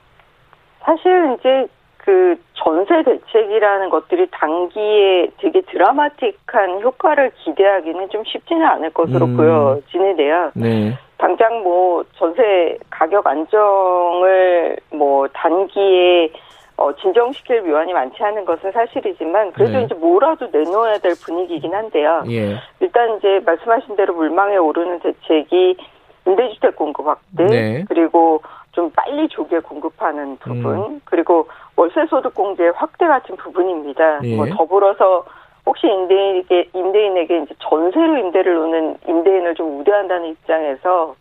사실 0.82 1.38
이제 1.40 1.68
그 1.98 2.36
전세 2.56 3.03
대책이라는 3.03 3.90
것들이 3.90 4.28
단기에 4.32 5.32
되게 5.38 5.61
드라마틱한 5.61 6.82
효과를 6.82 7.32
기대하기는 7.44 8.10
좀 8.10 8.23
쉽지는 8.26 8.65
않을 8.65 8.90
것으로 8.91 9.28
음. 9.28 9.38
보여지는데요. 9.38 10.52
네. 10.56 10.98
당장 11.18 11.64
뭐 11.64 12.03
전세 12.18 12.78
가격 12.90 13.26
안정을 13.28 14.78
뭐 14.91 15.28
단기에 15.30 16.32
어, 16.78 16.94
진정시킬 16.95 17.61
묘안이 17.61 17.94
많지 17.94 18.22
않은 18.23 18.44
것은 18.44 18.72
사실이지만 18.72 19.52
그래도 19.53 19.78
네. 19.78 19.84
이제 19.84 19.95
뭐라도 19.95 20.48
내놓아야 20.52 20.98
될 20.98 21.14
분위기이긴 21.23 21.73
한데요. 21.73 22.23
예. 22.30 22.57
일단 22.80 23.18
이제 23.18 23.40
말씀하신 23.45 23.95
대로 23.95 24.15
물망에 24.15 24.57
오르는 24.57 24.99
대책이 24.99 25.78
임대주택 26.32 26.76
공급 26.76 27.08
확대 27.08 27.45
네. 27.45 27.86
그리고 27.88 28.41
좀 28.72 28.90
빨리 28.95 29.28
조기에 29.28 29.60
공급하는 29.60 30.38
부분 30.38 30.78
음. 30.78 31.02
그리고 31.06 31.48
월세 31.76 32.06
소득 32.10 32.34
공제 32.34 32.70
확대 32.70 33.08
같은 33.08 33.36
부분입니다. 33.36 34.20
예. 34.24 34.36
뭐 34.36 34.45
더불어서 34.45 35.26
혹시 35.66 35.88
임대인에게 35.88 36.70
임대인에게 36.74 37.38
이제 37.40 37.56
전세로 37.60 38.18
임대를 38.18 38.53
놓는 38.53 38.98
임대인을 39.08 39.56
좀 39.56 39.80
우대한다는 39.80 40.30
입장에서 40.30 41.16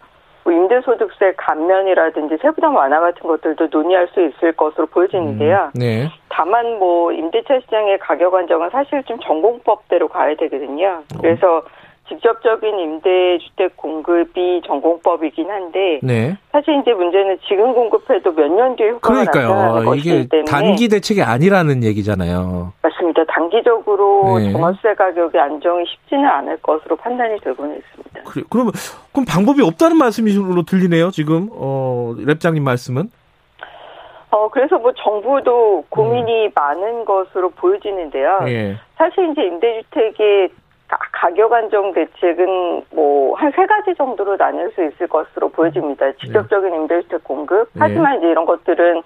뭐 0.44 0.52
임대소득세 0.52 1.34
감면이라든지 1.36 2.38
세부담 2.40 2.74
완화 2.74 3.00
같은 3.00 3.28
것들도 3.28 3.68
논의할 3.70 4.08
수 4.08 4.22
있을 4.22 4.52
것으로 4.52 4.86
보여지는데요. 4.86 5.70
네. 5.74 6.08
다만 6.30 6.78
뭐 6.78 7.12
임대차 7.12 7.60
시장의 7.60 7.98
가격 7.98 8.34
안정은 8.34 8.70
사실 8.70 9.02
좀 9.04 9.18
전공법대로 9.20 10.08
가야 10.08 10.34
되거든요. 10.36 11.02
그래서 11.20 11.62
직접적인 12.10 12.78
임대주택 12.78 13.76
공급이 13.76 14.60
전공법이긴 14.66 15.48
한데 15.48 16.00
네. 16.02 16.36
사실 16.52 16.78
이제 16.80 16.92
문제는 16.92 17.38
지금 17.48 17.72
공급해도 17.72 18.32
몇 18.32 18.48
년 18.50 18.74
뒤에 18.76 18.90
효과가 18.90 19.24
나타나는 19.24 19.84
것이기 19.86 20.28
때문에 20.28 20.44
단기 20.44 20.88
대책이 20.88 21.22
아니라는 21.22 21.84
얘기잖아요. 21.84 22.72
맞습니다. 22.82 23.24
단기적으로 23.28 24.38
네. 24.40 24.50
종합세 24.52 24.94
가격의 24.94 25.40
안정이 25.40 25.84
쉽지는 25.86 26.26
않을 26.28 26.56
것으로 26.58 26.96
판단이 26.96 27.38
되고는 27.40 27.76
있습니다. 27.78 28.22
그래, 28.24 28.44
그러면 28.50 28.72
그럼 29.12 29.24
방법이 29.24 29.62
없다는 29.62 29.96
말씀으로 29.96 30.62
들리네요. 30.64 31.10
지금 31.12 31.48
어, 31.52 32.14
랩장님 32.18 32.60
말씀은. 32.62 33.08
어 34.32 34.48
그래서 34.48 34.78
뭐 34.78 34.92
정부도 34.92 35.84
고민이 35.88 36.50
많은 36.54 37.04
것으로 37.04 37.50
보여지는데요. 37.50 38.38
음. 38.42 38.48
예. 38.48 38.76
사실 38.96 39.30
이제 39.32 39.42
임대주택의 39.42 40.50
가- 40.90 40.98
가격 41.12 41.52
안정 41.52 41.92
대책은 41.92 42.82
뭐 42.90 43.34
한 43.36 43.52
세 43.52 43.64
가지 43.66 43.94
정도로 43.94 44.36
나눌 44.36 44.70
수 44.72 44.82
있을 44.84 45.06
것으로 45.06 45.48
보여집니다. 45.50 46.12
직접적인 46.12 46.74
임대주택 46.74 47.22
공급. 47.24 47.68
네. 47.74 47.80
하지만 47.80 48.18
이제 48.18 48.28
이런 48.28 48.44
것들은 48.44 49.02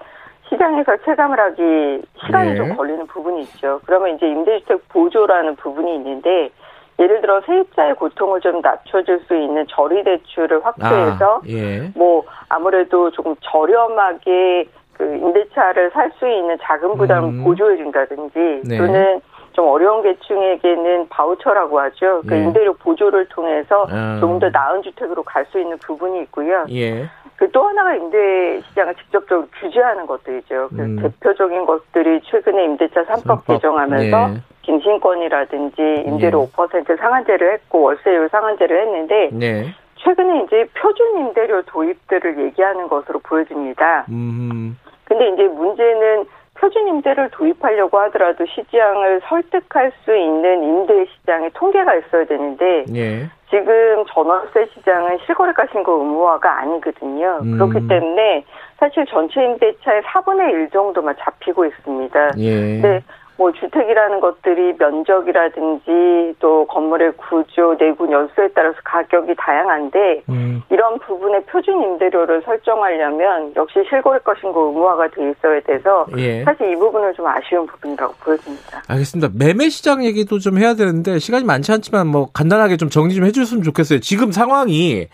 시장에서 0.49 0.97
체감을 1.05 1.39
하기 1.39 2.03
시간이 2.27 2.51
네. 2.51 2.57
좀 2.57 2.77
걸리는 2.77 3.07
부분이 3.07 3.43
있죠. 3.43 3.81
그러면 3.87 4.15
이제 4.17 4.27
임대주택 4.27 4.89
보조라는 4.89 5.57
부분이 5.57 5.95
있는데 5.97 6.51
예를 6.99 7.21
들어 7.21 7.41
세입자의 7.43 7.95
고통을 7.97 8.41
좀 8.41 8.61
낮춰줄 8.61 9.21
수 9.27 9.35
있는 9.35 9.67
저리 9.69 10.03
대출을 10.05 10.65
확대해서 10.65 11.37
아, 11.37 11.41
예. 11.49 11.91
뭐 11.97 12.23
아무래도 12.49 13.11
조금 13.11 13.35
저렴하게 13.41 14.67
그 14.93 15.05
임대차를 15.05 15.91
살 15.91 16.13
수 16.19 16.29
있는 16.29 16.57
자금 16.63 16.97
부담을 16.97 17.31
음. 17.31 17.45
보조해 17.45 17.77
준다든지 17.79 18.63
네. 18.69 18.79
또는 18.79 19.21
좀 19.55 19.69
어려운 19.69 20.03
계층에게는 20.03 21.09
바우처라고 21.09 21.81
하죠. 21.81 22.23
그 22.27 22.35
예. 22.35 22.43
임대료 22.43 22.75
보조를 22.75 23.29
통해서 23.29 23.87
아. 23.89 24.19
조금 24.21 24.39
더 24.39 24.51
나은 24.51 24.83
주택으로 24.83 25.23
갈 25.23 25.45
수 25.47 25.61
있는 25.61 25.77
부분이 25.79 26.21
있고요. 26.23 26.65
예. 26.71 27.05
그또 27.37 27.63
하나가 27.63 27.95
임대 27.95 28.61
시장을 28.69 28.95
직접적으로 28.95 29.47
규제하는 29.61 30.07
것들이죠. 30.07 30.69
그 30.75 30.83
음. 30.83 30.97
대표적인 30.97 31.67
것들이 31.67 32.21
최근에 32.25 32.65
임대차 32.65 33.03
3법 33.05 33.07
삼법. 33.27 33.47
개정하면서 33.47 34.29
네. 34.29 34.35
갱신권이라든지 34.63 36.05
임대료 36.07 36.43
예. 36.43 36.47
5% 36.57 36.99
상한제를 36.99 37.53
했고 37.53 37.83
월세율 37.83 38.29
상한제를 38.31 38.81
했는데 38.81 39.31
네. 39.33 39.75
최근에 39.97 40.45
이제 40.45 40.67
표준 40.75 41.19
임대료 41.19 41.63
도입들을 41.63 42.39
얘기하는 42.47 42.89
것으로 42.89 43.21
보여집니다. 43.21 44.07
음. 44.09 44.79
근데 45.05 45.29
이제 45.29 45.43
문제는 45.49 46.25
표준 46.55 46.87
임대를 46.89 47.31
도입하려고 47.31 47.99
하더라도 48.01 48.45
시장을 48.47 49.21
설득할 49.29 49.93
수 50.05 50.17
있는 50.17 50.63
임대 50.63 51.07
시장의 51.07 51.51
통계가 51.55 51.95
있어야 51.97 52.25
되는데 52.25 52.85
예. 52.95 53.29
지금 53.51 54.05
전월세 54.13 54.67
시장은 54.75 55.19
실거래가 55.27 55.67
신고 55.73 55.99
의무화가 55.99 56.61
아니거든요. 56.61 57.41
음. 57.43 57.53
그렇기 57.53 57.89
때문에 57.89 58.45
사실 58.79 59.05
전체 59.07 59.45
임대차의 59.45 60.03
4분의 60.03 60.51
1 60.53 60.71
정도만 60.71 61.15
잡히고 61.19 61.65
있습니다. 61.67 62.31
예. 62.39 62.81
근데 62.81 63.03
뭐 63.37 63.51
주택이라는 63.53 64.21
것들이 64.21 64.75
면적이라든지 64.79 66.37
또 66.39 66.67
건물의 66.67 67.13
구조, 67.17 67.77
내구 67.77 68.11
연수에 68.11 68.49
따라서 68.55 68.77
가격이 68.85 69.35
다양한데 69.37 70.23
음. 70.29 70.63
이런 70.71 70.99
부분의 71.01 71.45
표준 71.47 71.83
임대료를 71.83 72.43
설정하려면 72.45 73.53
역시 73.57 73.81
실거래 73.89 74.21
것인가 74.21 74.61
의무화가 74.61 75.09
돼 75.09 75.31
있어야 75.31 75.61
돼서 75.61 76.07
예. 76.17 76.45
사실 76.45 76.73
이 76.73 76.77
부분은 76.77 77.13
좀 77.15 77.27
아쉬운 77.27 77.67
부분이라고 77.67 78.15
보여집니다. 78.21 78.83
알겠습니다. 78.89 79.33
매매 79.37 79.69
시장 79.69 80.05
얘기도 80.05 80.39
좀 80.39 80.59
해야 80.59 80.75
되는데 80.75 81.19
시간이 81.19 81.45
많지 81.45 81.73
않지만 81.73 82.07
뭐 82.07 82.29
간단하게 82.33 82.77
좀 82.77 82.89
정리 82.89 83.15
좀 83.15 83.25
해줬으면 83.25 83.65
좋겠어요. 83.65 83.99
지금 83.99 84.31
상황이 84.31 85.09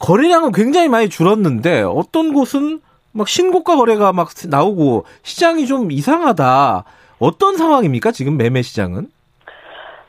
거래량은 0.00 0.52
굉장히 0.52 0.88
많이 0.88 1.08
줄었는데 1.08 1.82
어떤 1.82 2.34
곳은 2.34 2.80
막 3.12 3.26
신고가 3.26 3.76
거래가 3.76 4.12
막 4.12 4.28
나오고 4.48 5.04
시장이 5.22 5.66
좀 5.66 5.90
이상하다. 5.90 6.84
어떤 7.20 7.56
상황입니까? 7.56 8.10
지금 8.12 8.36
매매 8.36 8.62
시장은? 8.62 9.08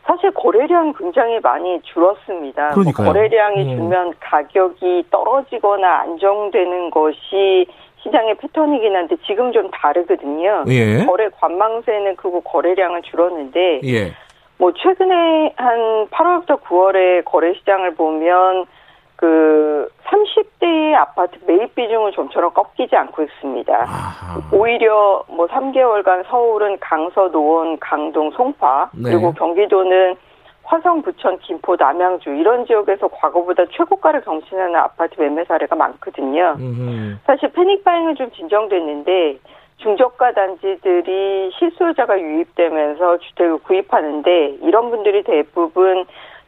사실 0.06 0.32
거래량이 0.32 0.94
굉장히 0.98 1.40
많이 1.40 1.80
줄었습니다. 1.84 2.66
뭐 2.68 2.74
그러니까요. 2.74 3.08
거래량이 3.08 3.62
음. 3.64 3.78
줄면 3.78 4.14
가격이 4.20 5.06
떨어지거나 5.12 6.00
안정되는 6.02 6.90
것이 6.90 7.68
시장의 8.04 8.36
패턴이긴 8.38 8.96
한데 8.96 9.16
지금 9.28 9.52
좀 9.52 9.70
다르거든요. 9.72 10.64
예. 10.70 11.06
거래 11.06 11.30
관망세는 11.40 12.16
크고 12.16 12.42
거래량은 12.42 13.04
줄었는데 13.04 13.82
예. 13.84 14.14
뭐 14.58 14.74
최근에 14.74 15.54
한 15.58 16.08
8월부터 16.08 16.62
9월에 16.62 17.24
거래 17.26 17.54
시장을 17.54 17.96
보면 17.96 18.66
그 19.20 19.90
30대의 20.06 20.96
아파트 20.96 21.38
매입 21.46 21.76
비중은 21.76 22.14
좀처럼 22.14 22.54
꺾이지 22.54 22.96
않고 22.96 23.24
있습니다. 23.24 23.88
오히려 24.54 25.22
뭐 25.28 25.46
3개월간 25.48 26.26
서울은 26.30 26.78
강서, 26.80 27.30
노원, 27.30 27.78
강동, 27.80 28.32
송파 28.32 28.92
네. 28.94 29.12
그리고 29.12 29.34
경기도는 29.34 30.16
화성, 30.64 31.02
부천, 31.02 31.40
김포, 31.40 31.76
남양주 31.76 32.30
이런 32.30 32.66
지역에서 32.66 33.10
과거보다 33.10 33.66
최고가를 33.72 34.22
경신하는 34.22 34.76
아파트 34.78 35.20
매매 35.20 35.44
사례가 35.44 35.76
많거든요. 35.76 36.56
음흠. 36.58 37.18
사실 37.26 37.52
패닉 37.52 37.84
바잉은 37.84 38.16
좀 38.16 38.32
진정됐는데 38.32 39.40
중저가 39.80 40.32
단지들이 40.32 41.52
실수요자가 41.60 42.18
유입되면서 42.18 43.18
주택을 43.18 43.58
구입하는데 43.64 44.60
이런 44.62 44.90
분들이 44.92 45.24
대부분 45.24 46.06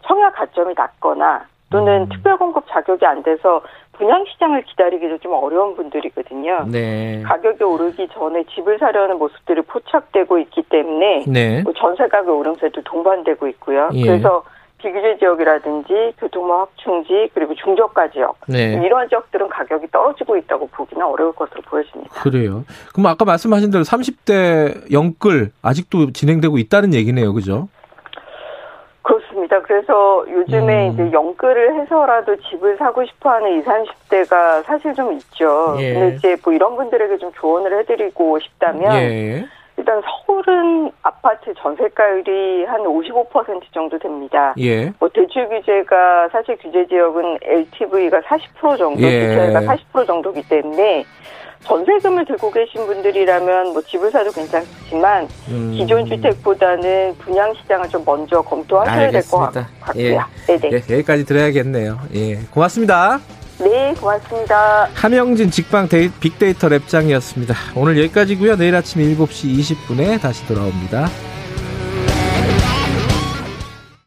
청약 0.08 0.36
가점이 0.36 0.74
낮거나 0.78 1.51
또는 1.72 2.10
특별 2.10 2.38
공급 2.38 2.66
자격이 2.70 3.06
안 3.06 3.24
돼서 3.24 3.62
분양 3.94 4.26
시장을 4.26 4.64
기다리기도 4.64 5.18
좀 5.20 5.34
어려운 5.34 5.76
분들이거든요. 5.76 6.66
네. 6.72 7.22
가격이 7.24 7.64
오르기 7.64 8.10
전에 8.14 8.44
집을 8.54 8.78
사려는 8.80 9.18
모습들이 9.18 9.62
포착되고 9.62 10.38
있기 10.40 10.64
때문에 10.64 11.26
네. 11.28 11.62
뭐 11.64 11.74
전세 11.74 12.08
가격 12.08 12.38
오름세도 12.38 12.82
동반되고 12.84 13.48
있고요. 13.48 13.90
예. 13.94 14.06
그래서 14.06 14.44
비규제 14.80 15.18
지역이라든지 15.20 16.14
교통망 16.18 16.62
확충지 16.62 17.30
그리고 17.34 17.54
중저가 17.54 18.10
지역 18.10 18.38
네. 18.48 18.82
이런 18.84 19.08
지역들은 19.08 19.50
가격이 19.50 19.88
떨어지고 19.92 20.38
있다고 20.38 20.68
보기는 20.68 21.06
어려울 21.06 21.34
것으로 21.34 21.62
보여집니다. 21.62 22.22
그래요. 22.24 22.64
그럼 22.92 23.06
아까 23.06 23.24
말씀하신 23.24 23.70
대로 23.70 23.84
30대 23.84 24.92
영끌 24.92 25.52
아직도 25.62 26.12
진행되고 26.14 26.58
있다는 26.58 26.96
얘기네요. 26.96 27.34
그죠? 27.34 27.68
그래서 29.72 30.26
요즘에 30.30 30.90
음. 30.90 30.94
이제 30.94 31.12
영끌을 31.14 31.80
해서라도 31.80 32.36
집을 32.36 32.76
사고 32.76 33.06
싶어하는 33.06 33.60
20, 33.60 33.66
30대가 33.66 34.66
사실 34.66 34.94
좀 34.94 35.14
있죠. 35.14 35.78
예. 35.80 35.94
근데 35.94 36.16
이제 36.18 36.36
뭐 36.44 36.52
이런 36.52 36.76
분들에게 36.76 37.18
좀 37.20 37.32
조언을 37.32 37.80
해드리고 37.80 38.38
싶다면 38.40 38.94
예. 38.96 39.46
일단 39.78 40.02
서울은 40.26 40.92
아파트 41.04 41.54
전세가율이 41.54 42.66
한 42.66 42.82
55% 42.82 43.62
정도 43.74 43.98
됩니다. 43.98 44.54
예. 44.60 44.92
뭐 45.00 45.08
대출 45.08 45.48
규제가 45.48 46.28
사실 46.34 46.58
규제 46.58 46.86
지역은 46.88 47.38
LTV가 47.42 48.20
40% 48.20 48.78
정도, 48.78 49.02
예. 49.02 49.22
주택가 49.22 49.62
40% 49.62 50.06
정도기 50.06 50.50
때문에 50.50 51.06
전세금을 51.64 52.26
들고 52.26 52.52
계신 52.52 52.86
분들이라면 52.86 53.74
뭐 53.74 53.82
집을 53.82 54.12
사도 54.12 54.32
괜찮지만 54.32 55.28
음. 55.50 55.72
기존 55.78 56.06
주택보다는 56.06 57.16
분양 57.20 57.54
시장을 57.54 57.90
좀 57.90 58.04
먼저 58.06 58.42
검토하셔야 58.42 59.12
될것 59.12 59.56
알겠습니다. 59.56 59.70
같고요. 59.80 60.24
네네. 60.48 60.70
예, 60.72 60.94
여기까지 60.96 61.26
들어야겠네요. 61.26 62.00
예. 62.16 62.36
고맙습니다. 62.52 63.20
네, 63.60 63.94
고맙습니다. 64.00 64.90
함영진 64.96 65.52
직방 65.52 65.88
데이, 65.88 66.10
빅데이터 66.20 66.68
lab장이었습니다. 66.68 67.54
오늘 67.76 67.98
여기까지고요. 68.00 68.56
내일 68.56 68.76
아침 68.76 69.02
7시 69.02 69.60
20분에 69.60 70.20
다시 70.20 70.46
돌아옵니다. 70.48 71.08